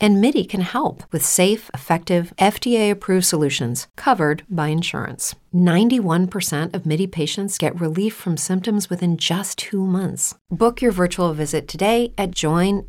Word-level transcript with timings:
And 0.00 0.20
MIDI 0.20 0.44
can 0.44 0.60
help 0.60 1.02
with 1.10 1.24
safe, 1.24 1.70
effective, 1.74 2.32
FDA 2.38 2.90
approved 2.90 3.24
solutions 3.26 3.88
covered 3.96 4.44
by 4.48 4.68
insurance. 4.68 5.34
91% 5.52 6.74
of 6.74 6.86
MIDI 6.86 7.06
patients 7.06 7.58
get 7.58 7.80
relief 7.80 8.14
from 8.14 8.36
symptoms 8.36 8.88
within 8.88 9.16
just 9.16 9.58
two 9.58 9.84
months. 9.84 10.34
Book 10.50 10.80
your 10.80 10.92
virtual 10.92 11.32
visit 11.34 11.66
today 11.66 12.12
at 12.16 12.30
joinmidi.com. 12.30 12.88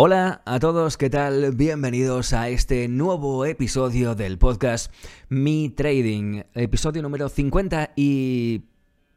Hola 0.00 0.42
a 0.46 0.60
todos, 0.60 0.96
¿qué 0.96 1.10
tal? 1.10 1.50
Bienvenidos 1.56 2.32
a 2.32 2.48
este 2.50 2.86
nuevo 2.86 3.44
episodio 3.44 4.14
del 4.14 4.38
podcast 4.38 4.92
Mi 5.28 5.70
Trading, 5.70 6.44
episodio 6.54 7.02
número 7.02 7.28
50 7.28 7.94
y 7.96 8.62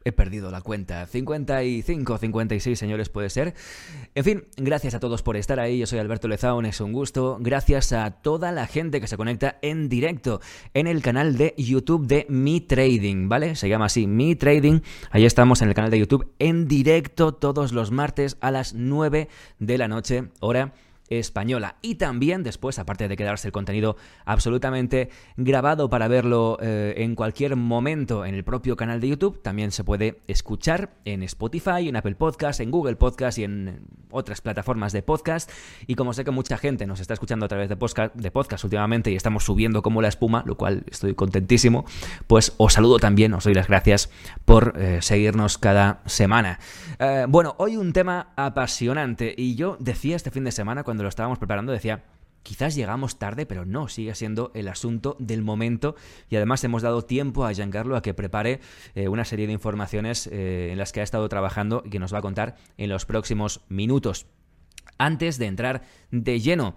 He 0.04 0.12
perdido 0.12 0.52
la 0.52 0.62
cuenta. 0.62 1.06
55, 1.06 2.18
56, 2.18 2.78
señores, 2.78 3.10
puede 3.10 3.30
ser. 3.30 3.54
En 4.16 4.24
fin, 4.24 4.46
gracias 4.58 4.96
a 4.96 5.00
todos 5.00 5.22
por 5.22 5.38
estar 5.38 5.60
ahí. 5.60 5.80
Yo 5.80 5.88
soy 5.88 6.00
Alberto 6.00 6.28
Lezaun, 6.28 6.66
es 6.66 6.82
un 6.82 6.92
gusto. 6.92 7.38
Gracias 7.40 7.94
a 7.94 8.10
toda 8.12 8.52
la 8.52 8.68
gente 8.68 9.00
que 9.00 9.08
se 9.08 9.18
conecta 9.18 9.58
en 9.62 9.90
directo 9.90 10.42
en 10.74 10.88
el 10.88 11.02
canal 11.02 11.38
de 11.38 11.54
YouTube 11.58 12.08
de 12.08 12.26
Mi 12.30 12.62
Trading, 12.62 13.30
¿vale? 13.30 13.56
Se 13.56 13.70
llama 13.70 13.86
así, 13.86 14.08
Mi 14.08 14.36
Trading. 14.36 14.82
Ahí 15.12 15.26
estamos 15.26 15.62
en 15.62 15.70
el 15.70 15.76
canal 15.76 15.92
de 15.92 16.00
YouTube 16.00 16.32
en 16.40 16.68
directo 16.68 17.34
todos 17.34 17.72
los 17.72 17.92
martes 17.92 18.38
a 18.42 18.52
las 18.52 18.74
9 18.74 19.28
de 19.60 19.78
la 19.78 19.88
noche, 19.88 20.30
hora 20.40 20.74
española. 21.12 21.76
Y 21.82 21.96
también 21.96 22.42
después, 22.42 22.80
aparte 22.80 23.08
de 23.08 23.18
quedarse 23.18 23.48
el 23.48 23.52
contenido 23.52 23.98
absolutamente 24.26 25.10
grabado 25.38 25.90
para 25.90 26.08
verlo 26.08 26.58
eh, 26.62 26.96
en 26.98 27.16
cualquier 27.16 27.56
momento 27.56 28.26
en 28.26 28.34
el 28.34 28.44
propio 28.44 28.76
canal 28.76 29.02
de 29.02 29.10
YouTube, 29.10 29.42
también 29.42 29.72
se 29.72 29.84
puede 29.84 30.22
escuchar 30.28 30.92
en 31.06 31.22
Spotify, 31.24 31.90
en 31.90 31.98
Apple 31.98 32.16
Podcast, 32.16 32.62
en 32.62 32.72
Google 32.72 32.96
Podcast 32.96 33.38
y 33.38 33.44
en 33.44 33.82
otras 34.10 34.42
plataformas 34.42 34.94
de 34.94 35.04
podcast. 35.04 35.52
Y 35.86 35.96
como 35.96 36.14
sé 36.14 36.24
que 36.24 36.32
mucha 36.32 36.58
gente 36.58 36.88
nos 36.88 37.00
está 37.00 37.14
escuchando 37.14 37.46
a 37.46 37.50
través 37.50 37.70
de 37.70 37.76
podcast, 37.76 38.16
de 38.16 38.32
podcast 38.32 38.64
últimamente 38.64 39.12
y 39.12 39.16
estamos 39.16 39.44
subiendo 39.44 39.82
como 39.82 40.02
la 40.02 40.08
espuma, 40.08 40.44
lo 40.46 40.56
cual 40.56 40.84
estoy 40.90 41.14
contentísimo, 41.14 41.86
pues 42.28 42.54
os 42.58 42.74
saludo 42.74 43.00
también, 43.00 43.34
os 43.34 43.44
doy 43.44 43.54
las 43.54 43.68
gracias 43.68 44.10
por 44.46 44.74
eh, 44.78 45.00
seguirnos 45.02 45.58
cada 45.58 46.02
semana. 46.06 46.60
Eh, 47.00 47.26
bueno, 47.28 47.56
hoy 47.58 47.78
un 47.78 47.94
tema 47.94 48.30
apasionante 48.36 49.34
y 49.38 49.56
yo 49.56 49.78
decía 49.80 50.16
este 50.16 50.32
fin 50.32 50.44
de 50.44 50.52
semana 50.52 50.84
cuando 50.84 51.01
lo 51.04 51.10
estábamos 51.10 51.40
preparando 51.40 51.72
decía, 51.72 52.04
quizás 52.44 52.76
llegamos 52.76 53.20
tarde, 53.20 53.46
pero 53.46 53.66
no, 53.66 53.88
sigue 53.88 54.16
siendo 54.16 54.52
el 54.54 54.68
asunto 54.68 55.16
del 55.20 55.42
momento 55.42 55.96
y 56.30 56.36
además 56.36 56.64
hemos 56.64 56.82
dado 56.82 57.04
tiempo 57.04 57.46
a 57.46 57.54
Giancarlo 57.54 57.96
a 57.96 58.02
que 58.02 58.14
prepare 58.14 58.60
eh, 58.96 59.08
una 59.08 59.26
serie 59.26 59.48
de 59.48 59.54
informaciones 59.54 60.28
eh, 60.28 60.70
en 60.72 60.78
las 60.78 60.92
que 60.92 61.02
ha 61.02 61.04
estado 61.04 61.28
trabajando 61.30 61.84
y 61.86 61.90
que 61.90 62.00
nos 62.00 62.14
va 62.14 62.20
a 62.20 62.24
contar 62.24 62.56
en 62.78 62.90
los 62.90 63.06
próximos 63.06 63.62
minutos. 63.70 64.26
Antes 64.98 65.38
de 65.38 65.48
entrar 65.48 65.82
de 66.12 66.40
lleno 66.40 66.76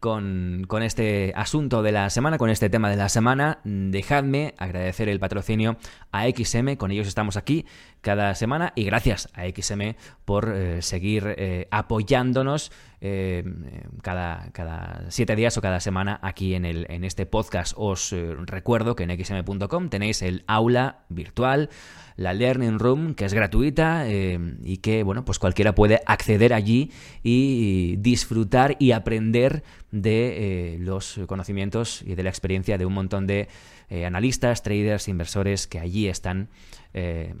con, 0.00 0.66
este 0.82 1.32
asunto 1.36 1.82
de 1.82 1.92
la 1.92 2.10
semana, 2.10 2.38
con 2.38 2.50
este 2.50 2.70
tema 2.70 2.90
de 2.90 2.96
la 2.96 3.08
semana, 3.08 3.58
dejadme 3.64 4.54
agradecer 4.58 5.08
el 5.08 5.18
patrocinio 5.18 5.76
a 6.12 6.26
XM, 6.28 6.76
con 6.76 6.90
ellos 6.90 7.08
estamos 7.08 7.36
aquí 7.36 7.66
cada 8.00 8.34
semana 8.34 8.72
y 8.76 8.84
gracias 8.84 9.28
a 9.34 9.44
XM 9.48 9.96
por 10.24 10.52
eh, 10.54 10.82
seguir 10.82 11.34
eh, 11.36 11.66
apoyándonos 11.70 12.70
eh, 13.00 13.44
cada, 14.02 15.04
siete 15.08 15.36
días 15.36 15.56
o 15.58 15.60
cada 15.60 15.80
semana 15.80 16.18
aquí 16.22 16.54
en, 16.54 16.64
el, 16.64 16.86
en 16.88 17.04
este 17.04 17.26
podcast. 17.26 17.74
Os 17.76 18.14
recuerdo 18.46 18.96
que 18.96 19.04
en 19.04 19.24
xm.com 19.24 19.88
tenéis 19.88 20.22
el 20.22 20.44
aula 20.46 21.04
virtual 21.08 21.70
la 22.16 22.32
Learning 22.32 22.78
Room, 22.78 23.14
que 23.14 23.24
es 23.24 23.34
gratuita 23.34 24.08
eh, 24.08 24.56
y 24.62 24.78
que, 24.78 25.02
bueno, 25.02 25.24
pues 25.24 25.38
cualquiera 25.38 25.74
puede 25.74 26.00
acceder 26.06 26.54
allí 26.54 26.90
y 27.22 27.96
disfrutar 27.96 28.76
y 28.78 28.92
aprender 28.92 29.62
de 29.90 30.74
eh, 30.74 30.78
los 30.78 31.20
conocimientos 31.26 32.02
y 32.02 32.14
de 32.14 32.22
la 32.22 32.30
experiencia 32.30 32.78
de 32.78 32.86
un 32.86 32.94
montón 32.94 33.26
de 33.26 33.48
eh, 33.88 34.06
analistas, 34.06 34.62
traders, 34.62 35.08
inversores 35.08 35.66
que 35.66 35.78
allí 35.78 36.08
están, 36.08 36.48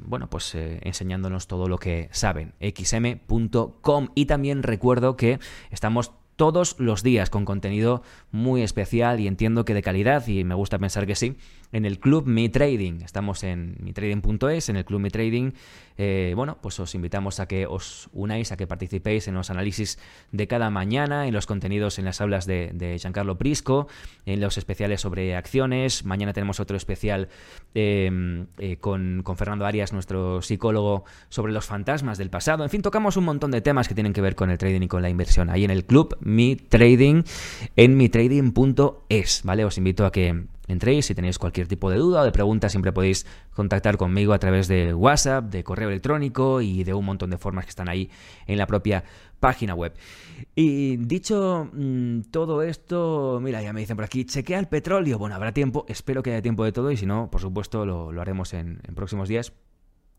bueno, 0.04 0.28
pues 0.28 0.54
enseñándonos 0.54 1.46
todo 1.46 1.66
lo 1.66 1.78
que 1.78 2.10
saben. 2.12 2.52
xm.com 2.60 4.08
y 4.14 4.26
también 4.26 4.62
recuerdo 4.62 5.16
que 5.16 5.38
estamos 5.70 6.12
todos 6.36 6.76
los 6.78 7.02
días 7.02 7.30
con 7.30 7.44
contenido 7.44 8.02
muy 8.30 8.62
especial 8.62 9.18
y 9.18 9.26
entiendo 9.26 9.64
que 9.64 9.74
de 9.74 9.82
calidad 9.82 10.26
y 10.28 10.44
me 10.44 10.54
gusta 10.54 10.78
pensar 10.78 11.06
que 11.06 11.14
sí 11.14 11.36
en 11.72 11.84
el 11.84 11.98
Club 11.98 12.26
Mi 12.26 12.48
Trading. 12.48 13.00
Estamos 13.02 13.44
en 13.44 13.76
mitrading.es, 13.80 14.68
en 14.68 14.76
el 14.76 14.84
Club 14.84 15.00
Mi 15.00 15.10
Trading. 15.10 15.52
Eh, 15.98 16.34
bueno, 16.36 16.58
pues 16.60 16.78
os 16.78 16.94
invitamos 16.94 17.40
a 17.40 17.46
que 17.46 17.66
os 17.66 18.08
unáis, 18.12 18.52
a 18.52 18.56
que 18.56 18.66
participéis 18.66 19.28
en 19.28 19.34
los 19.34 19.50
análisis 19.50 19.98
de 20.30 20.46
cada 20.46 20.68
mañana, 20.68 21.26
en 21.26 21.32
los 21.32 21.46
contenidos 21.46 21.98
en 21.98 22.04
las 22.04 22.20
aulas 22.20 22.46
de, 22.46 22.96
Giancarlo 23.00 23.38
Prisco, 23.38 23.88
en 24.26 24.40
los 24.40 24.58
especiales 24.58 25.00
sobre 25.00 25.34
acciones. 25.36 26.04
Mañana 26.04 26.32
tenemos 26.32 26.60
otro 26.60 26.76
especial 26.76 27.28
em, 27.74 28.46
eh, 28.58 28.76
con, 28.76 29.22
con, 29.22 29.36
Fernando 29.36 29.64
Arias, 29.64 29.92
nuestro 29.92 30.42
psicólogo, 30.42 31.04
sobre 31.28 31.52
los 31.52 31.64
fantasmas 31.64 32.18
del 32.18 32.30
pasado. 32.30 32.64
En 32.64 32.70
fin, 32.70 32.82
tocamos 32.82 33.16
un 33.16 33.24
montón 33.24 33.50
de 33.50 33.60
temas 33.60 33.88
que 33.88 33.94
tienen 33.94 34.12
que 34.12 34.20
ver 34.20 34.34
con 34.34 34.50
el 34.50 34.58
trading 34.58 34.82
y 34.82 34.88
con 34.88 35.02
la 35.02 35.08
inversión. 35.08 35.48
Ahí 35.50 35.64
en 35.64 35.70
el 35.70 35.84
Club 35.84 36.16
Mi 36.20 36.56
Trading, 36.56 37.22
en 37.76 37.96
mitrading.es, 37.96 39.42
¿vale? 39.44 39.64
Os 39.64 39.78
invito 39.78 40.04
a 40.04 40.12
que 40.12 40.46
entréis. 40.68 41.06
Si 41.06 41.14
tenéis 41.14 41.38
cualquier 41.38 41.68
tipo 41.68 41.90
de 41.90 41.98
duda 41.98 42.22
o 42.22 42.24
de 42.24 42.32
pregunta, 42.32 42.68
siempre 42.68 42.92
podéis 42.92 43.26
contactar 43.54 43.96
conmigo 43.96 44.32
a 44.32 44.38
través 44.38 44.68
de 44.68 44.94
WhatsApp, 44.94 45.44
de 45.46 45.64
correo 45.64 45.88
electrónico 45.88 46.60
y 46.60 46.84
de 46.84 46.94
un 46.94 47.04
montón 47.04 47.30
de 47.30 47.38
formas 47.38 47.64
que 47.64 47.70
están 47.70 47.88
ahí 47.88 48.10
en 48.46 48.58
la 48.58 48.66
propia 48.66 49.04
página 49.40 49.74
web. 49.74 49.94
Y 50.54 50.96
dicho 50.96 51.70
mm, 51.72 52.22
todo 52.30 52.62
esto, 52.62 53.40
mira, 53.42 53.62
ya 53.62 53.72
me 53.72 53.80
dicen 53.80 53.96
por 53.96 54.04
aquí, 54.04 54.24
chequea 54.24 54.58
el 54.58 54.68
petróleo. 54.68 55.18
Bueno, 55.18 55.34
habrá 55.34 55.52
tiempo, 55.52 55.84
espero 55.88 56.22
que 56.22 56.30
haya 56.30 56.42
tiempo 56.42 56.64
de 56.64 56.72
todo 56.72 56.90
y 56.90 56.96
si 56.96 57.06
no, 57.06 57.30
por 57.30 57.40
supuesto, 57.40 57.84
lo, 57.84 58.20
haremos 58.20 58.54
en 58.54 58.80
próximos 58.94 59.28
días 59.28 59.52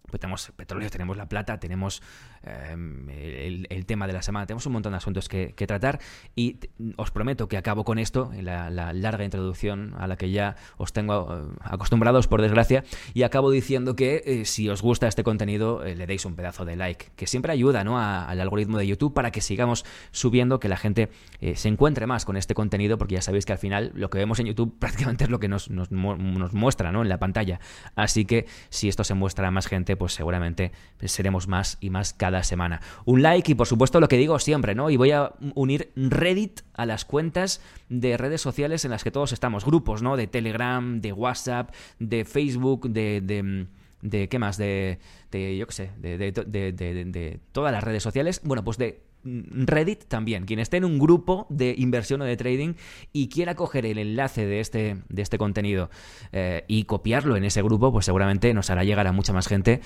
pues 0.09 0.21
tenemos 0.21 0.51
petróleo, 0.55 0.89
tenemos 0.89 1.17
la 1.17 1.27
plata, 1.27 1.59
tenemos 1.59 2.01
em, 2.43 3.09
el, 3.09 3.85
tema 3.85 4.07
de 4.07 4.13
la 4.13 4.21
semana, 4.21 4.45
tenemos 4.45 4.65
un 4.65 4.73
montón 4.73 4.93
de 4.93 4.97
asuntos 4.97 5.27
que, 5.27 5.53
tratar 5.67 5.99
y 6.33 6.59
os 6.95 7.11
prometo 7.11 7.49
que 7.49 7.57
acabo 7.57 7.83
con 7.83 7.99
esto, 7.99 8.31
la, 8.41 8.69
larga 8.93 9.25
introducción 9.25 9.93
a 9.97 10.07
la 10.07 10.15
que 10.15 10.31
ya 10.31 10.55
os 10.77 10.93
tengo 10.93 11.27
eh, 11.35 11.57
acostumbrados 11.59 12.27
por 12.27 12.41
desgracia, 12.41 12.85
y 13.13 13.23
acabo 13.23 13.51
diciendo 13.51 13.95
que 13.95 14.23
eh, 14.25 14.45
si 14.45 14.69
os 14.69 14.81
gusta 14.81 15.07
este 15.07 15.23
contenido 15.23 15.83
eh, 15.83 15.95
le 15.95 16.07
deis 16.07 16.23
un 16.25 16.35
pedazo 16.35 16.63
de 16.63 16.77
like, 16.77 17.07
que 17.17 17.27
siempre 17.27 17.51
ayuda 17.51 17.83
¿no? 17.83 17.99
al 17.99 18.39
algoritmo 18.39 18.77
de 18.77 18.87
YouTube 18.87 19.13
para 19.13 19.31
que 19.31 19.41
sigamos 19.41 19.83
subiendo, 20.11 20.59
que 20.59 20.69
la 20.69 20.77
gente 20.77 21.09
se 21.55 21.67
encuentre 21.67 22.07
más 22.07 22.23
con 22.23 22.37
este 22.37 22.53
contenido, 22.53 22.97
porque 22.97 23.15
ya 23.15 23.21
sabéis 23.21 23.45
que 23.45 23.51
al 23.51 23.59
final 23.59 23.91
lo 23.93 24.09
que 24.09 24.19
vemos 24.19 24.39
en 24.39 24.45
YouTube 24.45 24.77
prácticamente 24.79 25.25
es 25.25 25.29
lo 25.29 25.39
que 25.39 25.49
nos, 25.49 25.69
nos, 25.69 25.91
nos 25.91 26.53
muestra 26.53 26.93
¿no? 26.93 27.01
en 27.01 27.09
la 27.09 27.19
pantalla. 27.19 27.59
Así 27.95 28.25
que 28.25 28.45
si 28.69 28.87
esto 28.87 29.03
se 29.03 29.13
muestra 29.13 29.47
a 29.49 29.51
más 29.51 29.67
gente, 29.67 29.96
pues 29.97 30.13
seguramente 30.13 30.71
seremos 31.03 31.47
más 31.47 31.77
y 31.81 31.89
más 31.89 32.13
cada 32.13 32.43
semana. 32.43 32.81
Un 33.05 33.21
like 33.21 33.51
y 33.51 33.55
por 33.55 33.67
supuesto 33.67 33.99
lo 33.99 34.07
que 34.07 34.17
digo 34.17 34.39
siempre, 34.39 34.75
¿no? 34.75 34.89
Y 34.89 34.97
voy 34.97 35.11
a 35.11 35.33
unir 35.55 35.91
Reddit 35.95 36.61
a 36.73 36.85
las 36.85 37.05
cuentas 37.05 37.61
de 37.89 38.17
redes 38.17 38.41
sociales 38.41 38.85
en 38.85 38.91
las 38.91 39.03
que 39.03 39.11
todos 39.11 39.31
estamos, 39.33 39.65
grupos, 39.65 40.01
¿no? 40.01 40.17
De 40.17 40.27
Telegram, 40.27 41.01
de 41.01 41.13
WhatsApp, 41.13 41.73
de 41.99 42.25
Facebook, 42.25 42.89
de, 42.89 43.67
de 44.01 44.29
¿qué 44.29 44.39
más? 44.39 44.57
De, 44.57 44.99
de 45.31 45.57
yo 45.57 45.67
qué 45.67 45.73
sé, 45.73 45.91
de, 45.97 46.17
de, 46.17 46.31
de, 46.31 47.39
todas 47.51 47.71
las 47.71 47.83
redes 47.83 48.03
sociales. 48.03 48.41
Bueno, 48.43 48.63
pues 48.63 48.77
de 48.77 49.01
Reddit 49.23 50.05
también. 50.05 50.45
Quien 50.45 50.59
esté 50.59 50.77
en 50.77 50.85
un 50.85 50.99
grupo 50.99 51.47
de 51.49 51.75
inversión 51.77 52.21
o 52.21 52.25
de 52.25 52.37
trading 52.37 52.73
y 53.13 53.29
quiera 53.29 53.55
coger 53.55 53.85
el 53.85 53.97
enlace 53.97 54.45
de 54.45 54.59
este, 54.59 54.97
de 55.09 55.21
este 55.21 55.37
contenido 55.37 55.89
eh, 56.31 56.63
y 56.67 56.83
copiarlo 56.83 57.35
en 57.35 57.43
ese 57.43 57.61
grupo, 57.61 57.91
pues 57.91 58.05
seguramente 58.05 58.53
nos 58.53 58.69
hará 58.69 58.83
llegar 58.83 59.07
a 59.07 59.11
mucha 59.11 59.33
más 59.33 59.47
gente. 59.47 59.81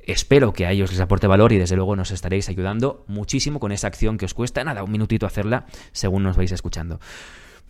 Espero 0.00 0.52
que 0.52 0.66
a 0.66 0.72
ellos 0.72 0.90
les 0.90 1.00
aporte 1.00 1.26
valor 1.26 1.52
y 1.52 1.58
desde 1.58 1.76
luego 1.76 1.94
nos 1.94 2.10
estaréis 2.10 2.48
ayudando 2.48 3.04
muchísimo 3.06 3.60
con 3.60 3.70
esa 3.70 3.86
acción 3.86 4.16
que 4.16 4.24
os 4.24 4.34
cuesta 4.34 4.64
nada, 4.64 4.82
un 4.82 4.90
minutito 4.90 5.26
hacerla 5.26 5.66
según 5.92 6.22
nos 6.22 6.36
vais 6.36 6.52
escuchando. 6.52 7.00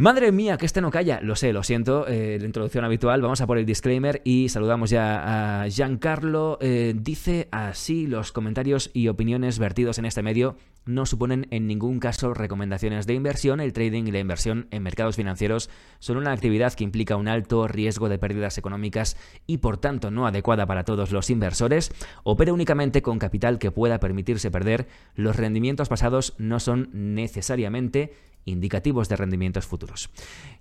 Madre 0.00 0.32
mía, 0.32 0.56
que 0.56 0.64
este 0.64 0.81
no 0.81 0.91
calla. 0.91 1.20
Lo 1.20 1.37
sé, 1.37 1.52
lo 1.52 1.62
siento. 1.62 2.06
Eh, 2.08 2.38
la 2.41 2.47
introducción 2.47 2.87
habitual. 2.87 3.20
Vamos 3.20 3.43
a 3.43 3.47
por 3.47 3.58
el 3.58 3.67
disclaimer 3.67 4.23
y 4.25 4.49
saludamos 4.49 4.88
ya 4.88 5.61
a 5.61 5.69
Giancarlo. 5.69 6.56
Eh, 6.62 6.94
dice 6.97 7.49
así: 7.52 8.06
los 8.06 8.32
comentarios 8.32 8.91
y 8.94 9.08
opiniones 9.08 9.58
vertidos 9.58 9.99
en 9.99 10.06
este 10.06 10.23
medio 10.23 10.56
no 10.87 11.05
suponen 11.05 11.49
en 11.50 11.67
ningún 11.67 12.00
caso 12.00 12.32
recomendaciones 12.32 13.06
de 13.06 13.12
inversión. 13.12 13.61
El 13.61 13.75
trading 13.75 14.05
y 14.05 14.11
la 14.11 14.20
inversión 14.20 14.69
en 14.70 14.82
mercados 14.82 15.17
financieros 15.17 15.69
son 15.99 16.17
una 16.17 16.32
actividad 16.32 16.73
que 16.73 16.85
implica 16.85 17.17
un 17.17 17.29
alto 17.29 17.69
riesgo 17.69 18.08
de 18.08 18.19
pérdidas 18.19 18.56
económicas 18.56 19.19
y 19.47 19.58
por 19.58 19.76
tanto 19.76 20.11
no 20.11 20.26
adecuada 20.26 20.64
para 20.64 20.85
todos 20.85 21.12
los 21.12 21.29
inversores. 21.29 21.93
Opera 22.23 22.55
únicamente 22.55 23.02
con 23.02 23.19
capital 23.19 23.58
que 23.58 23.70
pueda 23.70 24.00
permitirse 24.00 24.50
perder. 24.50 24.88
Los 25.14 25.37
rendimientos 25.37 25.91
pasados 25.91 26.35
no 26.38 26.58
son 26.58 26.88
necesariamente 26.94 28.14
indicativos 28.44 29.08
de 29.08 29.16
rendimientos 29.16 29.66
futuros. 29.66 30.10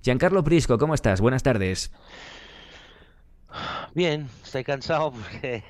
Giancarlo 0.02 0.44
Prisco, 0.44 0.78
¿cómo 0.78 0.94
estás? 0.94 1.22
Buenas 1.22 1.44
tardes. 1.44 1.92
Bien, 3.94 4.28
estoy 4.44 4.64
cansado 4.64 5.12
porque... 5.12 5.64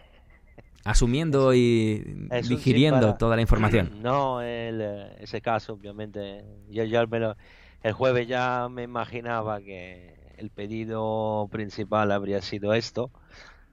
Asumiendo 0.85 1.53
y 1.53 2.27
digiriendo 2.47 3.15
toda 3.15 3.35
la 3.35 3.41
información. 3.41 3.91
No, 4.01 4.41
el, 4.41 4.81
eh, 4.81 5.15
ese 5.19 5.41
caso, 5.41 5.73
obviamente, 5.73 6.44
yo 6.69 6.83
ya 6.83 7.06
el 7.83 7.94
jueves 7.94 8.27
ya 8.27 8.67
me 8.69 8.83
imaginaba 8.83 9.61
que 9.61 10.15
el 10.38 10.50
pedido 10.50 11.47
principal 11.51 12.11
habría 12.11 12.41
sido 12.41 12.73
esto. 12.73 13.11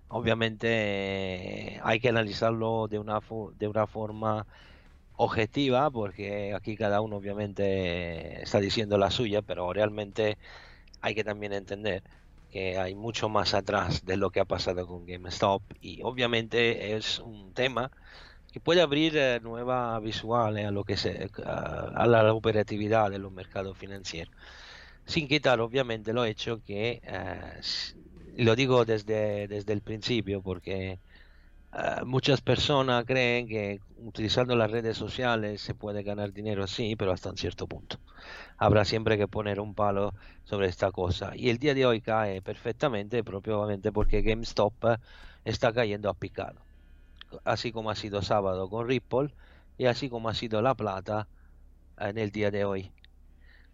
Obviamente 0.08 1.80
hay 1.82 2.00
que 2.00 2.08
analizarlo 2.08 2.86
de 2.88 2.98
una, 2.98 3.20
de 3.58 3.68
una 3.68 3.86
forma 3.86 4.46
objetiva, 5.16 5.90
porque 5.90 6.54
aquí 6.54 6.76
cada 6.76 7.00
uno 7.00 7.16
obviamente 7.16 8.42
está 8.42 8.60
diciendo 8.60 8.98
la 8.98 9.10
suya, 9.10 9.42
pero 9.42 9.72
realmente 9.72 10.38
hay 11.00 11.14
que 11.14 11.24
también 11.24 11.52
entender 11.52 12.02
que 12.50 12.78
hay 12.78 12.94
mucho 12.94 13.28
más 13.28 13.54
atrás 13.54 14.04
de 14.04 14.16
lo 14.16 14.30
que 14.30 14.40
ha 14.40 14.44
pasado 14.44 14.86
con 14.86 15.06
GameStop. 15.06 15.62
Y 15.80 16.02
obviamente 16.02 16.96
es 16.96 17.18
un 17.18 17.52
tema 17.54 17.90
que 18.52 18.60
puede 18.60 18.80
abrir 18.82 19.16
eh, 19.16 19.40
nueva 19.42 19.98
visual 20.00 20.56
a 20.58 20.70
lo 20.70 20.84
que 20.84 20.96
se 20.96 21.30
a, 21.44 22.06
la 22.06 22.32
operatividad 22.32 23.10
de 23.10 23.18
los 23.18 23.32
mercados 23.32 23.76
financieros. 23.76 24.34
Sin 25.04 25.28
quitar 25.28 25.60
obviamente 25.60 26.12
lo 26.12 26.24
hecho 26.24 26.62
que 26.64 27.00
eh, 27.04 27.60
lo 28.38 28.56
digo 28.56 28.84
desde 28.84 29.48
desde 29.48 29.72
el 29.72 29.82
principio 29.82 30.42
porque 30.42 30.98
Ah, 31.78 32.04
muchas 32.06 32.40
personas 32.40 33.04
creen 33.04 33.46
que 33.46 33.80
utilizando 33.98 34.56
las 34.56 34.70
redes 34.70 34.96
sociales 34.96 35.60
se 35.60 35.74
puede 35.74 36.02
ganar 36.02 36.32
dinero, 36.32 36.66
sí, 36.66 36.96
pero 36.96 37.12
hasta 37.12 37.28
un 37.28 37.36
cierto 37.36 37.66
punto. 37.66 37.98
Habrá 38.56 38.86
siempre 38.86 39.18
que 39.18 39.28
poner 39.28 39.60
un 39.60 39.74
palo 39.74 40.14
sobre 40.44 40.68
esta 40.68 40.90
cosa. 40.90 41.32
Y 41.36 41.50
el 41.50 41.58
día 41.58 41.74
de 41.74 41.84
hoy 41.84 42.00
cae 42.00 42.40
perfectamente, 42.40 43.22
propiamente 43.22 43.92
porque 43.92 44.22
GameStop 44.22 44.72
está 45.44 45.70
cayendo 45.74 46.08
a 46.08 46.14
picado. 46.14 46.60
Así 47.44 47.72
como 47.72 47.90
ha 47.90 47.94
sido 47.94 48.22
sábado 48.22 48.70
con 48.70 48.88
Ripple 48.88 49.34
y 49.76 49.84
así 49.84 50.08
como 50.08 50.30
ha 50.30 50.34
sido 50.34 50.62
La 50.62 50.74
Plata 50.74 51.28
en 51.98 52.16
el 52.16 52.30
día 52.30 52.50
de 52.50 52.64
hoy. 52.64 52.90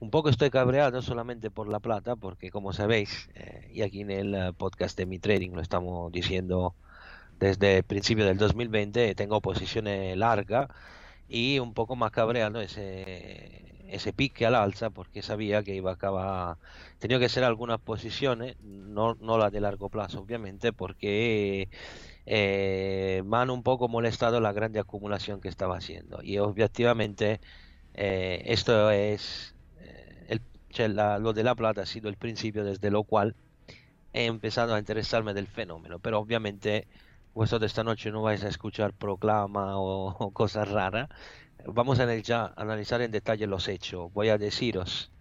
Un 0.00 0.10
poco 0.10 0.28
estoy 0.28 0.50
cabreado 0.50 1.02
solamente 1.02 1.52
por 1.52 1.69
La 1.69 1.78
Plata, 1.78 2.16
porque 2.16 2.50
como 2.50 2.72
sabéis, 2.72 3.31
eh, 3.37 3.70
y 3.72 3.82
aquí 3.82 4.00
en 4.00 4.10
el 4.10 4.55
podcast 4.55 4.98
de 4.98 5.06
Mi 5.06 5.20
Trading 5.20 5.52
lo 5.52 5.60
estamos 5.60 6.10
diciendo 6.10 6.75
desde 7.42 7.78
el 7.78 7.82
principio 7.84 8.24
del 8.24 8.38
2020 8.38 9.14
tengo 9.16 9.40
posiciones 9.40 10.16
largas 10.16 10.68
y 11.28 11.58
un 11.58 11.74
poco 11.74 11.96
más 11.96 12.12
cabreando 12.12 12.60
ese, 12.60 13.84
ese 13.88 14.12
pique 14.12 14.46
al 14.46 14.54
alza 14.54 14.90
porque 14.90 15.22
sabía 15.22 15.62
que 15.64 15.74
iba 15.74 15.90
a 15.90 15.94
acabar, 15.94 16.58
tenía 17.00 17.18
que 17.18 17.28
ser 17.28 17.44
algunas 17.44 17.80
posiciones, 17.80 18.56
no, 18.62 19.16
no 19.20 19.38
las 19.38 19.50
de 19.52 19.60
largo 19.60 19.88
plazo 19.90 20.20
obviamente, 20.20 20.72
porque 20.72 21.68
eh, 22.26 23.22
me 23.26 23.38
han 23.38 23.50
un 23.50 23.62
poco 23.64 23.88
molestado 23.88 24.40
la 24.40 24.52
grande 24.52 24.78
acumulación 24.80 25.40
que 25.40 25.48
estaba 25.48 25.76
haciendo. 25.78 26.22
Y 26.22 26.38
objetivamente 26.38 27.40
eh, 27.94 28.42
esto 28.46 28.90
es, 28.92 29.54
eh, 29.80 30.38
el, 30.78 30.96
lo 31.22 31.32
de 31.32 31.42
la 31.44 31.54
plata 31.56 31.82
ha 31.82 31.86
sido 31.86 32.08
el 32.08 32.16
principio 32.16 32.64
desde 32.64 32.90
lo 32.90 33.04
cual 33.04 33.34
he 34.12 34.26
empezado 34.26 34.74
a 34.74 34.78
interesarme 34.78 35.34
del 35.34 35.46
fenómeno, 35.48 35.98
pero 35.98 36.18
obviamente 36.20 36.86
vosotros 37.34 37.70
esta 37.70 37.84
noche 37.84 38.11
no 38.11 38.23
vais 38.23 38.44
a 38.44 38.49
escuchar 38.49 38.93
proclama 38.93 39.79
o, 39.79 40.31
cosas 40.32 40.69
raras. 40.69 41.08
Vamos 41.67 42.00
a 42.00 42.05
analizar 42.56 43.02
en 43.02 43.11
detalle 43.11 43.46
los 43.46 43.69
hechos. 43.69 44.12
Voy 44.12 44.29
a 44.29 44.38
deciros. 44.38 45.12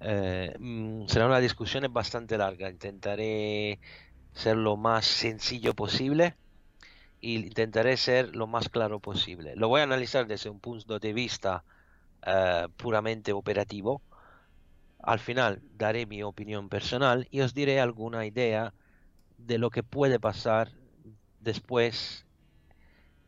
Eh, 0.00 0.54
mm, 0.58 1.06
será 1.06 1.26
una 1.26 1.40
discusión 1.40 1.84
bastante 1.92 2.38
larga. 2.38 2.70
Intentaré 2.70 3.80
ser 4.32 4.56
lo 4.56 4.76
más 4.76 5.04
sencillo 5.06 5.74
posible 5.74 6.36
y 7.20 7.36
intentaré 7.36 7.96
ser 7.96 8.36
lo 8.36 8.46
más 8.46 8.68
claro 8.68 9.00
posible. 9.00 9.56
Lo 9.56 9.68
voy 9.68 9.80
a 9.80 9.84
analizar 9.84 10.26
desde 10.26 10.50
un 10.50 10.60
punto 10.60 10.98
de 10.98 11.12
vista 11.12 11.64
eh, 12.26 12.68
puramente 12.76 13.32
operativo. 13.32 14.02
Al 15.00 15.18
final 15.18 15.62
daré 15.76 16.06
mi 16.06 16.22
opinión 16.22 16.68
personal 16.68 17.26
y 17.30 17.40
os 17.40 17.54
diré 17.54 17.80
alguna 17.80 18.26
idea 18.26 18.74
de 19.38 19.58
lo 19.58 19.70
que 19.70 19.82
puede 19.82 20.20
pasar 20.20 20.72
después 21.48 22.26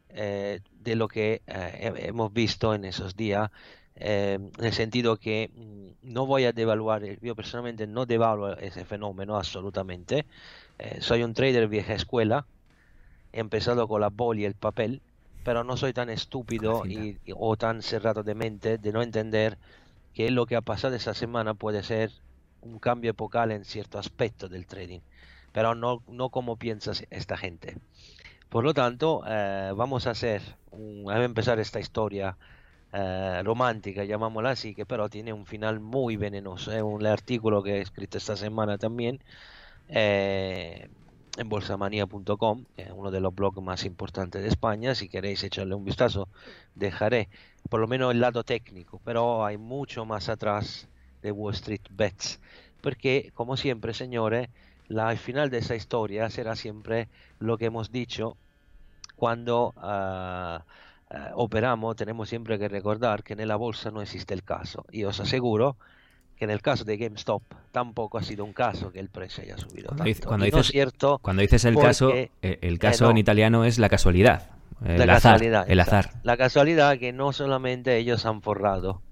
eh, 0.08 0.61
de 0.72 0.96
lo 0.96 1.08
que 1.08 1.43
eh, 1.46 1.93
hemos 1.99 2.32
visto 2.32 2.75
en 2.75 2.84
esos 2.84 3.14
días, 3.17 3.50
eh, 3.94 4.38
en 4.58 4.64
el 4.64 4.72
sentido 4.72 5.19
que 5.19 5.50
mm, 5.55 6.12
no 6.12 6.26
voy 6.26 6.44
a 6.44 6.52
devaluar, 6.52 7.02
yo 7.20 7.37
personalmente 7.37 7.87
no 7.87 8.06
devaluo 8.06 8.56
ese 8.56 8.84
fenómeno 8.84 9.37
absolutamente, 9.37 10.26
soy 11.00 11.22
un 11.22 11.34
trader 11.34 11.69
vieja 11.69 11.94
escuela, 11.94 12.49
he 13.32 13.40
empezado 13.40 13.88
con 13.88 14.00
la 14.02 14.11
bol 14.11 14.38
y 14.38 14.44
el 14.46 14.55
papel, 14.56 15.02
pero 15.43 15.64
no 15.64 15.76
soy 15.76 15.93
tan 15.94 16.11
estúpido 16.11 16.84
y, 16.88 17.20
o 17.37 17.56
tan 17.56 17.82
cerrado 17.82 18.23
de 18.25 18.34
mente 18.34 18.78
de 18.78 18.93
no 18.93 19.02
entender 19.02 19.58
que 20.12 20.31
lo 20.31 20.46
que 20.46 20.56
ha 20.56 20.62
pasado 20.62 20.96
esa 20.96 21.14
semana 21.14 21.55
puede 21.55 21.82
ser 21.84 22.12
un 22.61 22.78
cambio 22.81 23.12
epocal 23.12 23.52
en 23.52 23.64
cierto 23.64 23.99
aspecto 23.99 24.49
del 24.49 24.66
trading 24.66 25.00
pero 25.52 25.75
no, 25.75 26.02
no 26.08 26.31
como 26.31 26.56
piensa 26.56 26.93
esta 27.11 27.37
gente. 27.37 27.76
Por 28.49 28.64
lo 28.64 28.75
tanto, 28.75 29.23
eh, 29.26 29.73
vamos 29.76 30.06
a 30.06 30.11
hacer, 30.11 30.43
a 31.08 31.23
empezar 31.23 31.61
esta 31.61 31.79
historia 31.79 32.37
eh, 32.93 33.43
romántica, 33.44 34.05
llamámosla 34.05 34.50
así, 34.50 34.75
que 34.75 34.85
pero 34.87 35.08
tiene 35.08 35.32
un 35.32 35.47
final 35.47 35.79
muy 35.81 36.17
venenoso. 36.17 36.73
Es 36.73 36.82
un 36.82 37.06
artículo 37.06 37.62
que 37.62 37.76
he 37.79 37.81
escrito 37.81 38.19
esta 38.19 38.37
semana 38.37 38.76
también 38.76 39.20
eh, 39.88 40.88
en 41.38 41.49
bolsamanía.com, 41.49 42.64
uno 42.97 43.11
de 43.12 43.20
los 43.20 43.35
blogs 43.35 43.62
más 43.62 43.85
importantes 43.85 44.43
de 44.43 44.49
España. 44.49 44.97
Si 44.97 45.08
queréis 45.08 45.44
echarle 45.44 45.76
un 45.76 45.85
vistazo, 45.85 46.29
dejaré 46.75 47.29
por 47.69 47.81
lo 47.81 47.87
menos 47.87 48.11
el 48.12 48.20
lado 48.20 48.43
técnico, 48.43 49.00
pero 49.05 49.44
hay 49.44 49.58
mucho 49.58 50.05
más 50.05 50.29
atrás 50.29 50.88
de 51.23 51.31
Wall 51.31 51.55
Street 51.55 51.82
Bets. 51.91 52.41
Porque, 52.81 53.31
como 53.35 53.56
siempre, 53.56 53.94
señores, 53.94 54.49
la, 54.90 55.08
al 55.08 55.19
final 55.19 55.50
de 55.50 55.58
esa 55.58 55.76
historia 55.76 56.28
será 56.31 56.56
siempre 56.56 57.08
lo 57.38 57.56
que 57.56 57.66
hemos 57.66 57.92
dicho 57.92 58.37
cuando 59.14 59.72
ah, 59.76 60.64
ah, 61.10 61.31
operamos, 61.34 61.94
tenemos 61.94 62.28
siempre 62.28 62.58
que 62.58 62.69
recordar 62.69 63.22
que 63.22 63.34
en 63.34 63.46
la 63.46 63.54
bolsa 63.54 63.92
no 63.92 64.02
existe 64.02 64.34
el 64.34 64.42
caso. 64.42 64.84
Y 64.90 65.04
os 65.04 65.20
aseguro 65.20 65.76
que 66.37 66.44
en 66.44 66.50
el 66.50 66.61
caso 66.61 66.85
de 66.85 66.97
GameStop 66.97 67.42
tampoco 67.70 68.18
ha 68.18 68.23
sido 68.25 68.44
un 68.44 68.52
caso 68.52 68.90
que 68.90 68.99
el 68.99 69.11
precio 69.11 69.44
haya 69.44 69.56
subido 69.59 69.94
tanto. 69.94 70.26
cuando, 70.26 70.47
dices, 70.47 70.66
cierto 70.66 71.18
cuando 71.23 71.42
dices 71.42 71.64
el 71.66 71.76
caso, 71.76 72.11
eh, 72.12 72.30
el 72.42 72.78
caso 72.80 73.09
en 73.11 73.18
italiano 73.18 73.64
es 73.64 73.78
la 73.78 73.88
casualidad. 73.88 74.50
El 74.85 75.06
la 75.06 75.16
azar, 75.16 75.35
casualidad. 75.35 75.70
El 75.70 75.78
azar. 75.78 76.11
La 76.25 76.37
casualidad 76.37 76.99
que 76.99 77.12
no 77.12 77.32
solamente 77.32 77.97
ellos 77.97 78.26
han 78.26 78.42
forrado, 78.42 79.02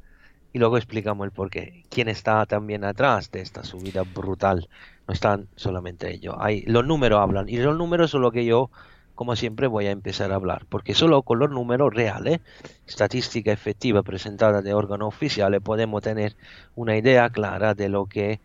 y 0.52 0.58
luego 0.58 0.76
explicamos 0.76 1.24
el 1.24 1.30
porqué. 1.30 1.84
¿Quién 1.90 2.08
está 2.08 2.44
también 2.46 2.84
atrás 2.84 3.30
de 3.30 3.40
esta 3.40 3.64
subida 3.64 4.02
brutal? 4.02 4.68
No 5.06 5.14
están 5.14 5.48
solamente 5.56 6.12
ellos. 6.12 6.36
Hay, 6.38 6.62
los 6.62 6.86
números 6.86 7.20
hablan. 7.20 7.48
Y 7.48 7.56
los 7.58 7.76
números 7.76 8.10
son 8.10 8.22
lo 8.22 8.32
que 8.32 8.44
yo, 8.44 8.70
como 9.14 9.36
siempre, 9.36 9.66
voy 9.66 9.86
a 9.86 9.90
empezar 9.90 10.32
a 10.32 10.36
hablar. 10.36 10.66
Porque 10.68 10.94
solo 10.94 11.22
con 11.22 11.38
los 11.38 11.50
números 11.50 11.92
reales, 11.92 12.40
estadística 12.86 13.52
efectiva 13.52 14.02
presentada 14.02 14.62
de 14.62 14.74
órganos 14.74 15.08
oficiales, 15.08 15.60
podemos 15.60 16.02
tener 16.02 16.34
una 16.74 16.96
idea 16.96 17.28
clara 17.30 17.74
de 17.74 17.88
lo 17.88 18.06
que 18.06 18.40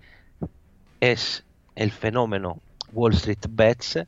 es 1.00 1.46
el 1.76 1.92
fenómeno 1.92 2.60
Wall 2.94 3.14
Street 3.14 3.46
Bets 3.50 4.00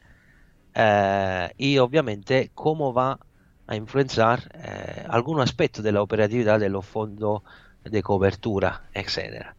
eh, 0.75 1.53
y 1.57 1.77
obviamente 1.77 2.51
cómo 2.53 2.93
va 2.93 3.19
a 3.67 3.75
influenciar 3.75 4.51
eh, 4.53 5.05
algún 5.09 5.39
aspecto 5.41 5.81
de 5.81 5.91
la 5.91 6.01
operatividad 6.01 6.59
de 6.59 6.69
los 6.69 6.85
fondos 6.85 7.41
de 7.89 8.03
cobertura, 8.03 8.83
etcétera. 8.93 9.55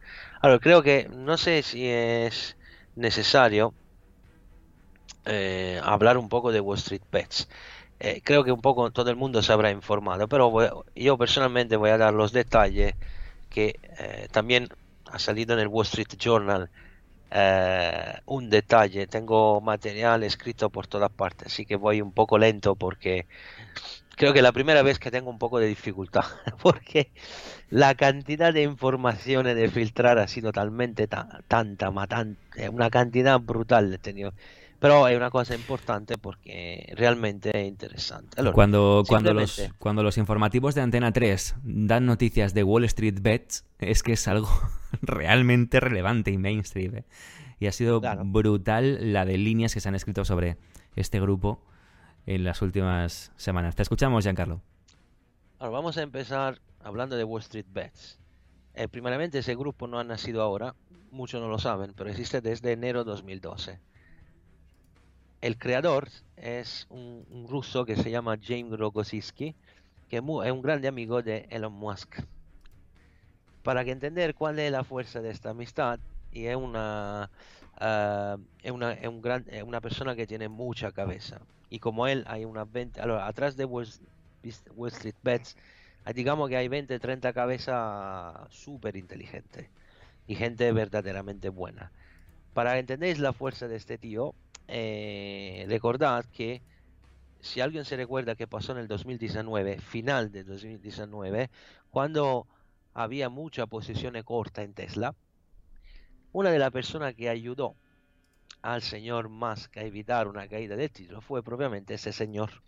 Creo 0.61 0.83
que 0.83 1.09
no 1.11 1.37
sé 1.37 1.63
si 1.63 1.89
es 1.89 2.57
necesario 2.95 3.75
eh, 5.25 5.81
hablar 5.83 6.19
un 6.19 6.29
poco 6.29 6.53
de 6.53 6.61
Wall 6.61 6.79
Street 6.79 7.03
Bets. 7.11 7.49
Eh, 7.99 8.21
creo 8.23 8.45
que 8.45 8.53
un 8.53 8.61
poco 8.61 8.91
todo 8.93 9.11
el 9.11 9.17
mundo 9.17 9.43
se 9.43 9.53
habrá 9.53 9.71
informado, 9.71 10.29
pero 10.29 10.85
yo 10.95 11.19
personalmente 11.19 11.77
voy 11.77 11.91
a 11.91 11.99
dar 11.99 12.15
los 12.15 12.33
detalles 12.33 12.95
que 13.51 13.81
eh, 13.99 14.29
también 14.31 14.69
ha 15.07 15.19
salido 15.19 15.55
en 15.55 15.61
el 15.61 15.69
Wall 15.69 15.87
Street 15.87 16.17
Journal 16.19 16.71
un 18.27 18.51
detalle. 18.51 19.07
Tengo 19.09 19.61
material 19.61 20.23
escrito 20.23 20.71
por 20.71 20.87
todas 20.87 21.11
partes, 21.11 21.49
así 21.53 21.67
que 21.67 21.77
voy 21.77 22.01
un 22.01 22.13
poco 22.13 22.39
lento 22.39 22.77
porque 22.77 23.27
creo 24.17 24.33
que 24.33 24.43
la 24.43 24.53
primera 24.53 24.83
vez 24.83 24.99
que 24.99 25.11
tengo 25.11 25.31
un 25.31 25.39
poco 25.39 25.59
de 25.59 25.67
dificultad, 25.67 26.25
porque 26.63 27.13
la 27.71 27.95
cantidad 27.95 28.53
de 28.53 28.63
informaciones 28.63 29.57
de 29.57 29.69
filtrar 29.69 30.19
ha 30.19 30.29
sido 30.29 30.53
talmente 30.53 31.09
tanta, 31.09 31.91
una 31.91 32.91
cantidad 32.91 33.41
brutal 33.41 33.91
de 33.91 33.99
tenido. 33.99 34.33
Pero 34.79 35.09
es 35.09 35.17
una 35.17 35.31
cosa 35.31 35.55
importante 35.55 36.19
porque 36.19 36.93
realmente 36.97 37.51
es 37.55 37.67
interesante. 37.67 38.37
cuando, 38.53 39.05
cuando, 39.09 39.33
los, 39.33 39.63
cuando 39.79 40.03
los 40.03 40.19
informativos 40.19 40.75
de 40.75 40.83
Antena 40.83 41.13
3 41.13 41.57
dan 41.63 42.05
noticias 42.05 42.53
de 42.53 42.63
Wall 42.63 42.85
Street 42.85 43.19
Bets, 43.21 43.65
es 43.79 44.03
que 44.03 44.13
es 44.13 44.29
algo 44.29 44.49
realmente 45.03 45.81
relevante 45.81 46.31
y 46.31 46.39
mainstream. 46.39 46.97
¿eh? 46.97 47.05
Y 47.59 47.69
ha 47.69 47.73
sido 47.73 48.03
brutal 48.25 49.15
la 49.15 49.25
de 49.25 49.39
líneas 49.39 49.73
que 49.73 49.81
se 49.81 49.89
han 49.89 49.95
escrito 49.95 50.27
sobre 50.27 50.59
este 50.95 51.21
grupo 51.21 51.65
en 52.27 52.45
las 52.45 52.61
últimas 52.61 53.33
semanas. 53.37 53.77
Te 53.77 53.83
escuchamos, 53.83 54.25
Giancarlo. 54.25 54.61
Ahora 55.59 55.73
vamos 55.73 55.97
a 55.97 56.03
empezar 56.03 56.61
hablando 56.81 57.17
de 57.17 57.25
Wall 57.25 57.41
Street 57.41 57.65
Bets. 57.71 58.19
Eh, 58.75 58.89
primeramente, 58.89 59.39
ese 59.39 59.55
grupo 59.55 59.87
no 59.87 59.99
ha 59.99 60.05
nacido 60.05 60.43
ahora, 60.43 60.75
muchos 61.11 61.41
no 61.41 61.49
lo 61.49 61.59
saben, 61.59 61.95
pero 61.95 62.11
existe 62.11 62.43
desde 62.43 62.73
enero 62.73 63.05
2012. 63.05 63.81
El 65.41 65.57
creador 65.57 66.09
es 66.37 66.87
un, 66.91 67.47
ruso 67.49 67.87
que 67.87 67.97
se 67.97 68.11
llama 68.11 68.37
James 68.39 68.79
Rogozitsky, 68.79 69.55
que 70.11 70.17
es 70.17 70.23
un 70.23 70.61
grande 70.61 70.89
amigo 70.89 71.23
de 71.23 71.47
Elon 71.49 71.73
Musk. 71.73 72.17
Para 73.63 73.83
que 73.83 73.93
entender 73.93 74.35
cuál 74.35 74.59
es 74.59 74.71
la 74.71 74.85
fuerza 74.85 75.23
de 75.23 75.31
esta 75.31 75.51
amistad, 75.51 76.01
y 76.33 76.47
es 76.47 76.57
una, 76.57 77.31
uh, 77.81 78.39
es 78.63 78.73
una, 78.73 78.93
es 78.93 79.09
un 79.09 79.23
gran, 79.23 79.47
es 79.49 79.63
una 79.63 79.81
persona 79.81 80.15
que 80.15 80.27
tiene 80.27 80.51
mucha 80.51 80.93
cabeza. 80.93 81.41
Y 81.71 81.79
como 81.79 82.07
él, 82.09 82.25
hay 82.27 82.45
unas 82.45 82.71
20, 82.71 83.01
atrás 83.01 83.57
de 83.57 83.65
Wall, 83.65 83.89
Street 84.49 85.15
Bets, 85.23 85.57
digamos 86.15 86.49
que 86.49 86.57
hay 86.57 86.69
20, 86.69 86.99
30 86.99 87.33
cabezas 87.33 88.35
súper 88.51 88.97
inteligentes 88.97 89.69
y 90.27 90.35
gente 90.35 90.71
verdaderamente 90.73 91.49
buena. 91.49 91.93
Para 92.55 92.73
que 92.73 92.79
entendáis 92.81 93.19
la 93.19 93.33
fuerza 93.33 93.69
de 93.69 93.77
este 93.77 93.99
tío, 93.99 94.35
eh, 94.69 95.67
recordad 95.69 96.25
que 96.33 96.63
si 97.41 97.61
alguien 97.61 97.85
se 97.85 97.97
recuerda 97.97 98.35
que 98.35 98.47
pasó 98.47 98.73
en 98.73 98.79
el 98.79 98.89
2019, 98.89 99.79
final 99.79 100.33
de 100.33 100.45
2019, 100.45 101.51
cuando 101.91 102.47
había 102.95 103.29
mucha 103.29 103.67
posición 103.67 104.21
corta 104.25 104.63
en 104.63 104.75
Tesla, 104.75 105.15
una 106.33 106.51
de 106.51 106.59
las 106.59 106.71
personas 106.71 107.15
que 107.15 107.29
ayudó 107.29 107.77
al 108.63 108.83
señor 108.83 109.29
Musk 109.29 109.77
a 109.77 109.83
evitar 109.83 110.29
una 110.29 110.49
caída 110.49 110.77
de 110.77 110.89
título 110.89 111.21
fue 111.21 111.43
propiamente 111.43 111.95
ese 111.95 112.13
señor. 112.13 112.63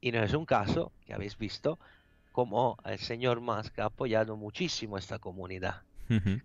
Y 0.00 0.12
no 0.12 0.22
es 0.22 0.34
un 0.34 0.44
caso 0.44 0.92
que 1.06 1.14
habéis 1.14 1.36
visto 1.38 1.78
como 2.32 2.76
el 2.84 2.98
señor 2.98 3.40
Musk 3.40 3.78
ha 3.78 3.86
apoyado 3.86 4.36
muchísimo 4.36 4.96
a 4.96 4.98
esta 4.98 5.18
comunidad. 5.18 5.82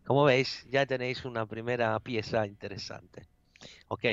Como 0.05 0.23
veis, 0.23 0.65
ya 0.71 0.85
tenéis 0.85 1.23
una 1.25 1.45
primera 1.45 1.99
pieza 1.99 2.47
interesante. 2.47 3.27
Ok. 3.89 4.05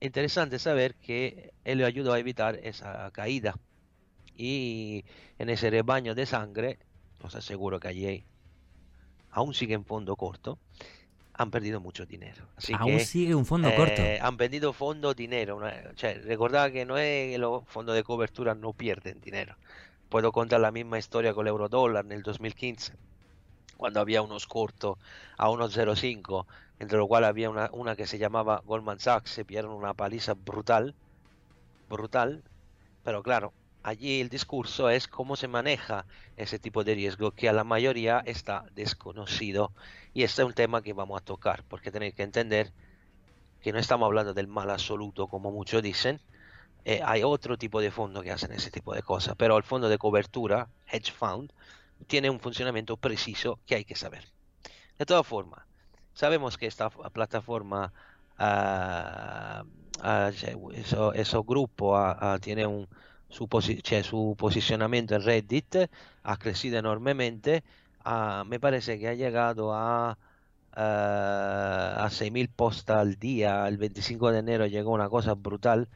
Interesante 0.00 0.58
saber 0.60 0.94
que 0.94 1.52
él 1.64 1.78
le 1.78 1.84
ayudó 1.84 2.12
a 2.12 2.20
evitar 2.20 2.56
esa 2.62 3.10
caída. 3.10 3.56
Y 4.36 5.04
en 5.38 5.50
ese 5.50 5.70
rebaño 5.70 6.14
de 6.14 6.26
sangre, 6.26 6.78
os 7.20 7.34
aseguro 7.34 7.80
que 7.80 7.88
allí 7.88 8.24
aún 9.30 9.54
sigue 9.54 9.74
en 9.74 9.84
fondo 9.84 10.16
corto, 10.16 10.58
han 11.38 11.50
perdido 11.52 11.80
mucho 11.80 12.04
dinero. 12.04 12.44
aún 12.76 13.00
sigue 13.00 13.34
un 13.34 13.46
fondo 13.46 13.72
corto. 13.74 14.02
Eh, 14.02 14.18
han 14.20 14.36
perdido 14.36 14.72
fondo 14.72 15.14
dinero. 15.14 15.60
recordad 16.24 16.72
que 16.72 16.84
no 16.84 16.98
es 16.98 17.32
que 17.32 17.38
los 17.38 17.64
fondos 17.66 17.94
de 17.94 18.02
cobertura 18.02 18.54
no 18.54 18.72
pierden 18.72 19.20
dinero. 19.20 19.56
Puedo 20.08 20.32
contar 20.32 20.60
la 20.60 20.72
misma 20.72 20.98
historia 20.98 21.32
con 21.32 21.46
el 21.46 21.50
eurodólar 21.50 22.04
en 22.04 22.12
el 22.12 22.22
2015, 22.22 22.92
cuando 23.76 24.00
había 24.00 24.20
unos 24.20 24.46
cortos 24.46 24.98
a 25.36 25.48
unos 25.48 25.76
0,5 25.76 26.44
entre 26.80 26.98
lo 26.98 27.06
cual 27.06 27.24
había 27.24 27.50
una, 27.50 27.70
una 27.72 27.96
que 27.96 28.06
se 28.06 28.18
llamaba 28.18 28.62
Goldman 28.64 29.00
Sachs, 29.00 29.30
se 29.30 29.44
pillaron 29.44 29.72
una 29.72 29.94
paliza 29.94 30.34
brutal, 30.34 30.94
brutal, 31.88 32.42
pero 33.04 33.22
claro, 33.22 33.52
allí 33.82 34.20
el 34.20 34.28
discurso 34.28 34.90
es 34.90 35.08
cómo 35.08 35.36
se 35.36 35.48
maneja 35.48 36.06
ese 36.36 36.58
tipo 36.58 36.84
de 36.84 36.94
riesgo 36.94 37.32
que 37.32 37.48
a 37.48 37.52
la 37.52 37.64
mayoría 37.64 38.22
está 38.26 38.64
desconocido. 38.74 39.72
Y 40.14 40.22
este 40.22 40.42
es 40.42 40.48
un 40.48 40.54
tema 40.54 40.82
que 40.82 40.92
vamos 40.92 41.20
a 41.20 41.24
tocar 41.24 41.64
porque 41.68 41.90
tenéis 41.90 42.14
que 42.14 42.22
entender 42.22 42.72
que 43.60 43.72
no 43.72 43.78
estamos 43.78 44.06
hablando 44.06 44.34
del 44.34 44.46
mal 44.46 44.70
absoluto 44.70 45.28
como 45.28 45.50
muchos 45.50 45.82
dicen. 45.82 46.20
Eh, 46.84 47.00
hay 47.04 47.22
otro 47.22 47.58
tipo 47.58 47.80
de 47.80 47.90
fondos 47.90 48.22
que 48.22 48.30
hacen 48.30 48.52
ese 48.52 48.70
tipo 48.70 48.94
de 48.94 49.02
cosas 49.02 49.34
pero 49.36 49.56
el 49.56 49.64
fondo 49.64 49.88
de 49.88 49.98
cobertura 49.98 50.68
hedge 50.86 51.12
fund 51.12 51.52
tiene 52.06 52.30
un 52.30 52.38
funcionamiento 52.40 52.96
preciso 52.96 53.58
que 53.66 53.74
hay 53.76 53.84
que 53.84 53.96
saber. 53.96 54.24
De 54.98 55.04
todas 55.04 55.26
formas 55.26 55.68
Sabemos 56.18 56.58
que 56.58 56.66
esta 56.66 56.90
plataforma, 56.90 57.92
uh, 58.40 59.62
uh, 60.02 61.12
esos 61.14 61.46
grupos 61.46 62.40
tiene 62.40 62.66
un, 62.66 62.88
su, 63.28 63.48
su, 64.02 64.36
posicionamiento 64.38 65.14
en 65.14 65.22
Reddit 65.22 65.76
ha 66.22 66.36
crecido 66.36 66.78
enormemente. 66.78 67.62
me 68.46 68.60
parece 68.60 68.98
que 68.98 69.08
ha 69.08 69.14
llegado 69.14 69.74
a, 69.74 70.18
a 70.72 72.08
6.000 72.10 72.48
posts 72.54 72.90
al 72.90 73.16
día. 73.16 73.66
El 73.68 73.78
25 73.78 74.32
de 74.32 74.38
enero 74.38 74.66
llegó 74.66 74.92
una 74.92 75.08
cosa 75.08 75.34
brutal. 75.34 75.88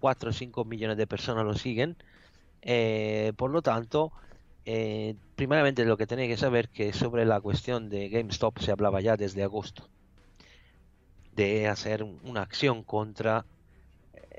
4 0.00 0.30
o 0.30 0.32
5 0.32 0.64
millones 0.64 0.96
de 0.96 1.06
personas 1.06 1.44
lo 1.44 1.54
siguen. 1.54 1.96
Eh, 2.62 3.32
por 3.36 3.50
lo 3.50 3.62
tanto, 3.62 4.12
eh, 4.64 5.16
primeramente 5.36 5.84
lo 5.84 5.96
que 5.96 6.06
tenéis 6.06 6.30
que 6.30 6.36
saber 6.36 6.68
que 6.68 6.92
sobre 6.92 7.24
la 7.24 7.40
cuestión 7.40 7.88
de 7.88 8.08
GameStop 8.08 8.58
se 8.58 8.70
hablaba 8.70 9.00
ya 9.00 9.16
desde 9.16 9.42
agosto 9.42 9.88
de 11.34 11.66
hacer 11.68 12.02
una 12.02 12.42
acción 12.42 12.82
contra 12.82 13.46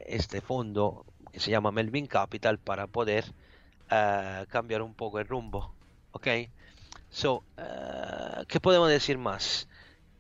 este 0.06 0.42
fondo 0.42 1.06
que 1.34 1.40
se 1.42 1.52
llama 1.52 1.72
Melvin 1.72 2.08
Capital 2.08 2.60
para 2.60 2.88
poder 2.88 3.26
uh, 3.92 4.46
cambiar 4.48 4.82
un 4.82 4.94
poco 4.94 5.20
el 5.20 5.28
rumbo. 5.28 5.74
¿Ok? 6.12 6.28
So, 7.10 7.44
uh, 7.58 8.46
¿qué 8.48 8.60
podemos 8.62 8.90
decir 8.90 9.18
más? 9.18 9.68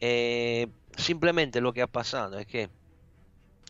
Eh, 0.01 0.67
simplemente 0.98 1.62
lo 1.62 1.72
que 1.72 1.82
ha 1.82 1.88
pasado 1.88 2.39
es 2.39 2.48
que 2.48 2.70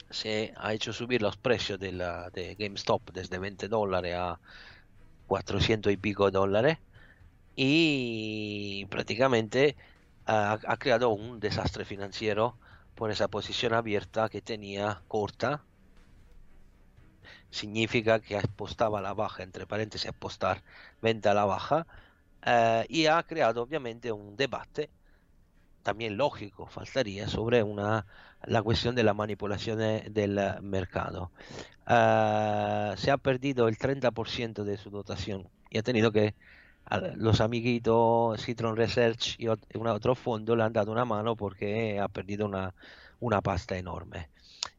se 0.09 0.53
ha 0.57 0.73
hecho 0.73 0.93
subir 0.93 1.21
los 1.21 1.37
precios 1.37 1.79
de, 1.79 2.55
GameStop 2.57 3.11
desde 3.11 3.39
20 3.39 3.67
dólares 3.67 4.15
a 4.17 4.39
400 5.27 5.91
y 5.91 5.97
pico 5.97 6.31
dólares 6.31 6.77
y 7.55 8.85
prácticamente 8.89 9.75
ha, 10.25 10.77
creado 10.79 11.09
un 11.09 11.39
desastre 11.39 11.85
financiero 11.85 12.57
por 12.95 13.11
esa 13.11 13.27
posición 13.27 13.73
abierta 13.73 14.29
que 14.29 14.41
tenía 14.41 15.01
corta. 15.07 15.63
Significa 17.53 18.19
que 18.19 18.35
apostaba 18.35 18.97
a 18.97 19.01
la 19.01 19.13
baja, 19.13 19.43
entre 19.43 19.67
paréntesis, 19.67 20.09
apostar 20.09 20.63
venta 21.03 21.31
a 21.31 21.33
la 21.35 21.45
baja. 21.45 21.85
Eh, 22.45 22.85
y 22.89 23.05
ha 23.05 23.21
creado 23.23 23.61
obviamente 23.61 24.11
un 24.11 24.35
debate, 24.35 24.89
también 25.83 26.17
lógico, 26.17 26.65
faltaría, 26.65 27.27
sobre 27.27 27.61
una, 27.61 28.07
la 28.43 28.63
cuestión 28.63 28.95
de 28.95 29.03
la 29.03 29.13
manipulación 29.13 29.77
del 29.77 30.39
mercado. 30.63 31.31
Ah, 31.85 32.95
se 32.97 33.11
ha 33.11 33.17
perdido 33.17 33.67
el 33.67 33.77
30% 33.77 34.63
de 34.63 34.77
su 34.77 34.89
dotación 34.89 35.47
y 35.69 35.77
ha 35.77 35.83
tenido 35.83 36.11
que 36.11 36.33
los 37.17 37.39
amiguitos 37.39 38.43
Citron 38.43 38.75
Research 38.75 39.35
y 39.37 39.47
otro 39.47 40.15
fondo 40.15 40.55
le 40.55 40.63
han 40.63 40.73
dado 40.73 40.91
una 40.91 41.05
mano 41.05 41.35
porque 41.35 41.99
ha 41.99 42.07
perdido 42.07 42.47
una, 42.47 42.73
una 43.19 43.41
pasta 43.41 43.77
enorme. 43.77 44.29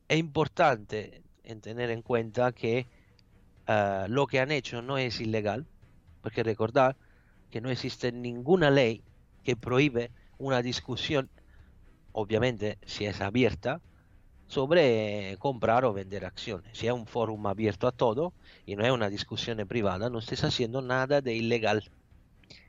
Es 0.08 0.18
importante 0.18 1.22
en 1.44 1.60
tener 1.60 1.90
en 1.90 2.02
cuenta 2.02 2.52
que 2.52 2.86
ah, 3.66 4.06
lo 4.08 4.26
que 4.26 4.40
han 4.40 4.50
hecho 4.50 4.82
no 4.82 4.98
es 4.98 5.20
ilegal, 5.20 5.66
porque 6.22 6.42
recordad 6.42 6.96
que 7.50 7.60
no 7.60 7.70
existe 7.70 8.10
ninguna 8.12 8.70
ley 8.70 9.02
que 9.44 9.56
prohíbe 9.56 10.10
una 10.38 10.62
discusión, 10.62 11.30
obviamente 12.12 12.78
si 12.84 13.06
es 13.06 13.20
abierta, 13.20 13.80
sobre 14.48 15.36
comprar 15.38 15.84
o 15.84 15.92
vender 15.92 16.24
acciones. 16.24 16.76
Si 16.76 16.86
es 16.86 16.92
un 16.92 17.06
foro 17.06 17.36
abierto 17.46 17.86
a 17.86 17.92
todo 17.92 18.32
y 18.66 18.76
no 18.76 18.84
es 18.84 18.90
una 18.90 19.08
discusión 19.08 19.58
privada, 19.66 20.10
no 20.10 20.18
estés 20.18 20.44
haciendo 20.44 20.82
nada 20.82 21.20
de 21.20 21.34
ilegal. 21.34 21.90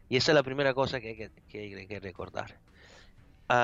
Y 0.09 0.17
esa 0.17 0.31
es 0.31 0.35
la 0.35 0.43
primera 0.43 0.73
cosa 0.73 0.99
que 1.01 1.31
hay 1.53 1.87
que, 1.87 1.99
recordar. 1.99 2.59
Uh, 3.47 3.55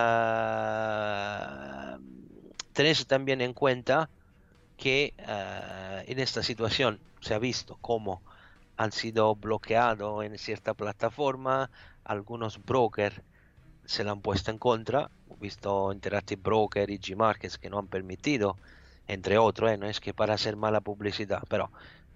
tenéis 2.74 3.06
también 3.08 3.41
en 3.41 3.53
cuenta 3.53 4.10
que 4.81 5.13
ah, 5.27 6.01
en 6.07 6.17
esta 6.17 6.41
situación 6.41 7.00
se 7.19 7.35
ha 7.35 7.39
visto 7.39 7.77
cómo 7.81 8.23
han 8.77 8.91
sido 8.91 9.35
bloqueados 9.35 10.25
en 10.25 10.35
cierta 10.39 10.73
plataforma 10.73 11.69
algunos 12.03 12.63
brokers 12.65 13.21
se 13.85 14.03
la 14.03 14.11
han 14.11 14.21
puesto 14.21 14.50
en 14.50 14.57
contra. 14.57 15.11
He 15.29 15.35
visto 15.39 15.93
Interactive 15.93 16.41
Broker 16.41 16.89
y 16.89 16.97
G-Markets 16.97 17.59
que 17.59 17.69
no 17.69 17.77
han 17.77 17.88
permitido, 17.88 18.57
entre 19.07 19.38
otros, 19.38 19.71
¿eh? 19.71 19.77
no 19.77 19.88
es 19.88 20.00
que 20.00 20.15
para 20.15 20.33
hacer 20.33 20.55
mala 20.55 20.81
publicidad, 20.81 21.43
pero 21.47 21.71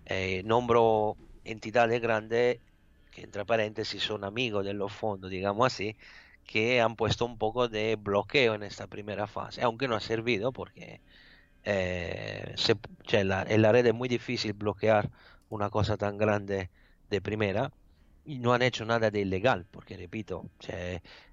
eh, 0.05 0.41
nombro 0.43 1.17
entidades 1.43 2.01
grandes 2.01 2.60
que 3.12 3.22
entre 3.22 3.45
paréntesis 3.45 4.01
son 4.01 4.24
amigos 4.24 4.65
de 4.65 4.74
los 4.74 4.91
fondos, 4.91 5.29
digamos 5.29 5.67
así, 5.67 5.95
que 6.45 6.81
han 6.81 6.95
puesto 6.95 7.25
un 7.25 7.38
poco 7.38 7.67
de 7.67 7.95
bloqueo 7.95 8.55
en 8.55 8.63
esta 8.63 8.88
primera 8.88 9.27
fase, 9.27 9.62
aunque 9.62 9.88
no 9.88 9.95
ha 9.95 10.01
servido 10.01 10.51
porque 10.51 11.00
eh, 11.65 12.53
se, 12.55 12.77
en 13.12 13.27
la 13.62 13.72
red 13.72 13.86
es 13.86 13.93
muy 13.93 14.07
difícil 14.10 14.53
bloquear 14.53 15.10
una 15.50 15.69
cosa 15.69 15.98
tan 15.98 16.17
grande 16.17 16.69
de 17.10 17.22
primera 17.22 17.72
y 18.25 18.39
no 18.39 18.53
han 18.53 18.62
hecho 18.62 18.86
nada 18.86 19.12
de 19.12 19.22
ilegal, 19.22 19.65
porque 19.72 19.98
repito, 19.98 20.45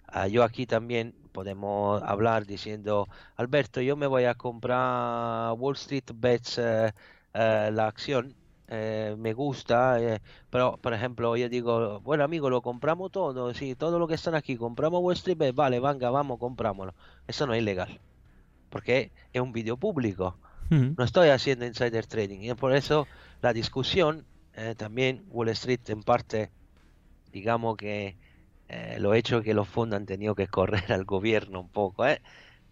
ah, 0.08 0.26
yo 0.28 0.44
aquí 0.44 0.66
también 0.66 1.14
podemos 1.32 2.02
hablar 2.02 2.46
diciendo, 2.46 3.08
Alberto, 3.36 3.80
yo 3.80 3.96
me 3.96 4.06
voy 4.06 4.24
a 4.24 4.34
comprar 4.34 5.52
Wall 5.54 5.74
Street 5.74 6.04
Bets 6.14 6.58
eh, 6.58 6.92
eh, 7.34 7.70
la 7.72 7.86
acción, 7.86 8.34
eh, 8.68 9.14
me 9.18 9.32
gusta, 9.32 9.98
pero 10.50 10.76
por 10.78 10.94
ejemplo 10.94 11.36
yo 11.36 11.48
digo, 11.48 12.00
bueno 12.00 12.24
amigo, 12.24 12.50
lo 12.50 12.62
compramos 12.62 13.10
todo, 13.12 13.52
sí, 13.54 13.74
todo 13.74 13.98
lo 13.98 14.06
que 14.08 14.14
están 14.14 14.34
aquí, 14.34 14.56
compramos 14.56 15.02
Wall 15.02 15.14
Street 15.14 15.38
Bets, 15.38 15.54
vale, 15.54 15.80
venga, 15.80 16.10
vamos, 16.10 16.38
comprámoslo. 16.38 16.94
Eso 17.26 17.46
no 17.46 17.54
es 17.54 17.62
ilegal, 17.62 18.00
porque 18.72 19.12
es 19.32 19.40
un 19.40 19.52
vídeo 19.52 19.76
público. 19.76 20.36
No 20.70 21.04
estoy 21.04 21.28
haciendo 21.28 21.66
insider 21.66 22.06
trading 22.06 22.40
y 22.40 22.54
por 22.54 22.74
eso 22.74 23.06
la 23.42 23.52
discusión 23.52 24.24
también 24.78 25.22
Wall 25.28 25.50
Street 25.50 25.80
en 25.88 26.02
parte 26.02 26.50
digamos 27.30 27.76
que 27.76 28.16
eh, 28.68 28.96
lo 29.00 29.14
hecho 29.14 29.42
que 29.42 29.54
los 29.54 29.68
fondos 29.68 29.96
han 29.98 30.06
tenido 30.06 30.34
que 30.34 30.46
correr 30.46 30.92
al 30.92 31.04
gobierno 31.04 31.60
un 31.60 31.68
poco, 31.68 32.06
¿eh? 32.06 32.22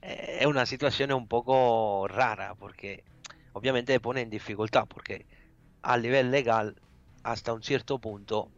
Eh, 0.02 0.38
es 0.40 0.46
una 0.46 0.66
situación 0.66 1.12
un 1.12 1.26
poco 1.26 2.06
rara 2.08 2.54
porque 2.54 3.04
obviamente 3.52 3.98
pone 4.00 4.22
en 4.22 4.30
dificultad 4.30 4.86
porque 4.86 5.26
a 5.82 5.98
nivel 5.98 6.30
legal 6.30 6.76
hasta 7.22 7.52
un 7.52 7.62
cierto 7.62 7.98
punto 7.98 8.50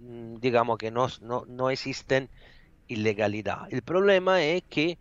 mm, 0.00 0.36
digamos 0.36 0.78
que 0.78 0.90
no, 0.90 1.06
no, 1.20 1.44
no 1.46 1.70
existen 1.70 2.30
ilegalidad. 2.88 3.68
El 3.70 3.82
problema 3.82 4.42
es 4.42 4.62
que, 4.64 4.98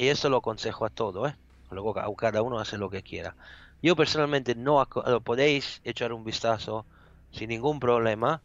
y 0.00 0.08
eso 0.08 0.30
lo 0.30 0.38
aconsejo 0.38 0.86
a 0.86 0.88
todos, 0.88 1.34
luego 1.70 1.92
cada 2.16 2.40
uno 2.40 2.58
hace 2.58 2.78
lo 2.78 2.88
que 2.88 3.02
quiera. 3.02 3.36
Yo 3.82 3.94
personalmente 3.94 4.54
no 4.54 4.88
podéis 5.22 5.82
echar 5.84 6.14
un 6.14 6.24
vistazo 6.24 6.86
sin 7.32 7.50
ningún 7.50 7.80
problema 7.80 8.42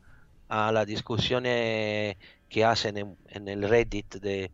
a 0.49 0.73
las 0.73 0.85
discusiones 0.85 2.17
que 2.49 2.65
hacen 2.65 3.15
en, 3.29 3.47
el 3.47 3.69
Reddit 3.69 4.15
de, 4.15 4.51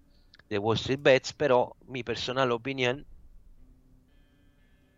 Wall 0.60 0.76
Street 0.76 1.00
Bets, 1.02 1.34
pero 1.34 1.76
mi 1.88 2.04
personal 2.04 2.52
opinión 2.52 3.08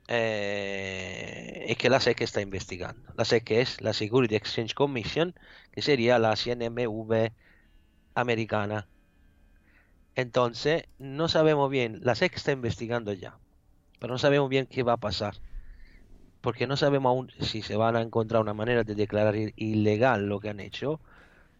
eh, 0.10 1.67
es 1.69 1.77
que 1.77 1.89
la 1.89 2.01
SEC 2.01 2.19
está 2.19 2.41
investigando. 2.41 3.13
La 3.15 3.24
SEC 3.24 3.50
es 3.51 3.79
la 3.79 3.93
Security 3.93 4.36
Exchange 4.36 4.74
Commission, 4.74 5.33
que 5.72 5.81
sería 5.81 6.19
la 6.19 6.36
CNMV 6.36 7.31
americana. 8.15 8.89
Entonces, 10.15 10.86
no 11.00 11.27
sabemos 11.27 11.70
bien, 11.70 12.00
la 12.03 12.15
SEC 12.15 12.36
está 12.36 12.51
investigando 12.51 13.13
ya, 13.13 13.38
pero 14.00 14.13
no 14.13 14.17
sabemos 14.17 14.50
bien 14.50 14.67
qué 14.67 14.84
va 14.84 14.93
a 14.93 14.98
pasar 14.98 15.36
porque 16.43 16.67
no 16.67 16.75
sabemos 16.75 17.10
aún 17.10 17.32
si 17.39 17.62
se 17.62 17.77
van 17.77 17.96
a 17.96 18.01
encontrar 18.01 18.41
una 18.41 18.53
manera 18.53 18.84
de 18.84 18.96
declarar 18.96 19.34
ilegal 19.55 20.27
lo 20.27 20.41
que 20.41 20.50
han 20.50 20.60
hecho, 20.60 21.00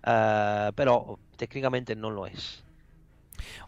ah, 0.04 0.74
pero 0.76 1.20
técnicamente 1.38 1.96
no 1.96 2.12
lo 2.12 2.28
es. 2.28 2.66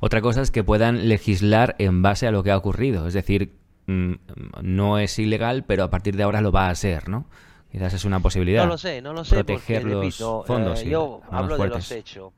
Otra 0.01 0.19
cosa 0.19 0.41
es 0.41 0.51
que 0.51 0.61
puedan 0.61 1.07
legislar 1.07 1.75
en 1.79 2.01
base 2.01 2.27
a 2.27 2.31
lo 2.31 2.43
que 2.43 2.51
ha 2.51 2.57
ocurrido, 2.57 3.07
es 3.07 3.13
decir, 3.13 3.53
mm, 3.87 4.13
no 4.61 4.99
es 4.99 5.17
ilegal, 5.17 5.63
pero 5.63 5.85
a 5.85 5.89
partir 5.89 6.17
de 6.17 6.23
ahora 6.23 6.41
lo 6.41 6.51
va 6.51 6.69
a 6.69 6.75
ser, 6.75 7.07
¿no? 7.07 7.27
Quizás 7.71 7.93
es 7.93 8.03
una 8.03 8.19
posibilidad. 8.19 8.65
No 8.65 8.71
lo 8.71 8.77
sé, 8.77 9.01
no 9.01 9.13
lo 9.13 9.23
sé. 9.23 9.35
Proteger 9.35 9.85
los 9.85 10.17
fondos. 10.45 10.81
Eh, 10.81 10.89
yo 10.89 11.21
hablo 11.31 11.57
de 11.57 11.67
los 11.69 11.91
hechos. 11.91 12.33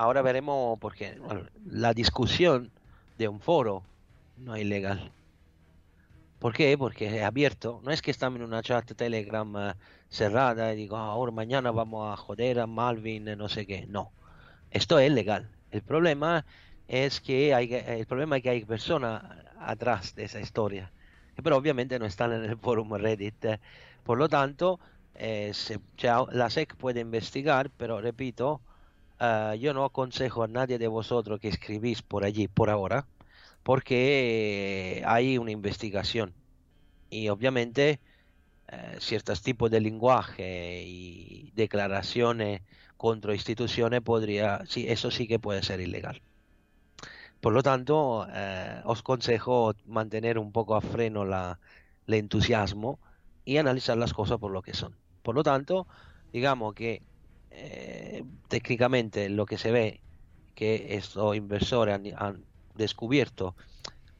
Ahora 0.00 0.22
veremos, 0.22 0.78
porque 0.78 1.20
la 1.66 1.92
discusión 1.92 2.70
de 3.18 3.28
un 3.28 3.38
foro 3.38 3.82
no 4.38 4.54
es 4.54 4.62
ilegal. 4.62 5.12
¿Por 6.38 6.54
qué? 6.54 6.78
Porque 6.78 7.18
es 7.18 7.22
abierto. 7.22 7.82
No 7.84 7.90
es 7.90 8.00
que 8.00 8.10
estamos 8.10 8.38
en 8.38 8.46
una 8.46 8.62
chat 8.62 8.90
Telegram 8.94 9.54
eh, 9.58 9.74
cerrada 10.08 10.72
y 10.72 10.76
digo, 10.76 10.96
ah, 10.96 11.08
ahora 11.08 11.32
mañana 11.32 11.70
vamos 11.70 12.10
a 12.10 12.16
joder 12.16 12.60
a 12.60 12.66
Malvin, 12.66 13.28
eh, 13.28 13.36
no 13.36 13.50
sé 13.50 13.66
qué. 13.66 13.84
No. 13.88 14.10
Esto 14.70 14.98
es 14.98 15.12
legal. 15.12 15.50
El 15.70 15.82
problema 15.82 16.46
es 16.88 17.20
que 17.20 17.52
hay, 17.52 17.74
el 17.74 18.06
problema 18.06 18.38
es 18.38 18.42
que 18.42 18.48
hay 18.48 18.64
personas 18.64 19.22
atrás 19.58 20.14
de 20.14 20.24
esa 20.24 20.40
historia. 20.40 20.90
Pero 21.44 21.58
obviamente 21.58 21.98
no 21.98 22.06
están 22.06 22.32
en 22.32 22.44
el 22.44 22.56
forum 22.56 22.94
Reddit. 22.94 23.44
Por 24.02 24.16
lo 24.16 24.30
tanto, 24.30 24.80
eh, 25.14 25.52
la 26.32 26.48
SEC 26.48 26.74
puede 26.76 27.00
investigar, 27.00 27.68
pero 27.76 28.00
repito, 28.00 28.62
yo 29.58 29.74
no 29.74 29.84
aconsejo 29.84 30.42
a 30.42 30.48
nadie 30.48 30.78
de 30.78 30.88
vosotros 30.88 31.40
que 31.40 31.48
escribís 31.48 32.02
por 32.02 32.24
allí 32.24 32.48
por 32.48 32.70
ahora 32.70 33.06
porque 33.62 35.02
hay 35.06 35.38
una 35.38 35.50
investigación 35.50 36.34
y 37.10 37.28
obviamente 37.28 38.00
eh, 38.68 38.96
ciertos 39.00 39.42
tipos 39.42 39.70
de 39.70 39.80
lenguaje 39.80 40.84
y 40.86 41.52
declaraciones 41.54 42.62
contra 42.96 43.34
instituciones 43.34 44.00
podría, 44.02 44.64
sí, 44.66 44.86
eso 44.88 45.10
sí 45.10 45.26
que 45.26 45.38
puede 45.38 45.62
ser 45.62 45.80
ilegal. 45.80 46.22
Por 47.40 47.52
lo 47.52 47.62
tanto, 47.62 48.26
eh, 48.32 48.80
os 48.84 49.02
consejo 49.02 49.74
mantener 49.86 50.38
un 50.38 50.52
poco 50.52 50.76
a 50.76 50.80
freno 50.80 51.24
la, 51.24 51.58
el 52.06 52.14
entusiasmo 52.14 53.00
y 53.44 53.56
analizar 53.56 53.96
las 53.96 54.12
cosas 54.12 54.38
por 54.38 54.52
lo 54.52 54.62
que 54.62 54.74
son. 54.74 54.96
Por 55.22 55.34
lo 55.34 55.42
tanto, 55.42 55.86
digamos 56.32 56.74
que 56.74 57.02
eh, 57.50 58.24
técnicamente 58.48 59.28
lo 59.28 59.46
que 59.46 59.58
se 59.58 59.70
ve 59.70 60.00
que 60.54 60.94
estos 60.96 61.36
inversores 61.36 61.98
han 62.16 62.44
descubierto 62.74 63.54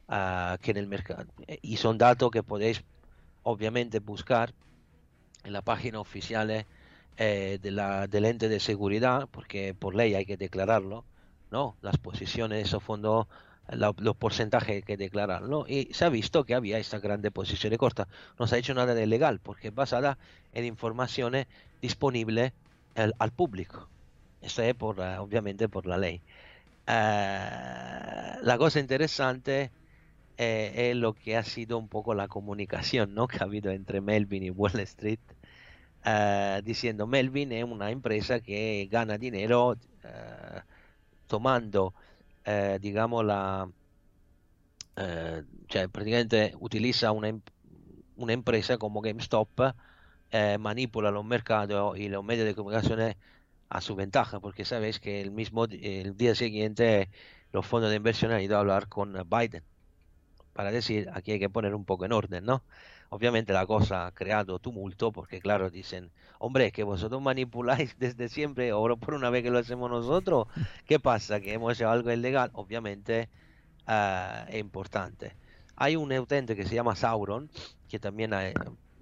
ah, 0.07 0.57
que 0.61 0.71
en 0.71 0.77
el 0.77 0.87
mercado, 0.87 1.25
y 1.61 1.77
son 1.77 1.97
datos 1.97 2.31
que 2.31 2.43
podéis 2.43 2.83
obviamente 3.43 3.99
buscar 3.99 4.53
en 5.43 5.53
la 5.53 5.61
página 5.61 5.99
oficial 5.99 6.65
eh, 7.17 7.59
de 7.61 7.71
la, 7.71 8.07
del 8.07 8.25
ente 8.25 8.49
de 8.49 8.59
seguridad, 8.59 9.27
porque 9.31 9.73
por 9.73 9.95
ley 9.95 10.15
hay 10.15 10.25
que 10.25 10.37
declararlo, 10.37 11.05
¿no? 11.51 11.77
Las 11.81 11.97
posiciones 11.97 12.57
de 12.57 12.63
esos 12.63 12.83
fondos, 12.83 13.27
los 13.69 14.15
porcentajes 14.15 14.83
que 14.83 14.97
declararlo, 14.97 15.65
y 15.67 15.93
se 15.93 16.05
ha 16.05 16.09
visto 16.09 16.45
que 16.45 16.55
había 16.55 16.77
esta 16.77 16.99
gran 16.99 17.21
posición 17.21 17.71
de 17.71 17.77
corta. 17.77 18.07
No 18.39 18.47
se 18.47 18.55
ha 18.55 18.59
hecho 18.59 18.73
nada 18.73 18.93
de 18.93 19.07
legal, 19.07 19.39
porque 19.39 19.69
es 19.69 19.75
basada 19.75 20.17
en 20.53 20.65
informaciones 20.65 21.47
disponibles 21.81 22.53
al, 22.95 23.31
público. 23.31 23.89
Esto 24.41 24.61
es 24.63 24.73
por, 24.75 24.99
obviamente 24.99 25.69
por 25.69 25.85
la 25.85 25.97
ley. 25.97 26.21
Eh, 26.87 28.37
la 28.41 28.57
cosa 28.57 28.79
interesante 28.79 29.71
eh, 30.37 30.89
es 30.91 30.95
lo 30.95 31.13
que 31.13 31.37
ha 31.37 31.43
sido 31.43 31.77
un 31.77 31.87
poco 31.87 32.13
la 32.15 32.27
comunicación 32.27 33.13
¿no? 33.13 33.27
que 33.29 33.37
ha 33.39 33.43
habido 33.43 33.71
entre 33.71 34.01
Melvin 34.01 34.43
y 34.43 34.49
Wall 34.49 34.79
Street, 34.81 35.19
eh, 36.05 36.61
diciendo 36.63 37.07
Melvin 37.07 37.51
es 37.51 37.63
una 37.63 37.91
empresa 37.91 38.39
que 38.39 38.87
gana 38.91 39.17
dinero 39.17 39.77
tomando, 41.27 41.93
digamos, 42.81 43.23
la... 43.23 43.69
cioè 45.69 45.87
praticamente 45.87 46.53
utiliza 46.59 47.11
una, 47.11 47.39
una 48.17 48.33
empresa 48.33 48.77
como 48.77 49.01
GameStop, 50.31 50.59
manipula 50.59 51.11
los 51.11 51.25
mercados 51.25 51.97
y 51.97 52.09
los 52.09 52.23
medios 52.23 52.45
de 52.45 52.55
comunicación 52.55 53.15
a 53.69 53.81
su 53.81 53.95
ventaja, 53.95 54.39
porque 54.39 54.65
sabéis 54.65 54.99
que 54.99 55.21
el 55.21 55.31
mismo 55.31 55.65
el 55.65 56.17
día 56.17 56.35
siguiente 56.35 57.09
los 57.51 57.65
fondos 57.65 57.89
de 57.89 57.97
inversión 57.97 58.31
han 58.31 58.41
ido 58.41 58.57
a 58.57 58.59
hablar 58.59 58.87
con 58.87 59.13
Biden 59.29 59.63
para 60.53 60.71
decir 60.71 61.09
aquí 61.13 61.31
hay 61.31 61.39
que 61.39 61.49
poner 61.49 61.75
un 61.75 61.85
poco 61.85 62.05
en 62.05 62.11
orden, 62.11 62.45
¿no? 62.45 62.63
Obviamente 63.09 63.51
la 63.53 63.65
cosa 63.65 64.07
ha 64.07 64.11
creado 64.11 64.59
tumulto 64.59 65.11
porque 65.11 65.41
claro, 65.41 65.69
dicen, 65.69 66.11
hombre, 66.39 66.71
que 66.71 66.83
vosotros 66.83 67.21
manipuláis 67.21 67.97
desde 67.99 68.29
siempre, 68.29 68.69
ahora 68.69 68.95
por 68.95 69.13
una 69.13 69.29
vez 69.29 69.43
que 69.43 69.51
lo 69.51 69.59
hacemos 69.59 69.89
nosotros, 69.89 70.47
¿qué 70.85 70.99
pasa? 70.99 71.41
Que 71.41 71.53
hemos 71.53 71.73
hecho 71.73 71.89
algo 71.89 72.11
ilegal, 72.11 72.51
obviamente 72.53 73.29
uh, 73.87 74.49
es 74.49 74.59
importante. 74.59 75.35
Hay 75.75 75.95
un 75.95 76.11
eutente 76.11 76.55
que 76.55 76.65
se 76.65 76.75
llama 76.75 76.95
Sauron, 76.95 77.49
que 77.89 77.99
también 77.99 78.33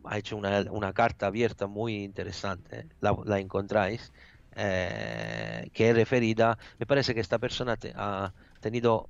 ha, 0.09 0.17
hecho 0.17 0.37
una, 0.37 0.65
una, 0.71 0.93
carta 0.93 1.27
abierta 1.27 1.67
muy 1.67 2.03
interesante, 2.03 2.87
la, 3.01 3.15
la 3.25 3.39
encontráis, 3.39 4.11
eh, 4.55 5.69
que 5.73 5.89
es 5.89 5.95
referida, 5.95 6.57
me 6.79 6.85
parece 6.85 7.13
que 7.13 7.21
esta 7.21 7.39
persona 7.39 7.77
ha 7.95 8.33
tenido 8.59 9.07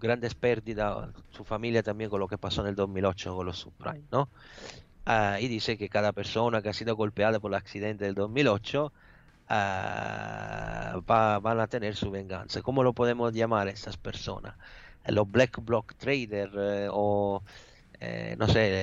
grandes 0.00 0.34
pérdidas, 0.34 1.10
su 1.30 1.44
familia 1.44 1.82
también 1.82 2.10
con 2.10 2.20
lo 2.20 2.26
que 2.26 2.38
pasó 2.38 2.62
en 2.62 2.68
el 2.68 2.74
2008 2.74 3.36
con 3.36 3.46
los 3.46 3.58
subprime, 3.58 4.02
¿no? 4.10 4.28
Ah, 5.06 5.38
y 5.40 5.48
dice 5.48 5.78
que 5.78 5.88
cada 5.88 6.12
persona 6.12 6.62
que 6.62 6.70
ha 6.70 6.72
sido 6.72 6.96
golpeada 6.96 7.38
por 7.40 7.52
el 7.52 7.56
accidente 7.56 8.04
del 8.06 8.14
2008 8.14 8.92
ah, 9.48 11.00
van 11.04 11.60
a 11.60 11.66
tener 11.68 11.96
su 11.96 12.10
venganza. 12.10 12.62
¿Cómo 12.62 12.82
lo 12.82 12.92
podemos 12.92 13.32
llamar 13.32 13.68
a 13.68 13.70
estas 13.70 13.96
personas? 13.98 14.56
Los 15.06 15.30
black 15.30 15.64
block 15.64 15.94
traders 15.94 16.52
o 16.92 17.42
no 18.38 18.48
sé, 18.48 18.79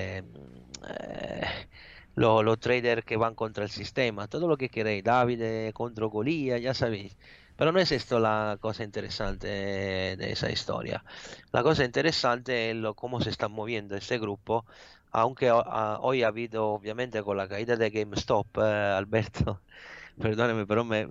los, 2.17 2.59
traders 2.59 3.05
que 3.05 3.15
van 3.17 3.35
contra 3.35 3.63
el 3.63 3.69
sistema, 3.69 4.27
todo 4.27 4.47
lo 4.47 4.57
que 4.57 4.69
queréis, 4.69 5.03
David 5.03 5.71
contra 5.73 6.05
Golía, 6.07 6.57
ya 6.57 6.73
sabéis. 6.73 7.15
Pero 7.55 7.71
no 7.71 7.79
es 7.79 7.91
esto 7.91 8.19
la 8.19 8.57
cosa 8.59 8.83
interesante 8.83 9.47
de 9.47 10.31
esa 10.31 10.51
historia. 10.51 11.03
La 11.51 11.63
cosa 11.63 11.85
interesante 11.85 12.71
es 12.71 12.75
lo, 12.75 12.95
cómo 12.95 13.21
se 13.21 13.29
está 13.29 13.47
moviendo 13.47 13.95
este 13.95 14.19
grupo, 14.19 14.65
aunque 15.11 15.51
hoy 15.51 16.23
ha 16.23 16.27
habido, 16.27 16.67
obviamente, 16.69 17.23
con 17.23 17.37
la 17.37 17.47
caída 17.47 17.75
de 17.75 17.89
GameStop, 17.89 18.47
eh, 18.57 18.61
Alberto, 18.61 19.61
perdóneme, 20.21 20.65
pero 20.65 20.85
me, 20.85 21.09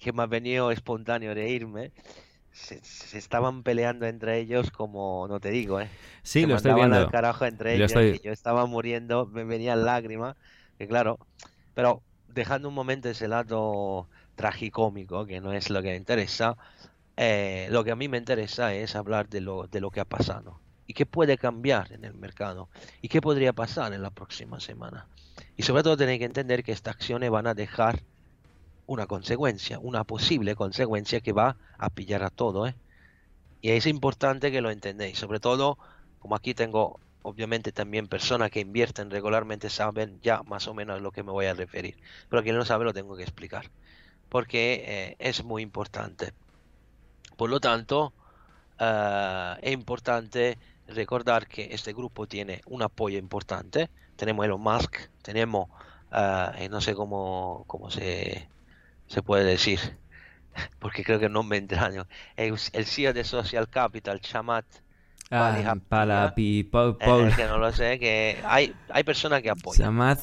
que 0.00 0.12
me 0.12 0.22
ha 0.22 0.26
venido 0.26 0.70
espontáneo 0.70 1.34
reírme. 1.34 1.92
Se, 2.56 2.82
se, 2.82 3.18
estaban 3.18 3.62
peleando 3.62 4.06
entre 4.06 4.38
ellos 4.38 4.70
como 4.70 5.28
no 5.28 5.40
te 5.40 5.50
digo, 5.50 5.78
¿eh? 5.80 5.90
Sí, 6.22 6.46
lo 6.46 6.56
estoy 6.56 6.72
viendo. 6.72 6.96
al 6.96 7.10
carajo 7.10 7.44
entre 7.44 7.74
ellos, 7.74 7.92
yo 8.22 8.32
estaba 8.32 8.64
muriendo, 8.64 9.26
me 9.26 9.44
venían 9.44 9.84
lágrimas, 9.84 10.36
que 10.78 10.88
claro, 10.88 11.18
pero 11.74 12.02
dejando 12.28 12.68
un 12.68 12.74
momento 12.74 13.10
ese 13.10 13.28
lado 13.28 14.08
tragicómico, 14.36 15.26
que 15.26 15.40
no 15.40 15.52
es 15.52 15.68
lo 15.68 15.82
que 15.82 15.90
me 15.90 15.96
interesa, 15.96 16.56
eh, 17.16 17.68
lo 17.70 17.84
que 17.84 17.90
a 17.90 17.96
mí 17.96 18.08
me 18.08 18.18
interesa 18.18 18.74
es 18.74 18.96
hablar 18.96 19.28
de 19.28 19.42
lo, 19.42 19.66
de 19.66 19.80
lo 19.80 19.90
que 19.90 20.00
ha 20.00 20.04
pasado 20.04 20.58
y 20.86 20.94
qué 20.94 21.04
puede 21.06 21.36
cambiar 21.38 21.92
en 21.92 22.04
el 22.04 22.14
mercado 22.14 22.68
y 23.02 23.08
qué 23.08 23.20
podría 23.20 23.52
pasar 23.52 23.92
en 23.92 24.02
la 24.02 24.10
próxima 24.10 24.60
semana. 24.60 25.06
Y 25.56 25.62
sobre 25.62 25.82
todo 25.82 25.96
tenéis 25.96 26.20
que 26.20 26.24
entender 26.24 26.62
que 26.64 26.72
estas 26.72 26.94
acciones 26.94 27.30
van 27.30 27.46
a 27.46 27.54
dejar 27.54 28.02
una 28.86 29.06
consecuencia, 29.06 29.78
una 29.78 30.04
posible 30.04 30.54
consecuencia 30.54 31.20
que 31.20 31.32
va 31.32 31.56
a 31.78 31.90
pillar 31.90 32.22
a 32.22 32.30
todo. 32.30 32.66
¿eh? 32.66 32.74
Y 33.60 33.70
es 33.70 33.86
importante 33.86 34.50
que 34.52 34.60
lo 34.60 34.70
entendáis, 34.70 35.18
sobre 35.18 35.40
todo 35.40 35.78
como 36.18 36.36
aquí 36.36 36.54
tengo 36.54 37.00
obviamente 37.22 37.72
también 37.72 38.06
personas 38.06 38.50
que 38.50 38.60
invierten 38.60 39.10
regularmente 39.10 39.68
saben 39.68 40.20
ya 40.22 40.42
más 40.44 40.68
o 40.68 40.74
menos 40.74 40.96
a 40.96 41.00
lo 41.00 41.10
que 41.10 41.24
me 41.24 41.32
voy 41.32 41.46
a 41.46 41.54
referir, 41.54 41.96
pero 42.28 42.42
quien 42.42 42.56
no 42.56 42.64
sabe 42.64 42.84
lo 42.84 42.92
tengo 42.92 43.16
que 43.16 43.24
explicar 43.24 43.70
porque 44.28 44.84
eh, 44.86 45.16
es 45.18 45.44
muy 45.44 45.62
importante. 45.62 46.32
Por 47.36 47.50
lo 47.50 47.60
tanto, 47.60 48.12
eh, 48.78 49.54
es 49.62 49.72
importante 49.72 50.58
recordar 50.88 51.46
que 51.46 51.68
este 51.74 51.92
grupo 51.92 52.26
tiene 52.26 52.60
un 52.66 52.82
apoyo 52.82 53.18
importante. 53.18 53.90
Tenemos 54.16 54.44
Elon 54.46 54.60
Musk, 54.60 54.96
tenemos, 55.22 55.68
eh, 56.12 56.68
no 56.70 56.80
sé 56.80 56.94
cómo, 56.94 57.64
cómo 57.66 57.90
se, 57.90 58.48
se 59.06 59.22
puede 59.22 59.44
decir, 59.44 59.80
porque 60.78 61.04
creo 61.04 61.18
que 61.18 61.28
no 61.28 61.42
me 61.42 61.56
entraño, 61.56 62.06
el, 62.36 62.54
el 62.72 62.86
CEO 62.86 63.12
de 63.12 63.24
Social 63.24 63.68
Capital, 63.68 64.20
Chamat. 64.20 64.64
Ah, 65.28 65.50
para 65.50 65.56
que 67.36 67.46
no 67.46 67.58
lo 67.58 67.72
sé, 67.72 67.98
que 67.98 68.38
hay, 68.44 68.74
hay 68.90 69.02
personas 69.02 69.42
que 69.42 69.50
apoyan. 69.50 69.88
Chamat 69.88 70.22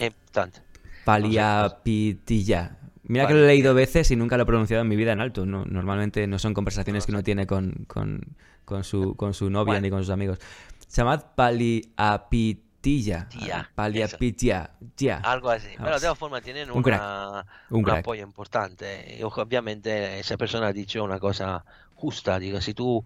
Paliapitilla. 1.03 2.77
Mira 3.05 3.27
que 3.27 3.33
lo 3.33 3.39
he 3.41 3.47
leído 3.47 3.73
veces 3.73 4.09
y 4.11 4.15
nunca 4.15 4.37
lo 4.37 4.43
he 4.43 4.45
pronunciado 4.45 4.81
en 4.81 4.87
mi 4.87 4.95
vida 4.95 5.11
en 5.11 5.19
alto. 5.19 5.45
No, 5.45 5.65
normalmente 5.65 6.25
no 6.25 6.39
son 6.39 6.53
conversaciones 6.53 7.05
que 7.05 7.11
uno 7.11 7.21
tiene 7.21 7.45
con, 7.45 7.83
con, 7.87 8.21
con 8.63 8.85
su, 8.85 9.15
con 9.15 9.33
su 9.33 9.49
novia 9.49 9.81
ni 9.81 9.89
con 9.89 9.99
sus 9.99 10.09
amigos. 10.09 10.39
Llamad 10.89 11.21
paliapitilla. 11.35 12.63
Paliapitilla. 13.75 14.71
Algo 15.23 15.49
así. 15.49 15.69
Pero 15.77 15.95
de 15.95 16.01
todas 16.01 16.17
formas 16.17 16.41
tienen 16.41 16.69
un, 16.69 16.83
un, 17.69 17.89
apoyo 17.89 18.23
importante. 18.23 19.17
Y 19.17 19.23
obviamente 19.23 20.19
esa 20.19 20.35
persona 20.35 20.67
ha 20.67 20.73
dicho 20.73 21.01
una 21.03 21.17
cosa 21.17 21.63
justa. 21.95 22.39
Digo, 22.39 22.59
si 22.59 22.73
tú 22.73 23.05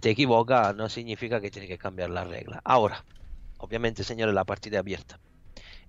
te 0.00 0.10
equivocas 0.10 0.76
no 0.76 0.88
significa 0.88 1.40
que 1.40 1.50
tienes 1.50 1.68
que 1.68 1.78
cambiar 1.78 2.10
la 2.10 2.22
regla. 2.22 2.60
Ahora, 2.64 3.04
obviamente, 3.58 4.04
señores, 4.04 4.32
la 4.32 4.44
partida 4.44 4.76
es 4.76 4.80
abierta. 4.80 5.18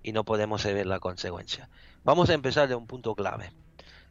Y 0.02 0.10
no 0.10 0.24
podemos 0.24 0.64
ver 0.64 0.86
la 0.86 0.98
consecuencia. 0.98 1.68
Vamos 2.02 2.28
a 2.28 2.34
empezar 2.34 2.68
de 2.68 2.74
un 2.74 2.88
punto 2.88 3.14
clave. 3.14 3.52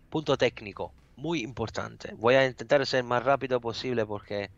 Punto 0.10 0.38
técnico, 0.38 0.94
muy 1.18 1.42
importante. 1.42 2.14
Voy 2.18 2.36
a 2.36 2.46
intentar 2.48 2.86
ser 2.86 3.04
más 3.04 3.24
rápido 3.24 3.60
posible 3.60 4.06
porque 4.06 4.52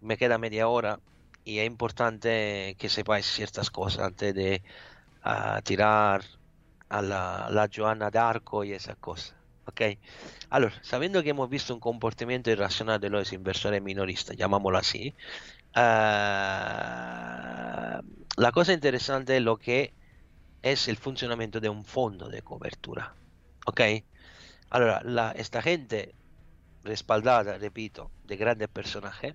me 0.00 0.16
queda 0.16 0.36
media 0.38 0.66
hora 0.66 0.98
y 1.44 1.58
es 1.58 1.66
importante 1.66 2.76
que 2.78 2.88
sepáis 2.88 3.26
ciertas 3.26 3.70
cosas 3.70 4.06
antes 4.06 4.34
de 4.34 4.62
uh, 5.24 5.60
tirar 5.62 6.24
a 6.88 7.02
la, 7.02 7.48
la 7.50 7.68
Joana 7.74 8.10
d'Arco 8.10 8.64
y 8.64 8.72
esas 8.72 8.96
cosas. 8.96 9.34
¿Ok? 9.66 9.80
Allora, 10.50 10.74
sabiendo 10.82 11.22
que 11.22 11.30
hemos 11.30 11.48
visto 11.48 11.72
un 11.74 11.80
comportamiento 11.80 12.50
irracional 12.50 13.00
de 13.00 13.10
los 13.10 13.32
inversores 13.32 13.82
minoristas, 13.82 14.36
llamámoslo 14.36 14.78
así, 14.78 15.14
uh, 15.74 15.80
la 18.36 18.52
cosa 18.52 18.72
interesante 18.72 19.36
es 19.36 19.42
lo 19.42 19.56
que 19.56 19.94
es 20.62 20.88
el 20.88 20.96
funcionamiento 20.96 21.60
de 21.60 21.68
un 21.68 21.84
fondo 21.84 22.28
de 22.28 22.42
cobertura. 22.42 23.14
¿Ok? 23.66 23.80
Allora, 24.70 25.32
esta 25.36 25.62
gente 25.62 26.14
respaldada, 26.82 27.58
repito, 27.58 28.10
de 28.24 28.36
grandes 28.36 28.68
personajes, 28.68 29.34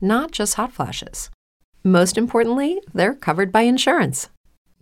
not 0.00 0.32
just 0.32 0.54
hot 0.54 0.72
flashes. 0.72 1.30
Most 1.82 2.16
importantly, 2.16 2.80
they're 2.92 3.14
covered 3.14 3.52
by 3.52 3.62
insurance. 3.62 4.28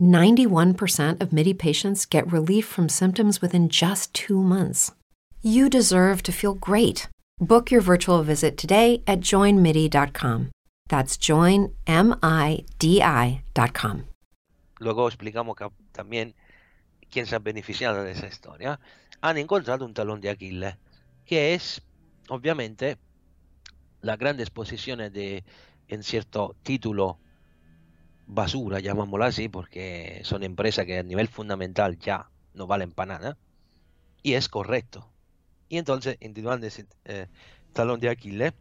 91% 0.00 1.20
of 1.20 1.32
MIDI 1.32 1.54
patients 1.54 2.06
get 2.06 2.30
relief 2.32 2.66
from 2.66 2.88
symptoms 2.88 3.40
within 3.40 3.68
just 3.68 4.12
two 4.14 4.42
months. 4.42 4.92
You 5.42 5.68
deserve 5.68 6.22
to 6.24 6.32
feel 6.32 6.54
great. 6.54 7.08
Book 7.40 7.70
your 7.70 7.80
virtual 7.80 8.22
visit 8.22 8.56
today 8.56 9.02
at 9.06 9.20
joinmidi.com. 9.20 10.50
That's 10.88 11.16
joinmidi.com. 11.16 11.74
Luego 14.80 15.08
explicamos 15.08 15.56
que 15.56 15.68
también 15.92 16.34
quién 17.10 17.26
se 17.26 17.36
ha 17.36 17.38
beneficiado 17.38 18.02
de 18.04 18.12
esa 18.12 18.26
historia. 18.26 18.80
Han 19.20 19.38
encontrado 19.38 19.84
un 19.84 19.94
talón 19.94 20.20
de 20.20 20.30
Aquiles, 20.30 20.76
que 21.24 21.54
es, 21.54 21.82
obviamente, 22.28 22.98
las 24.02 24.18
grandes 24.18 24.50
posiciones 24.50 25.12
de 25.12 25.44
en 25.88 26.02
cierto 26.02 26.56
título 26.62 27.18
basura, 28.26 28.80
llamámoslo 28.80 29.24
así, 29.24 29.48
porque 29.48 30.20
son 30.24 30.42
empresas 30.42 30.86
que 30.86 30.98
a 30.98 31.02
nivel 31.02 31.28
fundamental 31.28 31.98
ya 31.98 32.30
no 32.54 32.66
valen 32.66 32.92
para 32.92 33.18
nada, 33.18 33.38
y 34.22 34.34
es 34.34 34.48
correcto. 34.48 35.08
Y 35.68 35.78
entonces, 35.78 36.16
individualmente 36.20 36.68
ese 36.68 36.86
eh, 37.04 37.28
talón 37.72 38.00
de 38.00 38.10
Aquiles, 38.10 38.52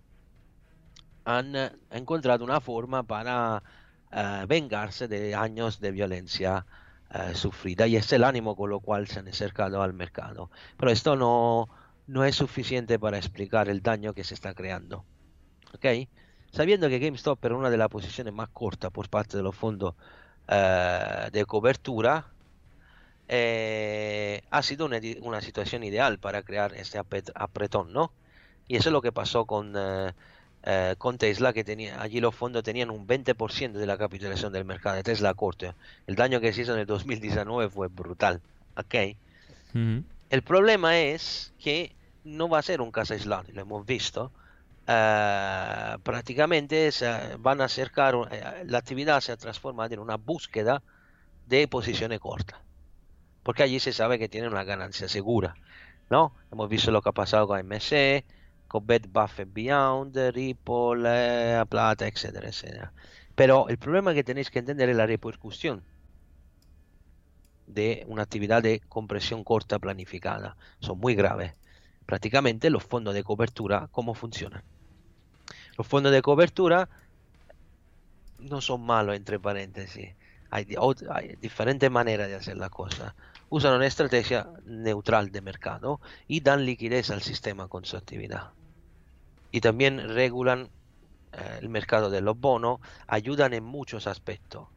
han 1.26 1.56
eh, 1.56 1.72
encontrado 1.92 2.44
una 2.44 2.62
forma 2.62 3.04
para 3.04 3.64
eh, 4.12 4.46
vengarse 4.48 5.08
de 5.08 5.36
años 5.36 5.80
de 5.80 5.92
violencia 5.92 6.66
sufrida, 7.34 7.88
y 7.88 7.98
es 7.98 8.14
el 8.14 8.24
ánimo 8.24 8.56
con 8.56 8.70
lo 8.70 8.80
cual 8.80 9.06
se 9.10 9.20
han 9.20 9.28
acercado 9.28 9.82
al 9.82 9.92
mercado. 9.92 10.50
Pero 10.78 10.94
esto 10.94 11.18
no, 11.18 11.68
no 12.08 12.24
es 12.24 12.38
suficiente 12.38 12.98
para 13.00 13.18
explicar 13.18 13.68
el 13.68 13.82
daño 13.82 14.14
que 14.14 14.24
se 14.24 14.34
está 14.34 14.54
creando. 14.54 15.04
¿Ok? 15.74 16.08
Sabiendo 16.52 16.90
que 16.90 17.00
GameStop 17.00 17.44
era 17.46 17.56
una 17.56 17.70
de 17.70 17.78
las 17.78 17.90
posiciones 17.90 18.34
más 18.34 18.50
cortas 18.50 18.92
por 18.92 19.10
parte 19.10 19.38
de 19.38 19.44
los 19.44 19.56
fondos 19.56 19.96
eh, 20.48 21.30
de 21.32 21.46
cobertura, 21.46 22.28
eh, 23.28 24.44
ha 24.50 24.62
sido 24.62 24.86
una, 24.86 25.42
situación 25.42 25.84
ideal 25.84 26.20
para 26.20 26.44
crear 26.44 26.74
este 26.74 27.00
apretón, 27.00 27.94
¿no? 27.94 28.12
Y 28.68 28.76
eso 28.76 28.90
es 28.90 28.94
lo 28.94 29.02
que 29.02 29.14
pasó 29.14 29.46
con, 29.46 29.74
eh, 29.78 30.96
con 30.98 31.18
Tesla, 31.18 31.54
que 31.54 31.64
tenía 31.64 32.02
allí 32.02 32.20
los 32.20 32.36
fondos 32.36 32.64
tenían 32.64 32.90
un 32.90 33.08
20% 33.08 33.72
de 33.72 33.86
la 33.86 33.98
capitalización 33.98 34.52
del 34.52 34.66
mercado 34.66 34.98
de 34.98 35.04
Tesla 35.04 35.34
corto. 35.34 35.74
El 36.06 36.16
daño 36.16 36.42
que 36.42 36.52
se 36.52 36.64
hizo 36.64 36.74
en 36.74 36.82
el 36.82 36.86
2019 36.86 37.70
fue 37.70 37.88
brutal, 37.88 38.42
¿ok? 38.76 39.16
El 40.30 40.42
problema 40.44 41.00
es 41.00 41.54
que 41.60 41.96
no 42.26 42.50
va 42.50 42.60
a 42.60 42.62
ser 42.62 42.82
un 42.82 42.92
caso 42.92 43.14
aislado, 43.14 43.46
lo 43.54 43.62
hemos 43.62 43.86
visto. 43.86 44.32
Eh, 44.94 45.98
prácticamente 46.04 46.90
van 47.40 47.62
a 47.62 47.66
acercar, 47.66 48.16
eh, 48.32 48.64
la 48.66 48.80
actividad 48.80 49.22
se 49.22 49.32
ha 49.32 49.38
transformado 49.38 49.94
en 49.94 50.00
una 50.02 50.18
búsqueda 50.18 50.84
de 51.48 51.68
posiciones 51.68 52.20
cortas, 52.20 52.60
porque 53.44 53.64
allí 53.64 53.80
se 53.80 53.94
sabe 53.94 54.20
que 54.20 54.28
tiene 54.28 54.50
una 54.50 54.66
ganancia 54.66 55.08
segura, 55.08 55.56
¿no? 56.10 56.36
Hemos 56.52 56.68
visto 56.70 56.92
lo 56.92 57.02
que 57.02 57.10
ha 57.10 57.14
pasado 57.14 57.48
con 57.48 57.60
MC, 57.60 58.26
con 58.68 58.86
Bed 58.86 59.06
Buffett 59.10 59.54
Beyond, 59.54 60.18
Ripple, 60.34 61.66
Plata, 61.70 62.08
etcétera, 62.08 62.50
etcétera. 62.50 62.94
Pero 63.36 63.70
el 63.70 63.78
problema 63.78 64.14
que 64.14 64.24
tenéis 64.26 64.50
que 64.52 64.60
entender 64.60 64.90
es 64.90 64.98
la 64.98 65.06
repercusión 65.06 65.84
de 67.68 68.04
una 68.08 68.24
actividad 68.24 68.62
de 68.62 68.82
compresión 68.90 69.44
corta 69.46 69.80
planificada. 69.80 70.58
Son 70.80 71.00
muy 71.00 71.16
graves 71.16 71.54
prácticamente 72.06 72.70
los 72.70 72.84
fondos 72.84 73.14
de 73.14 73.24
cobertura, 73.24 73.88
¿cómo 73.92 74.14
funcionan? 74.16 74.64
Los 75.78 75.88
fondos 75.88 76.12
de 76.12 76.22
cobertura 76.22 76.90
no 78.40 78.62
son 78.62 78.82
malos, 78.82 79.16
entre 79.16 79.40
paréntesis. 79.40 80.14
Hay, 80.50 80.66
diferentes 81.40 81.90
maneras 81.90 82.28
de 82.28 82.36
hacer 82.36 82.58
la 82.58 82.70
cosa. 82.70 83.16
Usan 83.50 83.76
una 83.76 83.88
estrategia 83.88 84.48
neutral 84.66 85.32
de 85.32 85.42
mercado 85.42 86.02
y 86.28 86.42
dan 86.42 86.66
liquidez 86.66 87.10
al 87.10 87.22
sistema 87.22 87.68
con 87.68 87.86
su 87.86 87.96
actividad. 87.96 88.52
Y 89.52 89.62
también 89.62 90.10
regulan 90.10 90.70
eh, 91.34 91.60
el 91.62 91.70
mercado 91.70 92.10
de 92.10 92.22
los 92.22 92.38
bonos, 92.38 92.80
ayudan 93.08 93.54
en 93.54 93.64
muchos 93.64 94.08
aspectos. 94.08 94.68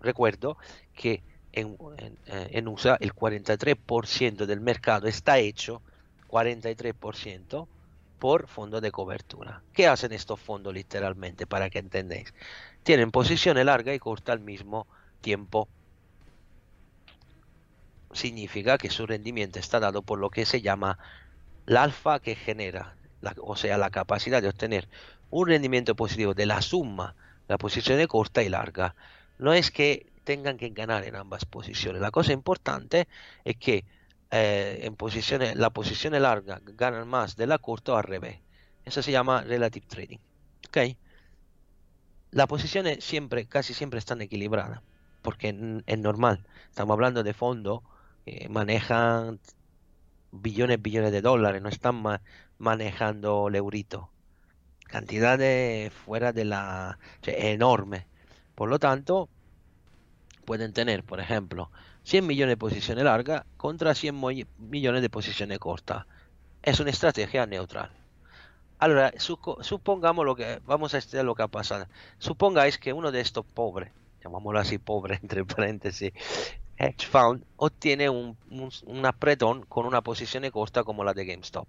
Recuerdo 0.00 0.56
que 0.94 1.22
en, 1.52 1.76
en, 1.98 2.18
eh, 2.26 2.48
en 2.52 2.68
USA 2.68 2.96
el 3.00 3.14
43% 3.14 4.46
del 4.46 4.60
mercado 4.60 5.06
está 5.06 5.38
hecho 5.38 5.82
43% 6.28 7.66
por 8.20 8.46
fondo 8.46 8.80
de 8.80 8.92
cobertura. 8.92 9.62
¿Qué 9.72 9.88
hacen 9.88 10.12
estos 10.12 10.38
fondos 10.38 10.72
literalmente 10.72 11.46
para 11.46 11.70
que 11.70 11.80
entendáis? 11.80 12.32
Tienen 12.84 13.10
posición 13.10 13.56
larga 13.64 13.92
y 13.92 13.98
corta 13.98 14.32
al 14.32 14.40
mismo 14.40 14.86
tiempo. 15.20 15.66
Significa 18.12 18.78
que 18.78 18.90
su 18.90 19.06
rendimiento 19.06 19.58
está 19.58 19.80
dado 19.80 20.02
por 20.02 20.20
lo 20.20 20.30
que 20.30 20.46
se 20.46 20.60
llama 20.60 20.98
el 21.66 21.76
alfa 21.76 22.20
que 22.20 22.36
genera, 22.36 22.94
o 23.38 23.56
sea, 23.56 23.78
la 23.78 23.90
capacidad 23.90 24.40
de 24.40 24.48
obtener 24.48 24.88
un 25.30 25.48
rendimiento 25.48 25.96
positivo 25.96 26.34
de 26.34 26.46
la 26.46 26.62
suma 26.62 27.16
la 27.50 27.58
posición 27.58 28.06
corta 28.06 28.44
y 28.44 28.48
larga. 28.48 28.94
No 29.38 29.52
es 29.52 29.72
que 29.72 30.06
tengan 30.22 30.56
que 30.56 30.68
ganar 30.68 31.02
en 31.04 31.16
ambas 31.16 31.44
posiciones. 31.46 32.00
La 32.00 32.12
cosa 32.12 32.32
importante 32.32 33.08
es 33.44 33.56
que 33.56 33.84
eh, 34.30 34.80
en 34.82 34.96
posiciones, 34.96 35.56
la 35.56 35.70
posición 35.70 36.20
larga 36.20 36.60
ganan 36.64 37.08
más 37.08 37.36
de 37.36 37.46
la 37.46 37.58
corta 37.58 37.96
al 37.96 38.04
revés. 38.04 38.38
Eso 38.84 39.02
se 39.02 39.12
llama 39.12 39.42
relative 39.42 39.86
trading. 39.86 40.18
¿Ok? 40.68 40.96
Las 42.30 42.46
posiciones 42.46 43.02
siempre, 43.04 43.46
casi 43.46 43.74
siempre 43.74 43.98
están 43.98 44.20
equilibradas, 44.20 44.82
porque 45.22 45.82
es 45.86 45.98
normal. 45.98 46.46
Estamos 46.68 46.94
hablando 46.94 47.22
de 47.24 47.34
fondos 47.34 47.82
que 48.24 48.48
manejan 48.48 49.40
billones, 50.30 50.80
billones 50.80 51.12
de 51.12 51.22
dólares, 51.22 51.60
no 51.60 51.68
están 51.68 52.02
manejando 52.58 53.48
el 53.48 53.56
eurito. 53.56 54.10
Cantidades 54.86 55.92
fuera 55.92 56.32
de 56.32 56.44
la... 56.44 56.98
enorme. 57.22 58.06
Por 58.54 58.68
lo 58.68 58.78
tanto, 58.78 59.28
pueden 60.44 60.72
tener, 60.72 61.04
por 61.04 61.20
ejemplo, 61.20 61.70
100 62.04 62.26
millones 62.26 62.52
de 62.52 62.56
posiciones 62.56 63.04
largas 63.04 63.44
contra 63.56 63.94
100 63.94 64.46
millones 64.58 65.02
de 65.02 65.10
posiciones 65.10 65.58
cortas. 65.58 66.06
Es 66.62 66.80
una 66.80 66.90
estrategia 66.90 67.46
neutral. 67.46 67.90
Ahora, 68.78 69.12
supongamos 69.18 70.24
lo 70.24 70.34
que, 70.34 70.60
vamos 70.64 70.94
a 70.94 70.98
estudiar 70.98 71.26
lo 71.26 71.34
que 71.34 71.42
ha 71.42 71.48
pasado. 71.48 71.86
Supongáis 72.18 72.78
que 72.78 72.94
uno 72.94 73.12
de 73.12 73.20
estos 73.20 73.44
pobres, 73.44 73.92
llamámoslo 74.24 74.58
así 74.58 74.78
pobre 74.78 75.16
entre 75.22 75.44
paréntesis, 75.44 76.12
hedge 76.78 77.06
fund, 77.06 77.44
obtiene 77.56 78.08
un, 78.08 78.38
un, 78.86 79.06
apretón 79.06 79.66
con 79.66 79.84
una 79.84 80.00
posición 80.00 80.48
corta 80.50 80.82
como 80.82 81.04
la 81.04 81.12
de 81.12 81.26
GameStop. 81.26 81.68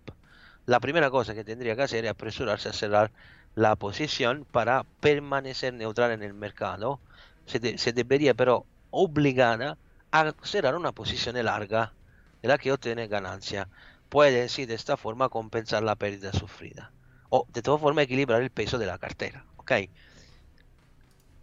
La 0.65 0.79
primera 0.79 1.09
cosa 1.09 1.33
que 1.33 1.43
tendría 1.43 1.75
que 1.75 1.81
hacer 1.81 2.05
es 2.05 2.11
apresurarse 2.11 2.69
a 2.69 2.73
cerrar 2.73 3.11
la 3.55 3.75
posición 3.75 4.45
para 4.49 4.85
permanecer 5.01 5.73
neutral 5.73 6.11
en 6.11 6.23
el 6.23 6.33
mercado. 6.33 7.01
Se, 7.45 7.77
se 7.77 7.91
debería 7.91 8.33
pero 8.35 8.65
obligada 8.89 9.77
a 10.11 10.33
cerrar 10.43 10.75
una 10.75 10.91
posición 10.91 11.43
larga 11.43 11.93
de 12.41 12.47
la 12.47 12.57
que 12.57 12.71
obtiene 12.71 13.07
ganancia. 13.07 13.69
Puede, 14.09 14.49
sí, 14.49 14.65
de 14.65 14.73
esta 14.73 14.97
forma 14.97 15.29
compensar 15.29 15.83
la 15.83 15.95
pérdida 15.95 16.33
sufrida. 16.33 16.91
O, 17.29 17.47
de 17.49 17.61
todas 17.61 17.79
formas, 17.79 18.03
equilibrar 18.03 18.41
el 18.41 18.49
peso 18.49 18.77
de 18.77 18.85
la 18.85 18.97
cartera. 18.97 19.45
¿Ok? 19.57 19.71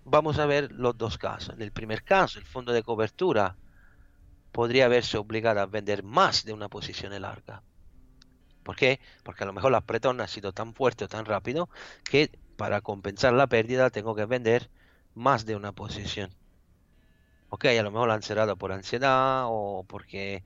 Vamos 0.04 0.38
a 0.38 0.46
ver 0.46 0.72
los 0.72 0.96
dos 0.96 1.18
casos. 1.18 1.54
En 1.54 1.62
el 1.62 1.72
primer 1.72 2.02
caso, 2.04 2.38
el 2.38 2.44
fondo 2.44 2.72
de 2.72 2.82
cobertura 2.82 3.56
podría 4.52 4.88
verse 4.88 5.16
obligado 5.18 5.60
a 5.60 5.66
vender 5.66 6.02
más 6.02 6.44
de 6.44 6.52
una 6.52 6.68
posición 6.68 7.18
larga. 7.20 7.62
¿Por 8.62 8.76
qué? 8.76 9.00
Porque 9.22 9.44
a 9.44 9.46
lo 9.46 9.52
mejor 9.52 9.72
la 9.72 9.78
apretón 9.78 10.20
ha 10.20 10.28
sido 10.28 10.52
tan 10.52 10.74
fuerte 10.74 11.04
o 11.04 11.08
tan 11.08 11.24
rápido 11.24 11.70
que 12.04 12.30
para 12.56 12.80
compensar 12.80 13.32
la 13.32 13.46
pérdida 13.46 13.88
tengo 13.90 14.14
que 14.14 14.26
vender 14.26 14.68
más 15.14 15.46
de 15.46 15.56
una 15.56 15.72
posición. 15.72 16.34
Ok, 17.50 17.64
a 17.66 17.82
lo 17.82 17.90
mejor 17.90 18.08
la 18.08 18.14
han 18.14 18.22
cerrado 18.22 18.56
por 18.56 18.72
ansiedad 18.72 19.44
o 19.46 19.84
porque, 19.88 20.44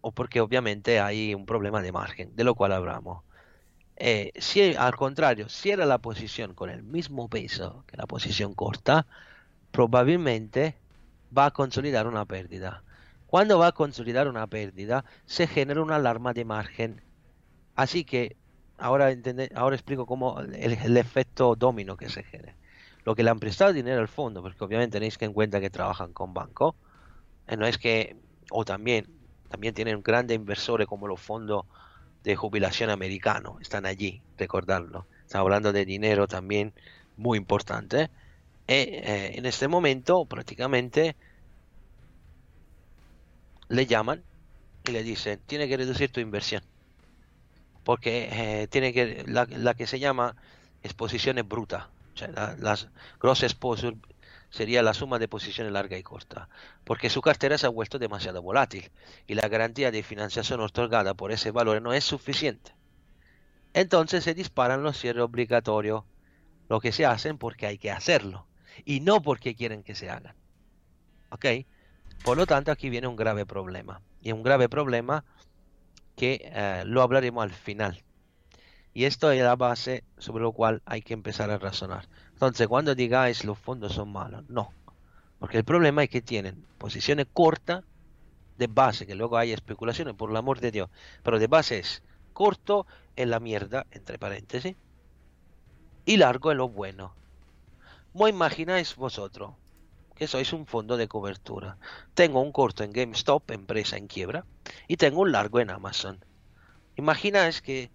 o 0.00 0.12
porque 0.12 0.40
obviamente 0.40 1.00
hay 1.00 1.34
un 1.34 1.46
problema 1.46 1.82
de 1.82 1.92
margen, 1.92 2.34
de 2.36 2.44
lo 2.44 2.54
cual 2.54 2.72
hablamos. 2.72 3.24
Eh, 3.96 4.32
si 4.36 4.74
al 4.76 4.96
contrario 4.96 5.48
cierra 5.48 5.86
la 5.86 5.98
posición 5.98 6.54
con 6.54 6.70
el 6.70 6.82
mismo 6.82 7.28
peso 7.28 7.84
que 7.86 7.96
la 7.96 8.06
posición 8.06 8.54
corta, 8.54 9.06
probablemente 9.72 10.76
va 11.36 11.46
a 11.46 11.50
consolidar 11.52 12.06
una 12.06 12.24
pérdida. 12.26 12.84
Cuando 13.26 13.58
va 13.58 13.68
a 13.68 13.72
consolidar 13.72 14.28
una 14.28 14.46
pérdida, 14.46 15.04
se 15.26 15.46
genera 15.46 15.82
una 15.82 15.96
alarma 15.96 16.32
de 16.34 16.44
margen. 16.44 17.02
Así 17.76 18.04
que 18.04 18.36
ahora, 18.78 19.10
ahora 19.54 19.76
explico 19.76 20.06
cómo 20.06 20.40
el 20.40 20.96
efecto 20.96 21.56
domino 21.56 21.96
que 21.96 22.08
se 22.10 22.24
genera 22.24 22.59
lo 23.04 23.14
que 23.14 23.22
le 23.22 23.30
han 23.30 23.40
prestado 23.40 23.72
dinero 23.72 24.00
al 24.00 24.08
fondo, 24.08 24.42
porque 24.42 24.62
obviamente 24.64 24.98
tenéis 24.98 25.18
que 25.18 25.24
en 25.24 25.32
cuenta 25.32 25.60
que 25.60 25.70
trabajan 25.70 26.12
con 26.12 26.34
banco, 26.34 26.76
eh, 27.46 27.56
no 27.56 27.66
es 27.66 27.78
que, 27.78 28.16
o 28.50 28.64
también, 28.64 29.06
también 29.48 29.74
tienen 29.74 30.02
grandes 30.02 30.36
inversores 30.36 30.86
como 30.86 31.08
los 31.08 31.20
fondos 31.20 31.64
de 32.24 32.36
jubilación 32.36 32.90
americanos, 32.90 33.60
están 33.60 33.86
allí, 33.86 34.22
recordarlo. 34.38 35.06
Estamos 35.24 35.46
hablando 35.46 35.72
de 35.72 35.84
dinero 35.84 36.28
también 36.28 36.72
muy 37.16 37.38
importante. 37.38 38.10
Eh, 38.68 39.02
eh, 39.04 39.32
en 39.34 39.46
este 39.46 39.68
momento 39.68 40.24
prácticamente 40.26 41.16
le 43.68 43.86
llaman 43.86 44.22
y 44.86 44.92
le 44.92 45.02
dicen, 45.02 45.40
tiene 45.46 45.68
que 45.68 45.76
reducir 45.76 46.12
tu 46.12 46.20
inversión. 46.20 46.62
Porque 47.84 48.68
tiene 48.70 48.92
que, 48.92 49.24
la, 49.26 49.74
que 49.74 49.86
se 49.86 49.98
llama 49.98 50.36
exposiciones 50.82 51.48
brutas 51.48 51.86
las 52.58 52.88
gross 53.18 53.42
exposure 53.42 53.96
sería 54.50 54.82
la 54.82 54.94
suma 54.94 55.18
de 55.18 55.28
posiciones 55.28 55.72
larga 55.72 55.96
y 55.96 56.02
corta, 56.02 56.48
porque 56.84 57.10
su 57.10 57.20
cartera 57.20 57.56
se 57.56 57.66
ha 57.66 57.70
vuelto 57.70 57.98
demasiado 57.98 58.42
volátil 58.42 58.90
y 59.26 59.34
la 59.34 59.48
garantía 59.48 59.90
de 59.90 60.02
financiación 60.02 60.60
otorgada 60.60 61.14
por 61.14 61.32
ese 61.32 61.50
valor 61.50 61.80
no 61.80 61.92
es 61.92 62.04
suficiente. 62.04 62.74
Entonces 63.72 64.24
se 64.24 64.34
disparan 64.34 64.82
los 64.82 64.98
cierres 64.98 65.22
obligatorios, 65.22 66.04
lo 66.68 66.80
que 66.80 66.92
se 66.92 67.06
hacen 67.06 67.38
porque 67.38 67.66
hay 67.66 67.78
que 67.78 67.90
hacerlo 67.90 68.46
y 68.84 69.00
no 69.00 69.22
porque 69.22 69.54
quieren 69.54 69.82
que 69.82 69.94
se 69.94 70.10
hagan. 70.10 70.34
¿Ok? 71.30 71.46
Por 72.24 72.36
lo 72.36 72.46
tanto, 72.46 72.72
aquí 72.72 72.90
viene 72.90 73.06
un 73.06 73.16
grave 73.16 73.46
problema. 73.46 74.02
Y 74.20 74.32
un 74.32 74.42
grave 74.42 74.68
problema 74.68 75.24
que 76.16 76.50
eh, 76.52 76.82
lo 76.84 77.02
hablaremos 77.02 77.42
al 77.42 77.52
final. 77.52 78.02
Y 78.92 79.04
esto 79.04 79.30
es 79.30 79.42
la 79.42 79.56
base 79.56 80.04
sobre 80.18 80.42
lo 80.42 80.52
cual 80.52 80.82
hay 80.84 81.02
que 81.02 81.14
empezar 81.14 81.50
a 81.50 81.58
razonar. 81.58 82.08
Entonces, 82.32 82.66
cuando 82.66 82.94
digáis 82.94 83.44
los 83.44 83.58
fondos 83.58 83.92
son 83.92 84.12
malos, 84.12 84.44
no. 84.48 84.72
Porque 85.38 85.58
el 85.58 85.64
problema 85.64 86.02
es 86.02 86.10
que 86.10 86.20
tienen 86.20 86.64
posiciones 86.78 87.26
cortas 87.32 87.84
de 88.58 88.66
base, 88.66 89.06
que 89.06 89.14
luego 89.14 89.38
hay 89.38 89.52
especulaciones, 89.52 90.14
por 90.14 90.30
el 90.30 90.36
amor 90.36 90.60
de 90.60 90.70
Dios. 90.70 90.90
Pero 91.22 91.38
de 91.38 91.46
base 91.46 91.78
es 91.78 92.02
corto 92.32 92.86
es 93.16 93.28
la 93.28 93.40
mierda, 93.40 93.86
entre 93.90 94.18
paréntesis, 94.18 94.76
y 96.04 96.16
largo 96.16 96.50
es 96.50 96.56
lo 96.56 96.68
bueno. 96.68 97.14
¿Cómo 98.12 98.28
imagináis 98.28 98.96
vosotros 98.96 99.52
que 100.16 100.26
sois 100.26 100.52
un 100.52 100.66
fondo 100.66 100.96
de 100.96 101.08
cobertura? 101.08 101.78
Tengo 102.14 102.40
un 102.40 102.52
corto 102.52 102.82
en 102.82 102.92
GameStop, 102.92 103.50
empresa 103.50 103.96
en 103.96 104.08
quiebra, 104.08 104.44
y 104.88 104.96
tengo 104.96 105.20
un 105.20 105.32
largo 105.32 105.60
en 105.60 105.70
Amazon. 105.70 106.24
Imagináis 106.96 107.62
que 107.62 107.90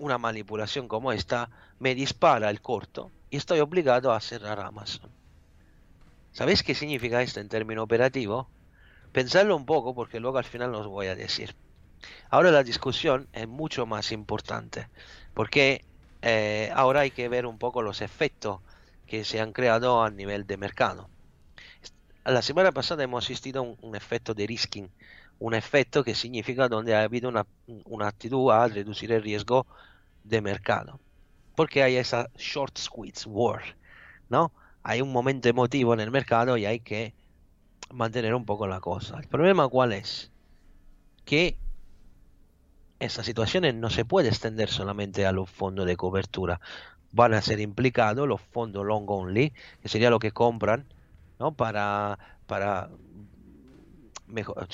una 0.00 0.18
manipulación 0.18 0.88
como 0.88 1.12
esta 1.12 1.50
me 1.78 1.94
dispara 1.94 2.50
el 2.50 2.60
corto 2.60 3.10
y 3.30 3.36
estoy 3.36 3.60
obligado 3.60 4.12
a 4.12 4.20
cerrar 4.20 4.58
Amazon. 4.58 5.10
¿Sabéis 6.32 6.62
qué 6.62 6.74
significa 6.74 7.22
esto 7.22 7.40
en 7.40 7.48
término 7.48 7.82
operativo? 7.82 8.48
Pensadlo 9.12 9.56
un 9.56 9.66
poco 9.66 9.94
porque 9.94 10.20
luego 10.20 10.38
al 10.38 10.44
final 10.44 10.74
os 10.74 10.86
voy 10.86 11.06
a 11.06 11.14
decir. 11.14 11.54
Ahora 12.30 12.50
la 12.50 12.62
discusión 12.62 13.28
es 13.32 13.46
mucho 13.46 13.84
más 13.84 14.10
importante 14.10 14.88
porque 15.34 15.84
eh, 16.22 16.70
ahora 16.74 17.00
hay 17.00 17.10
que 17.10 17.28
ver 17.28 17.46
un 17.46 17.58
poco 17.58 17.82
los 17.82 18.00
efectos 18.00 18.60
que 19.06 19.24
se 19.24 19.40
han 19.40 19.52
creado 19.52 20.02
a 20.02 20.10
nivel 20.10 20.46
de 20.46 20.56
mercado. 20.56 21.10
La 22.24 22.42
semana 22.42 22.72
pasada 22.72 23.02
hemos 23.02 23.24
asistido 23.24 23.60
a 23.60 23.86
un, 23.86 23.96
efecto 23.96 24.34
de 24.34 24.46
risking, 24.46 24.88
un 25.38 25.54
efecto 25.54 26.04
que 26.04 26.14
significa 26.14 26.68
donde 26.68 26.94
ha 26.94 27.02
habido 27.02 27.28
una, 27.28 27.46
una 27.84 28.08
actitud 28.08 28.50
a 28.50 28.68
reducir 28.68 29.12
el 29.12 29.22
riesgo 29.22 29.66
de 30.24 30.40
mercado. 30.40 31.00
Porque 31.56 31.82
hay 31.82 31.96
esa 31.96 32.30
short 32.36 32.78
squeeze 32.78 33.28
war, 33.28 33.60
¿no? 34.28 34.52
Hay 34.82 35.02
un 35.02 35.12
momento 35.12 35.48
emotivo 35.48 35.92
en 35.94 36.00
el 36.00 36.10
mercado 36.10 36.56
y 36.56 36.64
hay 36.64 36.80
que 36.80 37.14
mantener 37.92 38.34
un 38.34 38.44
poco 38.44 38.66
la 38.66 38.80
cosa. 38.80 39.18
El 39.18 39.28
problema 39.28 39.68
cuál 39.68 39.92
es? 39.92 40.30
Que 41.24 41.58
estas 42.98 43.26
situaciones 43.26 43.74
no 43.74 43.90
se 43.90 44.04
puede 44.04 44.28
extender 44.28 44.68
solamente 44.68 45.26
a 45.26 45.32
los 45.32 45.50
fondos 45.50 45.86
de 45.86 45.96
cobertura. 45.96 46.60
Van 47.12 47.34
a 47.34 47.42
ser 47.42 47.60
implicados 47.60 48.28
los 48.28 48.40
fondos 48.40 48.86
long 48.86 49.10
only, 49.10 49.52
que 49.82 49.88
sería 49.88 50.10
lo 50.10 50.18
que 50.18 50.32
compran, 50.32 50.86
¿no? 51.38 51.52
Para, 51.52 52.18
para 52.46 52.90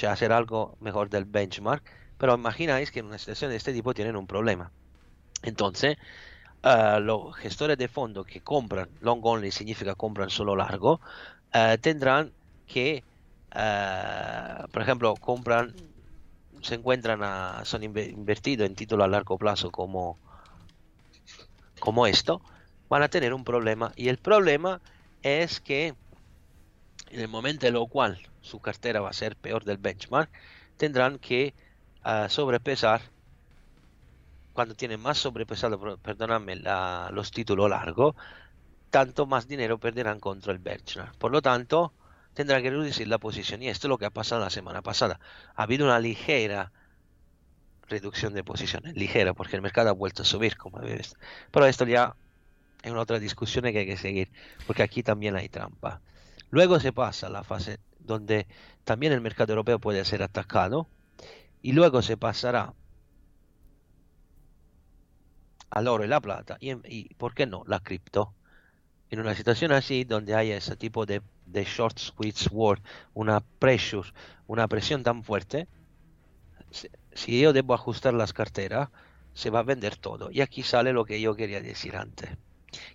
hacer 0.09 0.33
algo 0.33 0.77
mejor 0.81 1.09
del 1.09 1.25
benchmark. 1.25 1.83
Pero 2.19 2.35
imagináis 2.35 2.91
que 2.91 3.01
en 3.01 3.07
una 3.07 3.19
situación 3.19 3.51
de 3.51 3.57
este 3.57 3.73
tipo 3.73 3.95
tienen 3.95 4.17
un 4.17 4.27
problema. 4.27 4.73
Entonces, 5.47 5.97
uh, 6.65 6.99
los 7.01 7.35
gestores 7.37 7.79
de 7.79 7.89
fondo 7.89 8.25
que 8.25 8.41
compran 8.41 8.89
long 9.01 9.21
only 9.23 9.53
significa 9.53 9.95
compran 9.95 10.29
solo 10.29 10.57
largo, 10.57 11.01
uh, 11.55 11.79
tendrán 11.81 12.33
que, 12.67 13.05
uh, 13.55 14.67
por 14.73 14.83
ejemplo, 14.83 15.15
compran, 15.15 15.73
se 16.63 16.75
encuentran 16.75 17.23
a, 17.23 17.65
son 17.65 17.85
invertidos 17.85 18.67
en 18.67 18.75
título 18.75 19.05
a 19.05 19.09
largo 19.09 19.39
plazo 19.39 19.71
como, 19.71 20.19
como 21.79 22.09
esto, 22.09 22.43
van 22.89 23.03
a 23.03 23.09
tener 23.09 23.33
un 23.33 23.45
problema. 23.45 23.93
Y 23.95 24.09
el 24.09 24.19
problema 24.19 24.81
es 25.23 25.61
que 25.61 25.95
en 27.11 27.21
el 27.21 27.29
momento 27.29 27.69
en 27.69 27.75
lo 27.75 27.87
cual 27.87 28.19
su 28.41 28.59
cartera 28.59 29.01
va 29.01 29.11
a 29.11 29.13
ser 29.13 29.37
peor 29.37 29.65
del 29.65 29.79
benchmark, 29.79 30.29
tendrán 30.77 31.19
que 31.21 31.55
sobrepesar 32.29 33.01
cuando 34.57 34.75
tienen 34.75 35.01
más 35.01 35.19
sobrepesado, 35.19 35.99
perdóname, 35.99 36.57
los 37.13 37.31
títulos 37.31 37.69
largos, 37.69 38.17
tanto 38.91 39.27
más 39.27 39.47
dinero 39.47 39.79
perderán 39.79 40.19
contra 40.19 40.53
el 40.53 40.59
benchmark. 40.59 41.15
Por 41.19 41.31
lo 41.31 41.43
tanto, 41.43 41.93
tendrán 42.33 42.63
que 42.63 42.71
reducir 42.71 43.07
la 43.07 43.19
posición. 43.19 43.63
Y 43.63 43.69
esto 43.69 43.87
es 43.87 43.91
lo 43.91 43.99
que 43.99 44.07
ha 44.07 44.11
pasado 44.11 44.41
la 44.41 44.49
semana 44.49 44.81
pasada. 44.81 45.21
Ha 45.55 45.65
habido 45.65 45.85
una 45.85 46.01
ligera 46.01 46.73
reducción 47.87 48.33
de 48.33 48.43
posiciones, 48.43 48.97
ligera, 48.97 49.35
porque 49.35 49.57
el 49.57 49.63
mercado 49.63 49.91
ha 49.91 49.93
vuelto 49.93 50.23
a 50.23 50.25
subir, 50.25 50.57
como 50.57 50.79
ves. 50.79 51.17
Pero 51.51 51.67
esto 51.67 51.85
ya 51.85 52.17
es 52.83 52.91
una 52.91 53.03
otra 53.03 53.19
discusión 53.19 53.65
que 53.65 53.79
hay 53.79 53.87
que 53.87 53.99
seguir, 53.99 54.33
porque 54.67 54.83
aquí 54.83 55.03
también 55.03 55.37
hay 55.37 55.51
trampa. 55.51 56.01
Luego 56.51 56.81
se 56.81 56.95
pasa 56.95 57.27
a 57.27 57.31
la 57.31 57.45
fase 57.45 57.79
donde 57.99 58.47
también 58.85 59.13
el 59.13 59.21
mercado 59.21 59.53
europeo 59.53 59.79
puede 59.79 60.03
ser 60.07 60.23
atacado, 60.23 60.89
y 61.61 61.73
luego 61.73 62.01
se 62.01 62.17
pasará 62.17 62.73
al 65.71 65.89
oro 65.89 66.05
y 66.05 66.09
la 66.09 66.21
plata 66.21 66.57
y, 66.61 67.15
¿por 67.15 67.35
qué 67.35 67.47
no? 67.47 67.65
La 67.67 67.81
cripto. 67.81 68.33
En 69.11 69.21
una 69.21 69.35
situación 69.35 69.73
así 69.73 70.05
donde 70.05 70.35
hay 70.35 70.51
ese 70.51 70.77
tipo 70.77 71.07
de, 71.07 71.23
short 71.53 71.99
squeeze 71.99 72.49
word, 72.51 72.81
una 73.15 73.41
pressure, 73.41 74.09
una 74.47 74.67
presión 74.67 75.03
tan 75.03 75.23
fuerte, 75.23 75.69
si, 76.71 77.41
yo 77.41 77.53
debo 77.53 77.75
ajustar 77.75 78.15
las 78.15 78.33
carteras, 78.33 78.91
se 79.33 79.51
va 79.51 79.61
a 79.61 79.63
vender 79.63 79.97
todo. 79.97 80.31
Y 80.31 80.41
aquí 80.41 80.63
sale 80.63 80.93
lo 80.93 81.05
que 81.05 81.21
yo 81.21 81.37
quería 81.37 81.61
decir 81.61 81.97
antes. 81.97 82.31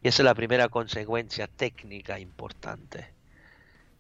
Y 0.02 0.10
esa 0.10 0.22
es 0.22 0.26
la 0.26 0.36
primera 0.36 0.70
consecuencia 0.70 1.48
técnica 1.48 2.20
importante. 2.20 3.14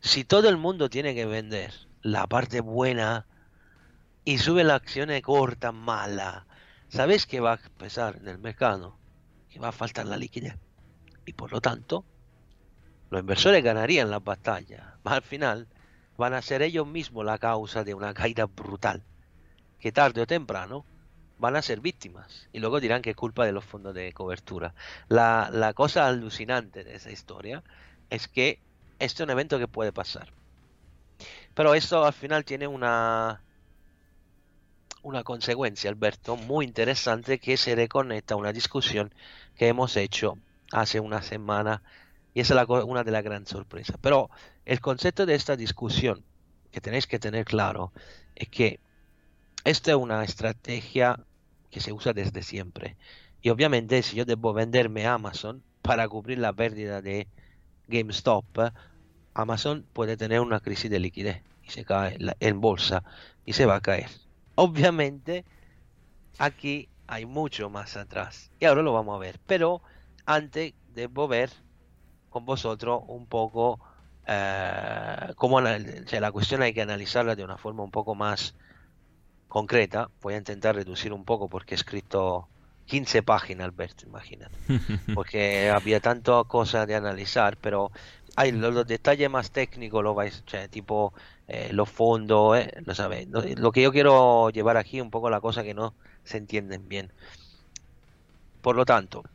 Si 0.02 0.24
todo 0.24 0.50
el 0.50 0.58
mundo 0.58 0.90
tiene 0.90 1.16
que 1.16 1.26
vender 1.26 1.74
la 2.02 2.28
parte 2.28 2.62
buena 2.62 3.26
y 4.26 4.40
sube 4.40 4.64
la 4.64 4.76
acción 4.76 5.10
corta 5.22 5.72
mala, 5.72 6.46
sabéis 6.92 7.26
que 7.26 7.40
va 7.40 7.54
a 7.54 7.58
pesar 7.78 8.18
en 8.18 8.28
el 8.28 8.38
mercado, 8.38 8.98
que 9.50 9.60
va 9.60 9.70
a 9.70 9.74
faltar 9.74 10.06
la 10.06 10.18
liquidez. 10.18 10.58
Y 11.26 11.34
por 11.34 11.52
lo 11.52 11.62
tanto, 11.62 12.06
los 13.10 13.22
inversores 13.22 13.64
ganarían 13.64 14.12
la 14.12 14.20
batalla. 14.20 14.98
Mas 15.04 15.16
al 15.16 15.22
final 15.22 15.68
van 16.18 16.34
a 16.34 16.42
ser 16.42 16.62
ellos 16.62 16.86
mismos 16.86 17.26
la 17.26 17.38
causa 17.38 17.84
de 17.84 17.94
una 17.94 18.14
caída 18.14 18.46
brutal. 18.46 19.04
Que 19.80 19.92
tarde 19.92 20.22
o 20.22 20.28
temprano 20.28 20.86
van 21.40 21.56
a 21.56 21.62
ser 21.62 21.80
víctimas. 21.80 22.50
Y 22.52 22.60
luego 22.60 22.80
dirán 22.80 23.02
que 23.02 23.12
es 23.12 23.16
culpa 23.16 23.46
de 23.46 23.54
los 23.54 23.66
fondos 23.66 23.96
de 23.96 24.14
cobertura. 24.14 24.76
La, 25.08 25.50
la 25.52 25.74
cosa 25.74 26.08
alucinante 26.08 26.84
de 26.84 26.96
esa 26.96 27.12
historia 27.12 27.64
es 28.10 28.28
que 28.28 28.60
este 29.00 29.24
es 29.24 29.28
un 29.28 29.32
evento 29.32 29.58
que 29.58 29.68
puede 29.68 29.94
pasar. 29.94 30.34
Pero 31.54 31.74
esto 31.74 32.06
al 32.06 32.14
final 32.14 32.46
tiene 32.46 32.68
una, 32.68 33.42
una 35.04 35.24
consecuencia, 35.24 35.90
Alberto, 35.90 36.36
muy 36.36 36.66
interesante 36.66 37.40
que 37.40 37.58
se 37.58 37.76
reconecta 37.76 38.36
a 38.36 38.38
una 38.38 38.54
discusión 38.54 39.14
que 39.56 39.68
hemos 39.68 39.98
hecho 39.98 40.38
hace 40.72 41.00
una 41.00 41.22
semana 41.22 41.82
y 42.34 42.42
es 42.42 42.52
una 42.52 43.04
de 43.04 43.12
las 43.12 43.24
grandes 43.24 43.50
sorpresas. 43.50 43.98
Pero 44.02 44.30
el 44.66 44.80
concepto 44.80 45.26
de 45.26 45.36
esta 45.36 45.56
discusión 45.56 46.24
que 46.72 46.82
tenéis 46.82 47.08
que 47.08 47.20
tener 47.20 47.46
claro 47.46 47.92
es 48.36 48.48
que 48.50 48.80
esta 49.64 49.92
es 49.92 49.98
una 49.98 50.24
estrategia 50.24 51.20
que 51.70 51.82
se 51.82 51.92
usa 51.92 52.14
desde 52.14 52.44
siempre. 52.44 52.96
Y 53.42 53.50
obviamente 53.50 54.02
si 54.04 54.16
yo 54.16 54.26
debo 54.26 54.54
venderme 54.54 55.08
Amazon 55.08 55.64
para 55.82 56.08
cubrir 56.08 56.38
la 56.38 56.54
pérdida 56.54 57.02
de 57.02 57.28
GameStop, 57.88 58.46
Amazon 59.34 59.86
puede 59.94 60.18
tener 60.18 60.40
una 60.42 60.60
crisis 60.60 60.90
de 60.92 61.00
liquidez 61.00 61.42
y 61.64 61.72
se 61.72 61.86
cae 61.86 62.18
en 62.40 62.62
bolsa 62.62 63.04
y 63.46 63.54
se 63.54 63.66
va 63.66 63.76
a 63.76 63.82
caer. 63.82 64.10
Obviamente, 64.56 65.46
aquí 66.38 66.90
hay 67.08 67.26
mucho 67.26 67.70
más 67.70 67.98
atrás. 67.98 68.52
Y 68.60 68.66
ahora 68.66 68.82
lo 68.82 68.94
vamos 68.94 69.16
a 69.16 69.20
ver. 69.20 69.40
Pero 69.48 69.82
antes 70.26 70.74
debo 70.94 71.28
ver 71.28 71.52
con 72.30 72.46
vosotros 72.46 73.04
un 73.08 73.26
poco 73.26 73.80
eh, 74.28 75.34
cómo 75.36 75.60
la 75.62 76.32
cuestión 76.32 76.62
hay 76.62 76.74
que 76.74 76.82
analizarla 76.82 77.36
de 77.36 77.44
una 77.44 77.58
forma 77.58 77.84
un 77.84 77.92
poco 77.92 78.16
más 78.16 78.56
concreta. 79.48 80.10
Voy 80.22 80.36
a 80.36 80.38
intentar 80.38 80.76
reducir 80.76 81.12
un 81.12 81.26
poco 81.26 81.50
porque 81.50 81.76
he 81.76 81.78
escrito 81.78 82.48
15 82.86 83.24
páginas, 83.24 83.66
Alberto, 83.66 84.06
imagínate. 84.06 84.56
Porque 85.16 85.70
había 85.70 86.00
tantas 86.00 86.46
cosas 86.46 86.88
de 86.88 86.96
analizar, 86.96 87.58
pero 87.58 87.92
hay 88.36 88.52
los, 88.52 88.86
detalles 88.88 89.30
más 89.30 89.52
técnicos, 89.52 90.04
lo 90.04 90.14
vais, 90.14 90.44
tipo 90.70 91.14
eh, 91.54 91.74
los 91.74 91.90
fondos, 91.90 92.58
eh, 92.58 92.72
lo 92.86 92.96
sabéis. 92.96 93.28
Lo, 93.28 93.74
que 93.74 93.82
yo 93.82 93.92
quiero 93.92 94.50
llevar 94.52 94.78
aquí 94.78 95.02
un 95.02 95.12
poco 95.12 95.30
la 95.30 95.42
cosa 95.42 95.64
que 95.64 95.74
no 95.74 95.94
se 96.24 96.38
entienden 96.38 96.88
bien. 96.88 97.12
Por 98.62 98.78
lo 98.78 98.86
tanto, 98.86 99.26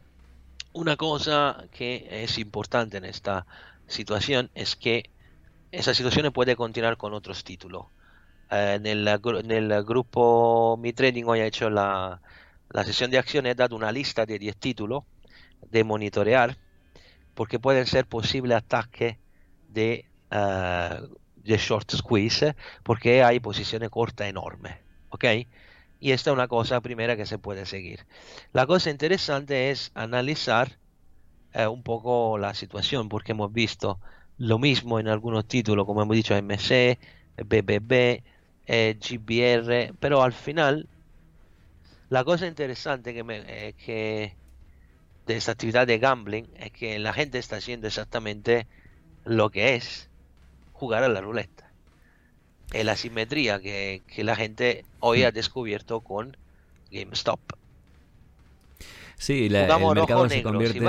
una 0.73 0.97
cosa 0.97 1.67
que 1.73 2.09
es 2.11 2.39
importante 2.39 2.97
en 2.97 3.05
esta 3.05 3.47
situación 3.87 4.51
es 4.55 4.77
que 4.77 5.11
esa 5.73 5.93
situación 5.93 6.33
puede 6.33 6.57
continuar 6.57 6.97
con 6.97 7.13
otros 7.13 7.45
títulos. 7.45 7.85
Eh, 8.51 8.81
en, 8.83 8.87
el, 8.87 9.85
grupo 9.85 10.79
Mi 10.79 10.95
Trading 10.95 11.25
hoy 11.27 11.41
ha 11.41 11.47
hecho 11.47 11.69
la, 11.69 12.23
la 12.71 12.85
sesión 12.85 13.11
de 13.11 13.19
acciones, 13.19 13.53
he 13.53 13.57
dado 13.57 13.77
una 13.77 13.93
lista 13.93 14.25
de 14.25 14.39
10 14.39 14.57
títulos 14.57 15.05
de 15.71 15.85
monitorear 15.85 16.57
porque 17.35 17.59
pueden 17.59 17.85
ser 17.85 18.07
posibles 18.07 18.57
ataques 18.57 19.19
de 19.69 20.07
de 21.47 21.59
short 21.59 21.91
squeeze 21.93 22.57
porque 22.83 23.23
hay 23.23 23.41
posiciones 23.41 23.91
cortas 23.91 24.29
enormes. 24.29 24.77
¿Ok? 25.11 25.25
Y 26.01 26.13
esta 26.13 26.31
es 26.31 26.35
una 26.35 26.49
cosa 26.49 26.81
primera 26.81 27.17
que 27.17 27.27
se 27.27 27.39
puede 27.39 27.67
seguir. 27.67 28.07
La 28.53 28.67
cosa 28.67 28.91
interesante 28.91 29.71
es 29.71 29.91
analizar 29.95 30.79
eh, 31.55 31.67
un 31.67 31.83
poco 31.83 32.39
la 32.39 32.55
situación 32.55 33.09
porque 33.09 33.33
hemos 33.33 33.53
visto 33.53 33.99
lo 34.39 34.59
mismo 34.59 35.01
en 35.01 35.09
algunos 35.09 35.47
títulos, 35.49 35.87
como 35.87 36.03
hemos 36.03 36.17
dicho, 36.17 36.35
MC, 36.35 36.99
BBB, 37.39 38.23
eh, 38.67 38.99
GBR, 39.01 39.95
pero 39.99 40.23
al 40.23 40.33
final 40.33 40.89
La 42.09 42.25
cosa 42.25 42.47
interesante 42.47 43.15
que, 43.15 43.25
me, 43.25 43.39
eh, 43.47 43.75
que 43.75 44.37
de 45.27 45.37
esta 45.37 45.53
actividad 45.53 45.87
de 45.87 45.99
gambling 45.99 46.49
es 46.57 46.71
que 46.73 46.99
la 46.99 47.13
gente 47.13 47.39
está 47.39 47.57
haciendo 47.57 47.87
exactamente 47.89 48.67
lo 49.25 49.51
que 49.51 49.75
es 49.75 50.09
jugar 50.77 51.03
a 51.05 51.09
la 51.09 51.21
ruleta. 51.21 51.71
Es 52.73 52.85
la 52.85 52.97
simetría 52.97 53.61
que, 53.61 54.03
que 54.07 54.25
la 54.25 54.37
gente 54.37 54.85
hoy 55.01 55.23
ha 55.25 55.31
descubierto 55.33 56.01
con 56.01 56.37
GameStop. 56.91 57.41
Sí, 59.17 59.49
la, 59.49 59.67
el 59.67 59.95
mercado 59.95 60.29
se 60.29 60.37
negro, 60.37 60.53
convierte, 60.53 60.81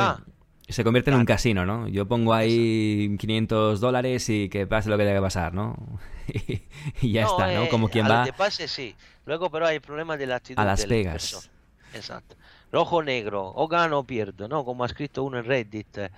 si 0.68 0.74
se 0.74 0.84
convierte 0.84 1.12
en 1.12 1.18
un 1.18 1.26
casino, 1.26 1.66
¿no? 1.66 1.88
Yo 1.88 2.08
pongo 2.08 2.34
ahí 2.34 3.16
500 3.18 3.80
dólares 3.80 4.28
y 4.28 4.50
que 4.50 4.68
pase 4.68 4.90
lo 4.90 4.98
que 4.98 5.04
tenga 5.04 5.18
que 5.18 5.22
pasar, 5.22 5.54
¿no? 5.54 5.78
y 7.02 7.12
ya 7.12 7.24
está, 7.24 7.54
¿no? 7.54 7.64
eh, 7.64 7.70
Como 7.70 7.88
quien 7.88 8.06
a 8.08 8.26
va 8.26 8.34
pase, 8.34 8.68
sí. 8.68 8.94
Luego, 9.26 9.50
pero 9.50 9.66
hay 9.66 9.76
el 9.76 9.82
problema 9.82 10.18
de 10.18 10.28
la 10.28 10.36
actitud 10.38 10.62
a 10.62 10.66
Las 10.66 10.86
persona. 10.86 11.48
Exacto. 11.94 12.36
Rojo 12.72 13.02
negro, 13.04 13.52
o 13.56 13.68
gano 13.68 14.00
o 14.00 14.06
pierdo, 14.06 14.48
¿no? 14.48 14.66
Como 14.66 14.84
ha 14.84 14.88
escrito 14.88 15.24
uno 15.24 15.38
en 15.40 15.46
Reddit. 15.46 15.98
eh, 16.00 16.10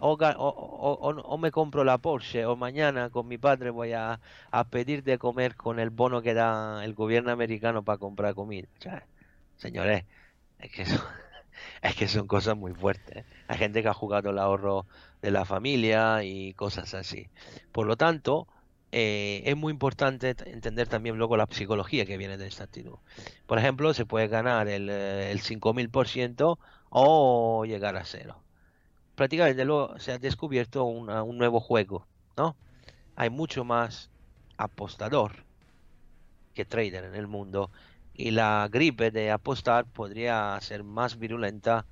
o, 0.00 0.12
o- 0.12 0.48
o- 0.48 0.92
o- 1.08 1.20
o 1.34 1.38
me 1.38 1.50
compro 1.50 1.84
la 1.84 1.98
Porsche, 1.98 2.46
o 2.46 2.56
mañana 2.56 3.10
con 3.10 3.26
mi 3.28 3.38
padre 3.38 3.70
voy 3.70 3.92
a, 3.92 4.20
pedir 4.70 5.02
de 5.02 5.18
comer 5.18 5.56
con 5.56 5.78
el 5.78 5.90
bono 5.90 6.22
que 6.22 6.34
da 6.34 6.84
el 6.84 6.94
gobierno 6.94 7.30
americano 7.32 7.84
para 7.84 7.98
comprar 7.98 8.34
comida. 8.34 8.68
Cioè, 8.80 9.02
señores, 9.56 10.04
es 10.58 10.70
que 10.72 10.86
son, 10.86 11.00
es 11.82 11.94
que 11.96 12.08
son 12.08 12.26
cosas 12.26 12.56
muy 12.56 12.74
fuertes. 12.74 13.18
¿eh? 13.24 13.26
Hay 13.48 13.58
gente 13.58 13.82
que 13.82 13.88
ha 13.88 13.94
jugado 13.94 14.30
el 14.30 14.38
ahorro 14.38 14.86
de 15.22 15.30
la 15.30 15.44
familia 15.44 16.22
y 16.24 16.54
cosas 16.54 16.94
así. 16.94 17.30
Por 17.72 17.86
lo 17.86 17.96
tanto, 17.96 18.48
eh, 18.92 19.42
es 19.46 19.56
muy 19.56 19.72
importante 19.72 20.34
entender 20.46 20.88
también 20.88 21.16
luego 21.18 21.36
la 21.36 21.46
psicología 21.50 22.06
que 22.06 22.16
viene 22.16 22.38
de 22.38 22.46
esta 22.48 22.64
actitud. 22.64 22.98
Por 23.46 23.58
ejemplo, 23.58 23.94
se 23.94 24.06
puede 24.06 24.28
ganar 24.28 24.68
el, 24.68 24.88
eh, 24.90 25.30
el 25.32 25.40
5000% 25.40 26.58
o 26.90 27.64
llegar 27.66 27.96
a 27.96 28.04
cero. 28.04 28.44
Prácticamente 29.14 29.64
luego 29.64 29.98
se 30.00 30.12
ha 30.12 30.18
descubierto 30.18 30.84
una- 30.84 31.22
un 31.24 31.38
nuevo 31.38 31.60
juego, 31.60 32.08
¿no? 32.36 32.58
Hay 33.16 33.30
mucho 33.30 33.64
más 33.64 34.10
apostador 34.58 35.46
que 36.54 36.64
trader 36.64 37.04
en 37.04 37.14
el 37.14 37.26
mundo 37.28 37.70
y 38.12 38.30
la 38.32 38.68
gripe 38.70 39.10
de 39.10 39.30
apostar 39.30 39.86
podría 39.86 40.58
ser 40.60 40.84
más 40.84 41.18
virulenta 41.18 41.86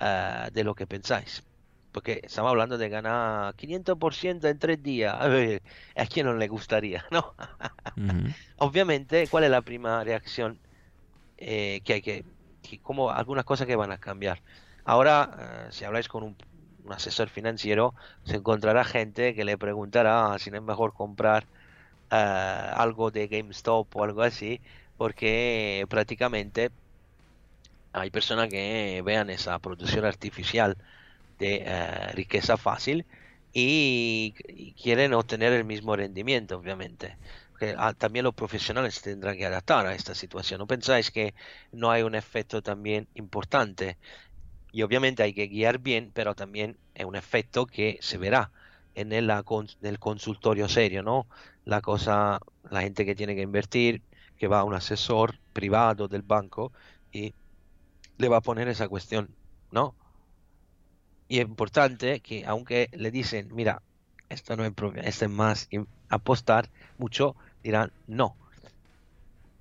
eh, 0.00 0.48
de 0.52 0.64
lo 0.64 0.74
que 0.74 0.86
pensáis. 0.86 1.44
Porque 1.92 2.20
estamos 2.24 2.50
hablando 2.50 2.78
de 2.78 2.88
ganar 2.88 3.54
500% 3.56 4.48
en 4.48 4.58
tres 4.58 4.82
días. 4.82 5.14
A 5.18 5.28
ver, 5.28 5.62
¿a 5.96 6.06
quién 6.06 6.26
no 6.26 6.34
le 6.34 6.48
gustaría, 6.48 7.04
no? 7.12 7.34
Obviamente, 8.56 9.28
¿cuál 9.28 9.44
es 9.44 9.50
la 9.50 9.62
primera 9.62 10.04
reacción 10.04 10.60
eh, 11.38 11.82
que 11.84 11.94
hay 11.94 12.02
que, 12.02 12.26
que- 12.62 12.80
como 12.80 13.10
algunas 13.10 13.44
cosas 13.44 13.66
que 13.66 13.76
van 13.76 13.92
a 13.92 13.98
cambiar? 13.98 14.42
Ahora, 14.84 15.66
eh, 15.68 15.72
si 15.72 15.84
habláis 15.84 16.08
con 16.08 16.24
un, 16.24 16.38
un 16.84 16.92
asesor 16.92 17.28
financiero, 17.30 17.94
se 18.24 18.36
encontrará 18.36 18.84
gente 18.84 19.34
que 19.34 19.44
le 19.44 19.58
preguntará 19.58 20.38
si 20.40 20.50
no 20.52 20.58
es 20.58 20.64
mejor 20.64 20.94
comprar 20.94 21.48
eh, 22.10 22.16
algo 22.16 23.10
de 23.10 23.28
GameStop 23.28 23.94
o 23.96 24.04
algo 24.04 24.22
así, 24.22 24.62
porque 24.96 25.86
prácticamente 25.88 26.70
hay 27.92 28.10
personas 28.10 28.48
que 28.48 29.02
vean 29.04 29.30
esa 29.30 29.58
producción 29.58 30.04
artificial 30.04 30.76
de 31.40 31.64
eh, 31.66 32.12
riqueza 32.14 32.58
fácil 32.58 33.06
y, 33.52 34.34
y 34.48 34.74
quieren 34.76 35.14
obtener 35.14 35.52
el 35.54 35.64
mismo 35.66 35.96
rendimiento, 35.96 36.58
obviamente. 36.58 37.18
Ah, 37.78 37.94
también 37.94 38.24
los 38.24 38.34
profesionales 38.34 39.02
tendrán 39.02 39.36
que 39.36 39.46
adaptar 39.46 39.86
a 39.86 39.94
esta 39.94 40.14
situación. 40.14 40.58
¿No 40.60 40.66
pensáis 40.68 41.10
que 41.10 41.34
no 41.72 41.90
hay 41.90 42.02
un 42.02 42.14
efecto 42.14 42.62
también 42.62 43.08
importante? 43.14 43.98
Y 44.72 44.82
obviamente 44.82 45.22
hay 45.22 45.34
que 45.34 45.48
guiar 45.48 45.78
bien, 45.78 46.12
pero 46.12 46.34
también 46.34 46.78
es 46.94 47.04
un 47.04 47.16
efecto 47.16 47.66
que 47.66 47.98
se 48.02 48.18
verá 48.18 48.52
en 48.94 49.12
el, 49.12 49.28
cons- 49.44 49.76
el 49.80 49.98
consultorio 49.98 50.68
serio, 50.68 51.02
¿no? 51.02 51.28
La 51.64 51.80
cosa, 51.80 52.38
la 52.62 52.82
gente 52.82 53.04
que 53.06 53.14
tiene 53.14 53.34
que 53.34 53.42
invertir, 53.42 54.04
que 54.36 54.48
va 54.48 54.60
a 54.60 54.64
un 54.64 54.74
asesor 54.74 55.40
privado 55.52 56.08
del 56.08 56.22
banco 56.22 56.72
y 57.10 57.34
le 58.18 58.28
va 58.28 58.38
a 58.38 58.42
poner 58.42 58.68
esa 58.68 58.88
cuestión, 58.88 59.36
¿no? 59.70 59.96
Y 61.30 61.38
es 61.40 61.46
importante 61.46 62.20
que 62.22 62.44
aunque 62.46 62.90
le 62.92 63.10
dicen, 63.10 63.48
mira, 63.54 63.82
esto 64.28 64.56
no 64.56 64.64
es 64.66 64.72
problema, 64.74 65.08
esto 65.08 65.24
es 65.26 65.30
más 65.30 65.68
apostar 66.10 66.70
mucho, 66.98 67.36
dirán 67.62 67.92
no. 68.06 68.38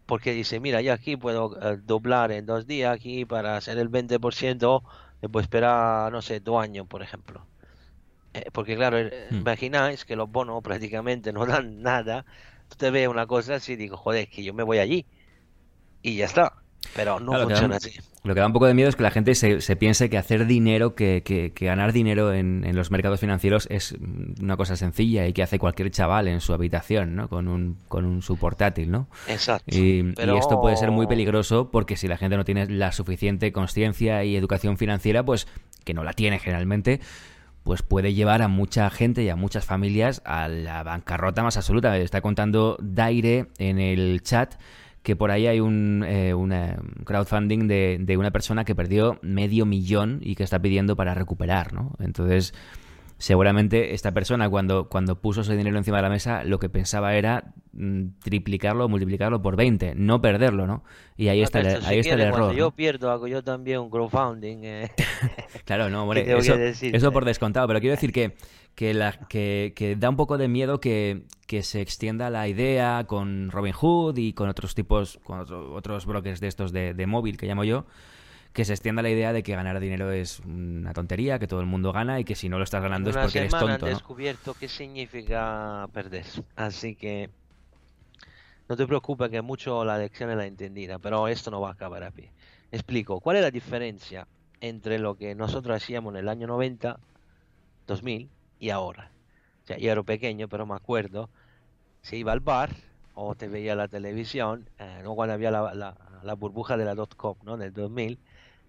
Porque 0.06 0.32
dice, 0.34 0.60
mira, 0.60 0.82
yo 0.82 0.94
aquí 0.94 1.16
puedo 1.18 1.56
eh, 1.62 1.78
doblar 1.84 2.32
en 2.32 2.46
dos 2.46 2.66
días 2.68 2.94
aquí 2.96 3.26
para 3.26 3.58
hacer 3.58 3.78
el 3.78 3.90
20%, 3.90 4.84
después 5.22 5.44
esperar, 5.44 6.12
no 6.12 6.22
sé, 6.22 6.40
dos 6.40 6.62
años, 6.64 6.88
por 6.88 7.04
ejemplo. 7.04 7.48
Eh, 8.34 8.46
porque 8.54 8.76
claro, 8.78 8.98
eh, 9.00 9.32
Hmm. 9.32 9.42
imagináis 9.42 10.06
que 10.06 10.16
los 10.18 10.30
bonos 10.32 10.62
prácticamente 10.64 11.34
no 11.34 11.46
dan 11.48 11.82
nada. 11.82 12.26
Tú 12.70 12.78
te 12.78 12.92
ves 12.92 13.08
una 13.10 13.28
cosa 13.28 13.56
así 13.56 13.74
y 13.74 13.78
digo, 13.78 13.98
joder, 13.98 14.24
es 14.26 14.30
que 14.30 14.44
yo 14.44 14.54
me 14.54 14.64
voy 14.64 14.80
allí. 14.80 15.08
Y 16.02 16.18
ya 16.18 16.26
está. 16.26 16.54
Pero 16.96 17.20
no 17.20 17.32
Claro, 17.32 17.46
funciona 17.50 17.76
así. 17.76 17.92
Lo 18.24 18.34
que 18.34 18.40
da 18.42 18.48
un 18.48 18.54
poco 18.54 18.66
de 18.66 18.74
miedo 18.74 18.90
es 18.90 18.96
que 18.96 19.04
la 19.04 19.12
gente 19.12 19.36
se, 19.36 19.62
se 19.62 19.76
piense 19.76 20.10
que 20.10 20.18
hacer 20.18 20.46
dinero, 20.46 20.96
que, 20.96 21.22
que- 21.24 21.52
que 21.54 21.66
ganar 21.66 21.94
dinero 21.94 22.34
en, 22.34 22.64
en 22.66 22.76
los 22.76 22.90
mercados 22.92 23.20
financieros 23.20 23.68
es 23.70 23.96
una 24.42 24.58
cosa 24.58 24.76
sencilla 24.76 25.28
y 25.28 25.34
que 25.34 25.44
hace 25.44 25.60
cualquier 25.60 25.92
chaval 25.92 26.28
en 26.28 26.42
su 26.42 26.54
habitación, 26.54 27.16
¿no? 27.16 27.30
Con 27.30 27.48
un, 27.48 27.78
con 27.88 28.06
un 28.06 28.22
su 28.22 28.38
portátil, 28.38 28.92
¿no? 28.92 29.08
Exacto. 29.28 29.76
Y, 29.76 30.14
esto 30.38 30.60
puede 30.62 30.76
ser 30.78 30.92
muy 30.92 31.06
peligroso 31.08 31.70
porque 31.72 31.96
si 31.96 32.08
la 32.08 32.18
gente 32.18 32.36
no 32.38 32.44
tiene 32.46 32.66
la 32.68 32.92
suficiente 32.92 33.52
conciencia 33.52 34.24
y 34.24 34.36
educación 34.36 34.78
financiera, 34.78 35.24
pues 35.24 35.48
que 35.86 35.94
no 35.94 36.04
la 36.04 36.14
tiene 36.14 36.40
generalmente, 36.40 37.00
pues 37.64 37.84
puede 37.84 38.14
llevar 38.14 38.42
a 38.42 38.48
mucha 38.48 38.90
gente 38.90 39.24
y 39.24 39.30
a 39.30 39.36
muchas 39.36 39.66
familias 39.66 40.22
a 40.26 40.48
la 40.48 40.84
bancarrota 40.84 41.44
más 41.44 41.56
absoluta. 41.58 41.92
Me 41.92 42.02
está 42.02 42.22
contando 42.22 42.78
Daire 42.82 43.48
en 43.60 43.80
el 43.80 44.22
chat 44.24 44.56
que 45.04 45.16
por 45.16 45.32
ahí 45.32 45.48
hay 45.48 45.60
un 45.60 46.04
eh, 46.08 46.34
una 46.34 46.78
crowdfunding 47.06 47.68
de, 47.68 47.98
de 48.02 48.18
una 48.18 48.32
persona 48.32 48.66
que 48.66 48.76
perdió 48.76 49.18
medio 49.22 49.66
millón 49.66 50.20
y 50.22 50.36
que 50.36 50.44
está 50.44 50.60
pidiendo 50.60 50.96
para 50.96 51.14
recuperar, 51.14 51.74
¿no? 51.74 51.94
Entonces, 52.00 52.54
seguramente 53.18 53.94
esta 53.94 54.14
persona 54.14 54.50
cuando, 54.50 54.88
cuando 54.90 55.20
puso 55.20 55.42
ese 55.42 55.56
dinero 55.56 55.78
encima 55.78 55.98
de 55.98 56.04
la 56.04 56.10
mesa, 56.10 56.44
lo 56.44 56.58
que 56.60 56.70
pensaba 56.70 57.16
era 57.16 57.54
mm, 57.74 58.20
triplicarlo 58.24 58.86
o 58.86 58.90
multiplicarlo 58.90 59.42
por 59.42 59.56
20, 59.58 59.94
no 59.96 60.22
perderlo, 60.22 60.66
¿no? 60.68 60.84
Y 61.18 61.28
ahí 61.28 61.42
está, 61.42 61.60
el, 61.60 61.82
si 61.82 61.86
ahí 61.86 62.00
está 62.00 62.14
el 62.16 62.20
quieres, 62.22 62.30
cuando 62.32 62.52
error. 62.52 62.58
yo 62.58 62.72
pierdo, 62.72 63.12
hago 63.12 63.28
yo 63.28 63.44
también 63.44 63.80
un 63.80 63.90
crowdfunding. 63.90 64.60
eh. 64.64 64.92
Claro, 65.66 65.90
no, 65.90 66.04
hombre, 66.04 66.22
eso, 66.38 66.56
eso 66.56 67.12
por 67.12 67.26
descontado, 67.26 67.68
pero 67.68 67.80
quiero 67.80 67.96
decir 67.96 68.12
que, 68.14 68.36
que, 68.76 68.94
la- 68.94 69.12
que- 69.28 69.74
que 69.76 69.96
da 69.96 70.10
un 70.10 70.16
poco 70.16 70.38
de 70.38 70.48
miedo 70.48 70.80
que, 70.80 71.24
que 71.48 71.64
se 71.64 71.82
extienda 71.82 72.30
la 72.30 72.48
idea 72.48 73.04
con 73.08 73.52
Robin 73.52 73.74
Hood 73.74 74.18
y 74.18 74.34
con 74.34 74.48
otros 74.50 74.74
tipos, 74.76 75.20
con 75.24 75.40
otro- 75.40 75.74
otros 75.74 76.06
brokers 76.06 76.40
de 76.40 76.48
estos 76.48 76.72
de, 76.72 76.94
de 76.94 77.08
móvil 77.08 77.38
que 77.38 77.46
llamo 77.46 77.64
yo, 77.66 77.86
que 78.54 78.66
se 78.66 78.74
extienda 78.74 79.02
la 79.02 79.10
idea 79.10 79.34
de 79.34 79.44
que 79.44 79.54
ganar 79.56 79.80
dinero 79.80 80.12
es 80.12 80.40
una 80.40 80.94
tontería, 80.94 81.40
que 81.40 81.48
todo 81.48 81.60
el 81.60 81.66
mundo 81.68 81.92
gana 81.92 82.20
y 82.20 82.24
que 82.24 82.36
si 82.36 82.50
no 82.50 82.58
lo 82.58 82.64
estás 82.64 82.82
ganando 82.82 83.10
es 83.10 83.18
porque 83.18 83.40
eres 83.40 83.52
tonto, 83.52 83.66
han 83.74 83.80
¿no? 83.82 83.88
descubierto 83.88 84.54
qué 84.60 84.68
significa 84.70 85.88
perder. 85.94 86.26
Así 86.56 86.96
que 86.96 87.30
no 88.68 88.76
te 88.78 88.86
preocupes 88.88 89.30
que 89.30 89.42
mucho 89.42 89.84
la 89.84 89.98
lección 89.98 90.30
es 90.30 90.38
la 90.38 90.46
entendida, 90.46 91.00
pero 91.00 91.28
esto 91.28 91.52
no 91.52 91.60
va 91.62 91.70
a 91.70 91.74
acabar 91.74 92.04
aquí. 92.04 92.30
Explico, 92.72 93.20
¿cuál 93.20 93.38
es 93.38 93.42
la 93.44 93.52
diferencia 93.52 94.28
entre 94.62 95.00
lo 95.00 95.16
que 95.16 95.36
nosotros 95.36 95.76
hacíamos 95.76 96.14
en 96.14 96.20
el 96.20 96.30
año 96.30 96.48
90, 96.48 97.00
2000 97.88 98.30
y 98.60 98.70
ahora? 98.72 99.14
O 99.64 99.68
sea, 99.68 99.78
yo 99.78 99.92
era 99.92 100.04
pequeño, 100.04 100.50
pero 100.50 100.66
me 100.66 100.76
acuerdo, 100.76 101.32
se 102.02 102.18
iba 102.18 102.32
al 102.34 102.40
bar 102.42 102.76
o 103.14 103.36
te 103.36 103.48
veía 103.48 103.76
la 103.76 103.88
televisión, 103.88 104.70
eh, 104.80 105.02
¿no? 105.04 105.16
cuando 105.16 105.34
había 105.36 105.52
la, 105.52 105.74
la- 105.74 105.98
la 106.24 106.34
burbuja 106.36 106.78
de 106.78 106.86
la 106.86 106.96
dot-com, 106.96 107.38
¿no? 107.44 107.58
Del 107.58 107.74
2000, 107.74 108.20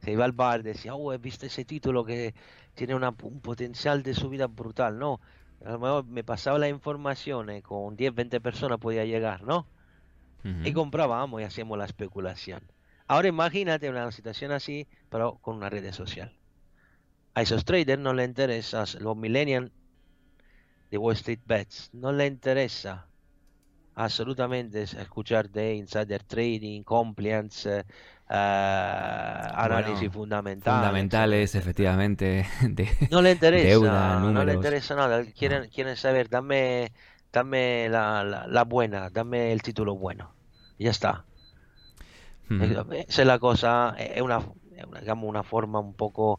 se 0.02 0.12
iba 0.12 0.24
al 0.24 0.32
bar 0.32 0.62
decía, 0.62 0.94
oh, 0.94 1.12
he 1.12 1.18
visto 1.18 1.46
ese 1.46 1.64
título 1.64 2.04
que 2.04 2.34
tiene 2.74 2.94
una- 2.94 3.14
un 3.22 3.40
potencial 3.40 4.02
de 4.02 4.14
subida 4.14 4.46
brutal, 4.46 4.98
¿no? 4.98 5.20
A 5.64 5.72
lo 5.72 5.78
mejor 5.80 6.04
me 6.06 6.24
pasaba 6.24 6.58
la 6.58 6.68
información, 6.68 7.50
eh, 7.50 7.62
con 7.62 7.96
10, 7.96 8.14
20 8.14 8.40
personas 8.40 8.78
podía 8.78 9.04
llegar, 9.04 9.42
¿no? 9.44 9.66
Y 10.66 10.72
comprábamos 10.72 11.40
y 11.40 11.44
hacíamos 11.44 11.78
la 11.78 11.84
especulación. 11.86 12.62
Ahora 13.06 13.28
imagínate 13.28 13.90
una 13.90 14.10
situación 14.12 14.52
así, 14.52 14.88
pero 15.08 15.38
con 15.38 15.56
una 15.56 15.68
red 15.70 15.92
social. 15.92 16.38
A 17.34 17.42
esos 17.42 17.64
traders 17.64 18.00
no 18.00 18.12
les 18.14 18.28
interesa, 18.28 18.84
los 19.00 19.16
millennials 19.16 19.72
de 20.90 20.98
Wall 20.98 21.14
Street 21.16 21.40
Bets, 21.44 21.90
no 21.92 22.12
les 22.12 22.30
interesa 22.30 23.10
absolutamente 23.94 24.82
escuchar 24.82 25.50
de 25.50 25.74
insider 25.76 26.24
trading, 26.24 26.82
compliance, 26.84 27.68
eh, 27.80 27.84
eh, 28.30 28.34
análisis 29.54 30.10
Bueno. 30.10 30.16
Fundamentales, 30.64 31.54
efectivamente. 31.54 32.46
de- 32.62 32.88
No 33.10 33.20
le 33.22 33.32
interesa, 33.32 33.68
Deuda, 33.68 34.30
no 34.30 34.44
le 34.44 34.54
interesa 34.54 34.94
nada. 34.94 35.24
Quieren, 35.32 35.68
quieren 35.70 35.96
saber, 35.96 36.28
dame, 36.28 36.92
dame 37.32 37.88
la, 37.88 38.22
la, 38.24 38.46
la 38.46 38.64
buena, 38.64 39.10
dame 39.10 39.52
el 39.52 39.62
título 39.62 39.96
bueno. 39.96 40.36
Ya 40.78 40.90
está. 40.90 41.26
Esa 42.58 43.22
es 43.22 43.26
la 43.26 43.38
cosa, 43.38 43.94
es 43.98 44.20
una, 44.20 44.40
digamos, 45.00 45.28
una 45.28 45.42
forma 45.42 45.80
un 45.80 45.94
poco, 45.94 46.38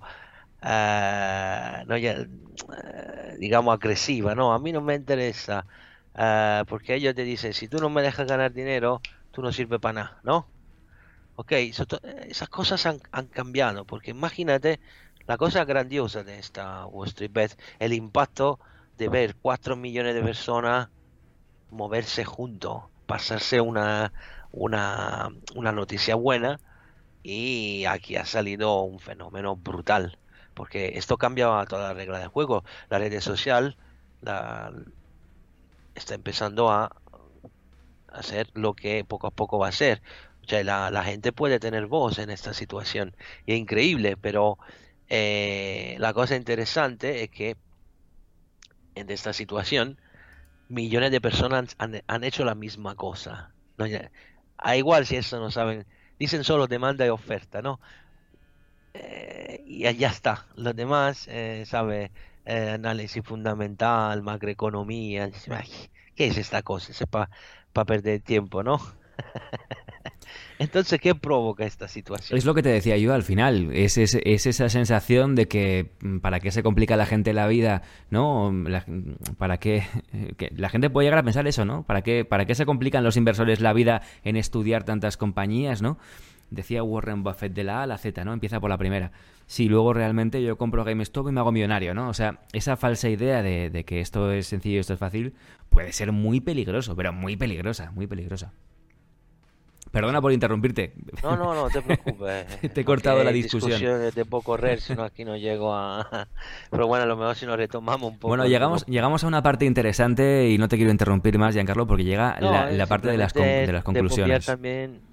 eh, 0.62 1.84
no, 1.88 1.98
ya, 1.98 2.14
eh, 2.14 3.36
digamos, 3.40 3.74
agresiva, 3.76 4.36
¿no? 4.36 4.54
A 4.54 4.60
mí 4.60 4.72
no 4.72 4.82
me 4.82 4.96
interesa, 4.96 5.66
eh, 6.16 6.64
porque 6.68 6.96
ellos 6.96 7.16
te 7.16 7.24
dicen, 7.24 7.54
si 7.54 7.68
tú 7.68 7.80
no 7.80 7.90
me 7.90 8.02
dejas 8.02 8.28
ganar 8.28 8.54
dinero, 8.54 9.02
tú 9.32 9.42
no 9.42 9.52
sirves 9.52 9.80
para 9.80 9.94
nada, 9.94 10.20
¿no? 10.24 10.52
Ok, 11.36 11.54
esas 11.54 12.50
cosas 12.50 12.86
han, 12.86 13.00
han 13.12 13.28
cambiado, 13.28 13.86
porque 13.86 14.12
imagínate 14.12 14.80
la 15.28 15.38
cosa 15.38 15.66
grandiosa 15.66 16.24
de 16.24 16.40
esta 16.40 16.86
Wall 16.88 17.08
Street 17.08 17.32
Bet, 17.34 17.60
el 17.80 17.94
impacto 17.94 18.60
de 18.98 19.10
ver 19.10 19.36
4 19.42 19.76
millones 19.76 20.14
de 20.16 20.22
personas 20.22 20.90
moverse 21.70 22.26
juntos, 22.26 22.84
pasarse 23.06 23.62
una, 23.62 24.14
una, 24.52 25.30
una 25.56 25.72
noticia 25.72 26.16
buena 26.16 26.60
y 27.24 27.86
aquí 27.86 28.16
ha 28.18 28.26
salido 28.26 28.82
un 28.84 29.00
fenómeno 29.00 29.56
brutal 29.56 30.20
porque 30.54 30.94
esto 30.98 31.18
cambia 31.18 31.66
toda 31.68 31.90
la 31.90 31.94
regla 31.94 32.20
del 32.20 32.30
juego. 32.30 32.64
La 32.90 33.00
red 33.00 33.20
social 33.22 33.78
está 35.96 36.16
empezando 36.16 36.70
a 36.72 36.96
hacer 38.08 38.50
lo 38.54 38.74
que 38.74 39.04
poco 39.06 39.28
a 39.28 39.32
poco 39.32 39.60
va 39.60 39.70
a 39.70 39.72
ser. 39.72 40.02
O 40.44 40.48
sea, 40.48 40.64
la, 40.64 40.92
la 40.92 41.04
gente 41.04 41.32
puede 41.32 41.60
tener 41.60 41.88
voz 41.88 42.20
en 42.20 42.30
esta 42.30 42.54
situación 42.54 43.16
y 43.46 43.54
es 43.54 43.60
increíble, 43.60 44.18
pero 44.18 44.58
eh, 45.08 45.96
la 46.00 46.14
cosa 46.14 46.36
interesante 46.36 47.24
es 47.24 47.30
que 47.30 47.58
en 48.96 49.10
esta 49.10 49.34
situación 49.34 50.00
millones 50.70 51.12
de 51.12 51.22
personas 51.22 51.76
han, 51.78 52.02
han 52.08 52.24
hecho 52.24 52.46
la 52.46 52.56
misma 52.56 52.96
cosa. 52.96 53.52
¿no? 53.78 53.86
A 54.58 54.78
igual 54.78 55.06
si 55.06 55.16
eso 55.18 55.40
no 55.40 55.52
saben, 55.52 55.86
dicen 56.20 56.44
solo 56.44 56.68
demanda 56.68 57.06
y 57.06 57.10
oferta, 57.10 57.62
¿no? 57.62 57.80
Eh, 58.94 59.64
y 59.66 59.94
ya 59.94 60.10
está. 60.10 60.46
Los 60.56 60.76
demás, 60.76 61.28
eh, 61.30 61.64
sabe, 61.66 62.12
eh, 62.46 62.72
análisis 62.74 63.24
fundamental, 63.24 64.22
macroeconomía. 64.22 65.30
¿Qué 66.16 66.28
es 66.28 66.38
esta 66.38 66.62
cosa? 66.62 66.92
Es 66.92 67.04
para 67.08 67.86
perder 67.86 68.22
tiempo, 68.22 68.64
¿no? 68.64 68.80
Entonces, 70.60 71.00
¿qué 71.00 71.16
provoca 71.16 71.66
esta 71.66 71.88
situación? 71.88 72.38
Es 72.38 72.46
lo 72.46 72.54
que 72.54 72.62
te 72.62 72.70
decía 72.70 72.98
yo 72.98 73.14
al 73.14 73.24
final, 73.24 73.72
es, 73.74 73.98
es, 73.98 74.16
esa 74.16 74.70
sensación 74.70 75.36
de 75.36 75.48
que 75.48 75.92
mm, 76.02 76.20
para 76.20 76.40
qué 76.40 76.52
se 76.52 76.62
complica 76.62 76.96
la 76.96 77.06
gente 77.06 77.34
la 77.34 77.48
vida, 77.48 77.82
¿no? 78.10 78.54
para 79.38 79.58
qué 79.58 79.84
que 80.38 80.52
la 80.56 80.70
gente 80.70 80.90
puede 80.90 81.08
llegar 81.08 81.20
a 81.20 81.24
pensar 81.24 81.48
eso, 81.48 81.66
¿no? 81.66 81.84
¿Para 81.84 82.02
qué, 82.04 82.26
¿Para 82.26 82.46
qué 82.46 82.56
se 82.56 82.66
complican 82.66 83.04
los 83.04 83.18
inversores 83.18 83.60
la 83.60 83.74
vida 83.74 84.02
en 84.24 84.36
estudiar 84.36 84.84
tantas 84.84 85.18
compañías, 85.18 85.82
¿no? 85.82 85.98
Decía 86.52 86.84
Warren 86.84 87.24
Buffett 87.24 87.54
de 87.54 87.64
la 87.64 87.80
A 87.80 87.84
a 87.84 87.88
la 87.88 87.98
Z, 87.98 88.24
¿no? 88.24 88.34
Empieza 88.34 88.60
por 88.60 88.70
la 88.70 88.78
primera. 88.78 89.12
Si 89.48 89.68
luego 89.68 89.94
realmente 89.94 90.44
yo 90.44 90.58
compro 90.58 90.84
GameStop 90.84 91.30
y 91.30 91.32
me 91.32 91.40
hago 91.40 91.52
millonario, 91.52 91.94
¿no? 91.94 92.10
O 92.10 92.14
sea, 92.14 92.42
esa 92.54 92.78
falsa 92.78 93.10
idea 93.10 93.42
de, 93.42 93.70
de 93.70 93.84
que 93.84 94.00
esto 94.00 94.32
es 94.32 94.48
sencillo 94.48 94.78
y 94.78 94.80
esto 94.80 94.94
es 94.94 95.00
fácil 95.00 95.34
puede 95.72 95.94
ser 95.94 96.12
muy 96.12 96.42
peligroso, 96.42 96.96
pero 96.96 97.12
muy 97.12 97.36
peligrosa, 97.36 97.92
muy 97.92 98.06
peligrosa. 98.06 98.54
Perdona 99.90 100.22
por 100.22 100.32
interrumpirte. 100.32 100.94
No, 101.24 101.36
no, 101.36 101.54
no 101.54 101.70
te 101.70 101.82
preocupes. 101.82 102.46
te 102.74 102.82
he 102.82 102.86
cortado 102.86 103.24
la 103.24 103.32
discusión. 103.32 103.82
Te 104.14 104.26
puedo 104.26 104.42
correr, 104.42 104.80
si 104.80 104.96
no 104.96 105.04
aquí 105.04 105.26
no 105.26 105.36
llego 105.36 105.74
a... 105.74 106.28
Pero 106.70 106.88
bueno, 106.88 107.04
a 107.04 107.08
lo 107.08 107.18
mejor 107.18 107.36
si 107.36 107.46
nos 107.46 107.58
retomamos 107.58 108.12
un 108.12 108.18
poco. 108.18 108.30
Bueno, 108.30 108.46
llegamos, 108.46 108.86
llegamos 108.86 109.24
a 109.24 109.28
una 109.28 109.42
parte 109.44 109.66
interesante 109.66 110.50
y 110.50 110.58
no 110.58 110.70
te 110.70 110.78
quiero 110.78 110.92
interrumpir 110.92 111.38
más, 111.38 111.56
Giancarlo, 111.56 111.88
porque 111.88 112.06
llega 112.06 112.40
la, 112.40 112.86
parte 112.86 113.10
de 113.10 113.18
las, 113.18 113.34
de 113.34 113.72
las 113.72 113.84
conclusiones. 113.84 114.46
también 114.46 115.11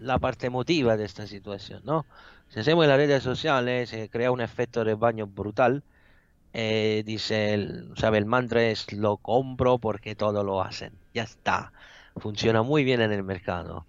la 0.00 0.18
parte 0.18 0.46
emotiva 0.46 0.96
de 0.96 1.04
esta 1.04 1.26
situación, 1.26 1.82
¿no? 1.84 2.06
Si 2.48 2.60
hacemos 2.60 2.84
en 2.84 2.90
las 2.90 2.98
redes 2.98 3.22
sociales, 3.22 3.90
se 3.90 4.08
crea 4.08 4.32
un 4.32 4.40
efecto 4.40 4.84
de 4.84 4.94
baño 4.94 5.26
brutal. 5.26 5.82
Eh, 6.52 7.02
dice, 7.06 7.54
el, 7.54 7.92
sabe, 7.96 8.18
el 8.18 8.26
mantra 8.26 8.62
es 8.64 8.92
lo 8.92 9.18
compro 9.18 9.78
porque 9.78 10.16
todo 10.16 10.44
lo 10.44 10.62
hacen. 10.62 10.92
Ya 11.14 11.22
está. 11.24 11.72
Funciona 12.16 12.62
muy 12.62 12.84
bien 12.84 13.00
en 13.00 13.12
el 13.12 13.22
mercado 13.22 13.86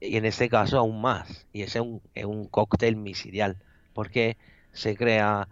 y 0.00 0.16
en 0.16 0.24
este 0.24 0.48
caso 0.48 0.78
aún 0.78 1.00
más, 1.00 1.46
y 1.52 1.62
ese 1.62 1.78
es 1.78 1.84
un, 1.84 2.02
es 2.14 2.24
un 2.24 2.46
cóctel 2.48 2.96
misidial, 2.96 3.56
porque 3.92 4.36
se 4.72 4.96
crea 4.96 5.48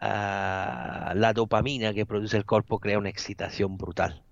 ah, 0.00 1.12
la 1.16 1.32
dopamina 1.32 1.92
que 1.94 2.06
produce 2.06 2.36
el 2.36 2.46
cuerpo, 2.46 2.78
crea 2.78 2.98
una 2.98 3.08
excitación 3.10 3.76
brutal 3.76 4.22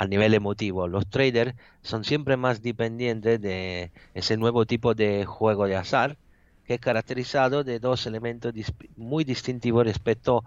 a 0.00 0.06
nivel 0.06 0.32
emotivo. 0.32 0.88
Los 0.88 1.06
traders 1.08 1.54
son 1.82 2.04
siempre 2.04 2.38
más 2.38 2.62
dependientes 2.62 3.38
de 3.38 3.92
ese 4.14 4.38
nuevo 4.38 4.64
tipo 4.64 4.94
de 4.94 5.26
juego 5.26 5.66
de 5.66 5.76
azar, 5.76 6.16
que 6.64 6.74
es 6.74 6.80
caracterizado 6.80 7.64
de 7.64 7.80
dos 7.80 8.06
elementos 8.06 8.54
muy 8.96 9.24
distintivos 9.24 9.84
respecto 9.84 10.42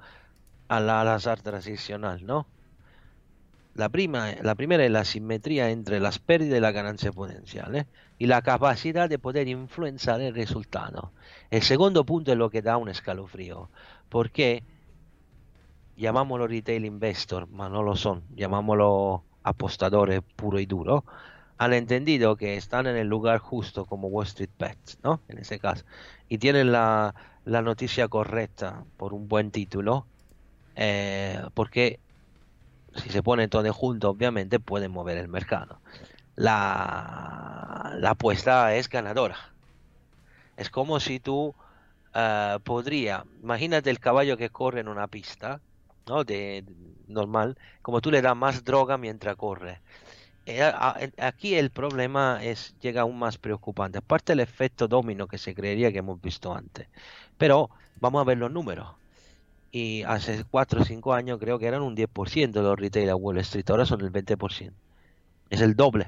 al 0.69 0.89
azar 0.89 1.39
tradicional, 1.41 2.25
¿no? 2.25 2.47
La, 3.75 3.89
prima, 3.89 4.31
la 4.41 4.55
primera 4.55 4.85
es 4.85 4.91
la 4.91 5.05
simetría 5.05 5.69
entre 5.69 5.99
las 5.99 6.17
pérdidas 6.17 6.57
y 6.57 6.61
la 6.61 6.71
ganancia 6.71 7.11
potencial 7.11 7.75
¿eh? 7.75 7.85
y 8.17 8.25
la 8.25 8.41
capacidad 8.41 9.07
de 9.07 9.19
poder 9.19 9.47
influenciar 9.47 10.19
el 10.21 10.33
resultado. 10.33 11.11
El 11.51 11.61
segundo 11.61 12.05
punto 12.05 12.31
es 12.31 12.37
lo 12.39 12.49
que 12.49 12.63
da 12.63 12.77
un 12.77 12.89
escalofrío, 12.89 13.69
porque 14.09 14.63
llamámoslo 15.95 16.47
retail 16.47 16.85
investor, 16.85 17.47
pero 17.47 17.69
no 17.69 17.83
lo 17.83 17.95
son, 17.95 18.23
llamámoslo 18.35 19.23
apostadores 19.43 20.21
puro 20.35 20.59
y 20.59 20.65
duro, 20.65 21.03
han 21.57 21.73
entendido 21.73 22.35
que 22.35 22.57
están 22.57 22.87
en 22.87 22.97
el 22.97 23.07
lugar 23.07 23.39
justo 23.39 23.85
como 23.85 24.07
Wall 24.07 24.25
Street 24.25 24.49
Bets, 24.57 24.99
¿no? 25.03 25.21
En 25.27 25.37
ese 25.37 25.59
caso, 25.59 25.85
y 26.27 26.37
tienen 26.37 26.71
la, 26.71 27.13
la 27.45 27.61
noticia 27.61 28.07
correcta 28.07 28.83
por 28.97 29.13
un 29.13 29.27
buen 29.27 29.51
título, 29.51 30.05
eh, 30.75 31.41
porque 31.53 31.99
si 32.95 33.09
se 33.09 33.23
pone 33.23 33.47
todo 33.47 33.71
junto, 33.73 34.09
obviamente 34.09 34.59
pueden 34.59 34.91
mover 34.91 35.17
el 35.17 35.27
mercado. 35.27 35.79
La, 36.35 37.93
la 37.99 38.09
apuesta 38.11 38.75
es 38.75 38.89
ganadora. 38.89 39.37
Es 40.57 40.69
como 40.69 40.99
si 40.99 41.19
tú 41.19 41.55
uh, 42.15 42.59
podría, 42.63 43.25
imagínate 43.41 43.89
el 43.89 43.99
caballo 43.99 44.37
que 44.37 44.49
corre 44.49 44.81
en 44.81 44.87
una 44.87 45.07
pista, 45.07 45.59
¿no? 46.07 46.23
De, 46.23 46.65
normal, 47.07 47.57
como 47.81 48.01
tú 48.01 48.11
le 48.11 48.21
das 48.21 48.35
más 48.35 48.63
droga 48.63 48.97
mientras 48.97 49.35
corre. 49.35 49.81
Eh, 50.45 50.61
aquí 51.17 51.55
el 51.55 51.69
problema 51.71 52.43
es 52.43 52.75
llega 52.81 53.01
aún 53.01 53.17
más 53.19 53.37
preocupante. 53.37 53.99
Aparte 53.99 54.33
del 54.33 54.41
efecto 54.41 54.87
domino 54.87 55.27
que 55.27 55.37
se 55.37 55.55
creería 55.55 55.91
que 55.91 55.99
hemos 55.99 56.21
visto 56.21 56.53
antes. 56.53 56.87
Pero 57.37 57.69
vamos 57.99 58.21
a 58.21 58.25
ver 58.25 58.37
los 58.37 58.51
números 58.51 58.87
y 59.73 60.03
hace 60.03 60.45
4 60.45 60.81
o 60.81 60.85
5 60.85 61.13
años 61.13 61.39
creo 61.39 61.59
que 61.59 61.65
eran 61.65 61.81
un 61.81 61.95
10% 61.95 62.51
de 62.51 62.61
los 62.61 62.79
retail 62.79 63.09
a 63.09 63.15
Wall 63.15 63.39
Street, 63.39 63.65
ahora 63.69 63.85
son 63.85 64.01
el 64.01 64.11
20%. 64.11 64.71
Es 65.49 65.61
el 65.61 65.75
doble. 65.75 66.07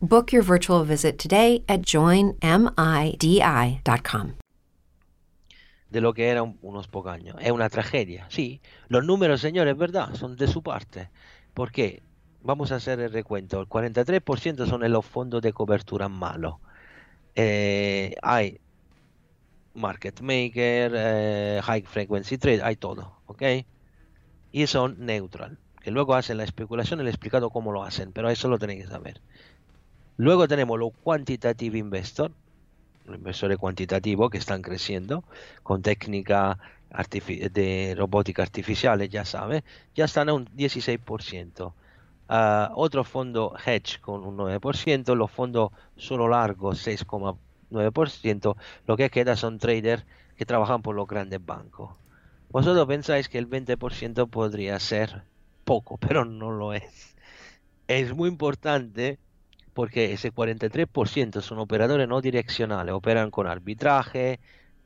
Book 0.00 0.30
your 0.30 0.44
virtual 0.44 0.84
visit 0.84 1.18
today 1.18 1.64
at 1.66 1.80
joinmidi.com. 1.82 2.38
De 5.90 6.00
lo 6.00 6.14
que 6.14 6.28
era 6.28 6.44
unos 6.44 6.86
pocos 6.86 7.12
años. 7.12 7.34
Es 7.40 7.50
una 7.50 7.68
tragedia, 7.68 8.26
sí. 8.30 8.60
Los 8.86 9.04
números, 9.04 9.40
señores, 9.40 9.76
verdad, 9.76 10.14
son 10.14 10.36
de 10.36 10.46
su 10.46 10.62
parte. 10.62 11.10
¿Por 11.52 11.72
qué? 11.72 12.04
Vamos 12.42 12.70
a 12.70 12.76
hacer 12.76 13.00
el 13.00 13.12
recuento. 13.12 13.60
El 13.60 13.66
43% 13.66 14.68
son 14.68 14.84
en 14.84 14.92
los 14.92 15.04
fondos 15.04 15.42
de 15.42 15.52
cobertura 15.52 16.08
malos. 16.08 16.58
Eh, 17.34 18.14
hay 18.22 18.60
market 19.74 20.20
maker, 20.20 20.92
eh, 20.94 21.60
high 21.64 21.82
frequency 21.82 22.38
trade, 22.38 22.62
hay 22.62 22.76
todo, 22.76 23.20
¿ok? 23.26 23.42
Y 24.52 24.68
son 24.68 25.04
neutral, 25.04 25.58
que 25.80 25.90
luego 25.90 26.14
hacen 26.14 26.36
la 26.36 26.44
especulación, 26.44 27.00
he 27.00 27.08
explicado 27.08 27.50
cómo 27.50 27.72
lo 27.72 27.82
hacen, 27.82 28.12
pero 28.12 28.30
eso 28.30 28.48
lo 28.48 28.58
tenéis 28.58 28.84
que 28.84 28.90
saber. 28.90 29.20
Luego 30.18 30.48
tenemos 30.48 30.80
los 30.80 30.90
quantitative 31.04 31.78
investor, 31.78 32.32
los 33.06 33.18
inversores 33.18 33.56
cuantitativos 33.56 34.30
que 34.30 34.38
están 34.38 34.62
creciendo 34.62 35.22
con 35.62 35.80
técnica 35.80 36.58
de 37.52 37.94
robótica 37.96 38.42
artificial, 38.42 39.08
ya 39.08 39.24
sabe, 39.24 39.62
ya 39.94 40.06
están 40.06 40.28
a 40.28 40.34
un 40.34 40.46
16%. 40.46 41.72
Uh, 42.30 42.72
otro 42.74 43.04
fondo 43.04 43.54
hedge 43.64 44.00
con 44.00 44.24
un 44.24 44.36
9%, 44.36 45.14
los 45.14 45.30
fondos 45.30 45.70
solo 45.96 46.26
largos 46.26 46.84
6,9%, 46.84 48.56
lo 48.88 48.96
que 48.96 49.10
queda 49.10 49.36
son 49.36 49.58
traders 49.60 50.04
que 50.36 50.44
trabajan 50.44 50.82
por 50.82 50.96
los 50.96 51.06
grandes 51.06 51.46
bancos. 51.46 51.96
Vosotros 52.50 52.88
pensáis 52.88 53.28
que 53.28 53.38
el 53.38 53.48
20% 53.48 54.28
podría 54.28 54.80
ser 54.80 55.22
poco, 55.64 55.96
pero 56.00 56.24
no 56.24 56.50
lo 56.50 56.72
es. 56.72 57.14
Es 57.86 58.12
muy 58.12 58.28
importante 58.28 59.20
porque 59.78 60.12
ese 60.12 60.32
43% 60.32 61.40
son 61.40 61.60
operadores 61.60 62.08
no 62.08 62.20
direccionales, 62.20 62.92
operan 62.92 63.30
con 63.30 63.46
arbitraje, 63.46 64.40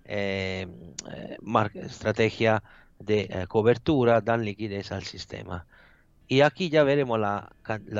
eh, 0.05 0.67
eh 1.11 1.39
estrategia 1.77 2.63
de 2.99 3.21
eh, 3.21 3.47
cobertura, 3.49 4.21
dan 4.21 4.45
liquidez 4.45 4.93
al 4.93 5.05
sistema. 5.05 5.65
Y 6.29 6.43
aquí 6.43 6.69
ya 6.69 6.85
veremos 6.85 7.19
la, 7.19 7.55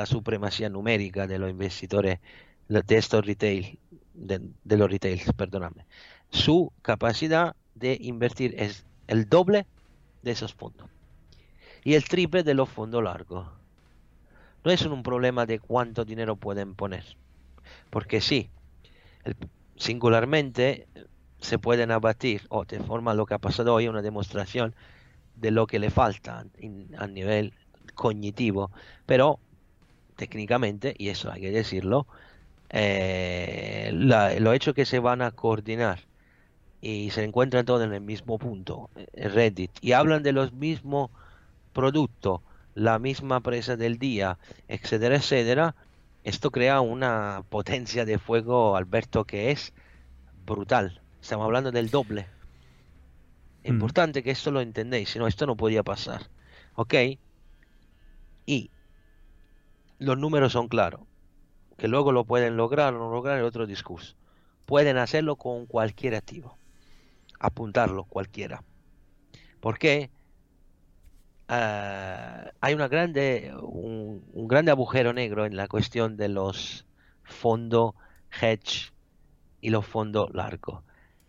supremacía 0.05 0.69
numérica 0.69 1.25
de 1.25 1.39
los 1.39 1.49
investidores 1.49 2.19
de 2.67 2.95
estos 2.95 3.25
retail, 3.25 3.79
de, 4.13 4.77
los 4.77 4.87
retails, 4.87 5.33
perdóname. 5.35 5.87
Su 6.29 6.71
capacidad 6.83 7.55
de 7.73 7.97
invertir 8.01 8.53
es 8.59 8.85
el 9.07 9.27
doble 9.27 9.65
de 10.21 10.29
esos 10.29 10.53
fondos 10.53 10.91
y 11.83 11.95
el 11.95 12.03
triple 12.03 12.43
de 12.43 12.53
los 12.53 12.69
fondos 12.69 13.03
largos. 13.03 13.62
No 14.63 14.71
es 14.71 14.81
un 14.85 15.03
problema 15.03 15.45
de 15.45 15.59
cuánto 15.59 16.05
dinero 16.05 16.35
pueden 16.35 16.75
poner, 16.75 17.03
porque 17.89 18.21
sí, 18.21 18.49
singularmente 19.75 20.87
se 21.39 21.59
pueden 21.59 21.91
abatir 21.91 22.43
o 22.49 22.63
de 22.65 22.79
forma 22.79 23.13
lo 23.13 23.25
que 23.25 23.33
ha 23.33 23.39
pasado 23.39 23.73
hoy 23.73 23.87
una 23.87 24.01
demostración 24.01 24.73
de 25.35 25.51
lo 25.51 25.67
que 25.67 25.79
le 25.79 25.89
falta 25.89 26.45
a 26.97 27.07
nivel 27.07 27.53
cognitivo, 27.95 28.71
pero 29.05 29.39
técnicamente, 30.15 30.95
y 30.97 31.09
eso 31.09 31.31
hay 31.31 31.41
que 31.41 31.51
decirlo, 31.51 32.07
eh, 32.69 33.91
lo 33.93 34.53
hecho 34.53 34.73
que 34.73 34.85
se 34.85 34.99
van 34.99 35.21
a 35.21 35.31
coordinar 35.31 35.99
y 36.81 37.11
se 37.11 37.23
encuentran 37.23 37.65
todos 37.65 37.83
en 37.83 37.93
el 37.93 38.01
mismo 38.01 38.37
punto, 38.37 38.89
eh, 38.95 39.29
Reddit, 39.29 39.71
y 39.81 39.93
hablan 39.93 40.23
de 40.23 40.33
los 40.33 40.53
mismos 40.53 41.11
productos, 41.73 42.41
la 42.75 42.99
misma 42.99 43.41
presa 43.41 43.75
del 43.75 43.97
día, 43.97 44.39
etcétera, 44.67 45.15
etcétera, 45.15 45.75
esto 46.23 46.51
crea 46.51 46.81
una 46.81 47.43
potencia 47.49 48.05
de 48.05 48.17
fuego, 48.17 48.75
Alberto, 48.75 49.25
que 49.25 49.51
es 49.51 49.73
brutal. 50.45 51.01
Estamos 51.21 51.45
hablando 51.45 51.71
del 51.71 51.89
doble. 51.89 52.27
Mm. 53.63 53.67
Importante 53.67 54.23
que 54.23 54.31
esto 54.31 54.51
lo 54.51 54.61
entendéis, 54.61 55.09
si 55.09 55.19
no, 55.19 55.27
esto 55.27 55.45
no 55.45 55.57
podía 55.57 55.83
pasar. 55.83 56.29
¿Ok? 56.75 56.93
Y 58.45 58.71
los 59.99 60.17
números 60.17 60.53
son 60.53 60.67
claros. 60.67 61.01
Que 61.77 61.87
luego 61.87 62.11
lo 62.11 62.23
pueden 62.23 62.55
lograr 62.55 62.93
o 62.93 62.99
no 62.99 63.11
lograr 63.11 63.37
el 63.37 63.45
otro 63.45 63.65
discurso. 63.65 64.15
Pueden 64.65 64.97
hacerlo 64.97 65.35
con 65.35 65.65
cualquier 65.65 66.15
activo. 66.15 66.57
Apuntarlo 67.39 68.05
cualquiera. 68.05 68.63
¿Por 69.59 69.77
qué? 69.77 70.09
Ah, 71.47 72.51
hay 72.61 72.73
una 72.73 72.87
grande, 72.87 73.53
un, 73.61 74.23
un, 74.33 74.47
grande 74.47 74.71
agujero 74.71 75.13
negro 75.13 75.45
en 75.45 75.55
la 75.55 75.67
cuestión 75.67 76.17
de 76.17 76.29
los 76.29 76.85
fondos 77.23 77.93
hedge 78.41 78.91
y 79.61 79.69
los 79.69 79.85
fondos 79.85 80.33
largos. 80.33 80.83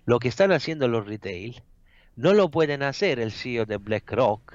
Lo 0.06 0.18
que 0.18 0.28
están 0.28 0.52
haciendo 0.52 0.88
los 0.88 1.06
retail 1.06 1.62
no 2.16 2.32
lo 2.32 2.50
pueden 2.50 2.82
hacer 2.82 3.18
el 3.18 3.32
CEO 3.32 3.66
de 3.66 3.76
BlackRock 3.78 4.54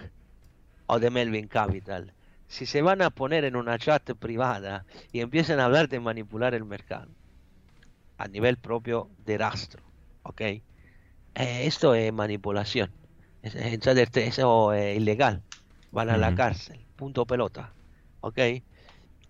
o 0.87 0.99
de 0.99 1.09
Melvin 1.09 1.47
Capital 1.47 2.13
si 2.49 2.65
se 2.65 2.81
van 2.81 3.01
a 3.01 3.11
poner 3.11 3.45
en 3.45 3.55
una 3.55 3.77
chat 3.77 4.11
privada 4.15 4.83
y 5.11 5.21
empiezan 5.21 5.59
a 5.59 5.65
hablar 5.65 5.87
de 5.87 5.99
manipular 5.99 6.55
el 6.55 6.65
mercado 6.65 7.09
a 8.17 8.27
nivel 8.27 8.57
propio 8.57 9.09
de 9.23 9.37
rastro, 9.37 9.83
¿ok? 10.23 10.41
Eh, 10.41 10.63
esto 11.35 11.93
es 11.93 12.11
manipulación, 12.11 12.91
eso 13.43 14.73
es 14.73 14.97
ilegal, 14.97 15.43
van 15.91 16.09
a 16.09 16.17
la 16.17 16.33
cárcel, 16.33 16.87
punto 16.95 17.25
pelota, 17.25 17.75
¿ok? 18.21 18.39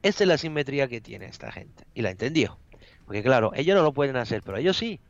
Esa 0.02 0.24
es 0.24 0.28
la 0.28 0.38
simetría 0.38 0.88
que 0.88 1.02
tiene 1.02 1.26
esta 1.28 1.52
gente 1.52 1.86
y 1.94 2.02
la 2.02 2.12
entendió, 2.12 2.62
porque 3.06 3.24
claro, 3.24 3.52
ellos 3.56 3.76
no 3.76 3.84
lo 3.84 3.94
pueden 3.94 4.16
hacer, 4.18 4.42
pero 4.44 4.58
ellos 4.58 4.78
sí, 4.78 5.02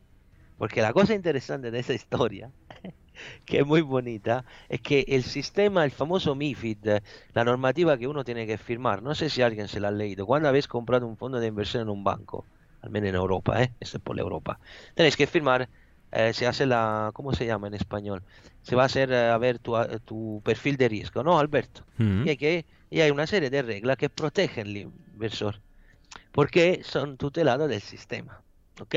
porque 0.58 0.82
la 0.82 0.94
cosa 0.94 1.14
interesante 1.16 1.72
de 1.72 1.80
esa 1.80 1.94
historia 1.94 2.54
que 3.46 3.60
es 3.60 3.66
muy 3.66 3.82
bonita, 3.82 4.46
es 4.70 4.82
que 4.82 5.06
el 5.08 5.24
sistema, 5.24 5.86
el 5.86 5.92
famoso 5.92 6.36
MIFID, 6.36 7.02
la 7.34 7.44
normativa 7.44 7.98
que 7.98 8.08
uno 8.08 8.24
tiene 8.24 8.48
que 8.48 8.58
firmar, 8.58 9.04
no 9.04 9.16
sé 9.16 9.30
si 9.30 9.42
alguien 9.42 9.68
se 9.68 9.80
la 9.80 9.90
ha 9.90 9.92
leído, 9.92 10.26
cuando 10.26 10.50
habéis 10.50 10.68
comprado 10.68 11.08
un 11.08 11.18
fondo 11.18 11.40
de 11.40 11.48
inversión 11.48 11.84
en 11.84 11.90
un 11.90 12.04
banco, 12.04 12.50
al 12.82 12.90
menos 12.92 13.10
en 13.10 13.16
Europa, 13.16 13.64
¿eh? 13.64 13.76
Esto 13.80 13.98
es 13.98 14.04
por 14.04 14.20
Europa, 14.20 14.60
tenéis 14.96 15.18
que 15.18 15.28
firmar, 15.28 15.70
eh, 16.12 16.34
se 16.34 16.48
hace 16.48 16.66
la, 16.66 17.12
¿cómo 17.14 17.34
se 17.34 17.46
llama 17.46 17.68
en 17.68 17.76
español? 17.76 18.24
Se 18.64 18.76
va 18.76 18.84
a 18.84 18.86
hacer, 18.86 19.12
eh, 19.12 19.30
a 19.30 19.38
ver, 19.38 19.60
tu, 19.60 19.76
tu 20.06 20.42
perfil 20.44 20.78
de 20.78 20.90
riesgo, 20.90 21.24
¿no, 21.24 21.40
Alberto? 21.40 21.86
Y, 21.98 22.30
hay 22.30 22.38
que, 22.38 22.66
y 22.90 23.02
hay 23.02 23.12
una 23.12 23.28
serie 23.28 23.50
de 23.50 23.62
reglas 23.62 23.98
que 23.98 24.10
protegen 24.10 24.68
al 24.68 24.78
inversor, 24.78 25.62
porque 26.32 26.82
son 26.84 27.18
tutelados 27.18 27.70
del 27.70 27.82
sistema, 27.82 28.42
¿ok? 28.80 28.96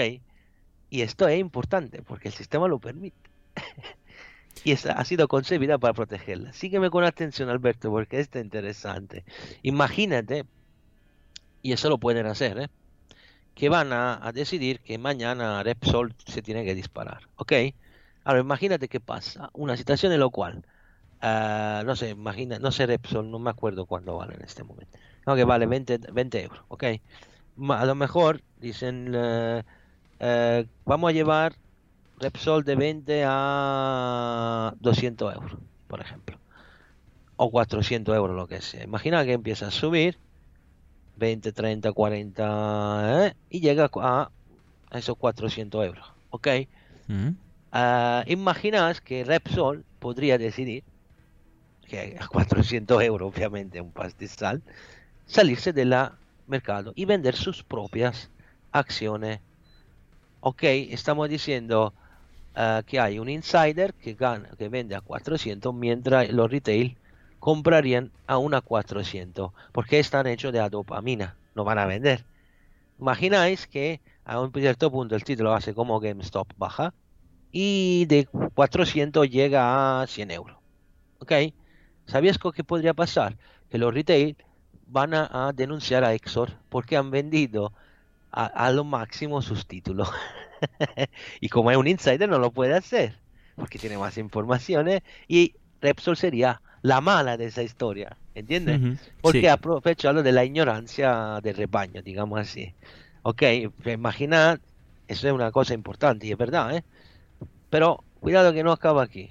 Y 0.91 1.03
esto 1.03 1.29
es 1.29 1.39
importante, 1.39 2.03
porque 2.03 2.29
el 2.29 2.35
sistema 2.35 2.69
lo 2.69 2.79
permite. 2.79 3.31
y 4.65 4.73
ha 4.73 5.05
sido 5.05 5.29
concebida 5.29 5.79
para 5.79 5.95
protegerla. 5.95 6.53
Sígueme 6.53 6.91
con 6.91 7.05
atención, 7.05 7.49
Alberto, 7.49 7.91
porque 7.91 8.21
esto 8.21 8.39
es 8.39 8.45
interesante. 8.45 9.25
Imagínate, 9.63 10.45
y 11.63 11.73
eso 11.73 11.89
lo 11.89 11.99
pueden 11.99 12.27
hacer, 12.27 12.59
¿eh? 12.59 12.69
Que 13.55 13.68
van 13.68 13.92
a, 13.92 14.32
decidir 14.32 14.80
que 14.80 14.98
mañana 14.98 15.62
Repsol 15.62 16.14
se 16.26 16.42
tiene 16.42 16.64
que 16.64 16.74
disparar. 16.74 17.28
¿Ok? 17.36 17.53
Ahora, 18.24 18.40
imagínate 18.40 18.88
qué 18.88 19.00
pasa. 19.00 19.50
Una 19.53 19.76
situación 19.76 20.12
en 20.12 20.20
la 20.20 20.28
cual, 20.28 20.64
uh, 21.22 21.84
no 21.84 21.96
sé, 21.96 22.11
imagina, 22.11 22.59
no 22.59 22.72
sé 22.72 22.86
Repsol, 22.86 23.30
no 23.30 23.38
me 23.38 23.50
acuerdo 23.50 23.86
cuándo 23.86 24.16
vale 24.16 24.34
en 24.34 24.42
este 24.42 24.64
momento. 24.64 24.98
No, 25.26 25.36
que 25.36 25.44
vale 25.44 25.66
20, 25.66 25.98
20 26.12 26.42
euros. 26.42 26.61
¿Ok? 26.68 26.84
A 27.68 27.84
lo 27.84 27.94
mejor 27.94 28.42
dicen, 28.61 29.14
uh, 29.14 29.62
uh, 30.20 30.66
vamos 30.84 31.11
a 31.11 31.12
llevar 31.12 31.55
Repsol 32.18 32.64
de 32.64 32.76
20 32.76 33.24
a 33.26 34.74
200 34.80 35.34
euros, 35.34 35.53
por 35.88 36.00
ejemplo. 36.00 36.38
O 37.36 37.50
400 37.50 38.14
euros, 38.14 38.36
lo 38.36 38.46
que 38.46 38.62
sea. 38.62 38.84
Imagina 38.84 39.24
que 39.24 39.32
empieza 39.32 39.66
a 39.68 39.70
subir 39.70 40.18
20, 41.17 41.53
30, 41.53 41.93
40 41.93 43.35
y 43.51 43.61
llega 43.61 43.91
a, 43.97 44.31
esos 44.93 45.17
400 45.17 45.85
euros. 45.85 46.07
¿Ok? 46.31 46.49
Mm. 47.09 47.31
Ah, 47.73 48.25
imaginas 48.27 49.01
que 49.01 49.25
Repsol 49.25 49.85
podría 49.99 50.39
decidir 50.39 50.85
que 51.87 52.17
a 52.19 52.27
400 52.27 53.03
euros, 53.03 53.35
obviamente, 53.35 53.81
un 53.81 53.93
pastizal, 53.93 54.63
salirse 55.27 55.73
del 55.73 55.95
mercado 56.47 56.93
y 56.95 57.05
vender 57.05 57.37
sus 57.37 57.63
propias 57.63 58.31
acciones. 58.73 59.41
Ok, 60.41 60.63
estamos 60.63 61.29
diciendo 61.29 61.95
Ah, 62.55 62.83
que 62.87 63.01
hay 63.01 63.19
un 63.19 63.29
insider 63.31 63.95
que, 63.95 64.13
gana, 64.15 64.51
que 64.59 64.69
vende 64.69 64.95
a 64.95 65.01
400 65.01 65.75
mientras 65.75 66.31
los 66.31 66.51
retail 66.51 66.97
comprarían 67.43 68.12
a 68.28 68.38
una 68.38 68.61
400 68.61 69.51
porque 69.72 69.99
están 69.99 70.28
hechos 70.28 70.53
de 70.53 70.61
dopamina, 70.70 71.34
no 71.57 71.64
van 71.64 71.80
a 71.80 71.86
vender. 71.86 72.24
Imagináis 73.01 73.66
que 73.66 74.01
a 74.24 74.38
un 74.38 74.53
cierto 74.53 74.93
punto 74.93 75.16
el 75.16 75.24
título 75.24 75.53
hace 75.53 75.74
como 75.74 75.99
GameStop 75.99 76.47
baja 76.57 76.95
y 77.51 78.07
de 78.07 78.28
400 78.55 79.28
llega 79.28 80.03
a 80.03 80.07
100 80.07 80.30
euros. 80.30 80.57
¿Ok? 81.18 81.32
¿Sabías 82.07 82.38
qué 82.38 82.62
podría 82.62 82.95
pasar? 82.95 83.36
Que 83.68 83.78
los 83.78 83.93
retail 83.93 84.36
van 84.86 85.12
a, 85.12 85.51
denunciar 85.53 86.05
a 86.05 86.14
Exor 86.14 86.53
porque 86.68 86.97
han 86.97 87.11
vendido 87.11 87.72
a, 88.30 88.47
a 88.47 88.70
lo 88.70 88.84
máximo 88.84 89.43
sus 89.43 89.66
títulos. 89.66 90.09
y 91.40 91.49
como 91.49 91.72
es 91.72 91.76
un 91.76 91.88
insider 91.88 92.28
no 92.28 92.38
lo 92.38 92.53
puede 92.53 92.74
hacer, 92.76 93.18
porque 93.57 93.80
tiene 93.80 93.99
más 93.99 94.16
informaciones 94.16 95.03
y 95.26 95.57
Repsol 95.80 96.16
sería 96.16 96.62
la 96.83 97.01
mala 97.01 97.37
de 97.37 97.47
esa 97.47 97.62
historia, 97.62 98.16
¿entiendes? 98.35 99.01
Porque 99.20 99.49
aprovechado 99.49 100.22
de 100.22 100.33
la 100.33 100.45
ignorancia 100.45 101.41
del 101.43 101.57
rebaño, 101.57 102.03
digamos 102.03 102.41
así. 102.41 102.74
Ok, 103.22 103.43
imagina, 103.87 104.61
eso 105.07 105.28
es 105.28 105.33
una 105.33 105.53
cosa 105.53 105.74
importante 105.74 106.26
y 106.26 106.33
es 106.33 106.39
verdad, 106.39 106.76
¿eh? 106.76 106.85
Pero 107.70 108.03
cuidado 108.20 108.53
que 108.53 108.64
no 108.64 108.72
acaba 108.72 109.03
aquí. 109.03 109.30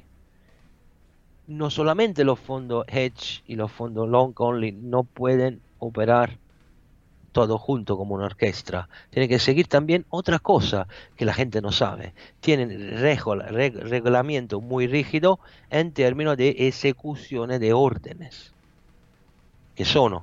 No 1.48 1.70
solamente 1.70 2.24
los 2.24 2.40
fondos 2.40 2.86
hedge 2.88 3.44
y 3.46 3.56
los 3.56 3.72
fondos 3.72 4.08
long 4.08 4.34
only 4.38 4.72
no 4.72 5.04
pueden 5.04 5.62
operar 5.80 6.38
todo 7.32 7.58
junto 7.58 7.98
como 7.98 8.16
una 8.16 8.26
orquesta. 8.26 8.90
Tiene 9.10 9.28
que 9.28 9.40
seguir 9.40 9.68
también 9.68 10.06
otra 10.10 10.40
cosa 10.40 10.88
que 11.16 11.26
la 11.26 11.34
gente 11.34 11.62
no 11.62 11.72
sabe. 11.72 12.14
Tienen 12.40 13.00
reglamento 13.00 14.62
muy 14.62 14.88
rígido 14.88 15.40
en 15.70 15.92
términos 15.92 16.38
de 16.38 16.50
ejecución 16.68 17.50
de 17.50 17.74
órdenes. 17.74 18.54
Que 19.76 19.86
son, 19.86 20.22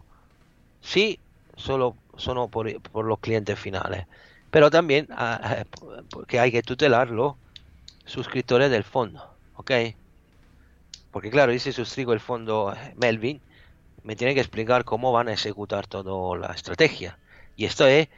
sí, 0.80 1.18
solo 1.56 1.96
son 2.16 2.50
por, 2.50 2.66
los 3.04 3.18
clientes 3.20 3.58
finales, 3.58 4.06
pero 4.50 4.70
también 4.70 5.08
ah, 5.10 5.64
porque 6.10 6.40
hay 6.40 6.50
que 6.50 6.62
tutelar 6.62 7.10
los 7.10 7.34
suscriptores 8.04 8.70
del 8.70 8.84
fondo. 8.84 9.24
¿Ok? 9.56 9.72
Porque 11.10 11.30
claro, 11.30 11.58
si 11.58 11.72
suscribo 11.72 12.12
el 12.12 12.20
fondo 12.20 12.74
Melvin, 12.96 13.40
me 14.02 14.16
tiene 14.16 14.34
que 14.34 14.40
explicar 14.40 14.84
cómo 14.84 15.12
van 15.12 15.28
a 15.28 15.32
ejecutar 15.32 15.86
toda 15.86 16.38
la 16.38 16.54
estrategia. 16.54 17.18
Y 17.56 17.64
esto 17.64 17.86
es 17.86 18.08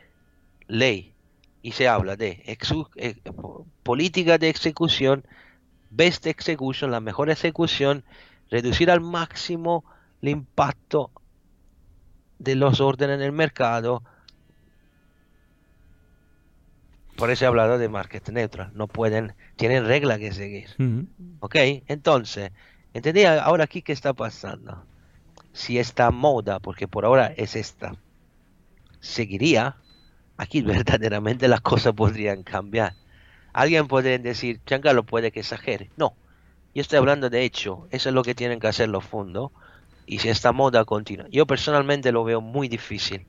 ley. 0.67 1.15
Y 1.63 1.73
se 1.73 1.89
habla 1.89 2.17
de 2.17 2.43
eh, 2.47 3.17
política 3.83 4.39
de 4.39 4.51
ejecución, 4.51 5.25
best 5.91 6.27
execution, 6.27 6.91
la 6.91 7.01
mejor 7.01 7.29
ejecución, 7.31 8.05
reducir 8.51 8.91
al 8.91 9.01
máximo 9.01 9.85
el 10.23 10.31
impacto 10.31 11.11
de 12.39 12.55
los 12.55 12.81
órdenes 12.81 13.17
en 13.17 13.23
el 13.23 13.33
mercado. 13.33 14.03
Por 17.17 17.31
eso 17.31 17.45
he 17.45 17.49
hablado 17.49 17.77
de 17.77 17.89
market 17.89 18.27
neutral. 18.31 18.71
No 18.75 18.87
pueden, 18.87 19.35
tienen 19.57 19.87
reglas 19.87 20.19
que 20.19 20.33
seguir. 20.33 20.69
¿Ok? 21.41 21.57
Entonces, 21.87 22.53
¿entendí 22.95 23.25
ahora 23.25 23.65
aquí 23.65 23.83
qué 23.83 23.93
está 23.93 24.15
pasando? 24.15 24.87
Si 25.53 25.79
esta 25.79 26.11
moda, 26.11 26.59
porque 26.61 26.89
por 26.89 27.05
ahora 27.05 27.33
es 27.37 27.57
esta, 27.57 27.95
seguiría, 29.01 29.77
aquí 30.37 30.63
verdaderamente 30.63 31.49
las 31.49 31.61
cosas 31.61 31.93
podrían 31.95 32.43
cambiar. 32.43 32.95
Alguien 33.53 33.89
podría 33.89 34.19
decir, 34.19 34.61
lo 34.95 35.03
puede 35.03 35.33
que 35.33 35.41
exagere. 35.41 35.91
No, 35.97 36.15
yo 36.75 36.83
estoy 36.83 36.99
hablando 36.99 37.31
de 37.31 37.43
hecho, 37.43 37.89
eso 37.91 38.09
es 38.09 38.15
lo 38.15 38.23
que 38.23 38.35
tienen 38.35 38.61
que 38.61 38.69
hacer 38.69 38.89
los 38.89 39.05
fondos. 39.05 39.51
Y 40.07 40.19
si 40.19 40.29
esta 40.29 40.53
moda 40.53 40.85
continúa, 40.85 41.27
yo 41.31 41.47
personalmente 41.47 42.13
lo 42.13 42.25
veo 42.25 42.41
muy 42.41 42.69
difícil 42.69 43.27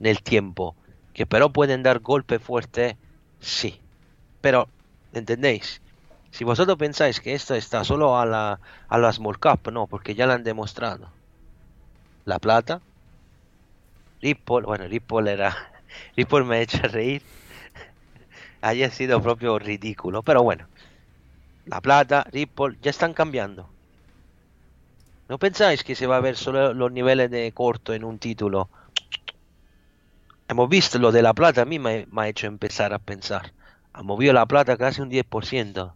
en 0.00 0.06
el 0.06 0.22
tiempo, 0.22 0.76
que 1.14 1.26
pero 1.26 1.50
pueden 1.50 1.82
dar 1.82 2.00
golpe 2.00 2.38
fuerte, 2.38 2.96
sí. 3.38 3.80
Pero, 4.40 4.68
¿entendéis? 5.12 5.80
Si 6.30 6.44
vosotros 6.44 6.76
pensáis 6.78 7.20
que 7.20 7.34
esto 7.34 7.54
está 7.54 7.84
solo 7.84 8.18
a 8.18 8.26
la, 8.26 8.60
a 8.88 8.98
la 8.98 9.12
small 9.12 9.38
cap, 9.38 9.68
no, 9.68 9.86
porque 9.86 10.14
ya 10.14 10.26
lo 10.26 10.32
han 10.34 10.44
demostrado. 10.44 11.10
La 12.30 12.38
Plata, 12.38 12.80
Ripple, 14.22 14.62
bueno, 14.62 14.86
Ripple 14.86 15.32
era, 15.32 15.72
Ripple 16.16 16.44
me 16.44 16.62
echa 16.62 16.86
reír, 16.86 17.22
haya 18.62 18.88
sido 18.92 19.20
propio 19.20 19.58
ridículo, 19.58 20.22
pero 20.22 20.44
bueno, 20.44 20.68
La 21.66 21.80
Plata, 21.80 22.24
Ripple, 22.30 22.78
ya 22.80 22.90
están 22.90 23.14
cambiando. 23.14 23.68
¿No 25.28 25.38
pensáis 25.38 25.82
que 25.82 25.96
se 25.96 26.06
va 26.06 26.18
a 26.18 26.20
ver 26.20 26.36
solo 26.36 26.72
los 26.72 26.92
niveles 26.92 27.32
de 27.32 27.50
corto 27.50 27.94
en 27.94 28.04
un 28.04 28.20
título? 28.20 28.70
Hemos 30.46 30.68
visto 30.68 31.00
lo 31.00 31.10
de 31.10 31.22
La 31.22 31.34
Plata, 31.34 31.62
a 31.62 31.64
mí 31.64 31.80
me, 31.80 32.06
me 32.12 32.22
ha 32.22 32.28
hecho 32.28 32.46
empezar 32.46 32.92
a 32.92 33.00
pensar. 33.00 33.52
Ha 33.92 34.04
movido 34.04 34.32
La 34.32 34.46
Plata 34.46 34.76
casi 34.76 35.00
un 35.00 35.10
10%. 35.10 35.94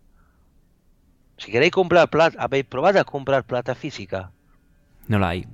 Si 1.39 1.53
queréis 1.53 1.71
comprar 1.71 2.11
plata, 2.11 2.37
¿habéis 2.43 2.65
probado 2.65 2.99
a 2.99 3.05
comprar 3.05 3.45
plata 3.45 3.77
física? 3.77 4.33
No 5.07 5.21
la 5.21 5.29
hay. 5.29 5.47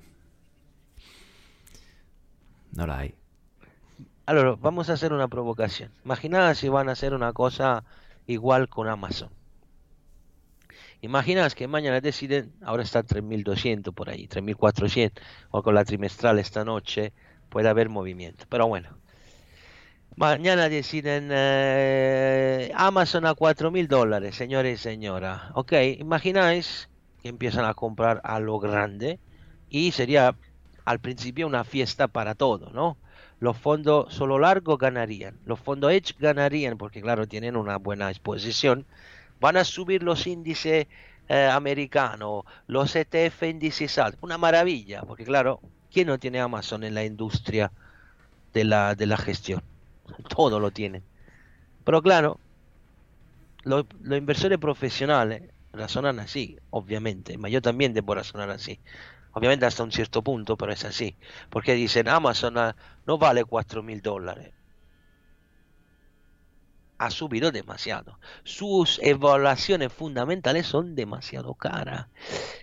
No 2.81 2.87
la 2.87 3.01
hay. 3.01 3.15
Ahora, 4.25 4.57
vamos 4.59 4.89
a 4.89 4.95
hacer 4.95 5.13
una 5.13 5.29
provocación. 5.29 5.93
Imagina 6.03 6.55
si 6.55 6.71
van 6.71 6.89
a 6.89 6.93
hacer 6.93 7.13
una 7.13 7.35
cosa 7.35 7.85
igual 8.27 8.71
con 8.71 8.89
Amazon. 8.89 9.29
Imaginas 11.03 11.55
que 11.55 11.69
mañana 11.69 12.01
deciden, 12.01 12.55
ahora 12.63 12.83
está 12.83 13.03
3200 13.03 13.93
por 13.93 14.09
ahí, 14.09 14.27
3400, 14.29 15.23
o 15.51 15.63
con 15.63 15.75
la 15.75 15.85
trimestral 15.85 16.39
esta 16.39 16.65
noche 16.65 17.13
puede 17.51 17.69
haber 17.69 17.91
movimiento. 17.91 18.47
Pero 18.49 18.67
bueno, 18.67 18.97
mañana 20.17 20.71
deciden 20.71 21.29
eh, 21.31 22.73
Amazon 22.75 23.27
a 23.27 23.35
4000 23.35 23.89
dólares, 23.89 24.37
señores 24.37 24.81
y 24.81 24.83
señora. 24.83 25.51
Ok, 25.53 25.75
imagináis 25.99 26.89
que 27.21 27.29
empiezan 27.29 27.67
a 27.67 27.75
comprar 27.75 28.23
a 28.25 28.41
lo 28.41 28.59
grande 28.59 29.21
y 29.69 29.93
sería 29.93 30.35
al 30.91 31.01
principio 31.01 31.47
una 31.47 31.65
fiesta 31.65 32.09
para 32.09 32.35
todo, 32.35 32.71
¿no? 32.73 32.97
Los 33.39 33.57
fondos 33.57 34.13
solo 34.13 34.39
largos 34.39 34.79
ganarían, 34.79 35.39
los 35.47 35.59
fondos 35.61 35.93
Edge 35.93 36.15
ganarían 36.19 36.77
porque 36.77 37.01
claro, 37.01 37.27
tienen 37.27 37.57
una 37.57 37.79
buena 37.79 38.11
exposición, 38.11 38.87
van 39.41 39.57
a 39.57 39.65
subir 39.65 40.03
los 40.03 40.27
índices 40.27 40.87
eh, 41.29 41.47
americanos, 41.47 42.45
los 42.67 42.95
ETF 42.95 43.45
índices 43.45 43.99
altos, 43.99 44.23
una 44.23 44.37
maravilla, 44.37 45.03
porque 45.03 45.25
claro, 45.25 45.61
¿quién 45.91 46.09
no 46.09 46.19
tiene 46.19 46.41
Amazon 46.41 46.85
en 46.85 46.95
la 46.95 47.05
industria 47.05 47.73
de 48.53 48.65
la, 48.65 48.95
de 48.95 49.07
la 49.07 49.17
gestión? 49.17 49.63
Todo 50.29 50.61
lo 50.61 50.71
tienen. 50.71 51.03
Pero 51.85 52.03
claro, 52.03 52.39
los, 53.65 53.87
inversores 54.05 54.59
profesionales 54.59 55.43
razonan 55.73 56.19
así, 56.19 56.59
obviamente, 56.71 57.39
yo 57.49 57.63
también 57.63 57.95
debo 57.95 58.15
razonar 58.15 58.51
así. 58.51 58.81
Obviamente 59.33 59.67
hasta 59.67 59.85
un 59.85 59.93
cierto 59.93 60.23
punto, 60.23 60.57
pero 60.57 60.73
es 60.73 60.85
así. 60.85 61.17
Porque 61.51 61.75
dicen 61.75 62.09
Amazon 62.09 62.59
ah, 62.59 62.77
no 63.07 63.19
vale 63.19 63.45
4 63.45 63.83
mil 63.83 64.03
dólares. 64.03 64.53
Ha 66.99 67.11
subido 67.11 67.51
demasiado. 67.51 68.19
Sus 68.45 69.01
evaluaciones 69.03 69.93
fundamentales 69.93 70.67
son 70.67 70.95
demasiado 70.95 71.55
caras. 71.55 72.09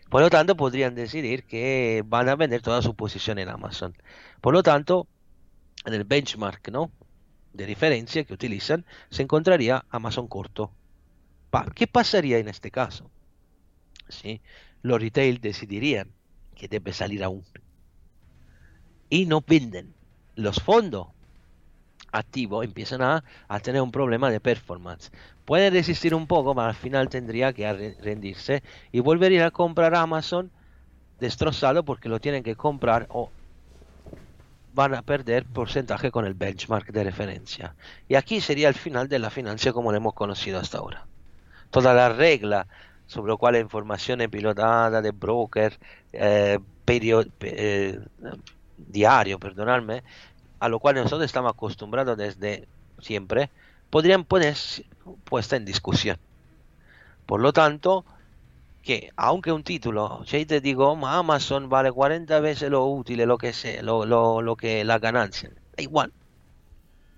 Por 0.09 0.21
lo 0.21 0.29
tanto, 0.29 0.55
podrían 0.55 0.93
decidir 0.93 1.45
que 1.45 2.03
van 2.05 2.29
a 2.29 2.35
vender 2.35 2.61
toda 2.61 2.81
su 2.81 2.95
posición 2.95 3.39
en 3.39 3.49
Amazon. 3.49 3.95
Por 4.41 4.53
lo 4.53 4.61
tanto, 4.61 5.07
en 5.85 5.93
el 5.93 6.03
benchmark 6.03 6.69
¿no? 6.69 6.91
de 7.53 7.65
diferencia 7.65 8.23
que 8.25 8.33
utilizan, 8.33 8.85
se 9.09 9.23
encontraría 9.23 9.85
Amazon 9.89 10.27
corto. 10.27 10.71
¿Qué 11.73 11.87
pasaría 11.87 12.37
en 12.37 12.49
este 12.49 12.69
caso? 12.69 13.09
¿Sí? 14.09 14.41
Los 14.83 15.01
retail 15.01 15.41
decidirían 15.41 16.13
que 16.57 16.67
debe 16.67 16.93
salir 16.93 17.23
aún. 17.23 17.43
Y 19.09 19.25
no 19.25 19.43
venden. 19.45 19.93
Los 20.35 20.57
fondos 20.61 21.07
activos 22.11 22.65
empiezan 22.65 23.01
a, 23.01 23.23
tener 23.61 23.81
un 23.81 23.91
problema 23.91 24.29
de 24.29 24.39
performance. 24.39 25.11
Pueden 25.45 25.73
resistir 25.73 26.13
un 26.13 26.27
poco, 26.27 26.53
pero 26.53 26.67
al 26.67 26.75
final 26.75 27.09
tendría 27.09 27.53
que 27.53 27.95
rendirse 28.01 28.63
y 28.91 28.99
volvería 28.99 29.47
a 29.47 29.51
comprar 29.51 29.95
Amazon 29.95 30.51
destrozado 31.19 31.83
porque 31.83 32.09
lo 32.09 32.19
tienen 32.19 32.43
que 32.43 32.55
comprar 32.55 33.07
o 33.09 33.31
van 34.73 34.93
a 34.93 35.01
perder 35.01 35.45
porcentaje 35.45 36.11
con 36.11 36.25
el 36.25 36.35
benchmark 36.35 36.91
de 36.91 37.03
referencia. 37.03 37.75
Y 38.07 38.15
aquí 38.15 38.41
sería 38.41 38.69
el 38.69 38.75
final 38.75 39.07
de 39.07 39.19
la 39.19 39.31
financia 39.31 39.73
como 39.73 39.91
lo 39.91 39.97
hemos 39.97 40.13
conocido 40.13 40.59
hasta 40.59 40.77
ahora. 40.77 41.07
Toda 41.71 41.93
la 41.93 42.09
regla 42.09 42.67
sobre 43.07 43.29
lo 43.29 43.37
cual 43.37 43.53
la 43.53 43.59
información 43.59 44.19
pilotada 44.29 45.01
de 45.01 45.11
broker 45.11 45.79
eh, 46.13 46.59
eh, 46.87 47.99
diario, 48.77 49.39
perdonadme, 49.39 50.03
a 50.59 50.69
lo 50.69 50.79
cual 50.79 50.95
nosotros 50.95 51.23
estamos 51.23 51.51
acostumbrados 51.51 52.17
desde 52.17 52.67
siempre, 52.99 53.49
podrían 53.89 54.23
ponerse 54.23 54.85
puesta 55.23 55.55
en 55.55 55.65
discusión. 55.65 56.17
Por 57.25 57.41
lo 57.41 57.53
tanto, 57.53 58.05
que 58.81 59.11
aunque 59.17 59.51
un 59.51 59.63
título, 59.63 60.23
si 60.25 60.45
te 60.45 60.61
digo, 60.61 60.95
Amazon 61.05 61.69
vale 61.69 61.91
40 61.91 62.39
veces 62.39 62.69
lo 62.69 62.85
útil, 62.85 63.19
lo 63.23 63.37
que 63.37 63.53
sea, 63.53 63.81
lo, 63.83 64.05
lo, 64.05 64.41
lo 64.41 64.55
que 64.55 64.83
la 64.85 64.99
ganancia, 64.99 65.49
da 65.49 65.83
igual. 65.83 66.13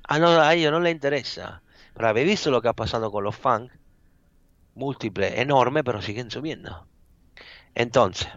A, 0.04 0.18
no, 0.18 0.30
a 0.30 0.54
ellos 0.56 0.72
no 0.72 0.80
le 0.80 0.90
interesa. 0.92 1.62
Pero 1.94 2.08
habéis 2.08 2.28
visto 2.28 2.50
lo 2.50 2.62
que 2.62 2.70
ha 2.70 2.74
pasado 2.74 3.12
con 3.12 3.24
los 3.24 3.36
fans, 3.36 3.72
múltiples, 4.76 5.38
enormes, 5.38 5.84
pero 5.84 6.02
siguen 6.02 6.32
subiendo. 6.32 6.86
Entonces, 7.76 8.28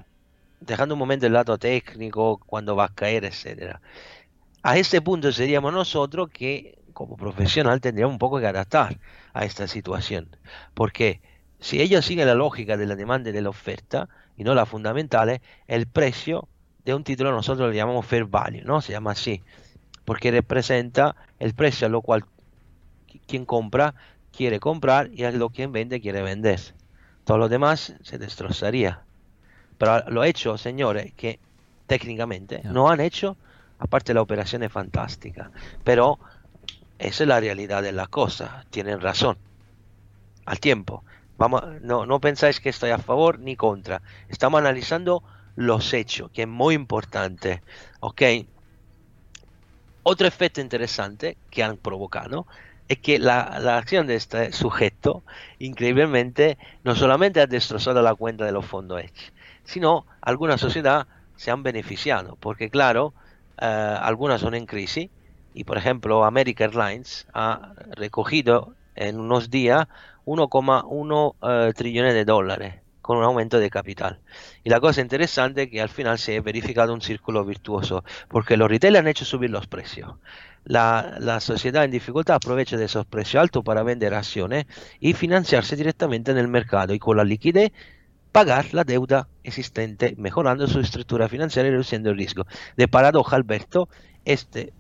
dejando 0.61 0.95
un 0.95 0.99
momento 0.99 1.27
el 1.27 1.33
lado 1.33 1.59
técnico, 1.59 2.39
cuando 2.47 2.77
va 2.77 2.87
a 2.87 2.95
caer, 2.95 3.25
etcétera. 3.25 3.81
A 4.63 4.77
este 4.77 5.01
punto 5.01 5.33
seríamos 5.33 5.73
nosotros 5.73 6.31
que, 6.31 6.79
como 6.93 7.17
profesional, 7.17 7.81
tendríamos 7.81 8.15
un 8.15 8.19
poco 8.19 8.39
que 8.39 8.47
adaptar 8.47 8.99
a 9.33 9.45
esta 9.45 9.67
situación. 9.67 10.37
Porque 10.75 11.21
si 11.59 11.81
ellos 11.81 12.05
siguen 12.05 12.27
la 12.27 12.35
lógica 12.35 12.77
de 12.77 12.87
la 12.87 12.97
demanda 12.97 13.31
y 13.31 13.33
de 13.33 13.43
la 13.43 13.49
oferta, 13.49 14.09
y 14.37 14.45
no 14.45 14.55
la 14.55 14.67
fundamental, 14.67 15.41
el 15.67 15.87
precio 15.87 16.49
de 16.85 16.95
un 16.95 17.05
título 17.05 17.33
nosotros 17.33 17.69
lo 17.69 17.75
llamamos 17.75 18.07
fair 18.07 18.25
value, 18.25 18.63
¿no? 18.65 18.81
Se 18.81 18.93
llama 18.93 19.13
así. 19.13 19.43
Porque 20.05 20.31
representa 20.31 21.17
el 21.39 21.55
precio 21.55 21.87
a 21.87 21.91
lo 21.91 22.03
cual 22.03 22.25
quien 23.27 23.45
compra 23.45 23.95
quiere 24.33 24.61
comprar 24.61 25.11
y 25.13 25.31
lo 25.33 25.51
quien 25.51 25.73
vende 25.73 26.01
quiere 26.01 26.23
vender. 26.23 26.61
Todo 27.25 27.39
lo 27.39 27.49
demás 27.49 27.95
se 28.03 28.19
destrozaría. 28.19 29.03
Pero 29.79 30.11
lo 30.11 30.25
hecho, 30.25 30.59
señores, 30.59 31.13
que 31.15 31.39
técnicamente 31.87 32.63
no 32.65 32.89
han 32.89 33.01
hecho, 33.01 33.37
aparte 33.79 34.15
la 34.15 34.23
operación 34.23 34.63
es 34.63 34.73
fantástica. 34.73 35.51
Pero 35.85 36.19
esa 36.99 37.25
es 37.25 37.29
la 37.29 37.41
realidad 37.41 37.83
de 37.83 37.93
la 37.93 38.07
cosa. 38.07 38.65
Tienen 38.71 39.01
razón. 39.01 39.37
Al 40.47 40.59
tiempo. 40.59 41.05
Vamos, 41.39 41.63
no, 41.81 42.07
no 42.07 42.21
pensáis 42.21 42.61
que 42.61 42.69
estoy 42.69 42.91
a 42.91 42.99
favor 42.99 43.39
ni 43.39 43.57
contra. 43.57 44.03
Estamos 44.29 44.59
analizando 44.59 45.23
los 45.57 45.93
hechos, 45.93 46.31
que 46.31 46.43
es 46.43 46.49
muy 46.49 46.75
importante. 46.75 47.63
¿Ok? 48.01 48.23
Otro 50.05 50.27
efecto 50.27 50.61
interesante 50.61 51.37
que 51.51 51.63
han 51.63 51.77
provocado 51.77 52.47
es 52.93 52.99
que 52.99 53.19
la, 53.19 53.59
la, 53.61 53.79
acción 53.79 54.07
de 54.07 54.17
este 54.17 54.53
sujeto, 54.53 55.23
increíblemente, 55.59 56.59
no 56.85 56.95
solamente 56.95 57.41
ha 57.41 57.47
destrozado 57.47 58.03
la 58.03 58.15
cuenta 58.15 58.45
de 58.45 58.53
los 58.53 58.67
fondos 58.67 59.01
Edge, 59.01 59.33
sino 59.65 60.07
algunas 60.21 60.61
sociedades 60.61 61.07
se 61.37 61.51
han 61.51 61.63
beneficiado, 61.63 62.37
porque 62.41 62.71
claro, 62.71 63.15
eh, 63.61 63.67
algunas 63.67 64.41
son 64.41 64.55
en 64.55 64.67
crisis, 64.67 65.11
y 65.55 65.65
por 65.65 65.79
ejemplo, 65.79 66.25
American 66.25 66.71
Airlines 66.71 67.27
ha 67.35 67.73
recogido 67.91 68.75
en 68.95 69.21
unos 69.21 69.51
días 69.51 69.87
1,1 70.25 71.35
eh, 71.43 71.73
trillones 71.75 72.15
de 72.15 72.25
dólares 72.25 72.75
con 73.03 73.19
un 73.19 73.25
aumento 73.25 73.59
de 73.59 73.69
capital. 73.69 74.21
Y 74.65 74.71
la 74.71 74.81
cosa 74.81 75.01
interesante 75.01 75.65
es 75.65 75.71
que 75.71 75.83
al 75.83 75.89
final 75.89 76.19
se 76.19 76.37
ha 76.37 76.41
verificado 76.41 76.95
un 76.95 77.03
círculo 77.03 77.45
virtuoso, 77.45 78.05
porque 78.29 78.57
los 78.57 78.71
retail 78.71 78.97
han 78.97 79.09
hecho 79.09 79.25
subir 79.25 79.51
los 79.51 79.67
precios. 79.67 80.15
La, 80.65 81.17
la, 81.19 81.41
sociedad 81.41 81.85
en 81.85 81.91
dificultad 81.91 82.37
aprovecha 82.37 82.77
de 82.77 82.85
esos 82.85 83.05
precios 83.05 83.41
altos 83.41 83.65
para 83.65 83.83
vender 83.83 84.15
acciones 84.15 84.67
y 85.01 85.13
financiarse 85.15 85.75
directamente 85.75 86.31
en 86.31 86.39
el 86.39 86.49
mercado 86.49 86.95
y 86.95 87.01
con 87.01 87.17
la 87.17 87.25
liquidez 87.25 87.73
pagar 88.31 88.73
la 88.73 88.85
deuda 88.85 89.29
existente, 89.45 90.15
mejorando 90.17 90.67
su 90.67 90.81
estructura 90.81 91.29
financiera 91.29 91.69
y 91.69 91.73
reduciendo 91.73 92.11
el 92.11 92.17
riesgo. 92.17 92.47
De 92.77 92.89
paradoja, 92.89 93.37
Alberto, 93.37 93.89
este 94.25 94.73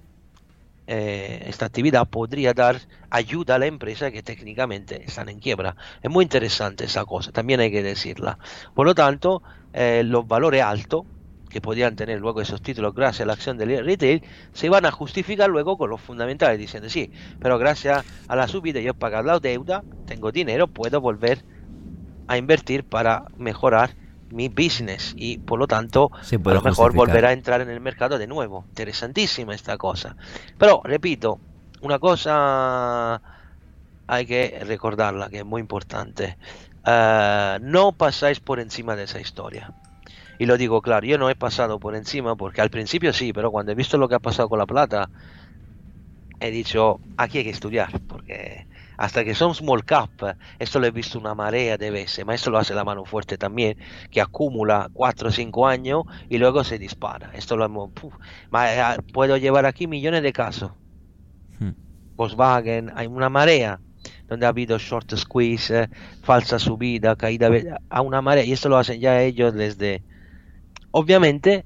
eh, 0.87 1.45
esta 1.47 1.67
actividad 1.67 2.09
podría 2.09 2.55
dar 2.55 2.81
ayuda 3.09 3.55
a 3.55 3.59
la 3.59 3.67
empresa 3.67 4.11
que 4.11 4.23
técnicamente 4.23 5.05
están 5.05 5.29
en 5.29 5.39
quiebra. 5.39 5.77
Es 6.03 6.11
muy 6.11 6.25
interesante 6.25 6.85
esa 6.85 7.05
cosa, 7.05 7.31
también 7.31 7.61
hay 7.61 7.71
que 7.71 7.83
decirla. 7.83 8.39
Por 8.75 8.87
lo 8.87 8.95
tanto, 8.95 9.43
eh, 9.73 10.03
los 10.05 10.27
valores 10.27 10.63
altos 10.63 11.05
que 11.53 11.61
podrían 11.61 11.95
tener 11.95 12.19
luego 12.19 12.41
esos 12.41 12.63
títulos 12.63 12.95
gracias 12.95 13.21
a 13.21 13.27
la 13.27 13.35
acción 13.35 13.59
del 13.59 13.85
retail, 13.85 14.25
se 14.53 14.71
van 14.71 14.87
a 14.87 14.91
justificar 14.91 15.51
luego 15.51 15.77
con 15.77 15.91
los 15.91 16.01
fundamentales, 16.01 16.59
diciendo 16.59 16.89
sí, 16.89 17.11
pero 17.39 17.59
gracias 17.59 18.05
a 18.27 18.37
la 18.37 18.49
subida 18.49 18.81
yo 18.81 18.93
he 18.93 18.95
pagado 18.95 19.25
la 19.25 19.39
deuda, 19.39 19.85
tengo 20.07 20.33
dinero, 20.33 20.67
puedo 20.67 21.01
volver 21.01 21.45
a 22.27 22.39
invertir 22.39 22.85
para 22.85 23.25
mejorar 23.37 23.95
mi 24.31 24.49
business 24.49 25.13
y 25.15 25.37
por 25.37 25.59
lo 25.59 25.67
tanto 25.67 26.11
a 26.15 26.55
lo 26.55 26.63
mejor 26.63 26.95
volver 26.95 27.27
a 27.27 27.33
entrar 27.33 27.61
en 27.61 27.69
el 27.69 27.81
mercado 27.81 28.19
de 28.19 28.27
nuevo. 28.27 28.65
Interesantísima 28.71 29.55
esta 29.55 29.77
cosa. 29.77 30.17
Pero 30.57 30.81
repito, 30.83 31.39
una 31.83 31.99
cosa 31.99 33.21
hay 34.07 34.27
que 34.27 34.63
recordarla 34.65 35.29
que 35.29 35.39
es 35.39 35.45
muy 35.45 35.61
importante. 35.61 36.39
Uh, 36.87 37.59
no 37.61 37.93
pasáis 37.93 38.41
por 38.41 38.59
encima 38.59 38.97
de 38.97 39.05
esa 39.05 39.21
historia. 39.21 39.75
Y 40.43 40.47
lo 40.47 40.59
digo 40.59 40.83
claro, 40.83 41.07
yo 41.07 41.19
no 41.19 41.31
he 41.31 41.37
pasado 41.37 41.79
por 41.79 41.95
encima 41.95 42.35
porque 42.35 42.61
al 42.61 42.69
principio 42.69 43.13
sí, 43.13 43.33
pero 43.33 43.53
cuando 43.53 43.71
he 43.71 43.77
visto 43.77 43.97
lo 43.97 44.09
que 44.09 44.17
ha 44.17 44.19
pasado 44.19 44.49
con 44.49 44.59
la 44.59 44.67
plata, 44.67 45.09
he 46.41 46.51
dicho, 46.51 46.99
aquí 47.17 47.39
hay 47.39 47.45
que 47.45 47.51
estudiar, 47.51 48.01
porque 48.09 48.67
hasta 48.97 49.23
que 49.23 49.37
son 49.37 49.55
small 49.55 49.85
cap, 49.85 50.11
esto 50.59 50.81
lo 50.81 50.89
he 50.89 50.91
visto 50.91 51.17
una 51.17 51.37
marea 51.37 51.79
de 51.79 51.93
veces, 51.93 52.25
pero 52.25 52.33
esto 52.33 52.51
lo 52.51 52.59
hace 52.59 52.75
la 52.75 52.83
mano 52.83 53.05
fuerte 53.05 53.39
también, 53.39 53.79
que 54.11 54.21
acumula 54.21 54.91
4 54.93 55.29
o 55.29 55.31
5 55.31 55.69
años 55.69 56.03
y 56.29 56.39
luego 56.39 56.65
se 56.65 56.77
dispara. 56.77 57.31
Esto 57.35 57.57
lo 57.57 57.65
hemos, 57.65 57.91
eh, 58.53 58.83
puedo 59.13 59.37
llevar 59.37 59.65
aquí 59.65 59.87
millones 59.87 60.25
de 60.25 60.33
casos. 60.33 60.73
Hmm. 61.61 61.71
Volkswagen, 62.17 62.91
hay 62.97 63.07
una 63.07 63.29
marea 63.29 63.79
donde 64.27 64.47
ha 64.47 64.49
habido 64.49 64.77
short 64.77 65.15
squeeze, 65.15 65.89
falsa 66.25 66.59
subida, 66.59 67.15
caída 67.15 67.49
a 67.89 68.01
una 68.01 68.21
marea, 68.21 68.43
y 68.43 68.51
esto 68.51 68.69
lo 68.69 68.77
hacen 68.77 68.99
ya 68.99 69.23
ellos 69.23 69.55
desde... 69.55 70.03
Obviamente, 70.93 71.65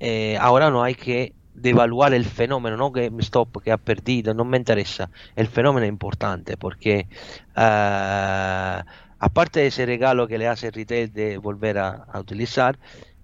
eh, 0.00 0.36
ahora 0.38 0.70
no 0.70 0.82
hay 0.82 0.94
que 0.94 1.32
de 1.54 1.70
evaluar 1.70 2.14
el 2.14 2.24
fenómeno, 2.24 2.76
no 2.76 2.90
GameStop 2.90 3.62
que 3.62 3.72
ha 3.72 3.76
perdido, 3.76 4.34
no 4.34 4.44
me 4.44 4.56
interesa. 4.56 5.10
El 5.36 5.46
fenómeno 5.46 5.84
es 5.84 5.90
importante 5.90 6.56
porque 6.56 7.06
uh, 7.56 8.82
aparte 9.18 9.60
de 9.60 9.66
ese 9.68 9.86
regalo 9.86 10.26
que 10.26 10.38
le 10.38 10.48
hace 10.48 10.68
el 10.68 10.72
retail 10.72 11.12
de 11.12 11.38
volver 11.38 11.78
a, 11.78 12.06
utilizar, 12.18 12.78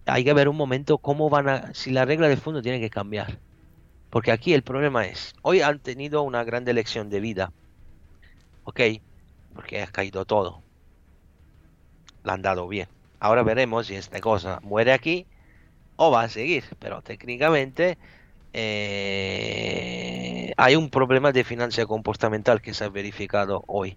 hay 0.07 0.25
que 0.25 0.33
ver 0.35 0.49
un 0.49 0.57
momento 0.57 0.99
cómo 0.99 1.29
van 1.29 1.49
a, 1.49 1.75
si 1.75 1.91
la 1.91 2.05
regla 2.05 2.29
del 2.29 2.39
fondo 2.39 2.63
tiene 2.63 2.81
que 2.81 2.91
cambiar. 2.91 3.39
Porque 4.11 4.33
aquí 4.33 4.55
el 4.55 4.63
problema 4.63 5.05
es, 5.07 5.35
hoy 5.43 5.61
han 5.61 5.81
tenido 5.81 6.23
una 6.23 6.45
gran 6.45 6.67
elección 6.69 7.11
de 7.11 7.21
vida, 7.21 7.53
¿ok? 8.65 8.81
Porque 9.55 9.83
ha 9.83 9.87
caído 9.89 10.25
todo. 10.25 10.63
La 12.25 12.35
han 12.35 12.43
dado 12.43 12.69
bien. 12.69 12.89
Ahora 13.21 13.43
veremos 13.43 13.87
si 13.87 13.97
esta 13.97 14.21
cosa 14.21 14.61
muere 14.63 14.93
aquí 14.93 15.27
o 15.97 16.11
va 16.11 16.23
a 16.23 16.29
seguir. 16.29 16.65
Pero 16.79 17.03
técnicamente 17.03 17.99
eh, 18.53 20.53
hay 20.57 20.77
un 20.77 20.91
problema 20.91 21.33
de 21.33 21.45
financia 21.45 21.87
comportamental 21.87 22.61
que 22.61 22.75
se 22.75 22.85
ha 22.85 22.89
verificado 22.89 23.65
hoy. 23.67 23.97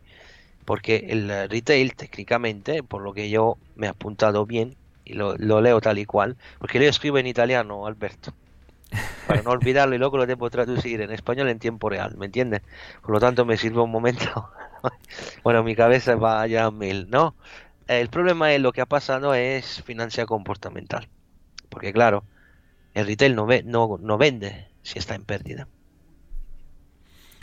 Porque 0.66 1.08
el 1.10 1.50
retail, 1.50 1.96
técnicamente, 1.96 2.84
por 2.84 3.02
lo 3.02 3.14
que 3.14 3.30
yo 3.30 3.58
me 3.76 3.88
he 3.88 3.90
apuntado 3.90 4.46
bien, 4.46 4.78
y 5.06 5.14
lo, 5.14 5.36
leo 5.36 5.82
tal 5.82 6.00
y 6.00 6.06
cual, 6.06 6.38
porque 6.60 6.80
yo 6.80 6.88
escribo 6.88 7.18
en 7.18 7.28
italiano, 7.28 7.88
Alberto, 7.88 8.34
para 9.28 9.42
no 9.42 9.52
olvidarlo 9.52 9.96
y 9.96 9.98
luego 9.98 10.18
lo 10.18 10.26
debo 10.26 10.50
traducir 10.50 11.02
en 11.02 11.12
español 11.12 11.50
en 11.50 11.60
tiempo 11.60 11.90
real, 11.90 12.16
¿me 12.18 12.28
entiendes? 12.28 12.62
Por 13.02 13.12
lo 13.12 13.20
tanto, 13.20 13.46
me 13.46 13.58
sirve 13.58 13.82
un 13.82 13.92
momento. 13.92 14.50
bueno, 15.44 15.64
mi 15.64 15.76
cabeza 15.76 16.16
va 16.16 16.46
ya 16.48 16.66
a 16.66 16.72
mil, 16.72 17.10
¿no? 17.10 17.36
El 18.00 18.08
problema 18.08 18.54
es 18.54 18.62
lo 18.62 18.72
que 18.72 18.80
ha 18.80 18.86
pasado 18.86 19.34
es 19.34 19.84
financia 19.84 20.26
comportamental. 20.26 21.10
Porque 21.68 21.92
claro, 21.92 22.24
el 22.94 23.06
retail 23.06 23.36
no, 23.36 23.46
ve, 23.46 23.64
no, 23.64 23.98
no 24.00 24.18
vende 24.18 24.70
si 24.82 24.98
está 24.98 25.14
en 25.14 25.26
pérdida. 25.26 25.68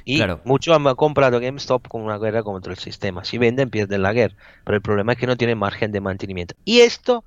Y 0.06 0.22
muchos 0.44 0.74
han 0.74 0.94
comprado 0.94 1.38
GameStop 1.38 1.86
con 1.86 2.00
una 2.00 2.16
guerra 2.16 2.42
contra 2.42 2.72
el 2.72 2.78
sistema. 2.78 3.26
Si 3.26 3.36
venden, 3.36 3.68
pierden 3.68 4.00
la 4.00 4.14
guerra. 4.14 4.36
Pero 4.64 4.76
el 4.76 4.80
problema 4.80 5.12
es 5.12 5.18
que 5.18 5.26
no 5.26 5.36
tienen 5.36 5.58
margen 5.58 5.92
de 5.92 6.00
mantenimiento. 6.00 6.54
Y 6.64 6.80
esto 6.80 7.24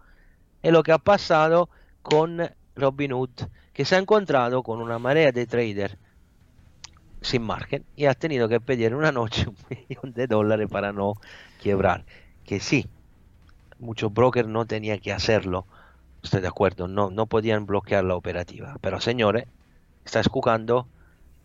es 0.64 0.72
lo 0.72 0.82
que 0.82 0.92
ha 0.92 0.98
pasado 0.98 1.70
con 2.02 2.42
Robinhood, 2.76 3.30
que 3.72 3.86
se 3.86 3.98
ha 3.98 4.00
encontrado 4.00 4.64
con 4.64 4.82
una 4.82 4.98
marea 4.98 5.32
de 5.32 5.46
traders 5.46 5.96
sin 7.22 7.44
margen 7.44 7.86
y 7.96 8.06
ha 8.06 8.16
tenido 8.16 8.50
que 8.50 8.60
pedir 8.60 8.96
una 8.96 9.12
noche 9.12 9.46
un 9.48 9.56
millón 9.70 10.12
de 10.14 10.26
dólares 10.26 10.68
para 10.72 10.92
no 10.92 11.14
quebrar. 11.62 12.04
Que 12.44 12.60
sí, 12.60 12.88
muchos 13.82 14.14
brokers 14.14 14.48
no 14.48 14.66
tenían 14.66 15.00
que 15.00 15.12
hacerlo 15.12 15.66
Estoy 16.24 16.42
de 16.42 16.48
acuerdo, 16.48 16.88
no, 16.88 17.10
no 17.10 17.26
podían 17.26 17.66
bloquear 17.66 18.04
la 18.04 18.16
operativa. 18.16 18.78
Pero 18.82 19.02
señores, 19.02 19.46
estás 20.06 20.28
jugando 20.28 20.88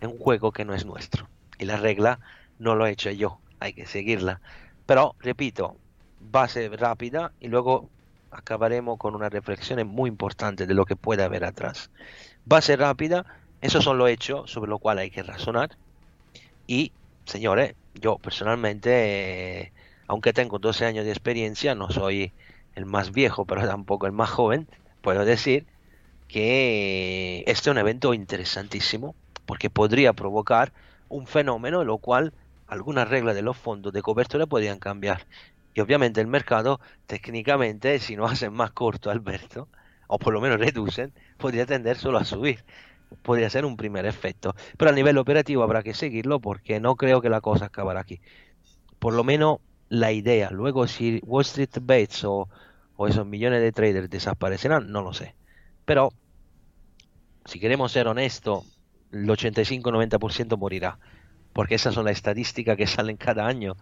en 0.01 0.11
un 0.11 0.19
juego 0.19 0.53
que 0.53 0.65
no 0.65 0.75
es 0.75 0.85
nuestro. 0.85 1.29
Y 1.59 1.65
la 1.65 1.77
regla 1.77 2.21
no 2.59 2.75
lo 2.75 2.87
he 2.87 2.91
hecho 2.91 3.11
yo, 3.11 3.39
hay 3.59 3.73
que 3.73 3.87
seguirla. 3.87 4.41
Pero, 4.85 5.15
repito, 5.21 5.77
base 6.21 6.69
rápida 6.69 7.33
y 7.41 7.49
luego 7.49 7.89
acabaremos 8.31 8.99
con 8.99 9.15
una 9.15 9.31
reflexión 9.31 9.87
muy 9.87 10.09
importante 10.09 10.67
de 10.67 10.75
lo 10.75 10.85
que 10.85 10.97
puede 10.97 11.23
haber 11.23 11.45
atrás. 11.45 11.91
Base 12.45 12.77
rápida, 12.77 13.25
esos 13.63 13.83
son 13.83 13.97
los 13.97 14.11
hechos 14.11 14.51
sobre 14.51 14.69
los 14.71 14.81
cuales 14.81 15.05
hay 15.05 15.11
que 15.11 15.23
razonar. 15.23 15.71
Y, 16.67 16.93
señores, 17.25 17.75
yo 17.95 18.19
personalmente, 18.19 19.61
eh, 19.61 19.73
aunque 20.09 20.33
tengo 20.33 20.59
12 20.59 20.87
años 20.87 21.05
de 21.05 21.11
experiencia, 21.11 21.75
no 21.75 21.91
soy 21.91 22.33
el 22.75 22.87
más 22.87 23.13
viejo, 23.13 23.45
pero 23.45 23.61
tampoco 23.67 24.07
el 24.07 24.13
más 24.13 24.31
joven, 24.31 24.69
puedo 25.01 25.25
decir 25.25 25.67
que 26.29 27.45
este 27.47 27.71
es 27.71 27.73
un 27.73 27.79
evento 27.79 28.15
interesantísimo 28.15 29.15
porque 29.47 29.71
podría 29.71 30.13
provocar 30.13 30.73
un 31.09 31.27
fenómeno 31.27 31.83
en 31.83 31.87
lo 31.87 31.99
cual 31.99 32.33
algunas 32.67 33.09
reglas 33.09 33.35
de 33.35 33.43
los 33.43 33.57
fondos 33.57 33.93
de 33.93 34.03
cobertura 34.03 34.47
podrían 34.47 34.79
cambiar. 34.79 35.27
Y 35.75 35.81
obviamente 35.81 36.21
el 36.21 36.27
mercado, 36.27 36.81
técnicamente, 37.07 37.99
si 38.01 38.17
no 38.17 38.25
hacen 38.27 38.53
más 38.53 38.73
corto, 38.73 39.11
Alberto, 39.11 39.69
o 40.09 40.19
por 40.19 40.33
lo 40.33 40.41
menos 40.41 40.59
reducen, 40.59 41.13
podría 41.37 41.67
tender 41.67 41.97
solo 41.97 42.19
a 42.19 42.25
subir. 42.25 42.65
Podría 43.23 43.51
ser 43.51 43.65
un 43.65 43.77
primer 43.77 44.05
efecto. 44.07 44.55
Pero 44.77 44.91
a 44.91 44.95
nivel 44.95 45.19
operativo 45.19 45.63
habrá 45.63 45.83
que 45.83 45.95
seguirlo 45.95 46.41
porque 46.41 46.81
no 46.81 46.97
creo 46.97 47.21
que 47.21 47.29
la 47.29 47.41
cosa 47.41 47.67
acabará 47.67 48.01
aquí. 48.01 48.21
Por 48.99 49.15
lo 49.15 49.23
menos 49.23 49.59
la 49.89 50.13
idea. 50.13 50.51
Luego 50.51 50.87
si 50.87 51.21
Wall 51.25 51.43
Street 51.43 51.79
Bates 51.81 52.25
o 52.25 52.49
o 52.97 53.07
esos 53.07 53.27
millones 53.27 53.61
de 53.63 53.73
traders 53.73 54.11
desaparecerán, 54.11 54.91
no 54.91 55.03
lo 55.03 55.13
sé. 55.13 55.35
Pero, 55.85 56.13
si 57.45 57.61
queremos 57.61 57.93
ser 57.93 58.09
honestos, 58.09 58.65
el 59.13 59.29
85-90% 59.29 60.57
morirá. 60.59 60.99
porque 61.53 61.77
esas 61.77 61.95
son 61.95 62.05
las 62.05 62.17
estadísticas 62.17 62.77
que 62.77 62.87
salen 62.87 63.17
cada 63.17 63.47
año 63.47 63.77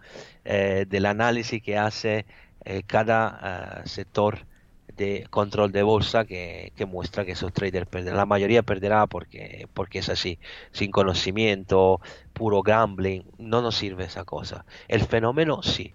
eh, 0.45 0.85
del 0.87 1.05
análisis 1.05 1.61
que 1.61 1.77
hace 1.77 2.25
eh, 2.63 2.83
cada 2.87 3.83
eh, 3.83 3.87
sector 3.89 4.45
de 4.95 5.27
control 5.29 5.71
de 5.71 5.83
bolsa 5.83 6.25
que, 6.25 6.71
muestra 6.87 7.25
que 7.25 7.33
esos 7.33 7.53
traders 7.53 7.87
perderán. 7.87 8.17
La 8.17 8.25
mayoría 8.25 8.63
perderá 8.63 9.07
porque, 9.07 9.67
porque 9.73 9.99
es 9.99 10.09
así, 10.09 10.39
sin 10.71 10.91
conocimiento, 10.91 12.01
puro 12.33 12.61
gambling, 12.61 13.25
no 13.37 13.61
nos 13.61 13.75
sirve 13.75 14.05
esa 14.05 14.23
cosa. 14.23 14.65
El 14.87 15.01
fenómeno 15.01 15.63
sí. 15.63 15.93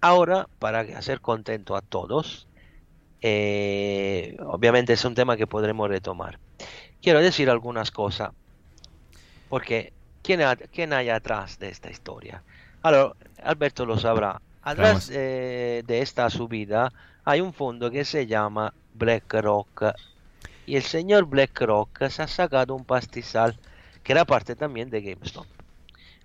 Ahora, 0.00 0.48
para 0.58 0.80
hacer 0.80 1.20
contento 1.20 1.76
a 1.76 1.80
todos, 1.80 2.46
obviamente 3.20 4.92
es 4.92 5.04
un 5.04 5.14
tema 5.14 5.36
que 5.36 5.46
podremos 5.46 5.88
retomar. 5.88 6.38
Quiero 7.02 7.20
decir 7.20 7.50
algunas 7.50 7.90
cosas, 7.90 8.30
porque 9.48 9.92
¿quién, 10.22 10.92
hay 10.92 11.08
atrás 11.08 11.58
de 11.58 11.68
esta 11.68 11.90
historia? 11.90 12.42
Ahora, 12.82 13.12
Alberto 13.42 13.86
lo 13.86 13.98
sabrá. 13.98 14.40
Atrás 14.62 15.08
de 15.08 15.84
esta 15.88 16.28
subida 16.28 16.92
hay 17.28 17.42
un 17.42 17.52
fondo 17.52 17.90
que 17.90 18.06
se 18.06 18.26
llama 18.26 18.72
BlackRock. 18.94 19.92
Y 20.64 20.76
el 20.76 20.82
señor 20.82 21.26
BlackRock 21.26 22.08
se 22.08 22.22
ha 22.22 22.26
sacado 22.26 22.74
un 22.74 22.86
pastizal 22.86 23.58
que 24.02 24.12
era 24.12 24.24
parte 24.24 24.56
también 24.56 24.88
de 24.88 25.02
GameStop. 25.02 25.44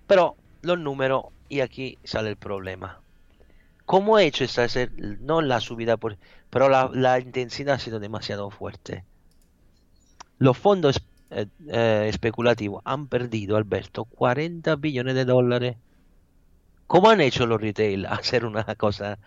Pero 0.06 0.34
los 0.62 0.78
números, 0.78 1.24
y 1.50 1.60
aquí 1.60 1.98
sale 2.04 2.30
el 2.30 2.36
problema. 2.36 3.00
¿Cómo 3.84 4.16
ha 4.16 4.22
hecho 4.22 4.44
esta, 4.44 4.66
no 5.20 5.42
la 5.42 5.60
subida, 5.60 5.98
por, 5.98 6.16
pero 6.48 6.70
la, 6.70 7.20
intensidad 7.20 7.74
ha 7.74 7.78
sido 7.78 8.00
demasiado 8.00 8.48
fuerte? 8.48 9.04
Los 10.38 10.56
fondos 10.56 11.04
eh, 11.28 11.48
eh, 11.68 12.06
especulativo 12.08 12.80
han 12.86 13.08
perdido, 13.08 13.58
Alberto, 13.58 14.06
40 14.06 14.76
billones 14.76 15.14
de 15.14 15.26
dólares. 15.26 15.76
¿Cómo 16.86 17.10
han 17.10 17.20
hecho 17.20 17.44
los 17.44 17.60
retail 17.60 18.06
hacer 18.06 18.46
una 18.46 18.64
cosa 18.74 19.18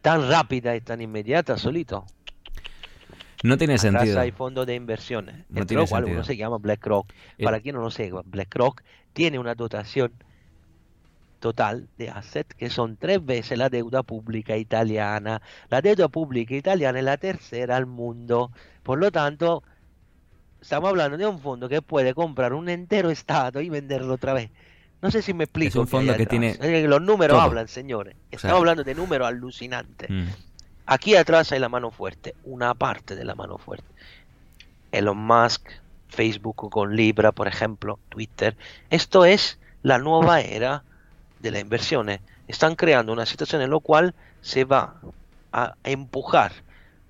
tan 0.00 0.28
rápida 0.28 0.76
y 0.76 0.80
tan 0.80 1.00
inmediata 1.00 1.58
solito? 1.58 2.06
No 3.44 3.56
tiene 3.56 3.78
sentido. 3.78 4.18
hay 4.18 4.32
fondos 4.32 4.66
de 4.66 4.74
inversiones, 4.74 5.44
no 5.48 5.60
entre 5.60 5.76
los 5.76 5.88
cuales 5.88 6.10
uno 6.10 6.24
se 6.24 6.36
llama 6.36 6.58
BlackRock. 6.58 7.12
Para 7.42 7.60
quien 7.60 7.76
no 7.76 7.82
lo 7.82 7.90
sepa, 7.90 8.22
BlackRock 8.24 8.82
tiene 9.12 9.38
una 9.38 9.54
dotación 9.54 10.12
total 11.38 11.88
de 11.96 12.10
assets 12.10 12.54
que 12.54 12.68
son 12.68 12.96
tres 12.96 13.24
veces 13.24 13.56
la 13.56 13.68
deuda 13.68 14.02
pública 14.02 14.56
italiana. 14.56 15.40
La 15.70 15.80
deuda 15.80 16.08
pública 16.08 16.54
italiana 16.54 16.98
es 16.98 17.04
la 17.04 17.16
tercera 17.16 17.76
al 17.76 17.86
mundo. 17.86 18.50
Por 18.82 18.98
lo 18.98 19.12
tanto, 19.12 19.62
estamos 20.60 20.90
hablando 20.90 21.16
de 21.16 21.26
un 21.26 21.38
fondo 21.38 21.68
que 21.68 21.80
puede 21.80 22.14
comprar 22.14 22.52
un 22.52 22.68
entero 22.68 23.10
estado 23.10 23.60
y 23.60 23.68
venderlo 23.68 24.14
otra 24.14 24.32
vez. 24.32 24.50
No 25.00 25.10
sé 25.10 25.22
si 25.22 25.32
me 25.32 25.44
explico. 25.44 25.68
Es 25.68 25.76
un 25.76 25.88
fondo 25.88 26.16
que 26.16 26.26
tiene. 26.26 26.56
Los 26.88 27.00
números 27.00 27.40
hablan, 27.40 27.68
señores. 27.68 28.16
Estamos 28.30 28.58
hablando 28.58 28.84
de 28.84 28.94
números 28.94 29.28
alucinantes. 29.28 30.10
Mm. 30.10 30.26
Aquí 30.86 31.16
atrás 31.16 31.52
hay 31.52 31.60
la 31.60 31.68
mano 31.68 31.90
fuerte, 31.90 32.34
una 32.44 32.74
parte 32.74 33.14
de 33.14 33.24
la 33.24 33.34
mano 33.34 33.58
fuerte. 33.58 33.86
Elon 34.90 35.18
Musk, 35.18 35.68
Facebook 36.08 36.70
con 36.70 36.96
Libra, 36.96 37.32
por 37.32 37.46
ejemplo, 37.46 37.98
Twitter. 38.08 38.56
Esto 38.90 39.24
es 39.24 39.58
la 39.82 39.98
nueva 39.98 40.40
era 40.40 40.82
de 41.40 41.50
las 41.50 41.60
inversiones. 41.60 42.20
Están 42.48 42.74
creando 42.74 43.12
una 43.12 43.26
situación 43.26 43.60
en 43.60 43.70
la 43.70 43.78
cual 43.78 44.14
se 44.40 44.64
va 44.64 44.94
a 45.52 45.74
empujar 45.84 46.52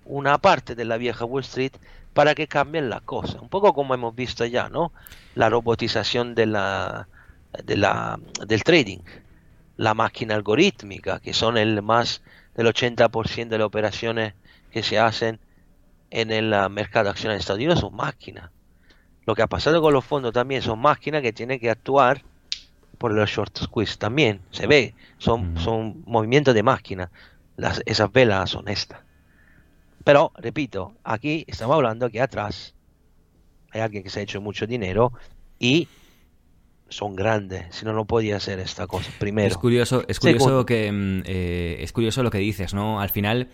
una 0.04 0.38
parte 0.38 0.74
de 0.74 0.84
la 0.84 0.96
vieja 0.96 1.24
Wall 1.24 1.42
Street 1.42 1.72
para 2.12 2.34
que 2.34 2.48
cambien 2.48 2.90
las 2.90 3.02
cosas. 3.02 3.40
Un 3.40 3.48
poco 3.48 3.72
como 3.74 3.94
hemos 3.94 4.14
visto 4.14 4.44
ya, 4.44 4.68
¿no? 4.68 4.90
La 5.36 5.48
robotización 5.48 6.34
de 6.34 6.46
la, 6.46 7.06
la, 7.66 8.18
del 8.46 8.62
trading, 8.62 9.00
la 9.76 9.94
máquina 9.94 10.34
algorítmica, 10.34 11.20
que 11.20 11.32
son 11.32 11.56
el 11.56 11.82
más 11.82 12.22
del 12.54 12.66
80% 12.66 13.48
de 13.48 13.58
las 13.58 13.66
operaciones 13.66 14.34
que 14.70 14.82
se 14.82 14.98
hacen 14.98 15.38
en 16.10 16.30
el 16.30 16.52
ah, 16.54 16.68
mercado 16.68 17.04
de 17.04 17.10
acciones 17.10 17.36
de 17.36 17.40
Estados 17.40 17.58
Unidos 17.58 17.80
son 17.80 17.94
máquinas. 17.94 18.50
Lo 19.26 19.34
que 19.34 19.42
ha 19.42 19.46
pasado 19.46 19.80
con 19.82 19.92
los 19.92 20.04
fondos 20.04 20.32
también 20.32 20.62
son 20.62 20.78
máquinas 20.78 21.22
que 21.22 21.32
tienen 21.32 21.60
que 21.60 21.70
actuar 21.70 22.22
por 22.96 23.12
los 23.12 23.30
short 23.30 23.56
squeeze 23.58 23.96
también. 23.96 24.40
Se 24.50 24.66
ve, 24.66 24.94
son, 25.18 25.58
son 25.58 26.02
movimientos 26.06 26.54
de 26.54 26.62
máquina. 26.62 27.10
Las, 27.56 27.82
esas 27.86 28.10
velas 28.10 28.50
son 28.50 28.68
estas. 28.68 29.00
Pero, 30.04 30.32
repito, 30.36 30.94
aquí 31.04 31.44
estamos 31.46 31.74
hablando 31.74 32.08
que 32.10 32.20
atrás 32.20 32.74
hay 33.70 33.82
alguien 33.82 34.02
que 34.02 34.10
se 34.10 34.20
ha 34.20 34.22
hecho 34.22 34.40
mucho 34.40 34.66
dinero 34.66 35.12
y 35.58 35.88
son 36.88 37.16
grandes, 37.16 37.66
si 37.70 37.84
no 37.84 37.92
no 37.92 38.06
podía 38.06 38.36
hacer 38.36 38.58
esta 38.60 38.86
cosa. 38.86 39.10
Primero. 39.18 39.46
Es 39.46 39.56
curioso, 39.56 40.04
es 40.08 40.20
curioso 40.20 40.64
que 40.64 40.90
mm, 40.90 41.22
eh, 41.26 41.76
es 41.80 41.92
curioso 41.92 42.22
lo 42.22 42.30
que 42.30 42.38
dices, 42.38 42.74
¿no? 42.74 43.00
Al 43.00 43.10
final 43.10 43.48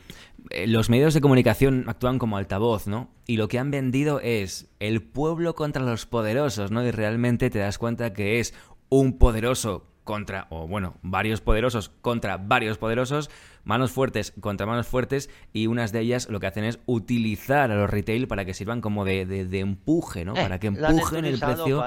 eh, 0.50 0.66
los 0.66 0.90
medios 0.90 1.14
de 1.14 1.20
comunicación 1.20 1.84
actúan 1.88 2.18
como 2.18 2.36
altavoz, 2.36 2.86
¿no? 2.86 3.10
Y 3.26 3.36
lo 3.36 3.48
que 3.48 3.58
han 3.58 3.70
vendido 3.70 4.20
es 4.20 4.68
el 4.80 5.02
pueblo 5.02 5.54
contra 5.54 5.82
los 5.82 6.06
poderosos, 6.06 6.70
¿no? 6.70 6.84
Y 6.84 6.90
realmente 6.90 7.50
te 7.50 7.58
das 7.58 7.78
cuenta 7.78 8.12
que 8.12 8.40
es 8.40 8.54
un 8.88 9.18
poderoso 9.18 9.86
contra, 10.04 10.46
o 10.50 10.68
bueno, 10.68 10.96
varios 11.02 11.40
poderosos 11.40 11.88
contra 11.88 12.36
varios 12.36 12.78
poderosos, 12.78 13.30
manos 13.64 13.90
fuertes 13.90 14.32
contra 14.40 14.66
manos 14.66 14.86
fuertes, 14.86 15.30
y 15.52 15.66
unas 15.66 15.92
de 15.92 16.00
ellas 16.00 16.28
lo 16.28 16.40
que 16.40 16.46
hacen 16.46 16.64
es 16.64 16.78
utilizar 16.86 17.70
a 17.70 17.74
los 17.74 17.90
retail 17.90 18.28
para 18.28 18.44
que 18.44 18.54
sirvan 18.54 18.80
como 18.80 19.04
de, 19.04 19.26
de, 19.26 19.60
empuje, 19.60 20.24
¿no? 20.24 20.36
Eh, 20.36 20.42
para 20.42 20.58
que 20.58 20.68
empujen 20.68 21.24
el 21.24 21.38
precio 21.38 21.82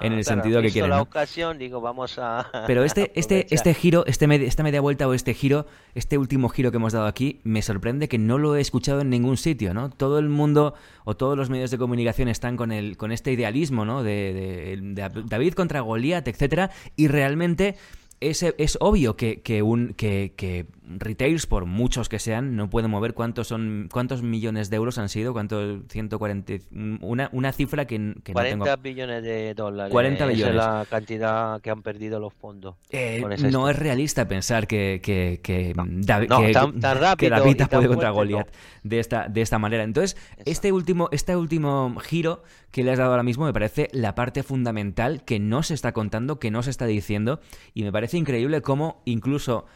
en 0.00 0.12
el 0.12 0.24
sentido 0.24 0.60
que 0.62 0.70
quieren. 0.70 0.90
la 0.90 1.02
ocasión, 1.02 1.58
digo, 1.58 1.80
vamos 1.80 2.18
a. 2.18 2.50
Pero 2.66 2.84
este, 2.84 3.12
este, 3.18 3.46
este 3.54 3.74
giro, 3.74 4.04
este 4.06 4.30
esta 4.44 4.62
media 4.62 4.80
vuelta 4.80 5.08
o 5.08 5.14
este 5.14 5.34
giro, 5.34 5.66
este 5.94 6.18
último 6.18 6.48
giro 6.48 6.70
que 6.70 6.76
hemos 6.76 6.92
dado 6.92 7.06
aquí, 7.06 7.40
me 7.44 7.62
sorprende 7.62 8.08
que 8.08 8.18
no 8.18 8.38
lo 8.38 8.56
he 8.56 8.60
escuchado 8.60 9.00
en 9.00 9.10
ningún 9.10 9.36
sitio, 9.36 9.74
¿no? 9.74 9.90
Todo 9.90 10.18
el 10.18 10.28
mundo 10.28 10.74
o 11.04 11.16
todos 11.16 11.36
los 11.36 11.50
medios 11.50 11.70
de 11.70 11.78
comunicación 11.78 12.28
están 12.28 12.56
con 12.56 12.72
el, 12.72 12.96
con 12.96 13.12
este 13.12 13.32
idealismo, 13.32 13.84
¿no? 13.84 14.02
De, 14.02 14.78
de 14.80 15.10
David 15.26 15.54
contra 15.54 15.80
Goliat, 15.80 16.26
etcétera, 16.28 16.70
y 16.96 17.08
realmente 17.08 17.76
es, 18.20 18.42
es 18.42 18.78
obvio 18.80 19.16
que, 19.16 19.40
que, 19.40 19.62
un, 19.62 19.94
que, 19.94 20.34
que, 20.36 20.66
retails, 20.98 21.46
por 21.46 21.66
muchos 21.66 22.08
que 22.08 22.18
sean, 22.18 22.56
no 22.56 22.70
pueden 22.70 22.90
mover 22.90 23.14
cuántos 23.14 23.48
son 23.48 23.88
cuántos 23.92 24.22
millones 24.22 24.70
de 24.70 24.76
euros 24.76 24.98
han 24.98 25.08
sido, 25.08 25.32
cuántos 25.32 25.82
140 25.88 26.54
una, 27.00 27.28
una 27.32 27.52
cifra 27.52 27.86
que, 27.86 28.14
que 28.24 28.32
40 28.32 28.56
no 28.56 28.64
tengo. 28.64 28.76
billones 28.82 29.22
de 29.22 29.54
dólares. 29.54 29.92
40 29.92 30.26
billones. 30.26 30.50
es 30.50 30.56
la 30.56 30.86
cantidad 30.88 31.60
que 31.60 31.70
han 31.70 31.82
perdido 31.82 32.18
los 32.18 32.34
fondos. 32.34 32.76
Eh, 32.90 33.22
no 33.50 33.68
es 33.68 33.78
realista 33.78 34.26
pensar 34.26 34.66
que, 34.66 35.00
que, 35.02 35.40
que, 35.42 35.72
David, 35.76 36.28
que, 37.18 37.66
puede 37.66 37.88
contra 37.88 38.10
Goliath 38.10 38.52
de, 38.82 38.98
esta, 38.98 39.28
de 39.28 39.42
esta 39.42 39.58
manera. 39.58 39.84
Entonces, 39.84 40.16
este 40.44 40.72
último, 40.72 41.08
este 41.12 41.36
último 41.36 41.94
giro 42.00 42.42
que 42.70 42.84
le 42.84 42.92
has 42.92 42.98
dado 42.98 43.10
ahora 43.10 43.22
mismo 43.22 43.44
me 43.44 43.52
parece 43.52 43.88
la 43.92 44.14
parte 44.14 44.42
fundamental 44.42 45.24
que 45.24 45.38
no 45.38 45.62
se 45.62 45.74
está 45.74 45.92
contando, 45.92 46.38
que 46.38 46.50
no 46.50 46.62
se 46.62 46.70
está 46.70 46.86
diciendo, 46.86 47.40
y 47.74 47.82
me 47.82 47.92
parece 47.92 48.16
increíble 48.16 48.62
cómo 48.62 49.02
incluso 49.04 49.66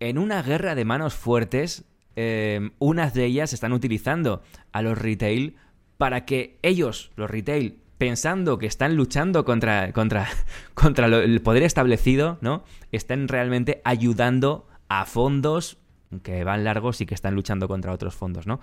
en 0.00 0.18
una 0.18 0.42
guerra 0.42 0.74
de 0.74 0.84
manos 0.84 1.14
fuertes, 1.14 1.84
eh, 2.16 2.70
unas 2.78 3.14
de 3.14 3.24
ellas 3.24 3.52
están 3.52 3.72
utilizando 3.72 4.42
a 4.72 4.82
los 4.82 4.98
retail 4.98 5.56
para 5.98 6.24
que 6.24 6.58
ellos, 6.62 7.12
los 7.16 7.30
retail, 7.30 7.78
pensando 7.98 8.58
que 8.58 8.66
están 8.66 8.96
luchando 8.96 9.44
contra, 9.44 9.92
contra, 9.92 10.28
contra 10.74 11.06
el 11.06 11.40
poder 11.40 11.62
establecido, 11.62 12.38
¿no? 12.40 12.64
Están 12.92 13.28
realmente 13.28 13.80
ayudando 13.84 14.66
a 14.88 15.04
fondos 15.06 15.78
que 16.22 16.44
van 16.44 16.64
largos 16.64 17.00
y 17.00 17.06
que 17.06 17.14
están 17.14 17.34
luchando 17.34 17.68
contra 17.68 17.92
otros 17.92 18.14
fondos, 18.14 18.46
¿no? 18.46 18.60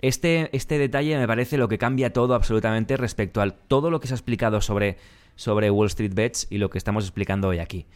Este, 0.00 0.54
este 0.54 0.78
detalle 0.78 1.16
me 1.18 1.26
parece 1.26 1.56
lo 1.56 1.68
que 1.68 1.78
cambia 1.78 2.12
todo 2.12 2.34
absolutamente 2.34 2.96
respecto 2.96 3.40
a 3.40 3.50
todo 3.50 3.90
lo 3.90 4.00
que 4.00 4.06
se 4.06 4.14
ha 4.14 4.16
explicado 4.16 4.60
sobre, 4.60 4.98
sobre 5.34 5.70
Wall 5.70 5.86
Street 5.86 6.12
Bets 6.14 6.46
y 6.50 6.58
lo 6.58 6.68
que 6.68 6.78
estamos 6.78 7.04
explicando 7.04 7.48
hoy 7.48 7.58
aquí. 7.58 7.86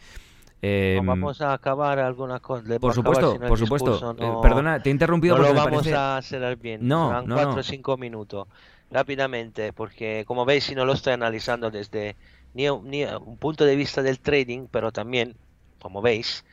Em, 0.61 1.05
vamos 1.05 1.41
a 1.41 1.53
acabar 1.53 1.99
algunas 1.99 2.41
cosas. 2.41 2.79
Por 2.79 2.93
supuesto, 2.93 3.39
por 3.39 3.57
supuesto. 3.57 4.15
Eh, 4.17 4.33
perdona, 4.41 4.81
te 4.81 4.89
he 4.89 4.91
interrumpido 4.91 5.37
no 5.37 5.43
lo 5.43 5.53
vamos 5.53 5.87
a 5.87 6.17
hacer 6.17 6.57
bien. 6.57 6.85
No, 6.85 7.21
no, 7.21 7.35
cuatro 7.35 7.61
o 7.61 7.63
cinco 7.63 7.97
minutos. 7.97 8.47
Rápidamente, 8.91 9.71
porque 9.71 10.25
como 10.25 10.45
veis, 10.45 10.65
si 10.65 10.75
no 10.75 10.83
lo 10.83 10.93
estoy 10.93 11.13
analizando 11.13 11.69
desde 11.69 12.17
ni, 12.53 12.67
un 12.67 13.37
punto 13.37 13.63
de 13.63 13.75
vista 13.75 14.01
del 14.01 14.19
trading, 14.19 14.67
pero 14.69 14.91
también, 14.91 15.35
como 15.79 16.01
veis, 16.01 16.43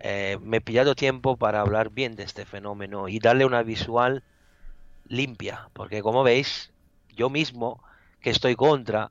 eh, 0.00 0.36
me 0.42 0.58
he 0.58 0.60
pillado 0.60 0.94
tiempo 0.94 1.36
para 1.36 1.60
hablar 1.60 1.90
bien 1.90 2.16
de 2.16 2.24
este 2.24 2.44
fenómeno 2.44 3.08
y 3.08 3.18
darle 3.20 3.46
una 3.46 3.62
visual 3.62 4.22
limpia, 5.08 5.68
porque 5.72 6.02
como 6.02 6.22
veis, 6.22 6.72
yo 7.14 7.30
mismo 7.30 7.82
que 8.20 8.30
estoy 8.30 8.56
contra 8.56 9.10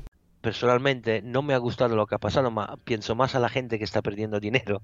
Personalmente 0.41 1.21
no 1.21 1.41
me 1.43 1.53
ha 1.53 1.57
gustado 1.59 1.95
lo 1.95 2.07
que 2.07 2.15
ha 2.15 2.19
pasado, 2.19 2.51
ma- 2.51 2.77
pienso 2.83 3.15
más 3.15 3.35
a 3.35 3.39
la 3.39 3.49
gente 3.49 3.77
que 3.77 3.83
está 3.85 4.01
perdiendo 4.01 4.39
dinero 4.39 4.81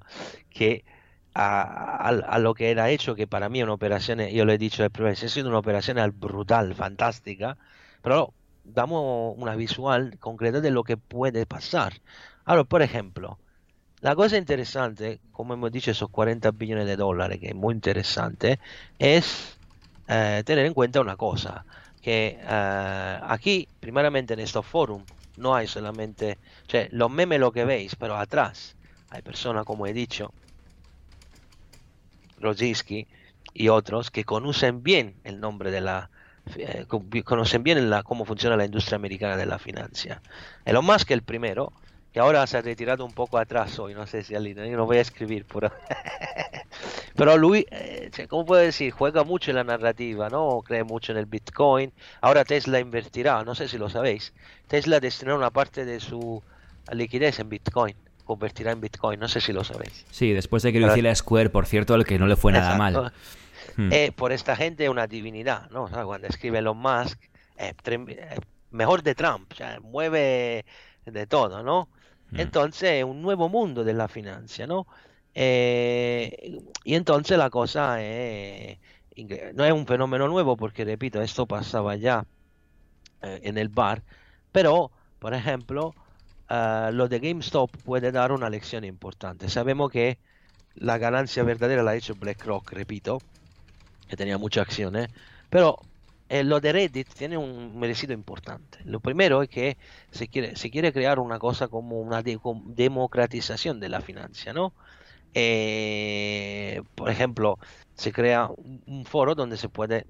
que 0.50 0.86
a, 1.34 2.12
lo 2.40 2.54
que 2.56 2.72
era 2.72 2.90
hecho, 2.90 3.16
que 3.16 3.28
para 3.28 3.50
mí 3.50 3.62
una 3.64 3.74
operación, 3.74 4.20
yo 4.30 4.46
lo 4.46 4.52
he 4.54 4.58
dicho 4.58 4.84
de 4.84 4.90
prueba, 4.90 5.12
ha 5.14 5.16
sido 5.16 5.50
una 5.50 5.60
operación 5.60 5.98
brutal, 6.20 6.74
fantástica, 6.76 7.58
pero 8.02 8.36
damos 8.64 9.36
una 9.38 9.56
visual 9.56 10.18
concreta 10.20 10.62
de 10.62 10.72
lo 10.72 10.84
que 10.84 10.98
puede 10.98 11.46
pasar. 11.46 11.94
Ahora, 12.46 12.64
por 12.64 12.82
ejemplo, 12.82 13.40
la 14.02 14.16
cosa 14.16 14.38
interesante, 14.38 15.22
como 15.32 15.54
hemos 15.54 15.72
dicho, 15.72 15.92
esos 15.92 16.10
40 16.10 16.52
billones 16.52 16.86
de 16.88 16.96
dólares, 16.98 17.40
que 17.40 17.48
es 17.50 17.56
muy 17.56 17.74
interesante, 17.74 18.60
es 19.00 19.62
eh, 20.08 20.44
tener 20.46 20.66
en 20.66 20.74
cuenta 20.74 21.02
una 21.02 21.18
cosa, 21.18 21.66
que 22.02 22.40
eh, 22.42 23.20
aquí, 23.24 23.70
primeramente 23.80 24.34
en 24.34 24.40
estos 24.42 24.66
foros, 24.66 25.04
no 25.38 25.56
hay 25.56 25.68
solamente, 25.68 26.40
cioè, 26.68 26.90
los 26.92 27.10
memes 27.12 27.40
lo 27.40 27.52
que 27.52 27.66
veis, 27.66 27.96
pero 27.96 28.18
atrás 28.18 28.78
hay 29.10 29.22
personas, 29.24 29.66
como 29.66 29.88
he 29.88 29.94
dicho, 29.94 30.36
Rosinski 32.38 33.08
y 33.54 33.70
otros, 33.70 34.12
que 34.12 34.24
conocen 34.26 34.84
bien 34.84 35.20
el 35.24 35.40
nombre 35.40 35.72
de 35.72 35.82
la, 35.82 36.12
eh, 36.58 36.86
con- 36.88 37.10
conocen 37.24 37.64
bien 37.64 37.90
la, 37.90 38.04
cómo 38.04 38.26
funciona 38.26 38.56
la 38.58 38.66
industria 38.66 38.96
americana 38.98 39.38
de 39.38 39.46
la 39.46 39.60
financia. 39.60 40.24
Elon 40.66 40.86
Musk 40.86 41.12
el 41.12 41.24
primero, 41.24 41.74
que 42.12 42.20
ahora 42.20 42.46
se 42.48 42.58
ha 42.58 42.62
retirado 42.62 43.06
un 43.06 43.14
poco 43.14 43.38
atrás 43.38 43.80
hoy, 43.80 43.94
no 43.94 44.06
sé 44.08 44.24
si 44.24 44.36
al 44.36 44.54
no 44.56 44.86
voy 44.86 44.98
a 44.98 45.02
escribir 45.02 45.46
por 45.46 45.72
Pero 47.18 47.36
Luis, 47.36 47.66
eh, 47.72 48.12
¿cómo 48.30 48.46
puedo 48.46 48.62
decir? 48.62 48.92
Juega 48.92 49.24
mucho 49.24 49.50
en 49.52 49.56
la 49.56 49.64
narrativa, 49.64 50.30
¿no? 50.30 50.62
Cree 50.64 50.84
mucho 50.84 51.12
en 51.12 51.18
el 51.18 51.26
Bitcoin. 51.26 51.92
Ahora 52.22 52.46
Tesla 52.46 52.80
invertirá, 52.80 53.44
no 53.44 53.56
sé 53.56 53.68
si 53.68 53.80
lo 53.80 53.90
sabéis. 53.90 54.34
Tesla 54.68 55.00
destinará 55.00 55.36
una 55.36 55.50
parte 55.50 55.84
de 55.84 56.00
su 56.00 56.44
liquidez 56.92 57.40
en 57.40 57.50
Bitcoin, 57.50 57.96
convertirá 58.24 58.72
en 58.72 58.82
Bitcoin, 58.82 59.20
no 59.20 59.28
sé 59.28 59.42
si 59.42 59.52
lo 59.52 59.64
sabéis. 59.64 60.06
Sí, 60.12 60.32
después 60.32 60.62
de 60.62 60.72
que 60.72 60.80
lo 60.80 60.88
hiciera 60.88 61.14
Square, 61.16 61.50
por 61.50 61.66
cierto, 61.66 61.96
al 61.96 62.06
que 62.06 62.20
no 62.20 62.28
le 62.28 62.36
fue 62.36 62.52
nada 62.52 62.76
Exacto. 62.76 63.02
mal. 63.02 63.14
Hmm. 63.76 63.92
Eh, 63.92 64.12
por 64.16 64.32
esta 64.32 64.56
gente 64.56 64.84
es 64.84 64.90
una 64.90 65.08
divinidad, 65.08 65.70
¿no? 65.72 65.84
O 65.84 65.90
sea, 65.90 66.04
cuando 66.06 66.28
escribe 66.28 66.60
Elon 66.60 66.78
Musk, 66.78 67.20
eh, 67.58 67.74
eh, 67.86 68.40
mejor 68.70 69.02
de 69.02 69.16
Trump, 69.16 69.52
o 69.52 69.56
sea, 69.56 69.80
mueve 69.82 70.66
de 71.06 71.28
todo, 71.28 71.64
¿no? 71.64 71.90
Mm. 72.32 72.40
Entonces, 72.42 73.04
un 73.04 73.22
nuevo 73.22 73.50
mundo 73.50 73.84
de 73.84 73.94
la 73.94 74.08
financia, 74.08 74.68
¿no? 74.68 74.86
Eh, 75.40 76.62
y 76.84 76.96
entonces 76.96 77.38
la 77.38 77.50
cosa 77.52 78.00
no 79.54 79.66
es 79.66 79.72
un 79.74 79.88
fenómeno 79.88 80.28
nuevo, 80.28 80.58
porque 80.58 80.86
repito, 80.86 81.22
esto 81.22 81.48
pasaba 81.48 81.96
ya 81.96 82.28
eh, 83.22 83.42
en 83.44 83.58
el 83.58 83.70
bar, 83.70 84.04
pero, 84.52 84.92
por 85.20 85.34
ejemplo, 85.34 85.96
ah, 86.50 86.92
lo 86.94 87.08
de 87.08 87.20
GameStop 87.20 87.78
puede 87.84 88.12
dar 88.12 88.32
una 88.32 88.50
lección 88.50 88.84
importante. 88.86 89.50
Sabemos 89.50 89.92
que 89.92 90.20
la 90.76 90.98
ganancia 90.98 91.44
verdadera 91.44 91.84
la 91.84 91.92
ha 91.92 91.96
hecho 91.96 92.16
BlackRock, 92.16 92.72
repito, 92.74 93.26
que 94.08 94.18
tenía 94.18 94.38
muchas 94.38 94.64
acciones, 94.64 95.10
pero 95.50 95.88
eh, 96.30 96.44
lo 96.44 96.60
de 96.62 96.74
Reddit 96.74 97.14
tiene 97.14 97.38
un 97.38 97.78
merecido 97.80 98.14
importante. 98.14 98.80
Lo 98.86 99.00
primero 99.02 99.42
es 99.44 99.50
que 99.50 99.78
se 100.12 100.28
quiere, 100.30 100.56
se 100.56 100.70
quiere 100.72 100.94
crear 100.94 101.20
una 101.20 101.40
cosa 101.40 101.68
como 101.68 102.00
una 102.02 102.24
de- 102.24 102.40
democratización 102.66 103.80
de 103.80 103.90
la 103.90 104.02
financia, 104.02 104.54
¿no? 104.54 104.76
Eh, 105.34 106.82
por 106.96 107.10
ejemplo, 107.10 107.60
se 107.96 108.12
crea 108.12 108.50
un, 108.86 109.06
foro 109.06 109.36
donde 109.36 109.58
se 109.58 109.70
puede 109.70 110.06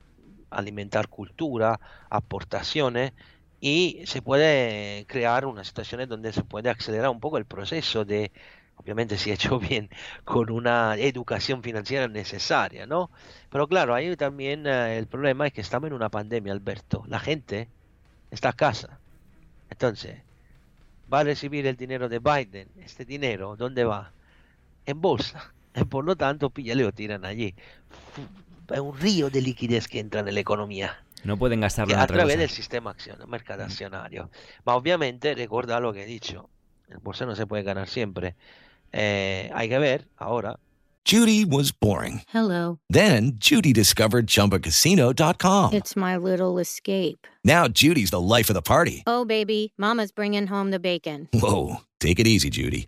alimentar 0.49 1.09
cultura, 1.09 1.79
aportaciones 2.09 3.13
y 3.59 4.03
se 4.05 4.21
puede 4.21 5.05
crear 5.07 5.45
unas 5.45 5.67
situaciones 5.67 6.07
donde 6.07 6.33
se 6.33 6.43
puede 6.43 6.69
acelerar 6.69 7.09
un 7.09 7.19
poco 7.19 7.37
el 7.37 7.45
proceso 7.45 8.05
de, 8.05 8.31
obviamente 8.77 9.17
si 9.17 9.31
hecho 9.31 9.59
bien, 9.59 9.89
con 10.23 10.51
una 10.51 10.95
educación 10.97 11.63
financiera 11.63 12.07
necesaria, 12.07 12.85
¿no? 12.87 13.09
Pero 13.49 13.67
claro, 13.67 13.95
ahí 13.95 14.15
también 14.15 14.67
eh, 14.67 14.97
el 14.97 15.07
problema 15.07 15.47
es 15.47 15.53
que 15.53 15.61
estamos 15.61 15.87
en 15.87 15.93
una 15.93 16.09
pandemia, 16.09 16.53
Alberto. 16.53 17.03
La 17.07 17.19
gente 17.19 17.69
está 18.31 18.49
a 18.49 18.53
casa. 18.53 18.99
Entonces, 19.69 20.21
va 21.11 21.21
a 21.21 21.23
recibir 21.23 21.67
el 21.67 21.77
dinero 21.77 22.09
de 22.09 22.19
Biden. 22.19 22.69
Este 22.77 23.05
dinero, 23.05 23.55
¿dónde 23.55 23.83
va? 23.83 24.11
En 24.87 24.99
bolsa. 24.99 25.53
Y 25.75 25.83
por 25.85 26.03
lo 26.05 26.15
tanto, 26.15 26.49
píllale 26.49 26.83
o 26.85 26.91
tiran 26.91 27.23
allí. 27.25 27.53
Es 28.73 28.79
un 28.79 28.97
río 28.99 29.29
de 29.29 29.41
liquidez 29.41 29.87
que 29.87 29.99
entra 29.99 30.21
en 30.21 30.33
la 30.33 30.39
economía 30.39 30.97
No 31.23 31.37
pueden 31.37 31.61
gastarlo 31.61 31.93
en 31.93 31.99
a 31.99 32.07
través 32.07 32.25
cosa. 32.35 32.37
del 32.39 32.49
sistema 32.49 32.93
accion- 32.95 33.25
mercado 33.27 33.63
accionario. 33.63 34.29
Ma 34.65 34.75
obviamente, 34.75 35.35
recuerda 35.35 35.79
lo 35.79 35.93
que 35.93 36.03
he 36.03 36.05
dicho. 36.07 36.49
El 36.89 36.97
bolsa 36.97 37.25
no 37.25 37.35
se 37.35 37.45
puede 37.45 37.63
ganar 37.63 37.87
siempre. 37.87 38.35
Eh, 38.91 39.51
hay 39.53 39.69
que 39.69 39.77
ver 39.79 40.07
ahora 40.17 40.57
Judy 41.09 41.45
was 41.45 41.71
boring. 41.71 42.21
Hello. 42.33 42.79
Then 42.89 43.37
Judy 43.39 43.71
discovered 43.71 44.27
ChumbaCasino.com. 44.27 45.73
It's 45.73 45.95
my 45.95 46.17
little 46.17 46.59
escape. 46.59 47.25
Now 47.45 47.69
Judy's 47.69 48.09
the 48.11 48.19
life 48.19 48.49
of 48.49 48.55
the 48.55 48.61
party. 48.61 49.03
Oh, 49.07 49.23
baby, 49.23 49.71
Mama's 49.77 50.11
bringing 50.11 50.47
home 50.47 50.71
the 50.71 50.79
bacon. 50.79 51.29
Whoa, 51.33 51.77
take 52.01 52.19
it 52.19 52.27
easy, 52.27 52.49
Judy. 52.49 52.87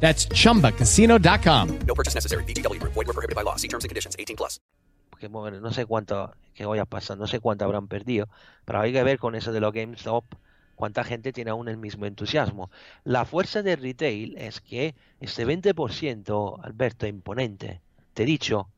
That's 0.00 0.26
chumbacasino.com. 0.28 1.78
No 1.86 1.94
purchase 1.94 2.14
necessary. 2.14 2.44
VGW 2.44 2.80
Group. 2.80 2.94
Void 2.94 3.06
were 3.06 3.12
prohibited 3.12 3.36
by 3.36 3.42
law. 3.42 3.56
See 3.56 3.68
terms 3.68 3.84
and 3.84 3.90
conditions. 3.90 4.16
18 4.18 4.36
plus. 4.36 4.58
que 5.18 5.26
bueno, 5.26 5.60
no 5.60 5.72
sé 5.72 5.84
cuánto 5.84 6.32
que 6.54 6.64
vaya 6.64 6.84
pasando, 6.84 7.24
no 7.24 7.26
sé 7.26 7.40
cuánto 7.40 7.64
habrán 7.64 7.88
perdido, 7.88 8.28
pero 8.64 8.80
hay 8.80 8.92
que 8.92 9.02
ver 9.02 9.18
con 9.18 9.34
eso 9.34 9.50
de 9.50 9.58
los 9.58 9.72
GameStop 9.72 10.24
cuánta 10.78 11.02
gente 11.02 11.32
tiene 11.32 11.50
aún 11.50 11.68
el 11.68 11.76
mismo 11.76 12.06
entusiasmo. 12.06 12.70
La 13.02 13.24
fuerza 13.24 13.62
del 13.62 13.82
retail 13.82 14.36
es 14.38 14.60
que 14.60 14.94
este 15.18 15.44
20%, 15.44 16.60
Alberto, 16.62 17.06
imponente. 17.08 17.82
Te 18.14 18.22
he 18.22 18.26
dicho, 18.26 18.68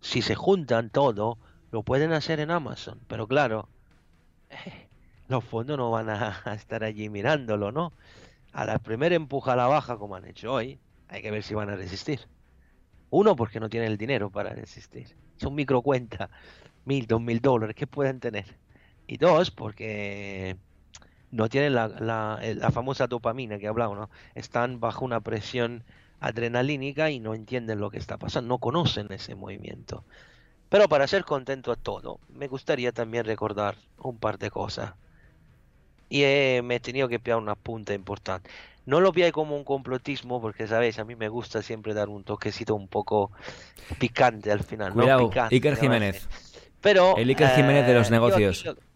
si 0.00 0.22
se 0.22 0.36
juntan 0.36 0.88
todo, 0.88 1.38
lo 1.72 1.82
pueden 1.82 2.12
hacer 2.12 2.38
en 2.38 2.52
Amazon, 2.52 3.00
pero 3.08 3.26
claro, 3.26 3.68
los 5.28 5.44
fondos 5.44 5.76
no 5.76 5.90
van 5.90 6.10
a, 6.10 6.42
a 6.44 6.54
estar 6.54 6.84
allí 6.84 7.08
mirándolo, 7.08 7.72
¿no? 7.72 7.92
A 8.56 8.64
la 8.64 8.78
primera 8.78 9.14
empuja 9.14 9.52
a 9.52 9.56
la 9.56 9.66
baja, 9.66 9.98
como 9.98 10.16
han 10.16 10.24
hecho 10.24 10.50
hoy, 10.50 10.80
hay 11.08 11.20
que 11.20 11.30
ver 11.30 11.42
si 11.42 11.54
van 11.54 11.68
a 11.68 11.76
resistir. 11.76 12.20
Uno, 13.10 13.36
porque 13.36 13.60
no 13.60 13.68
tienen 13.68 13.92
el 13.92 13.98
dinero 13.98 14.30
para 14.30 14.54
resistir. 14.54 15.14
Son 15.36 15.54
microcuentas, 15.54 16.30
mil, 16.86 17.06
dos 17.06 17.20
mil 17.20 17.42
dólares, 17.42 17.76
¿qué 17.76 17.86
pueden 17.86 18.18
tener? 18.18 18.46
Y 19.06 19.18
dos, 19.18 19.50
porque 19.50 20.56
no 21.30 21.50
tienen 21.50 21.74
la, 21.74 21.88
la, 21.88 22.40
la 22.42 22.70
famosa 22.70 23.06
dopamina 23.08 23.58
que 23.58 23.68
hablamos, 23.68 23.98
¿no? 23.98 24.10
Están 24.34 24.80
bajo 24.80 25.04
una 25.04 25.20
presión 25.20 25.84
adrenalínica 26.20 27.10
y 27.10 27.20
no 27.20 27.34
entienden 27.34 27.78
lo 27.78 27.90
que 27.90 27.98
está 27.98 28.16
pasando, 28.16 28.48
no 28.48 28.58
conocen 28.58 29.12
ese 29.12 29.34
movimiento. 29.34 30.06
Pero 30.70 30.88
para 30.88 31.06
ser 31.08 31.24
contento 31.24 31.72
a 31.72 31.76
todo, 31.76 32.20
me 32.28 32.48
gustaría 32.48 32.92
también 32.92 33.26
recordar 33.26 33.76
un 33.98 34.18
par 34.18 34.38
de 34.38 34.50
cosas. 34.50 34.94
Y 36.08 36.22
me 36.62 36.76
he 36.76 36.80
tenido 36.80 37.08
que 37.08 37.18
pillar 37.18 37.38
una 37.38 37.54
punta 37.54 37.94
importante. 37.94 38.50
No 38.84 39.00
lo 39.00 39.10
veáis 39.12 39.32
como 39.32 39.56
un 39.56 39.64
complotismo, 39.64 40.40
porque 40.40 40.68
sabéis, 40.68 40.98
a 41.00 41.04
mí 41.04 41.16
me 41.16 41.28
gusta 41.28 41.60
siempre 41.62 41.92
dar 41.94 42.08
un 42.08 42.22
toquecito 42.22 42.74
un 42.76 42.86
poco 42.86 43.32
picante 43.98 44.52
al 44.52 44.62
final. 44.62 44.92
Cuidado, 44.92 45.28
Picante, 45.28 45.54
Iker 45.56 45.76
Jiménez. 45.76 46.28
Pero, 46.80 47.16
El 47.16 47.28
Iker 47.28 47.48
Jiménez 47.56 47.86
de 47.86 47.94
los 47.94 48.06
eh, 48.06 48.10
yo 48.10 48.14
negocios. 48.14 48.60
aquí 48.60 48.68
lo- 48.68 48.86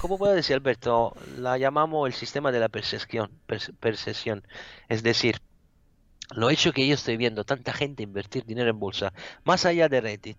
¿Cómo 0.00 0.18
puedo 0.18 0.34
decir, 0.34 0.56
Alberto? 0.56 1.14
La 1.38 1.58
llamamos 1.58 2.06
el 2.08 2.14
sistema 2.14 2.50
de 2.50 2.58
la 2.60 2.68
percepción. 2.68 3.30
perce- 3.46 3.72
percepción. 3.78 4.42
Es 4.88 5.02
decir, 5.02 5.36
lo 6.34 6.50
hecho 6.50 6.72
que 6.72 6.86
yo 6.86 6.94
estoy 6.94 7.16
viendo 7.16 7.44
tanta 7.44 7.72
gente 7.72 8.02
invertir 8.02 8.44
dinero 8.44 8.70
en 8.70 8.80
bolsa, 8.80 9.12
más 9.44 9.64
allá 9.66 9.88
de 9.88 10.00
Reddit, 10.00 10.38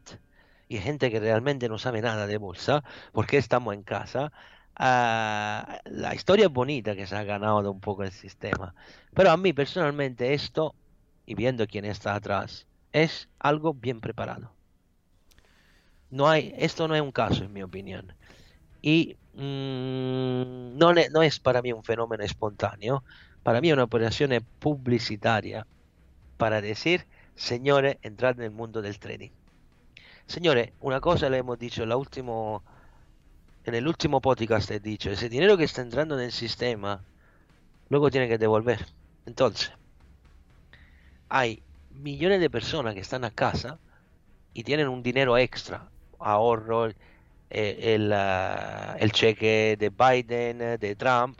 y 0.67 0.77
gente 0.79 1.09
que 1.09 1.19
realmente 1.21 1.69
no 1.69 1.77
sabe 1.77 2.01
nada 2.01 2.27
de 2.27 2.37
bolsa, 2.37 2.83
porque 3.13 3.37
estamos 3.37 3.73
en 3.73 3.83
casa, 3.83 4.33
ah, 4.77 5.79
la 5.85 6.15
historia 6.15 6.47
bonita 6.47 6.95
que 6.95 7.07
se 7.07 7.15
ha 7.15 7.23
ganado 7.23 7.71
un 7.71 7.79
poco 7.79 8.03
el 8.03 8.11
sistema. 8.11 8.73
Pero 9.13 9.31
a 9.31 9.37
mí 9.37 9.53
personalmente 9.53 10.33
esto, 10.33 10.75
y 11.25 11.35
viendo 11.35 11.67
quién 11.67 11.85
está 11.85 12.15
atrás, 12.15 12.67
es 12.93 13.29
algo 13.39 13.73
bien 13.73 13.99
preparado. 14.01 14.51
No 16.09 16.29
hay, 16.29 16.53
esto 16.57 16.87
no 16.87 16.95
es 16.95 17.01
un 17.01 17.11
caso, 17.11 17.43
en 17.43 17.53
mi 17.53 17.63
opinión. 17.63 18.13
Y 18.81 19.17
mm, 19.33 20.77
no, 20.77 20.93
no 20.93 21.21
es 21.21 21.39
para 21.39 21.61
mí 21.61 21.73
un 21.73 21.83
fenómeno 21.83 22.23
espontáneo, 22.23 23.03
para 23.43 23.61
mí 23.61 23.71
una 23.71 23.83
operación 23.83 24.31
publicitaria 24.59 25.67
para 26.37 26.61
decir, 26.61 27.05
señores, 27.35 27.97
entrad 28.01 28.37
en 28.39 28.43
el 28.43 28.51
mundo 28.51 28.81
del 28.81 28.99
trading. 28.99 29.31
Señores, 30.27 30.71
una 30.81 30.99
cosa 30.99 31.29
le 31.29 31.37
hemos 31.37 31.57
dicho 31.57 31.85
la 31.85 31.97
último, 31.97 32.63
en 33.67 33.75
el 33.75 33.85
último 33.85 34.21
podcast, 34.21 34.71
he 34.71 34.79
dicho, 34.79 35.11
ese 35.11 35.27
dinero 35.27 35.57
que 35.57 35.65
está 35.65 35.81
entrando 35.81 36.17
en 36.17 36.23
el 36.23 36.31
sistema, 36.31 37.03
luego 37.89 38.09
tiene 38.09 38.29
que 38.29 38.37
devolver. 38.37 38.85
Entonces, 39.25 39.73
hay 41.27 41.61
millones 41.91 42.39
de 42.39 42.49
personas 42.49 42.93
que 42.93 43.01
están 43.01 43.25
a 43.25 43.31
casa 43.31 43.77
y 44.53 44.63
tienen 44.63 44.87
un 44.87 45.03
dinero 45.03 45.37
extra, 45.37 45.89
ahorro, 46.17 46.87
eh, 46.87 46.95
el, 47.49 48.13
ah, 48.13 48.95
el 49.01 49.11
cheque 49.11 49.75
de 49.77 49.89
Biden, 49.89 50.61
eh, 50.61 50.77
de 50.77 50.95
Trump, 50.95 51.37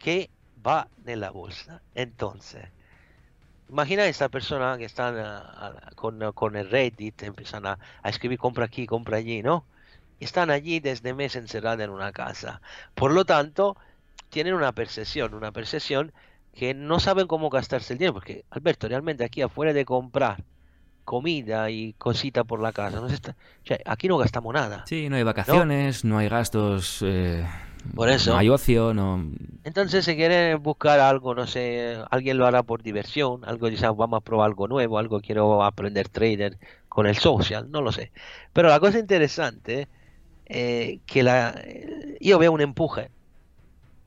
que, 0.00 0.28
va 0.66 0.88
en 1.06 1.20
la 1.20 1.30
bolsa. 1.30 1.82
Entonces, 1.94 2.64
imagina 3.68 4.06
esta 4.06 4.28
persona 4.28 4.76
que 4.76 4.86
están 4.86 5.16
ah, 5.18 5.54
ah, 5.56 5.90
con, 5.94 6.32
con 6.32 6.56
el 6.56 6.68
Reddit, 6.68 7.22
empiezan 7.22 7.64
a, 7.64 7.78
a 8.02 8.08
escribir 8.08 8.40
compra 8.40 8.64
aquí, 8.64 8.86
compra 8.86 9.18
allí, 9.18 9.40
¿no? 9.44 9.64
Están 10.20 10.50
allí 10.50 10.80
desde 10.80 11.14
meses 11.14 11.42
encerrados 11.42 11.80
en 11.80 11.90
una 11.90 12.12
casa. 12.12 12.60
Por 12.94 13.12
lo 13.12 13.24
tanto, 13.24 13.76
tienen 14.30 14.54
una 14.54 14.72
percepción, 14.72 15.34
una 15.34 15.52
percepción 15.52 16.12
que 16.54 16.72
no 16.74 17.00
saben 17.00 17.26
cómo 17.26 17.50
gastarse 17.50 17.92
el 17.92 17.98
dinero, 17.98 18.14
porque 18.14 18.44
Alberto, 18.50 18.88
realmente 18.88 19.24
aquí 19.24 19.42
afuera 19.42 19.72
de 19.74 19.84
comprar 19.84 20.42
comida 21.04 21.70
y 21.70 21.92
cosita 21.94 22.44
por 22.44 22.60
la 22.60 22.72
casa, 22.72 23.00
no 23.00 23.08
se 23.08 23.14
está- 23.14 23.32
o 23.32 23.66
sea, 23.66 23.78
aquí 23.84 24.08
no 24.08 24.18
gastamos 24.18 24.52
nada. 24.54 24.84
Sí, 24.86 25.08
no 25.08 25.16
hay 25.16 25.22
vacaciones, 25.22 26.04
no, 26.04 26.18
hay 26.18 26.28
gastos, 26.28 27.00
eh, 27.04 27.46
Por 27.94 28.08
eso. 28.08 28.32
no 28.32 28.38
hay 28.38 28.48
ocio, 28.48 28.92
no... 28.94 29.24
Entonces 29.62 30.04
se 30.04 30.16
quiere 30.16 30.54
buscar 30.56 30.98
algo, 31.00 31.34
no 31.34 31.46
sé, 31.46 31.96
alguien 32.10 32.38
lo 32.38 32.46
hará 32.46 32.62
por 32.62 32.82
diversión, 32.82 33.44
algo 33.44 33.68
dice, 33.68 33.86
"Ah, 33.86 33.92
vamos 33.92 34.18
a 34.18 34.20
probar 34.20 34.46
algo 34.46 34.66
nuevo, 34.68 34.98
algo 34.98 35.20
quiero 35.20 35.62
aprender 35.64 36.08
trader 36.08 36.58
con 36.88 37.06
el 37.06 37.16
social, 37.16 37.70
no 37.70 37.82
lo 37.82 37.92
sé. 37.92 38.12
Pero 38.52 38.68
la 38.68 38.80
cosa 38.80 38.98
interesante 38.98 39.88
eh, 40.46 41.00
que 41.06 41.22
la, 41.22 41.54
eh, 41.64 42.18
yo 42.20 42.38
veo 42.38 42.52
un 42.52 42.60
empuje 42.60 43.10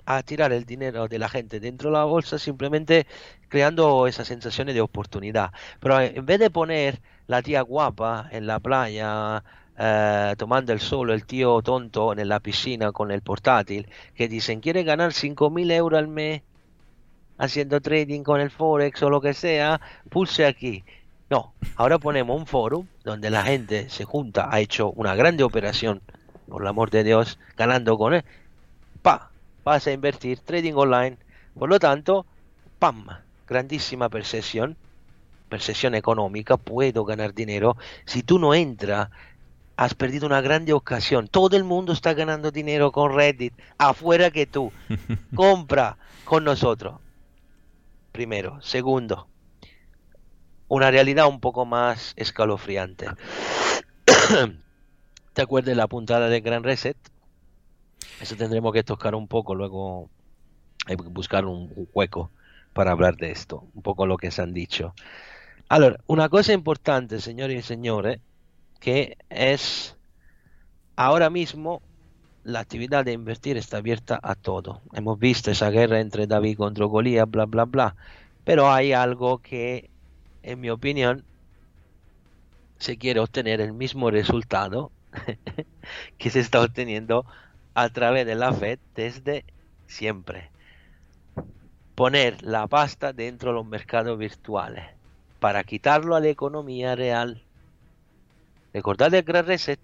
a 0.06 0.24
tirar 0.24 0.52
el 0.52 0.66
dinero 0.66 1.08
de 1.08 1.20
la 1.20 1.30
gente 1.30 1.60
dentro 1.60 1.90
de 1.92 1.98
la 1.98 2.04
bolsa 2.04 2.40
simplemente 2.40 3.06
creando 3.48 4.08
esas 4.08 4.28
sensaciones 4.28 4.74
de 4.74 4.82
oportunidad. 4.82 5.52
Pero 5.80 6.00
en 6.02 6.26
vez 6.26 6.40
de 6.40 6.50
poner 6.50 7.00
la 7.28 7.44
tía 7.44 7.62
guapa 7.62 8.28
en 8.32 8.48
la 8.48 8.60
playa 8.60 9.44
eh, 9.78 10.36
tomando 10.38 10.74
el 10.74 10.80
sol, 10.80 11.12
el 11.12 11.26
tío 11.26 11.62
tonto 11.62 12.14
en 12.14 12.28
la 12.28 12.40
piscina 12.40 12.92
con 12.92 13.12
el 13.12 13.22
portátil, 13.22 13.88
que 14.16 14.28
dicen 14.28 14.62
quiere 14.62 14.84
ganar 14.84 15.12
5.000 15.12 15.72
euros 15.72 16.00
al 16.00 16.08
mes 16.08 16.42
haciendo 17.38 17.80
trading 17.80 18.24
con 18.24 18.42
el 18.42 18.52
Forex 18.52 19.02
o 19.04 19.10
lo 19.10 19.22
que 19.22 19.34
sea, 19.34 19.80
pulse 20.10 20.46
aquí. 20.46 20.84
No, 21.30 21.54
ahora 21.76 22.00
ponemos 22.00 22.38
un 22.38 22.48
foro 22.48 22.86
donde 23.04 23.30
la 23.30 23.44
gente 23.44 23.90
se 23.90 24.04
junta, 24.04 24.50
ha 24.52 24.60
hecho 24.60 24.92
una 24.92 25.16
grande 25.16 25.44
operación, 25.44 26.02
por 26.50 26.62
el 26.62 26.68
amor 26.68 26.90
de 26.90 27.04
Dios, 27.04 27.40
ganando 27.56 27.98
con 27.98 28.14
él. 28.14 28.26
Pa, 29.02 29.32
vas 29.64 29.88
a 29.88 29.92
invertir 29.92 30.40
trading 30.40 30.74
online. 30.74 31.18
Por 31.58 31.70
lo 31.70 31.80
tanto, 31.80 32.26
pam, 32.80 33.08
grandísima 33.48 34.10
percepción, 34.10 34.76
percepción 35.48 35.96
económica, 35.96 36.58
puedo 36.58 37.06
ganar 37.06 37.34
dinero. 37.34 37.78
Si 38.06 38.24
tú 38.24 38.40
no 38.40 38.54
entras, 38.54 39.10
has 39.78 39.94
perdido 39.94 40.26
una 40.26 40.42
grande 40.42 40.74
ocasión. 40.74 41.28
Todo 41.28 41.56
el 41.56 41.64
mundo 41.64 41.94
está 41.94 42.14
ganando 42.14 42.52
dinero 42.52 42.92
con 42.92 43.16
Reddit, 43.16 43.54
afuera 43.78 44.32
que 44.32 44.46
tú. 44.46 44.72
Compra 45.36 45.98
con 46.26 46.44
nosotros. 46.44 46.96
Primero. 48.12 48.62
Segundo, 48.62 49.28
una 50.68 50.92
realidad 50.92 51.28
un 51.28 51.40
poco 51.40 51.66
más 51.66 52.14
escalofriante. 52.18 53.08
¿Te 55.40 55.44
acuerdas 55.44 55.70
de 55.70 55.76
la 55.76 55.88
puntada 55.88 56.28
de 56.28 56.42
Gran 56.42 56.66
Reset? 56.66 56.98
Eso 58.20 58.36
tendremos 58.36 58.74
que 58.74 58.84
tocar 58.84 59.16
un 59.16 59.30
poco, 59.30 59.56
luego 59.56 60.10
que 60.86 60.96
buscar 60.96 61.46
un 61.46 61.72
hueco 61.94 62.30
para 62.74 62.92
hablar 62.92 63.16
de 63.16 63.32
esto, 63.32 63.64
un 63.74 63.82
poco 63.82 64.06
lo 64.06 64.18
que 64.18 64.32
se 64.32 64.42
han 64.42 64.54
dicho. 64.54 64.94
Ahora, 65.70 66.02
una 66.08 66.28
cosa 66.28 66.52
importante, 66.52 67.22
señores 67.22 67.58
y 67.58 67.62
señores, 67.66 68.20
que 68.82 69.18
es 69.30 69.96
ahora 70.98 71.30
mismo 71.30 71.82
la 72.44 72.60
actividad 72.60 73.06
de 73.06 73.14
invertir 73.14 73.56
está 73.56 73.78
abierta 73.78 74.20
a 74.22 74.36
todo. 74.36 74.82
Hemos 74.92 75.20
visto 75.20 75.52
esa 75.52 75.70
guerra 75.70 76.02
entre 76.02 76.28
David 76.28 76.58
contra 76.58 76.84
Goliat, 76.84 77.30
bla, 77.30 77.46
bla, 77.46 77.64
bla. 77.64 77.96
Pero 78.44 78.70
hay 78.70 78.92
algo 78.92 79.38
que, 79.38 79.90
en 80.44 80.60
mi 80.60 80.70
opinión, 80.70 81.24
se 82.78 82.98
quiere 82.98 83.22
obtener 83.22 83.62
el 83.62 83.72
mismo 83.72 84.12
resultado 84.12 84.92
que 86.18 86.30
se 86.30 86.40
está 86.40 86.62
obteniendo 86.62 87.26
a 87.74 87.90
través 87.90 88.26
de 88.26 88.36
la 88.36 88.54
Fed 88.54 88.80
desde 88.96 89.46
siempre. 89.88 90.50
Poner 91.96 92.42
la 92.44 92.68
pasta 92.68 93.12
dentro 93.14 93.50
de 93.52 93.56
los 93.56 93.66
mercados 93.66 94.18
virtuales 94.18 94.86
para 95.40 95.64
quitarlo 95.64 96.16
a 96.16 96.20
la 96.20 96.30
economía 96.30 96.96
real. 96.96 97.44
¿Recordad 98.74 99.14
el 99.14 99.24
Gran 99.24 99.46
Reset? 99.46 99.80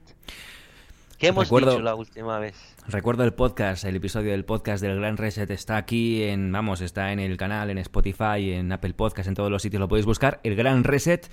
¿Qué 1.17 1.27
hemos 1.27 1.45
Recuerdo- 1.45 1.71
dicho 1.71 1.81
la 1.81 1.95
última 1.95 2.39
vez? 2.39 2.55
Recuerdo 2.87 3.23
el 3.23 3.33
podcast, 3.33 3.83
el 3.85 3.95
episodio 3.95 4.31
del 4.31 4.45
podcast 4.45 4.83
del 4.83 4.99
Gran 4.99 5.17
Reset 5.17 5.49
está 5.49 5.75
aquí 5.77 6.23
en, 6.23 6.51
vamos, 6.51 6.81
está 6.81 7.11
en 7.11 7.19
el 7.19 7.35
canal, 7.35 7.69
en 7.71 7.79
Spotify, 7.79 8.51
en 8.51 8.71
Apple 8.71 8.93
Podcast, 8.93 9.27
en 9.27 9.33
todos 9.33 9.49
los 9.49 9.61
sitios 9.63 9.79
lo 9.79 9.87
podéis 9.87 10.05
buscar, 10.05 10.39
el 10.43 10.55
Gran 10.55 10.83
Reset 10.83 11.27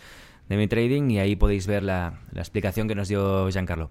de 0.48 0.56
mi 0.56 0.68
trading 0.68 1.10
y 1.10 1.18
ahí 1.18 1.36
podéis 1.36 1.66
ver 1.66 1.82
la, 1.82 2.20
la 2.32 2.40
explicación 2.40 2.88
que 2.88 2.94
nos 2.94 3.08
dio 3.08 3.48
Giancarlo. 3.50 3.90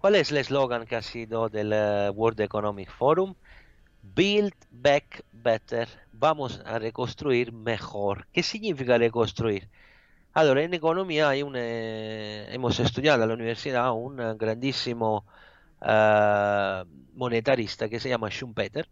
¿Cuál 0.00 0.14
es 0.14 0.30
el 0.30 0.36
eslogan 0.36 0.86
que 0.86 0.94
ha 0.94 1.02
sido 1.02 1.48
del 1.48 1.72
eh, 1.74 2.10
World 2.10 2.40
Economic 2.40 2.88
Forum? 2.88 3.34
Build 4.14 4.54
back 4.70 5.24
better. 5.32 5.88
Vamos 6.12 6.62
a 6.64 6.78
reconstruir 6.78 7.52
mejor. 7.52 8.28
¿Qué 8.32 8.44
significa 8.44 8.96
reconstruir? 8.96 9.68
Allora, 10.34 10.62
en 10.62 10.72
economía 10.72 11.28
hay 11.28 11.42
un, 11.42 11.54
eh, 11.56 12.46
hemos 12.52 12.78
estudiado 12.78 13.20
en 13.22 13.28
la 13.28 13.34
universidad 13.34 13.92
un 13.92 14.38
grandísimo 14.38 15.24
eh, 15.82 16.84
monetarista 17.14 17.88
que 17.88 17.98
se 17.98 18.08
llama 18.08 18.30
Schumpeter, 18.30 18.88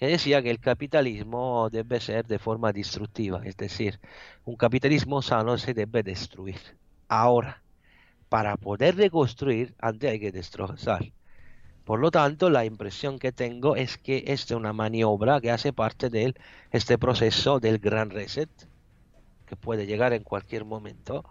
que 0.00 0.06
decía 0.06 0.42
que 0.42 0.50
el 0.50 0.60
capitalismo 0.60 1.68
debe 1.70 2.00
ser 2.00 2.26
de 2.26 2.38
forma 2.38 2.72
destructiva, 2.72 3.42
es 3.44 3.58
decir, 3.58 4.00
un 4.46 4.56
capitalismo 4.56 5.20
sano 5.20 5.58
se 5.58 5.74
debe 5.74 6.02
destruir. 6.02 6.58
Ahora, 7.06 7.62
para 8.30 8.56
poder 8.56 8.96
reconstruir, 8.96 9.74
antes 9.78 10.10
hay 10.10 10.18
que 10.18 10.32
destrozar. 10.32 11.12
Por 11.84 12.00
lo 12.00 12.10
tanto, 12.10 12.48
la 12.48 12.64
impresión 12.64 13.18
que 13.18 13.30
tengo 13.30 13.76
es 13.76 13.98
que 13.98 14.24
esta 14.28 14.54
es 14.54 14.58
una 14.58 14.72
maniobra 14.72 15.38
que 15.42 15.50
hace 15.50 15.74
parte 15.74 16.08
de 16.08 16.34
este 16.70 16.96
proceso 16.96 17.60
del 17.60 17.78
gran 17.78 18.08
reset, 18.08 18.48
que 19.46 19.56
puede 19.56 19.84
llegar 19.84 20.14
en 20.14 20.22
cualquier 20.22 20.64
momento, 20.64 21.26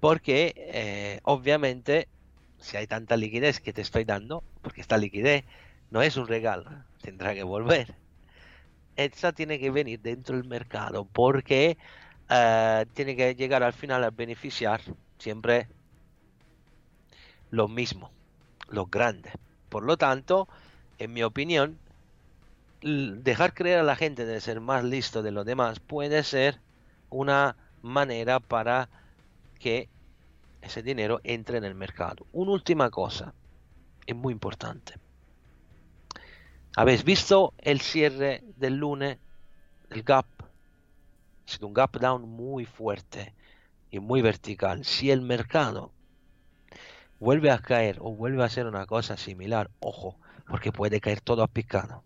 porque 0.00 0.52
eh, 0.54 1.20
obviamente 1.22 2.08
si 2.58 2.76
hay 2.76 2.86
tanta 2.86 3.16
liquidez 3.16 3.60
que 3.60 3.72
te 3.72 3.80
estoy 3.80 4.04
dando, 4.04 4.44
porque 4.60 4.82
esta 4.82 4.98
liquidez 4.98 5.44
no 5.90 6.02
es 6.02 6.18
un 6.18 6.26
regalo, 6.26 6.70
tendrá 7.06 7.34
que 7.34 7.44
volver. 7.44 7.94
Esta 8.96 9.30
tiene 9.32 9.60
que 9.60 9.70
venir 9.70 10.00
dentro 10.00 10.36
del 10.36 10.48
mercado, 10.48 11.04
porque 11.04 11.78
eh, 12.28 12.86
tiene 12.94 13.14
que 13.14 13.36
llegar 13.36 13.62
al 13.62 13.72
final 13.72 14.02
a 14.02 14.10
beneficiar 14.10 14.80
siempre 15.16 15.68
los 17.50 17.70
mismos, 17.70 18.10
los 18.68 18.90
grandes. 18.90 19.32
Por 19.68 19.84
lo 19.84 19.96
tanto, 19.96 20.48
en 20.98 21.12
mi 21.12 21.22
opinión, 21.22 21.78
dejar 22.80 23.54
creer 23.54 23.78
a 23.78 23.84
la 23.84 23.94
gente 23.94 24.26
de 24.26 24.40
ser 24.40 24.60
más 24.60 24.82
listo 24.82 25.22
de 25.22 25.30
los 25.30 25.46
demás 25.46 25.78
puede 25.78 26.24
ser 26.24 26.60
una 27.08 27.56
manera 27.82 28.40
para 28.40 28.88
que 29.60 29.88
ese 30.60 30.82
dinero 30.82 31.20
entre 31.22 31.58
en 31.58 31.64
el 31.64 31.76
mercado. 31.76 32.26
Una 32.32 32.50
última 32.50 32.90
cosa, 32.90 33.32
es 34.06 34.16
muy 34.16 34.32
importante. 34.32 35.05
¿Habéis 36.78 37.04
visto 37.04 37.54
el 37.56 37.80
cierre 37.80 38.44
del 38.58 38.76
lunes? 38.76 39.16
El 39.88 40.02
gap. 40.02 40.26
Ha 40.38 41.50
sido 41.50 41.68
un 41.68 41.72
gap 41.72 41.96
down 41.96 42.28
muy 42.28 42.66
fuerte 42.66 43.32
y 43.90 43.98
muy 43.98 44.20
vertical. 44.20 44.84
Si 44.84 45.10
el 45.10 45.22
mercado 45.22 45.90
vuelve 47.18 47.50
a 47.50 47.60
caer 47.60 47.96
o 48.02 48.12
vuelve 48.14 48.42
a 48.42 48.46
hacer 48.46 48.66
una 48.66 48.84
cosa 48.84 49.16
similar, 49.16 49.70
ojo, 49.80 50.18
porque 50.46 50.70
puede 50.70 51.00
caer 51.00 51.22
todo 51.22 51.42
a 51.42 51.46
picado. 51.46 52.04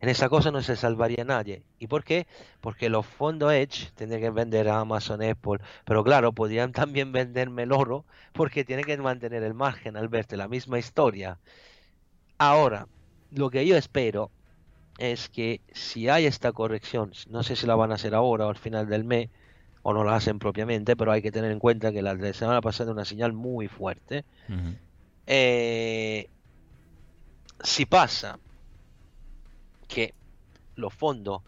En 0.00 0.08
esa 0.08 0.28
cosa 0.28 0.50
no 0.50 0.60
se 0.60 0.74
salvaría 0.74 1.22
nadie. 1.22 1.62
¿Y 1.78 1.86
por 1.86 2.02
qué? 2.02 2.26
Porque 2.60 2.88
los 2.88 3.06
fondos 3.06 3.52
Edge 3.52 3.92
tienen 3.94 4.20
que 4.20 4.30
vender 4.30 4.68
a 4.70 4.80
Amazon, 4.80 5.22
Apple, 5.22 5.60
pero 5.84 6.02
claro, 6.02 6.32
podrían 6.32 6.72
también 6.72 7.12
venderme 7.12 7.62
el 7.62 7.70
oro 7.70 8.04
porque 8.32 8.64
tienen 8.64 8.86
que 8.86 8.96
mantener 8.96 9.44
el 9.44 9.54
margen 9.54 9.96
al 9.96 10.08
verte 10.08 10.36
la 10.36 10.48
misma 10.48 10.80
historia. 10.80 11.38
Ahora, 12.38 12.88
lo 13.32 13.50
que 13.50 13.66
yo 13.66 13.76
espero 13.76 14.30
es 14.98 15.28
que 15.28 15.60
si 15.72 16.08
hay 16.08 16.26
esta 16.26 16.52
corrección, 16.52 17.12
no 17.28 17.42
sé 17.42 17.56
si 17.56 17.66
la 17.66 17.74
van 17.74 17.92
a 17.92 17.94
hacer 17.94 18.14
ahora 18.14 18.46
o 18.46 18.50
al 18.50 18.58
final 18.58 18.88
del 18.88 19.04
mes, 19.04 19.30
o 19.82 19.94
no 19.94 20.04
la 20.04 20.16
hacen 20.16 20.38
propiamente, 20.38 20.96
pero 20.96 21.12
hay 21.12 21.22
que 21.22 21.32
tener 21.32 21.50
en 21.50 21.58
cuenta 21.58 21.92
que 21.92 22.02
la 22.02 22.14
de 22.14 22.34
semana 22.34 22.60
pasada 22.60 22.92
una 22.92 23.04
señal 23.04 23.32
muy 23.32 23.66
fuerte. 23.68 24.24
Eh, 25.26 26.28
si 27.62 27.86
pasa 27.86 28.38
que 29.88 30.14
los 30.76 30.92
fondos 30.92 31.42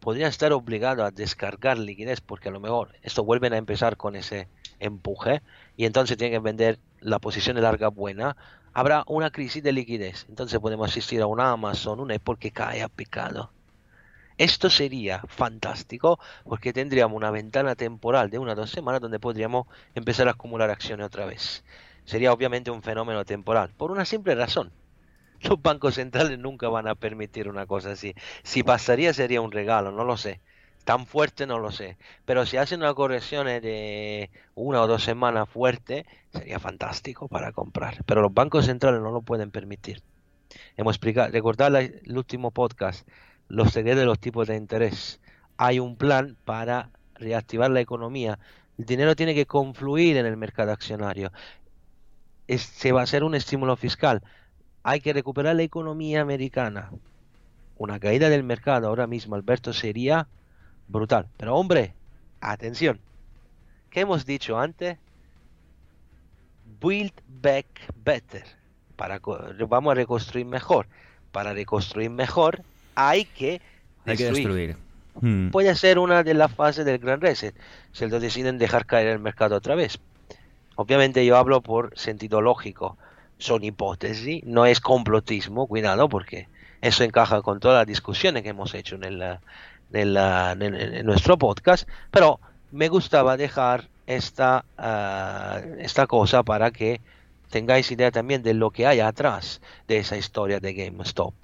podrían 0.00 0.30
estar 0.30 0.52
obligados 0.52 1.04
a 1.04 1.10
descargar 1.10 1.78
liquidez 1.78 2.20
porque 2.20 2.48
a 2.48 2.52
lo 2.52 2.60
mejor 2.60 2.96
esto 3.02 3.22
vuelven 3.22 3.52
a 3.52 3.58
empezar 3.58 3.96
con 3.96 4.16
ese 4.16 4.48
empuje 4.78 5.42
y 5.76 5.84
entonces 5.84 6.16
tienen 6.16 6.40
que 6.40 6.44
vender 6.44 6.78
la 7.00 7.18
posición 7.18 7.56
de 7.56 7.62
larga 7.62 7.88
buena, 7.88 8.36
habrá 8.72 9.04
una 9.06 9.30
crisis 9.30 9.62
de 9.62 9.72
liquidez. 9.72 10.26
Entonces 10.28 10.58
podemos 10.60 10.90
asistir 10.90 11.22
a 11.22 11.26
una 11.26 11.50
Amazon, 11.50 12.00
una 12.00 12.14
Apple 12.14 12.36
que 12.38 12.50
cae 12.50 12.82
a 12.82 12.88
picado. 12.88 13.52
Esto 14.38 14.70
sería 14.70 15.22
fantástico 15.28 16.18
porque 16.44 16.72
tendríamos 16.72 17.16
una 17.16 17.30
ventana 17.30 17.74
temporal 17.74 18.30
de 18.30 18.38
una 18.38 18.52
o 18.52 18.56
dos 18.56 18.70
semanas 18.70 19.00
donde 19.00 19.20
podríamos 19.20 19.66
empezar 19.94 20.28
a 20.28 20.32
acumular 20.32 20.70
acciones 20.70 21.06
otra 21.06 21.26
vez. 21.26 21.64
Sería 22.04 22.32
obviamente 22.32 22.70
un 22.70 22.82
fenómeno 22.82 23.24
temporal, 23.24 23.72
por 23.76 23.90
una 23.90 24.04
simple 24.04 24.34
razón 24.34 24.72
los 25.42 25.60
bancos 25.60 25.94
centrales 25.94 26.38
nunca 26.38 26.68
van 26.68 26.88
a 26.88 26.94
permitir 26.94 27.48
una 27.48 27.66
cosa 27.66 27.92
así. 27.92 28.14
Si 28.42 28.62
pasaría 28.62 29.12
sería 29.14 29.40
un 29.40 29.52
regalo, 29.52 29.90
no 29.92 30.04
lo 30.04 30.16
sé. 30.16 30.40
Tan 30.84 31.06
fuerte 31.06 31.46
no 31.46 31.58
lo 31.58 31.70
sé. 31.70 31.96
Pero 32.24 32.46
si 32.46 32.56
hacen 32.56 32.80
una 32.80 32.94
corrección 32.94 33.46
de 33.46 34.30
una 34.54 34.82
o 34.82 34.86
dos 34.86 35.04
semanas 35.04 35.48
fuerte, 35.48 36.06
sería 36.32 36.58
fantástico 36.58 37.28
para 37.28 37.52
comprar. 37.52 38.02
Pero 38.06 38.22
los 38.22 38.34
bancos 38.34 38.66
centrales 38.66 39.00
no 39.00 39.10
lo 39.10 39.22
pueden 39.22 39.50
permitir. 39.50 40.02
Hemos 40.76 40.96
explicado, 40.96 41.30
recordad 41.30 41.74
el 41.76 42.16
último 42.16 42.50
podcast, 42.50 43.06
los 43.48 43.72
secretos 43.72 44.00
de 44.00 44.06
los 44.06 44.18
tipos 44.18 44.48
de 44.48 44.56
interés. 44.56 45.20
Hay 45.56 45.78
un 45.78 45.96
plan 45.96 46.36
para 46.44 46.90
reactivar 47.14 47.70
la 47.70 47.80
economía. 47.80 48.38
El 48.78 48.86
dinero 48.86 49.14
tiene 49.14 49.34
que 49.34 49.46
confluir 49.46 50.16
en 50.16 50.26
el 50.26 50.36
mercado 50.36 50.72
accionario. 50.72 51.30
se 52.48 52.92
va 52.92 53.00
a 53.00 53.04
hacer 53.04 53.22
un 53.22 53.34
estímulo 53.34 53.76
fiscal 53.76 54.22
hay 54.82 55.00
que 55.00 55.12
recuperar 55.12 55.56
la 55.56 55.62
economía 55.62 56.20
americana. 56.20 56.90
Una 57.78 57.98
caída 57.98 58.28
del 58.28 58.42
mercado 58.42 58.88
ahora 58.88 59.06
mismo, 59.06 59.34
Alberto, 59.34 59.72
sería 59.72 60.26
brutal. 60.90 61.26
Pero 61.36 61.56
hombre, 61.56 61.94
atención. 62.40 62.98
¿Qué 63.90 64.00
hemos 64.00 64.26
dicho 64.26 64.58
antes? 64.58 64.98
Build 66.80 67.12
back 67.42 67.66
better. 68.04 68.44
Para, 68.96 69.20
vamos 69.68 69.92
a 69.92 69.94
reconstruir 69.94 70.46
mejor. 70.46 70.86
Para 71.32 71.52
reconstruir 71.52 72.10
mejor 72.10 72.62
hay 72.94 73.24
que 73.24 73.60
Hay 74.04 74.16
que 74.16 74.24
destruir. 74.26 74.76
Hmm. 75.20 75.50
Puede 75.50 75.74
ser 75.74 75.98
una 75.98 76.22
de 76.22 76.34
las 76.34 76.52
fases 76.52 76.84
del 76.84 76.98
Gran 76.98 77.20
Reset. 77.20 77.54
Si 77.92 78.04
ellos 78.04 78.22
deciden 78.22 78.58
dejar 78.58 78.86
caer 78.86 79.08
el 79.08 79.18
mercado 79.18 79.56
otra 79.56 79.74
vez. 79.74 79.98
Obviamente 80.76 81.24
yo 81.26 81.36
hablo 81.36 81.60
por 81.60 81.98
sentido 81.98 82.40
lógico 82.40 82.96
son 83.40 83.64
hipótesis, 83.64 84.44
no 84.44 84.66
es 84.66 84.80
complotismo, 84.80 85.66
cuidado, 85.66 86.08
porque 86.08 86.46
eso 86.80 87.04
encaja 87.04 87.42
con 87.42 87.58
todas 87.58 87.78
las 87.80 87.86
discusiones 87.86 88.42
que 88.42 88.50
hemos 88.50 88.74
hecho 88.74 88.96
en, 88.96 89.18
en, 89.92 91.06
nuestro 91.06 91.38
podcast, 91.38 91.88
pero 92.10 92.40
me 92.70 92.88
gustaba 92.88 93.36
dejar 93.36 93.88
esta, 94.06 94.64
ah, 94.78 95.60
esta 95.78 96.06
cosa 96.06 96.42
para 96.42 96.70
que 96.70 97.00
tengáis 97.50 97.90
idea 97.90 98.10
también 98.10 98.42
de 98.42 98.54
lo 98.54 98.70
que 98.70 98.86
hay 98.86 99.00
atrás 99.00 99.60
de 99.88 99.98
esa 99.98 100.16
historia 100.16 100.60
de 100.60 100.72
GameStop. 100.72 101.34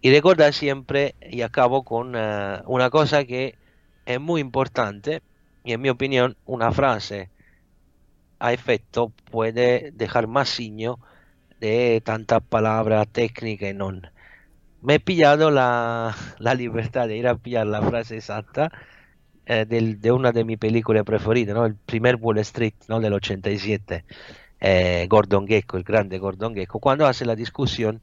Y 0.00 0.10
recordad 0.10 0.52
siempre, 0.52 1.14
y 1.20 1.42
acabo 1.42 1.82
con 1.82 2.14
ah, 2.16 2.62
una 2.66 2.90
cosa 2.90 3.24
que 3.24 3.56
es 4.06 4.20
muy 4.20 4.40
importante, 4.40 5.22
y 5.64 5.72
en 5.72 5.80
mi 5.80 5.88
opinión 5.88 6.36
una 6.46 6.72
frase 6.72 7.28
a 8.38 8.52
efecto 8.52 9.12
puede 9.30 9.92
dejar 9.92 10.26
más 10.26 10.48
signo 10.48 10.98
de 11.60 12.00
tantas 12.04 12.42
palabras 12.42 13.06
técnicas 13.08 13.70
y 13.70 13.74
no. 13.74 13.92
Me 14.82 14.94
he 14.94 15.00
pillado 15.00 15.50
la, 15.50 16.14
libertad 16.56 17.06
de 17.08 17.16
ir 17.16 17.28
a 17.28 17.36
pillar 17.36 17.66
la 17.66 17.82
frase 17.82 18.16
exacta 18.16 18.70
eh, 19.46 19.66
de 19.66 20.12
una 20.12 20.32
de 20.32 20.44
mis 20.44 20.58
películas 20.58 21.04
preferidas, 21.04 21.54
¿no? 21.54 21.66
el 21.66 21.74
primer 21.74 22.16
Wall 22.16 22.38
Street 22.38 22.74
¿no? 22.88 22.98
del 23.00 23.12
87, 23.12 24.04
eh, 24.60 25.06
Gordon 25.08 25.46
Gecko, 25.46 25.76
el 25.76 25.84
grande 25.84 26.18
Gordon 26.18 26.54
Gecko, 26.54 26.78
cuando 26.78 27.06
hace 27.06 27.26
la 27.26 27.36
discusión 27.36 28.00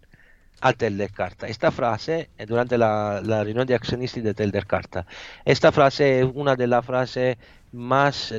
a 0.61 0.73
Teller 0.73 1.11
Carta. 1.11 1.47
Esta 1.47 1.71
frase, 1.71 2.29
eh, 2.37 2.45
durante 2.45 2.77
la, 2.77 3.21
la, 3.23 3.43
reunión 3.43 3.65
de 3.65 3.75
accionistas 3.75 4.23
de 4.23 4.33
Teller 4.35 4.67
Carta, 4.67 5.07
esta 5.45 5.71
frase 5.71 6.19
es 6.21 6.27
una 6.31 6.55
de 6.55 6.67
las 6.67 6.85
frases 6.85 7.37
más 7.71 8.33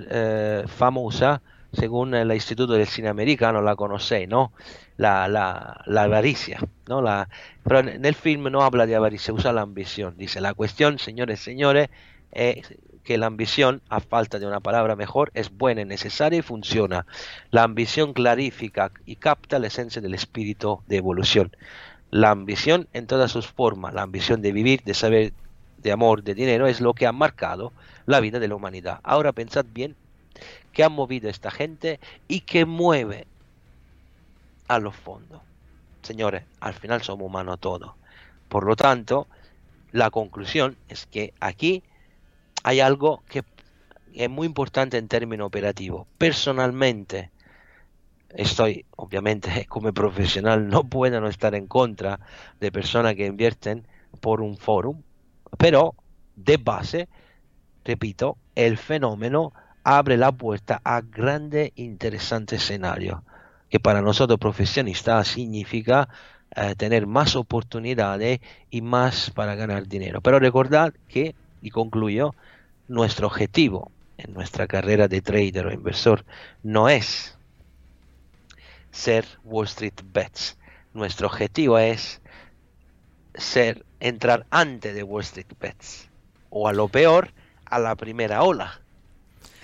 famosas 0.68 1.40
según 1.72 2.14
el 2.14 2.32
Instituto 2.32 2.72
del 2.74 2.86
Cine 2.86 3.08
Americano, 3.08 3.60
la 3.60 3.76
conocéis, 3.76 4.28
¿no? 4.28 4.52
La, 4.96 5.28
la, 5.28 5.82
la 5.86 6.02
avaricia, 6.04 6.60
¿no? 6.88 7.02
La, 7.02 7.28
pero 7.62 7.80
en 7.80 8.04
el 8.04 8.14
film 8.14 8.44
no 8.50 8.62
habla 8.62 8.86
de 8.86 8.96
avaricia, 8.96 9.34
usa 9.34 9.52
la 9.52 9.62
ambición. 9.62 10.16
Dice, 10.16 10.40
la 10.40 10.54
cuestión, 10.54 10.98
señores, 10.98 11.40
señores, 11.40 11.88
es 12.32 12.74
que 13.04 13.18
la 13.18 13.26
ambición, 13.26 13.80
a 13.88 14.00
falta 14.00 14.38
de 14.38 14.46
una 14.46 14.60
palabra 14.60 14.96
mejor, 14.96 15.30
es 15.34 15.50
buena, 15.50 15.84
necesaria 15.84 16.40
y 16.40 16.42
funciona. 16.42 17.06
La 17.50 17.62
ambición 17.62 18.12
clarifica 18.12 18.92
y 19.06 19.16
capta 19.16 19.58
la 19.58 19.68
esencia 19.68 20.02
del 20.02 20.14
espíritu 20.14 20.82
de 20.86 20.96
evolución. 20.96 21.50
La 22.10 22.30
ambición 22.30 22.88
en 22.92 23.06
todas 23.06 23.30
sus 23.30 23.46
formas, 23.46 23.94
la 23.94 24.02
ambición 24.02 24.42
de 24.42 24.52
vivir, 24.52 24.82
de 24.84 24.94
saber, 24.94 25.32
de 25.78 25.92
amor, 25.92 26.22
de 26.22 26.34
dinero, 26.34 26.66
es 26.66 26.80
lo 26.80 26.94
que 26.94 27.06
ha 27.06 27.12
marcado 27.12 27.72
la 28.06 28.20
vida 28.20 28.38
de 28.40 28.48
la 28.48 28.56
humanidad. 28.56 29.00
Ahora 29.02 29.32
pensad 29.32 29.64
bien 29.72 29.96
que 30.72 30.84
ha 30.84 30.88
movido 30.88 31.28
esta 31.28 31.50
gente 31.50 32.00
y 32.28 32.40
que 32.40 32.64
mueve 32.64 33.26
a 34.68 34.78
los 34.78 34.94
fondos. 34.94 35.42
Señores, 36.02 36.44
al 36.60 36.74
final 36.74 37.02
somos 37.02 37.26
humanos 37.26 37.58
todos. 37.60 37.92
Por 38.48 38.64
lo 38.64 38.76
tanto, 38.76 39.26
la 39.92 40.10
conclusión 40.10 40.76
es 40.88 41.06
que 41.06 41.34
aquí 41.40 41.82
hay 42.62 42.80
algo 42.80 43.22
que 43.28 43.44
es 44.14 44.30
muy 44.30 44.46
importante 44.46 44.98
en 44.98 45.08
términos 45.08 45.46
operativos. 45.46 46.06
Personalmente, 46.18 47.30
estoy, 48.30 48.84
obviamente, 48.96 49.66
como 49.68 49.92
profesional, 49.92 50.68
no 50.68 50.84
puedo 50.84 51.20
no 51.20 51.28
estar 51.28 51.54
en 51.54 51.66
contra 51.66 52.20
de 52.60 52.72
personas 52.72 53.14
que 53.14 53.26
invierten 53.26 53.86
por 54.20 54.40
un 54.40 54.56
forum, 54.56 55.02
pero 55.56 55.94
de 56.36 56.56
base, 56.56 57.08
repito, 57.84 58.36
el 58.54 58.76
fenómeno 58.78 59.52
abre 59.90 60.18
la 60.18 60.32
puerta 60.32 60.82
a 60.84 61.00
grandes 61.00 61.72
interesantes 61.74 62.62
escenarios, 62.62 63.20
que 63.70 63.80
para 63.80 64.02
nosotros 64.02 64.38
profesionistas 64.38 65.28
significa 65.28 66.10
eh, 66.54 66.74
tener 66.76 67.06
más 67.06 67.36
oportunidades 67.36 68.40
y 68.68 68.82
más 68.82 69.30
para 69.30 69.54
ganar 69.54 69.88
dinero. 69.88 70.20
Pero 70.20 70.40
recordad 70.40 70.92
que, 71.08 71.34
y 71.62 71.70
concluyo, 71.70 72.34
nuestro 72.86 73.28
objetivo 73.28 73.90
en 74.18 74.34
nuestra 74.34 74.66
carrera 74.66 75.08
de 75.08 75.22
trader 75.22 75.68
o 75.68 75.72
inversor 75.72 76.26
no 76.62 76.90
es 76.90 77.38
ser 78.90 79.24
Wall 79.42 79.64
Street 79.64 80.02
Bets. 80.12 80.58
Nuestro 80.92 81.28
objetivo 81.28 81.78
es 81.78 82.20
ser 83.34 83.86
entrar 84.00 84.44
antes 84.50 84.94
de 84.94 85.02
Wall 85.02 85.22
Street 85.22 85.54
Bets 85.58 86.10
o 86.50 86.68
a 86.68 86.74
lo 86.74 86.88
peor 86.88 87.32
a 87.64 87.78
la 87.78 87.96
primera 87.96 88.42
ola 88.42 88.82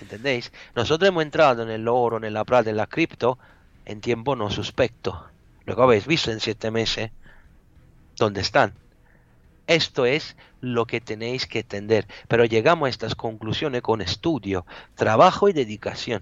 ¿Entendéis? 0.01 0.51
Nosotros 0.75 1.07
hemos 1.07 1.23
entrado 1.23 1.63
en 1.63 1.69
el 1.69 1.87
oro, 1.87 2.23
en 2.23 2.33
la 2.33 2.43
plata, 2.43 2.69
en 2.69 2.77
la 2.77 2.87
cripto 2.87 3.37
en 3.85 4.01
tiempo 4.01 4.35
no 4.35 4.49
suspecto. 4.49 5.27
Que 5.65 5.73
habéis 5.73 6.05
visto 6.07 6.31
en 6.31 6.39
siete 6.39 6.71
meses. 6.71 7.11
donde 8.17 8.39
están. 8.41 8.73
Esto 9.67 10.05
es 10.05 10.37
lo 10.61 10.85
que 10.85 11.01
tenéis 11.01 11.47
que 11.47 11.59
entender. 11.59 12.07
Pero 12.29 12.45
llegamos 12.45 12.87
a 12.87 12.89
estas 12.89 13.15
conclusiones 13.15 13.81
con 13.81 14.01
estudio, 14.01 14.65
trabajo 14.95 15.49
y 15.49 15.53
dedicación. 15.53 16.21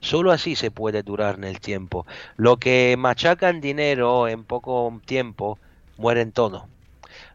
Solo 0.00 0.32
así 0.32 0.54
se 0.54 0.70
puede 0.70 1.02
durar 1.02 1.36
en 1.36 1.44
el 1.44 1.60
tiempo. 1.60 2.06
Lo 2.36 2.58
que 2.58 2.94
machacan 2.98 3.62
dinero 3.62 4.28
en 4.28 4.44
poco 4.44 5.00
tiempo, 5.06 5.58
mueren 5.96 6.30
todo. 6.32 6.68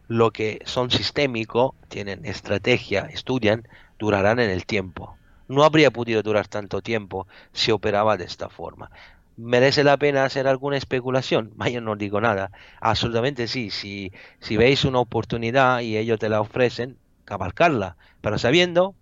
Lo 0.06 0.30
que 0.30 0.60
son 0.66 0.90
sistémicos, 0.92 1.72
tienen 1.88 2.24
estrategia, 2.24 3.08
estudian, 3.12 3.66
durarán 3.98 4.38
en 4.38 4.50
el 4.50 4.66
tiempo. 4.66 5.16
No 5.50 5.64
habría 5.64 5.90
podido 5.90 6.22
durar 6.22 6.46
tanto 6.46 6.80
tiempo 6.80 7.26
si 7.52 7.72
operaba 7.72 8.16
de 8.16 8.22
esta 8.22 8.48
forma. 8.48 8.92
¿Merece 9.36 9.82
la 9.82 9.96
pena 9.96 10.24
hacer 10.24 10.46
alguna 10.46 10.76
especulación? 10.76 11.52
Yo 11.72 11.80
no 11.80 11.96
digo 11.96 12.20
nada. 12.20 12.52
Absolutamente 12.80 13.48
sí. 13.48 13.70
Si, 13.70 14.12
si 14.38 14.56
veis 14.56 14.84
una 14.84 15.00
oportunidad 15.00 15.80
y 15.80 15.96
ellos 15.96 16.20
te 16.20 16.28
la 16.28 16.40
ofrecen, 16.40 16.98
cabalcarla. 17.24 17.96
Pero 18.20 18.38
sabiendo 18.38 18.94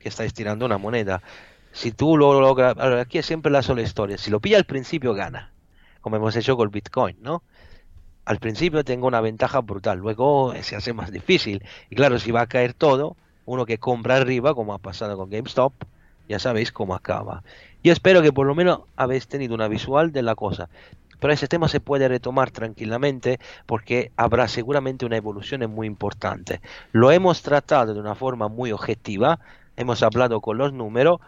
que 0.00 0.08
estáis 0.08 0.34
tirando 0.34 0.66
una 0.66 0.78
moneda. 0.78 1.22
Si 1.70 1.92
tú 1.92 2.16
lo 2.16 2.40
logras... 2.40 2.76
Aquí 2.76 3.18
es 3.18 3.26
siempre 3.26 3.52
la 3.52 3.62
sola 3.62 3.82
historia. 3.82 4.18
Si 4.18 4.32
lo 4.32 4.40
pilla 4.40 4.56
al 4.56 4.64
principio, 4.64 5.14
gana. 5.14 5.52
Como 6.00 6.16
hemos 6.16 6.34
hecho 6.34 6.56
con 6.56 6.72
Bitcoin, 6.72 7.18
¿no? 7.20 7.44
Al 8.24 8.40
principio 8.40 8.82
tengo 8.82 9.06
una 9.06 9.20
ventaja 9.20 9.60
brutal. 9.60 9.98
Luego 9.98 10.52
se 10.62 10.74
hace 10.74 10.92
más 10.92 11.12
difícil. 11.12 11.62
Y 11.88 11.94
claro, 11.94 12.18
si 12.18 12.32
va 12.32 12.40
a 12.40 12.48
caer 12.48 12.74
todo, 12.74 13.16
uno 13.46 13.66
que 13.66 13.78
compra 13.78 14.16
arriba, 14.16 14.54
como 14.54 14.74
ha 14.74 14.78
pasado 14.78 15.16
con 15.16 15.30
GameStop, 15.30 15.72
ya 16.28 16.38
sabéis 16.38 16.72
cómo 16.72 16.94
acaba. 16.94 17.42
Yo 17.82 17.92
espero 17.92 18.22
que 18.22 18.32
por 18.32 18.46
lo 18.46 18.54
menos 18.54 18.80
habéis 18.96 19.26
tenido 19.26 19.54
una 19.54 19.68
visual 19.68 20.12
de 20.12 20.22
la 20.22 20.34
cosa. 20.34 20.68
Pero 21.18 21.32
ese 21.32 21.48
tema 21.48 21.68
se 21.68 21.80
puede 21.80 22.08
retomar 22.08 22.50
tranquilamente 22.50 23.38
porque 23.66 24.10
habrá 24.16 24.48
seguramente 24.48 25.04
una 25.04 25.16
evolución 25.16 25.70
muy 25.70 25.86
importante. 25.86 26.60
Lo 26.92 27.10
hemos 27.10 27.42
tratado 27.42 27.92
de 27.94 28.00
una 28.00 28.14
forma 28.14 28.48
muy 28.48 28.72
objetiva, 28.72 29.38
hemos 29.76 30.02
hablado 30.02 30.40
con 30.40 30.56
los 30.56 30.72
números 30.72 31.20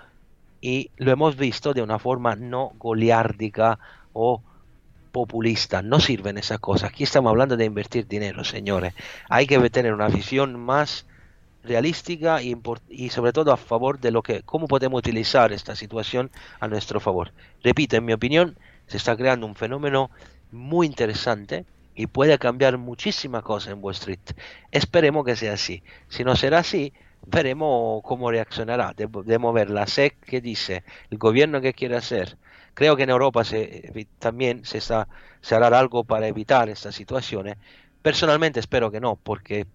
y 0.61 0.91
lo 0.97 1.13
hemos 1.13 1.37
visto 1.37 1.75
de 1.75 1.83
una 1.83 1.99
forma 1.99 2.37
no 2.37 2.73
goliárdica 2.79 3.79
o 4.13 4.41
populista. 5.13 5.83
No 5.83 6.01
sirven 6.01 6.39
esas 6.39 6.59
cosas. 6.59 6.91
Aquí 6.91 7.05
estamos 7.05 7.31
hablando 7.31 7.57
de 7.57 7.67
invertir 7.67 8.09
dinero, 8.09 8.45
señores. 8.45 8.95
Hay 9.29 9.47
que 9.47 9.59
tener 9.69 9.93
una 9.93 10.09
visión 10.09 10.59
más 10.59 11.07
realística 11.65 12.43
y, 12.43 12.57
y, 12.89 13.11
sobre 13.11 13.33
todo 13.33 13.53
a 13.53 13.57
favor 13.57 14.01
de 14.01 14.11
lo 14.11 14.23
que 14.23 14.43
cómo 14.43 14.67
podemos 14.67 14.99
utilizar 14.99 15.53
esta 15.53 15.77
situación 15.77 16.31
a 16.61 16.69
nuestro 16.69 17.01
favor. 17.01 17.33
Repito, 17.63 17.97
en 17.97 18.05
mi 18.05 18.13
opinión, 18.13 18.59
se 18.87 18.97
está 18.97 19.17
creando 19.17 19.47
un 19.47 19.55
fenómeno 19.55 20.11
muy 20.51 20.87
interesante 20.87 21.65
y 21.95 22.07
puede 22.07 22.39
cambiar 22.39 22.79
muchísimas 22.79 23.43
cosas 23.43 23.73
en 23.73 23.83
Wall 23.83 23.95
Street. 23.95 24.21
Esperemos 24.71 25.25
que 25.25 25.37
sea 25.37 25.55
así. 25.55 25.83
Si 26.09 26.25
no 26.25 26.37
será 26.37 26.59
así, 26.59 26.93
veremos 27.27 28.03
cómo 28.03 28.31
reaccionará. 28.31 28.95
Debemos 28.97 29.55
ver 29.55 29.71
la 29.71 29.87
SEC 29.87 30.19
que 30.21 30.41
dice, 30.41 30.85
el 31.11 31.19
gobierno 31.19 31.61
que 31.61 31.75
quiere 31.75 31.97
hacer. 31.97 32.37
Creo 32.75 32.97
que 32.97 33.03
en 33.03 33.11
Europa 33.11 33.45
se, 33.45 34.07
también 34.19 34.65
se, 34.65 34.79
está, 34.79 35.09
se 35.43 35.55
hará 35.55 35.79
algo 35.79 36.05
para 36.05 36.27
evitar 36.27 36.69
estas 36.69 36.95
situaciones. 36.95 37.57
Personalmente 38.01 38.61
espero 38.61 38.91
que 38.91 39.01
no, 39.01 39.17
porque 39.17 39.67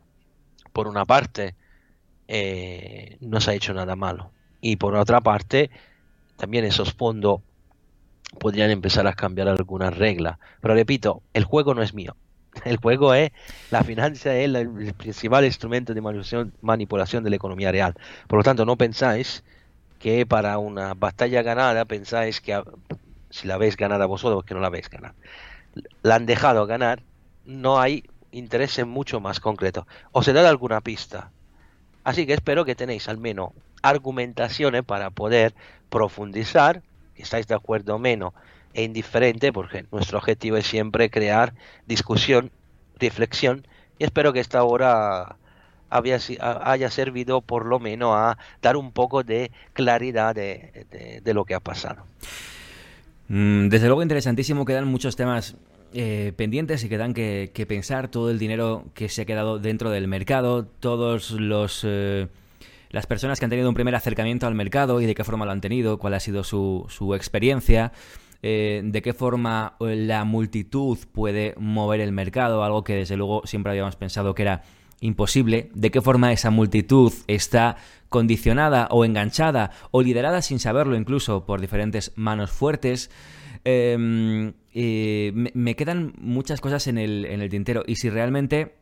por 0.73 0.87
una 0.87 1.05
parte 1.05 1.55
eh, 2.27 3.17
no 3.21 3.41
se 3.41 3.51
ha 3.51 3.53
hecho 3.53 3.73
nada 3.73 3.95
malo. 3.95 4.31
Y 4.61 4.77
por 4.77 4.95
otra 4.95 5.21
parte, 5.21 5.69
también 6.37 6.65
esos 6.65 6.93
fondos 6.93 7.41
podrían 8.39 8.69
empezar 8.71 9.07
a 9.07 9.13
cambiar 9.13 9.47
algunas 9.47 9.95
reglas. 9.97 10.37
Pero 10.61 10.73
repito, 10.73 11.21
el 11.33 11.43
juego 11.43 11.73
no 11.73 11.81
es 11.81 11.93
mío. 11.93 12.15
El 12.65 12.77
juego 12.77 13.13
es, 13.13 13.31
la 13.69 13.83
financia 13.83 14.35
es 14.35 14.45
el, 14.45 14.93
principal 14.95 15.45
instrumento 15.45 15.93
de 15.93 16.01
manipulación, 16.61 17.23
de 17.23 17.29
la 17.29 17.35
economía 17.35 17.71
real. 17.71 17.93
Por 18.27 18.39
lo 18.39 18.43
tanto, 18.43 18.65
no 18.65 18.75
pensáis 18.77 19.43
que 19.99 20.25
para 20.25 20.57
una 20.57 20.95
batalla 20.95 21.43
ganada, 21.43 21.85
pensáis 21.85 22.41
que 22.41 22.59
si 23.29 23.47
la 23.47 23.55
habéis 23.55 23.77
ganada 23.77 24.07
vosotros, 24.07 24.43
que 24.43 24.55
no 24.55 24.59
la 24.59 24.67
habéis 24.67 24.89
ganado. 24.89 25.13
La 26.01 26.15
han 26.15 26.25
dejado 26.25 26.65
ganar, 26.65 27.03
no 27.45 27.79
hay 27.79 28.03
interés 28.31 28.79
en 28.79 28.89
mucho 28.89 29.19
más 29.19 29.39
concreto. 29.39 29.85
Os 30.11 30.27
he 30.27 30.33
dado 30.33 30.47
alguna 30.47 30.81
pista. 30.81 31.31
Así 32.07 32.25
que 32.25 32.31
espero 32.31 32.63
que 32.63 32.73
tenéis 32.73 33.09
al 33.09 33.17
menos 33.17 33.49
argumentaciones 33.81 34.81
para 34.85 35.09
poder 35.09 35.53
profundizar, 35.89 36.81
que 37.15 37.23
estáis 37.23 37.47
de 37.47 37.55
acuerdo 37.55 37.95
o 37.95 37.99
menos, 37.99 38.31
e 38.73 38.83
indiferente, 38.85 39.51
porque 39.51 39.85
nuestro 39.91 40.17
objetivo 40.17 40.55
es 40.55 40.65
siempre 40.65 41.09
crear 41.09 41.53
discusión, 41.85 42.49
reflexión, 42.97 43.67
y 43.99 44.05
espero 44.05 44.31
que 44.31 44.39
esta 44.39 44.63
hora 44.63 45.35
haya 45.89 46.89
servido 46.91 47.41
por 47.41 47.65
lo 47.65 47.77
menos 47.77 48.13
a 48.15 48.37
dar 48.61 48.77
un 48.77 48.93
poco 48.93 49.23
de 49.23 49.51
claridad 49.73 50.33
de, 50.33 51.21
lo 51.25 51.43
que 51.43 51.55
ha 51.55 51.59
pasado. 51.59 52.05
Mm, 53.27 53.67
desde 53.67 53.87
luego 53.87 54.01
interesantísimo, 54.01 54.63
quedan 54.63 54.87
muchos 54.87 55.17
temas 55.17 55.57
eh, 55.93 56.33
pendientes 56.35 56.83
y 56.83 56.89
quedan 56.89 57.13
que, 57.13 57.51
que, 57.53 57.65
pensar 57.65 58.09
todo 58.09 58.29
el 58.29 58.39
dinero 58.39 58.85
que 58.93 59.09
se 59.09 59.21
ha 59.21 59.25
quedado 59.25 59.59
dentro 59.59 59.89
del 59.89 60.07
mercado, 60.07 60.65
todos 60.65 61.31
los 61.31 61.81
eh, 61.83 62.27
las 62.89 63.05
personas 63.05 63.39
que 63.39 63.45
han 63.45 63.49
tenido 63.49 63.69
un 63.69 63.75
primer 63.75 63.95
acercamiento 63.95 64.47
al 64.47 64.55
mercado 64.55 65.01
y 65.01 65.05
de 65.05 65.15
qué 65.15 65.23
forma 65.23 65.45
lo 65.45 65.51
han 65.51 65.61
tenido, 65.61 65.97
cuál 65.97 66.13
ha 66.13 66.19
sido 66.19 66.43
su, 66.43 66.85
su 66.89 67.15
experiencia. 67.15 67.91
Eh, 68.43 68.81
de 68.83 69.01
qué 69.01 69.13
forma 69.13 69.75
la 69.79 70.23
multitud 70.23 70.97
puede 71.11 71.55
mover 71.57 72.01
el 72.01 72.11
mercado, 72.11 72.63
algo 72.63 72.83
que 72.83 72.93
desde 72.93 73.17
luego 73.17 73.41
siempre 73.45 73.71
habíamos 73.71 73.95
pensado 73.95 74.35
que 74.35 74.43
era 74.43 74.61
imposible, 75.01 75.69
de 75.73 75.91
qué 75.91 76.01
forma 76.01 76.31
esa 76.31 76.51
multitud 76.51 77.11
está 77.27 77.77
condicionada 78.09 78.87
o 78.91 79.05
enganchada 79.05 79.71
o 79.91 80.01
liderada 80.01 80.41
sin 80.41 80.59
saberlo 80.59 80.95
incluso 80.95 81.45
por 81.45 81.61
diferentes 81.61 82.13
manos 82.15 82.51
fuertes. 82.51 83.09
Em, 83.69 84.53
eh, 84.73 85.33
me, 85.33 85.75
quedan 85.75 86.13
muchas 86.21 86.61
cosas 86.61 86.87
en 86.87 86.97
el, 86.97 87.25
en 87.25 87.41
el 87.41 87.49
tintero 87.49 87.83
y 87.85 87.97
si 87.97 88.09
realmente 88.09 88.75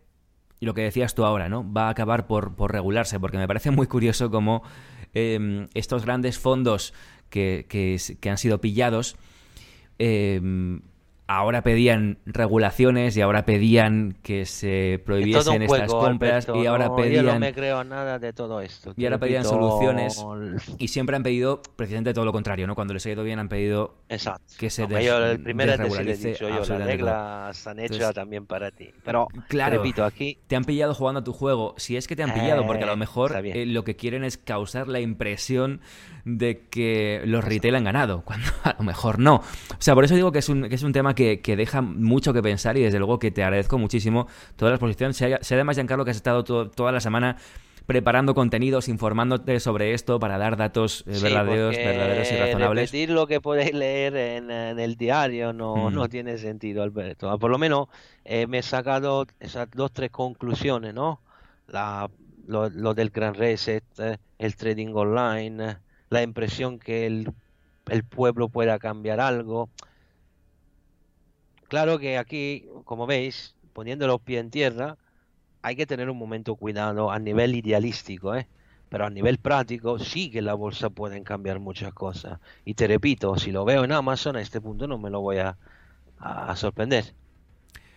lo 0.60 0.76
que 0.76 0.84
decías 0.84 1.16
tú 1.16 1.26
ahora, 1.26 1.50
¿no? 1.50 1.66
Va 1.74 1.88
a 1.88 1.90
acabar 1.90 2.28
por, 2.28 2.56
por 2.56 2.72
regularse, 2.72 3.20
porque 3.20 3.40
me 3.40 3.48
parece 3.48 3.72
muy 3.72 3.88
curioso 3.88 4.30
cómo 4.30 4.62
em, 5.16 5.70
estos 5.74 6.06
grandes 6.06 6.38
fondos 6.38 6.94
que, 7.32 7.66
que, 7.68 8.00
que, 8.20 8.30
han 8.30 8.38
sido 8.38 8.62
pillados 8.62 9.16
em, 9.98 10.82
ahora 11.28 11.64
pedían 11.64 12.20
regulaciones 12.26 13.18
y 13.18 13.22
ahora 13.22 13.46
pedían 13.46 14.16
que 14.22 14.46
se 14.46 15.02
prohibiesen 15.06 15.64
estas 15.64 15.92
compras 15.92 16.48
y 16.54 16.66
ahora 16.68 16.96
pedían 16.96 17.26
no 17.26 17.40
me 17.40 17.54
creo 17.54 17.84
nada 17.84 18.20
de 18.20 18.32
todo 18.32 18.62
esto 18.62 18.94
y 18.96 19.06
ahora 19.06 19.18
pedían 19.18 19.44
soluciones 19.44 20.24
y 20.78 20.88
siempre 20.90 21.16
han 21.16 21.24
pedido 21.24 21.62
precisamente 21.76 22.14
todo 22.14 22.26
lo 22.26 22.32
contrario 22.32 22.68
no 22.68 22.76
cuando 22.76 22.94
les 22.94 23.06
ha 23.06 23.12
ido 23.12 23.24
bien 23.24 23.40
han 23.40 23.50
pedido 23.50 23.96
que 24.58 24.70
se 24.70 24.88
no, 24.88 25.00
yo 25.00 25.18
el 25.18 25.42
primero 25.42 25.74
he 25.74 26.16
dicho 26.16 26.48
yo 26.48 26.60
las 26.60 26.70
reglas 26.70 27.68
han 27.68 27.80
hecho 27.80 28.14
también 28.14 28.46
para 28.46 28.72
ti. 28.72 28.90
Pero 29.04 29.28
claro 29.48 29.78
repito 29.78 30.04
aquí 30.04 30.38
te 30.48 30.56
han 30.56 30.64
pillado 30.64 30.94
jugando 30.94 31.22
a 31.22 31.24
tu 31.24 31.34
juego 31.34 31.74
si 31.78 31.98
es 31.98 32.08
que 32.08 32.16
te 32.16 32.24
han 32.24 32.34
pillado 32.34 32.66
porque 32.68 32.84
a 32.84 32.88
lo 32.88 32.94
eh, 32.94 32.98
mejor 32.98 33.36
eh, 33.46 33.66
lo 33.66 33.84
que 33.84 33.96
quieren 33.96 34.24
es 34.24 34.38
causar 34.38 34.88
la 34.88 35.00
impresión 35.00 35.82
de 36.24 36.68
que 36.70 37.22
los 37.26 37.44
retail 37.44 37.76
han 37.76 37.84
ganado 37.86 38.22
cuando 38.26 38.48
a 38.64 38.76
lo 38.78 38.84
mejor 38.84 39.20
no. 39.20 39.36
O 39.36 39.44
sea 39.80 39.96
por 39.96 40.04
eso 40.04 40.16
digo 40.16 40.32
que 40.32 40.40
es 40.40 40.50
un, 40.50 40.70
que 40.70 40.76
es 40.76 40.84
un 40.84 40.94
tema 40.94 41.15
que, 41.16 41.40
deja 41.56 41.82
mucho 41.82 42.34
que 42.34 42.42
pensar 42.42 42.78
y 42.78 42.82
desde 42.82 43.00
luego 43.00 43.20
que 43.20 43.32
te 43.32 43.44
agradezco 43.44 43.78
muchísimo 43.78 44.28
toda 44.56 44.72
la 44.72 44.76
exposición. 44.76 45.14
Sé, 45.14 45.40
además, 45.52 45.78
Giancarlo, 45.78 46.06
que 46.06 46.12
has 46.12 46.18
estado 46.18 46.44
toda 46.44 46.92
la 46.92 47.00
semana 47.00 47.38
preparando 47.86 48.34
contenidos, 48.34 48.88
informándote 48.88 49.60
sobre 49.60 49.94
esto 49.94 50.20
para 50.20 50.38
dar 50.38 50.58
datos 50.58 51.04
eh, 51.08 51.20
verdaderos, 51.22 51.76
verdaderos 51.76 52.32
y 52.32 52.36
razonables. 52.36 52.92
Repetir 52.92 53.10
lo 53.12 53.28
que 53.28 53.42
podéis 53.42 53.74
leer 53.74 54.16
en, 54.16 54.52
el 54.52 54.96
diario 54.96 55.54
no, 55.54 55.92
no 55.92 56.10
tiene 56.10 56.38
sentido, 56.38 56.84
Alberto. 56.84 57.38
Por 57.38 57.52
lo 57.52 57.58
menos 57.58 57.88
eh, 58.24 58.48
me 58.48 58.60
he 58.60 58.64
sacado 58.64 59.28
esas 59.40 59.70
dos, 59.72 59.92
tres 59.92 60.10
conclusiones, 60.12 60.94
¿no? 60.94 61.22
La, 61.68 62.10
lo, 62.48 62.94
del 62.94 63.10
gran 63.10 63.34
reset, 63.34 63.84
el 64.38 64.56
trading 64.56 64.94
online, 64.94 65.78
la 66.10 66.22
impresión 66.24 66.80
que 66.80 67.06
el, 67.06 67.32
el 67.90 68.04
pueblo 68.04 68.50
pueda 68.50 68.80
cambiar 68.80 69.20
algo. 69.20 69.70
Claro 71.76 72.00
que 72.00 72.18
aquí, 72.18 72.70
como 72.86 73.06
veis, 73.06 73.54
poniendo 73.74 74.08
los 74.08 74.22
pies 74.22 74.40
en 74.40 74.50
tierra, 74.50 74.98
hay 75.62 75.76
que 75.76 75.86
tener 75.86 76.10
un 76.10 76.18
momento 76.18 76.56
cuidado 76.56 77.12
a 77.12 77.20
nivel 77.20 77.54
idealístico, 77.54 78.34
¿eh? 78.34 78.48
pero 78.88 79.06
a 79.06 79.10
nivel 79.10 79.40
práctico 79.40 80.00
sí 80.00 80.32
que 80.32 80.42
la 80.42 80.54
bolsa 80.54 80.90
pueden 80.90 81.26
cambiar 81.26 81.60
muchas 81.60 81.94
cosas. 81.94 82.40
Y 82.64 82.76
te 82.76 82.88
repito, 82.88 83.38
si 83.38 83.52
lo 83.52 83.66
veo 83.66 83.84
en 83.84 83.92
Amazon 83.92 84.38
a 84.38 84.42
este 84.42 84.62
punto 84.62 84.88
no 84.88 84.98
me 84.98 85.10
lo 85.10 85.20
voy 85.20 85.40
a, 85.40 85.58
sorprender. 86.56 87.14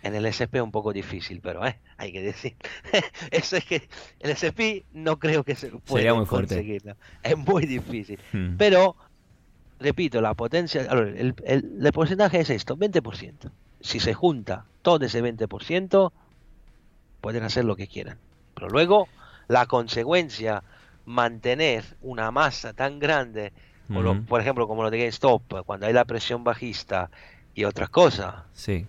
En 0.03 0.13
el 0.13 0.25
SP 0.27 0.59
es 0.59 0.61
un 0.61 0.71
poco 0.71 0.91
difícil, 0.91 1.39
pero 1.39 1.65
¿eh? 1.65 1.79
hay 1.95 2.11
que 2.11 2.21
decir. 2.21 2.57
Eso 3.31 3.55
es 3.55 3.63
que 3.63 3.87
el 4.19 4.31
SP 4.35 4.83
no 4.91 5.19
creo 5.19 5.45
que 5.45 5.55
se 5.55 5.69
pueda 5.69 6.13
muy 6.13 6.25
conseguirlo. 6.25 6.97
Es 7.23 7.37
muy 7.37 7.65
difícil. 7.65 8.19
Hmm. 8.33 8.57
Pero 8.57 8.97
repito, 9.79 10.19
la 10.19 10.33
potencia, 10.33 10.81
el, 10.81 11.33
el, 11.45 11.91
porcentaje 11.93 12.41
es 12.41 12.49
esto, 12.49 12.75
20%. 12.75 13.49
Si 13.81 13.99
se 13.99 14.13
junta 14.13 14.65
todo 14.81 15.05
ese 15.05 15.23
20%, 15.23 16.11
pueden 17.21 17.43
hacer 17.43 17.65
lo 17.65 17.75
que 17.75 17.87
quieran. 17.87 18.17
Pero 18.53 18.69
luego, 18.69 19.07
la 19.47 19.65
consecuencia, 19.65 20.63
mantener 21.05 21.83
una 22.01 22.31
masa 22.31 22.73
tan 22.73 22.99
grande, 22.99 23.51
por 24.27 24.39
ejemplo, 24.39 24.67
como 24.67 24.83
lo 24.83 24.91
de 24.91 24.99
GameStop, 24.99 25.65
cuando 25.65 25.87
hay 25.87 25.93
la 25.93 26.05
presión 26.05 26.43
bajista 26.43 27.09
y 27.55 27.63
otras 27.63 27.89
cosas. 27.89 28.35
Sí. 28.53 28.85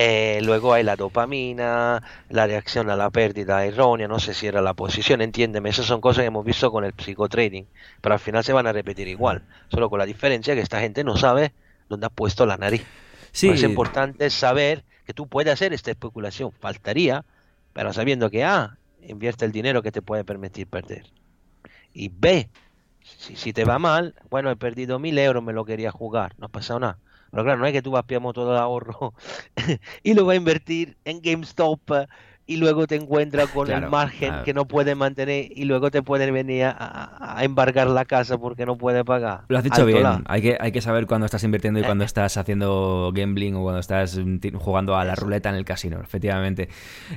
Eh, 0.00 0.38
luego 0.44 0.74
hay 0.74 0.84
la 0.84 0.94
dopamina, 0.94 2.00
la 2.28 2.46
reacción 2.46 2.88
a 2.88 2.94
la 2.94 3.10
pérdida 3.10 3.64
errónea, 3.64 4.06
no 4.06 4.20
sé 4.20 4.32
si 4.32 4.46
era 4.46 4.62
la 4.62 4.72
posición, 4.74 5.20
entiéndeme, 5.22 5.70
esas 5.70 5.86
son 5.86 6.00
cosas 6.00 6.22
que 6.22 6.26
hemos 6.26 6.44
visto 6.44 6.70
con 6.70 6.84
el 6.84 6.94
psicotrading, 6.96 7.66
pero 8.00 8.12
al 8.12 8.20
final 8.20 8.44
se 8.44 8.52
van 8.52 8.68
a 8.68 8.72
repetir 8.72 9.08
igual, 9.08 9.42
solo 9.72 9.90
con 9.90 9.98
la 9.98 10.06
diferencia 10.06 10.54
que 10.54 10.60
esta 10.60 10.78
gente 10.78 11.02
no 11.02 11.16
sabe 11.16 11.52
dónde 11.88 12.06
ha 12.06 12.10
puesto 12.10 12.46
la 12.46 12.56
nariz. 12.56 12.86
Sí. 13.38 13.50
es 13.50 13.62
importante 13.62 14.30
saber 14.30 14.84
que 15.06 15.14
tú 15.14 15.28
puedes 15.28 15.52
hacer 15.52 15.72
esta 15.72 15.92
especulación, 15.92 16.50
faltaría, 16.50 17.24
pero 17.72 17.92
sabiendo 17.92 18.30
que 18.30 18.42
A, 18.42 18.76
invierte 19.00 19.44
el 19.44 19.52
dinero 19.52 19.80
que 19.80 19.92
te 19.92 20.02
puede 20.02 20.24
permitir 20.24 20.66
perder. 20.66 21.06
Y 21.92 22.08
B, 22.08 22.48
si, 23.00 23.36
si 23.36 23.52
te 23.52 23.64
va 23.64 23.78
mal, 23.78 24.16
bueno, 24.28 24.50
he 24.50 24.56
perdido 24.56 24.98
mil 24.98 25.16
euros, 25.18 25.42
me 25.42 25.52
lo 25.52 25.64
quería 25.64 25.92
jugar, 25.92 26.34
no 26.38 26.46
ha 26.46 26.48
pasado 26.48 26.80
nada. 26.80 26.98
Pero 27.30 27.44
claro, 27.44 27.60
no 27.60 27.66
es 27.66 27.72
que 27.72 27.82
tú 27.82 27.92
vas 27.92 28.04
a 28.04 28.32
todo 28.32 28.52
el 28.52 28.58
ahorro 28.58 29.14
y 30.02 30.14
lo 30.14 30.24
vas 30.24 30.34
a 30.34 30.36
invertir 30.36 30.96
en 31.04 31.22
GameStop 31.22 31.80
y 32.48 32.56
luego 32.56 32.86
te 32.86 32.96
encuentras 32.96 33.50
con 33.50 33.70
el 33.70 33.90
margen 33.90 34.42
que 34.42 34.54
no 34.54 34.66
puedes 34.66 34.96
mantener 34.96 35.52
y 35.54 35.64
luego 35.64 35.90
te 35.90 36.02
pueden 36.02 36.32
venir 36.32 36.64
a, 36.64 37.36
embargar 37.42 37.88
la 37.88 38.06
casa 38.06 38.38
porque 38.38 38.64
no 38.64 38.78
puedes 38.78 39.04
pagar. 39.04 39.42
Lo 39.48 39.58
has 39.58 39.64
dicho 39.64 39.84
bien, 39.84 40.06
hay 40.24 40.40
que, 40.40 40.56
hay 40.58 40.72
que 40.72 40.80
saber 40.80 41.06
cuándo 41.06 41.26
estás 41.26 41.44
invirtiendo 41.44 41.78
y 41.78 41.82
cuándo 41.82 42.04
eh. 42.04 42.06
estás 42.06 42.38
haciendo 42.38 43.12
gambling 43.14 43.54
o 43.54 43.62
cuando 43.62 43.80
estás 43.80 44.18
jugando 44.54 44.96
a 44.96 45.04
la 45.04 45.14
ruleta 45.14 45.50
en 45.50 45.56
el 45.56 45.66
casino, 45.66 46.00
efectivamente. 46.00 46.70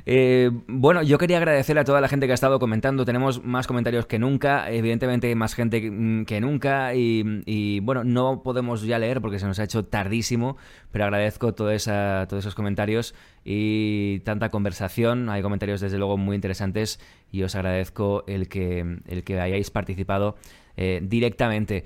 Eh, 0.04 0.50
bueno, 0.66 1.02
yo 1.02 1.16
quería 1.16 1.38
agradecer 1.38 1.78
a 1.78 1.84
toda 1.84 2.02
la 2.02 2.08
gente 2.08 2.26
que 2.26 2.32
ha 2.32 2.34
estado 2.34 2.58
comentando, 2.58 3.06
tenemos 3.06 3.42
más 3.42 3.66
comentarios 3.66 4.04
que 4.04 4.18
nunca, 4.18 4.70
evidentemente 4.70 5.34
más 5.34 5.54
gente 5.54 5.80
que 5.80 6.40
nunca. 6.42 6.94
Y, 6.94 7.80
bueno, 7.80 8.04
no 8.04 8.42
podemos 8.42 8.82
ya 8.82 8.98
leer 8.98 9.22
porque 9.22 9.38
se 9.38 9.46
nos 9.46 9.58
ha 9.58 9.64
hecho 9.64 9.86
tardísimo, 9.86 10.58
pero 10.90 11.04
agradezco 11.04 11.54
toda 11.54 11.74
esa, 11.74 12.26
todos 12.28 12.44
esos 12.44 12.54
comentarios 12.54 13.14
y 13.44 14.20
tanta 14.20 14.48
conversación. 14.50 15.28
Hay 15.28 15.42
comentarios 15.42 15.80
desde 15.80 15.98
luego 15.98 16.16
muy 16.16 16.34
interesantes 16.34 17.00
y 17.30 17.42
os 17.42 17.54
agradezco 17.54 18.24
el 18.26 18.48
que, 18.48 18.98
el 19.06 19.24
que 19.24 19.40
hayáis 19.40 19.70
participado 19.70 20.36
eh, 20.76 21.00
directamente. 21.02 21.84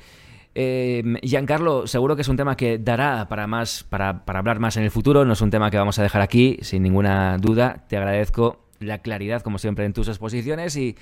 Eh, 0.55 1.03
Giancarlo, 1.23 1.87
seguro 1.87 2.17
que 2.17 2.23
es 2.23 2.29
un 2.29 2.37
tema 2.37 2.57
que 2.57 2.79
dará 2.79 3.29
para 3.29 3.47
más, 3.47 3.85
para, 3.85 4.25
para 4.25 4.39
hablar 4.39 4.59
más 4.59 4.77
en 4.77 4.85
el 4.85 4.91
futuro. 4.91 5.25
No 5.25 5.35
es 5.35 5.41
un 5.41 5.51
tema 5.51 5.71
que 5.71 5.77
vamos 5.77 5.99
a 5.99 6.03
dejar 6.03 6.23
aquí, 6.23 6.59
sin 6.63 6.83
ninguna 6.83 7.37
duda. 7.39 7.85
Te 7.89 7.97
agradezco 7.97 8.65
la 8.81 8.99
claridad, 8.99 9.43
como 9.43 9.59
siempre, 9.59 9.85
en 9.85 9.93
tus 9.93 10.09
exposiciones 10.09 10.77
y, 10.77 10.97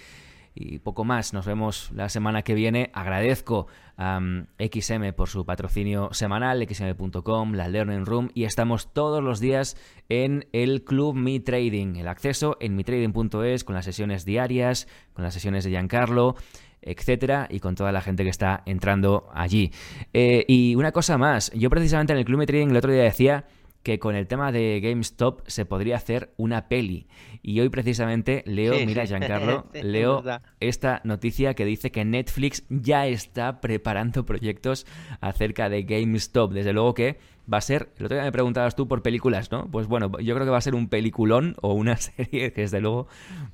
y 0.55 0.79
poco 0.79 1.05
más. 1.05 1.33
Nos 1.33 1.47
vemos 1.47 1.91
la 1.93 2.09
semana 2.09 2.43
que 2.43 2.55
viene. 2.55 2.91
Agradezco 2.93 3.67
a 3.97 4.21
XM 4.59 5.13
por 5.13 5.29
su 5.29 5.45
patrocinio 5.45 6.11
semanal, 6.13 6.67
xm.com, 6.67 7.53
la 7.55 7.69
Learning 7.69 8.07
Room 8.07 8.31
y 8.35 8.45
estamos 8.45 8.93
todos 8.93 9.23
los 9.23 9.41
días 9.41 9.77
en 10.09 10.47
el 10.53 10.85
Club 10.85 11.15
Mi 11.17 11.41
Trading. 11.41 11.97
El 11.97 12.09
acceso 12.09 12.57
en 12.61 12.77
mitrading.es 12.77 13.65
con 13.65 13.75
las 13.75 13.85
sesiones 13.85 14.25
diarias, 14.25 14.87
con 15.13 15.25
las 15.25 15.35
sesiones 15.35 15.65
de 15.65 15.71
Giancarlo 15.71 16.37
etcétera, 16.87 17.49
y 17.51 17.61
con 17.61 17.75
toda 17.75 17.93
la 17.93 18.03
gente 18.03 18.25
que 18.25 18.31
está 18.31 18.63
entrando 18.67 19.31
allí. 19.33 19.73
Eh, 20.13 20.45
y 20.47 20.75
una 20.75 20.93
cosa 20.93 21.17
más, 21.17 21.51
yo 21.53 21.71
precisamente 21.71 22.13
en 22.13 22.19
el 22.19 22.27
Club 22.27 22.41
Mi 22.41 22.47
Trading 22.47 22.69
el 22.69 22.77
otro 22.77 22.93
día 22.93 23.05
decía 23.05 23.47
que 23.85 23.99
con 23.99 24.17
el 24.17 24.27
tema 24.27 24.51
de 24.51 24.81
GameStop 24.83 25.43
se 25.47 25.67
podría 25.67 25.97
hacer 25.97 26.33
una 26.39 26.69
peli. 26.69 27.07
Y 27.43 27.61
hoy 27.61 27.69
precisamente 27.69 28.43
leo, 28.47 28.75
mira 28.87 29.05
Giancarlo, 29.05 29.67
leo 29.83 30.25
esta 30.59 31.03
noticia 31.05 31.53
que 31.53 31.67
dice 31.67 31.93
que 31.93 32.05
Netflix 32.05 32.65
ya 32.71 33.07
está 33.07 33.61
preparando 33.61 34.25
proyectos 34.25 34.87
acerca 35.21 35.69
de 35.69 35.83
GameStop. 35.83 36.53
Desde 36.53 36.73
luego 36.73 36.95
que 36.95 37.19
va 37.53 37.59
a 37.59 37.61
ser, 37.61 37.91
el 37.99 38.07
otro 38.07 38.17
día 38.17 38.25
me 38.25 38.33
preguntabas 38.33 38.75
tú 38.75 38.89
por 38.89 39.03
películas, 39.03 39.53
¿no? 39.53 39.71
Pues 39.71 39.87
bueno, 39.87 40.11
yo 40.19 40.35
creo 40.35 40.47
que 40.47 40.51
va 40.51 40.59
a 40.59 40.63
ser 40.63 40.75
un 40.75 40.89
peliculón 40.89 41.55
o 41.61 41.75
una 41.75 41.97
serie 41.99 42.55
que 42.55 42.63
desde 42.63 42.81
luego 42.81 43.07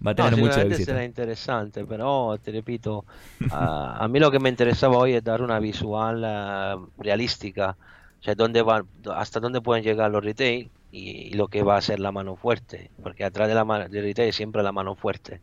va 0.07 0.13
a 0.13 0.15
tener 0.15 0.37
mucho 0.37 0.61
éxito. 0.61 0.93
será 0.93 1.05
interesante, 1.05 1.85
pero 1.85 2.39
te 2.41 2.53
repito, 2.53 3.05
a, 3.51 4.07
mí 4.09 4.21
lo 4.21 4.31
que 4.31 4.39
me 4.39 4.49
interesaba 4.49 4.97
hoy 4.97 5.15
es 5.15 5.25
dar 5.25 5.43
una 5.43 5.59
visual 5.59 6.23
eh, 6.25 6.87
realística 6.99 7.77
o 8.21 8.23
sea, 8.23 8.35
dónde 8.35 8.63
van, 8.63 8.87
hasta 9.15 9.41
dónde 9.41 9.63
pueden 9.63 9.83
llegar 9.83 10.11
los 10.11 10.23
retail 10.23 10.71
y, 10.93 11.33
lo 11.35 11.49
que 11.49 11.63
va 11.63 11.77
a 11.77 11.81
ser 11.81 12.01
la 12.01 12.13
mano 12.13 12.37
fuerte, 12.37 12.91
porque 13.03 13.25
atrás 13.25 13.49
de 13.49 13.55
la 13.55 13.65
mano, 13.65 13.89
de 13.89 14.03
retail 14.03 14.33
siempre 14.33 14.63
la 14.63 14.73
mano 14.73 14.95
fuerte. 14.95 15.41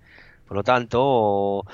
Por 0.48 0.58
lo 0.58 0.64
tanto, 0.64 1.66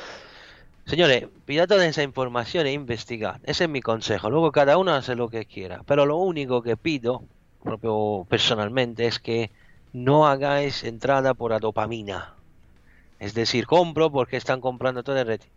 señores, 0.86 1.28
pida 1.46 1.68
toda 1.68 1.86
esa 1.86 2.04
información 2.04 2.68
e 2.68 2.72
investigar. 2.72 3.42
Ese 3.44 3.66
es 3.66 3.70
mi 3.70 3.82
consejo. 3.82 4.30
Luego 4.30 4.52
cada 4.52 4.78
uno 4.78 4.94
hace 4.94 5.16
lo 5.16 5.30
que 5.30 5.46
quiera. 5.46 5.84
Pero 5.86 6.06
lo 6.06 6.18
único 6.18 6.64
que 6.64 6.78
pido, 6.78 7.24
propio 7.62 8.26
personalmente, 8.30 9.06
es 9.06 9.20
que 9.20 9.52
no 9.92 10.28
hagáis 10.28 10.84
entrada 10.84 11.34
por 11.34 11.52
la 11.52 11.60
dopamina. 11.60 12.36
Es 13.20 13.34
decir, 13.34 13.68
compro 13.68 14.12
porque 14.12 14.38
están 14.38 14.62
comprando 14.62 15.04
todo 15.04 15.18
el 15.18 15.28
retail. 15.28 15.52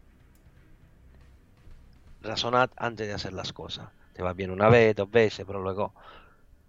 Razonad 2.22 2.70
antes 2.76 3.06
de 3.06 3.14
hacer 3.14 3.32
las 3.32 3.52
cosas 3.52 3.88
te 4.16 4.22
va 4.22 4.32
bien 4.32 4.50
una 4.50 4.70
vez, 4.70 4.96
dos 4.96 5.10
veces, 5.10 5.44
pero 5.46 5.60
luego 5.60 5.92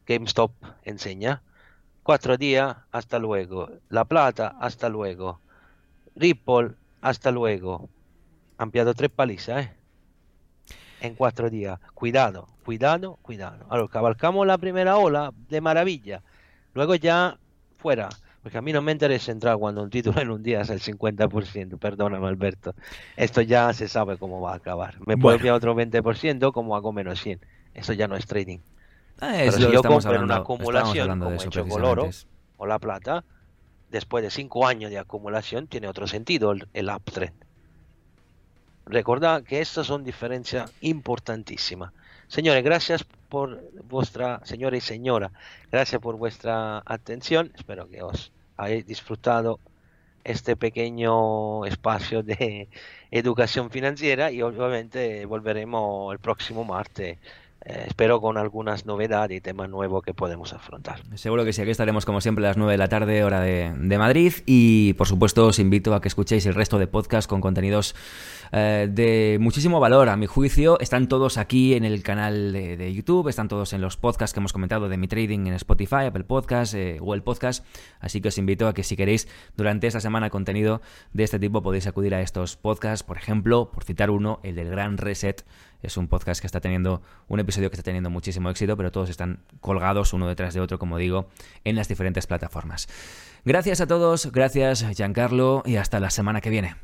GameStop 0.05 0.51
enseña. 0.83 1.41
Cuatro 2.03 2.35
días, 2.35 2.75
hasta 2.91 3.19
luego. 3.19 3.69
La 3.87 4.03
Plata, 4.03 4.57
hasta 4.59 4.89
luego. 4.89 5.39
Ripple, 6.15 6.71
hasta 6.99 7.31
luego. 7.31 7.87
Han 8.57 8.71
tres 8.71 9.09
palizas, 9.11 9.65
¿eh? 9.65 9.71
En 10.99 11.15
cuatro 11.15 11.49
días. 11.49 11.79
Cuidado, 11.93 12.49
cuidado, 12.65 13.17
cuidado. 13.21 13.65
Ahora, 13.69 13.87
cabalcamos 13.87 14.45
la 14.45 14.57
primera 14.57 14.97
ola 14.97 15.31
de 15.47 15.61
maravilla. 15.61 16.23
Luego 16.73 16.95
ya 16.95 17.39
fuera. 17.77 18.09
Porque 18.47 18.59
a 18.59 18.61
mí 18.61 18.71
no 18.71 18.81
me 18.81 18.93
interesa 18.93 19.33
entrar 19.33 19.57
cuando 19.57 19.83
un 19.83 19.89
título 19.89 20.21
en 20.21 20.31
un 20.31 20.41
día 20.41 20.61
es 20.61 20.69
el 20.69 20.79
50%, 20.79 21.77
perdóname 21.77 22.27
Alberto. 22.27 22.73
Esto 23.17 23.41
ya 23.41 23.73
se 23.73 23.89
sabe 23.89 24.17
cómo 24.17 24.39
va 24.39 24.53
a 24.53 24.55
acabar. 24.55 24.95
Me 25.05 25.17
puede 25.17 25.35
enviar 25.35 25.55
otro 25.55 25.75
20% 25.75 26.53
como 26.53 26.77
hago 26.77 26.93
menos 26.93 27.19
100. 27.19 27.41
Eso 27.73 27.91
ya 27.91 28.07
no 28.07 28.15
es 28.15 28.25
trading. 28.25 28.59
Ah, 29.19 29.33
Pero 29.35 29.51
si 29.51 29.69
yo 29.69 29.83
compro 29.83 30.15
en 30.15 30.23
una 30.23 30.37
acumulación 30.37 31.19
como 31.19 31.33
hecho 31.33 31.67
con 31.67 31.83
oro 31.83 32.09
o 32.55 32.65
la 32.65 32.79
plata, 32.79 33.25
después 33.91 34.23
de 34.23 34.29
5 34.29 34.65
años 34.65 34.91
de 34.91 34.99
acumulación 34.99 35.67
tiene 35.67 35.89
otro 35.89 36.07
sentido 36.07 36.53
el, 36.53 36.69
el 36.71 36.89
uptrend. 36.89 37.35
Recordad 38.85 39.43
que 39.43 39.59
estas 39.59 39.87
son 39.87 40.05
diferencias 40.05 40.71
importantísimas. 40.79 41.91
Señores, 42.29 42.63
gracias 42.63 43.03
por 43.03 43.61
vuestra, 43.83 44.39
señora 44.45 44.77
y 44.77 44.81
señora, 44.81 45.33
gracias 45.69 46.01
por 46.01 46.15
vuestra 46.15 46.81
atención. 46.85 47.51
Espero 47.57 47.89
que 47.89 48.03
os 48.03 48.31
hayáis 48.57 48.85
disfrutado 48.85 49.59
este 50.23 50.55
pequeño 50.57 51.65
espacio 51.65 52.23
de 52.23 52.69
educación 53.11 53.71
financiera 53.71 54.31
y 54.31 54.41
obviamente 54.41 55.25
volveremos 55.25 56.13
el 56.13 56.19
próximo 56.19 56.63
martes 56.65 57.19
eh, 57.67 57.83
espero 57.87 58.21
con 58.21 58.37
algunas 58.37 58.85
novedades 58.85 59.37
y 59.37 59.41
temas 59.41 59.69
nuevos 59.69 60.01
que 60.01 60.13
podemos 60.13 60.53
afrontar. 60.53 61.01
Seguro 61.15 61.43
que 61.43 61.51
sí, 61.51 61.61
aquí 61.61 61.71
estaremos 61.71 62.05
como 62.05 62.21
siempre 62.21 62.45
a 62.45 62.49
las 62.49 62.57
9 62.57 62.71
de 62.71 62.77
la 62.77 62.87
tarde, 62.87 63.25
hora 63.25 63.41
de, 63.41 63.97
Madrid. 63.97 64.33
Y 64.45 64.93
por 64.93 65.05
supuesto 65.05 65.47
os 65.47 65.59
invito 65.59 65.93
a 65.93 65.99
que 65.99 66.07
escuchéis 66.07 66.45
el 66.45 66.53
resto 66.53 66.79
de 66.79 66.87
podcasts 66.87 67.27
con 67.27 67.41
contenidos 67.41 67.93
eh, 68.53 68.87
de 68.89 69.37
muchísimo 69.41 69.81
valor, 69.81 70.07
a 70.07 70.15
mi 70.15 70.27
juicio. 70.27 70.79
Están 70.79 71.09
todos 71.09 71.37
aquí 71.37 71.73
en 71.73 71.83
el 71.83 72.03
canal 72.03 72.53
de, 72.53 72.93
YouTube, 72.93 73.27
están 73.27 73.49
todos 73.49 73.73
en 73.73 73.81
los 73.81 73.97
podcasts 73.97 74.33
que 74.33 74.39
hemos 74.39 74.53
comentado 74.53 74.87
de 74.87 74.95
mi 74.95 75.09
trading 75.09 75.47
en 75.47 75.53
Spotify, 75.55 76.05
Apple 76.07 76.23
Podcasts, 76.23 76.73
eh, 76.73 76.99
Google 77.01 77.21
Podcast. 77.21 77.65
Así 77.99 78.21
que 78.21 78.29
os 78.29 78.37
invito 78.37 78.69
a 78.69 78.73
que 78.73 78.83
si 78.83 78.95
queréis 78.95 79.27
durante 79.57 79.87
esta 79.87 79.99
semana 79.99 80.29
contenido 80.29 80.81
de 81.11 81.25
este 81.25 81.37
tipo 81.37 81.61
podéis 81.61 81.85
acudir 81.87 82.15
a 82.15 82.21
estos 82.21 82.55
podcasts. 82.55 83.03
Por 83.03 83.17
ejemplo, 83.17 83.71
por 83.73 83.83
citar 83.83 84.09
uno, 84.09 84.39
el 84.43 84.55
del 84.55 84.69
Gran 84.69 84.97
Reset 84.97 85.43
es 85.81 85.97
un 85.97 86.07
podcast 86.07 86.41
que 86.41 86.47
está 86.47 86.61
teniendo, 86.61 87.01
un 87.27 87.39
episodio 87.39 87.69
que 87.69 87.75
está 87.75 87.83
teniendo 87.83 88.09
muchísimo 88.09 88.49
éxito, 88.49 88.75
pero 88.77 88.91
todos 88.91 89.09
están 89.09 89.43
colgados 89.59 90.13
uno 90.13 90.27
detrás 90.27 90.53
de 90.53 90.61
otro, 90.61 90.79
como 90.79 90.97
digo, 90.97 91.27
en 91.63 91.75
las 91.75 91.87
diferentes 91.87 92.27
plataformas. 92.27 92.87
Gracias 93.45 93.81
a 93.81 93.87
todos, 93.87 94.31
gracias 94.31 94.85
Giancarlo 94.95 95.63
y 95.65 95.77
hasta 95.77 95.99
la 95.99 96.09
semana 96.09 96.41
que 96.41 96.49
viene. 96.49 96.75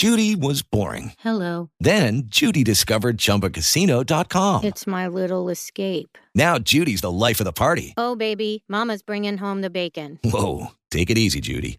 Judy 0.00 0.34
was 0.34 0.62
boring. 0.62 1.12
Hello. 1.18 1.68
Then 1.78 2.22
Judy 2.24 2.64
discovered 2.64 3.18
chumbacasino.com. 3.18 4.64
It's 4.64 4.86
my 4.86 5.06
little 5.06 5.50
escape. 5.50 6.16
Now 6.34 6.56
Judy's 6.58 7.02
the 7.02 7.10
life 7.10 7.38
of 7.38 7.44
the 7.44 7.52
party. 7.52 7.92
Oh 7.98 8.16
baby, 8.16 8.64
mama's 8.66 9.02
bringing 9.02 9.36
home 9.36 9.60
the 9.60 9.68
bacon. 9.68 10.18
Whoa, 10.24 10.68
take 10.90 11.10
it 11.10 11.18
easy 11.18 11.42
Judy. 11.42 11.78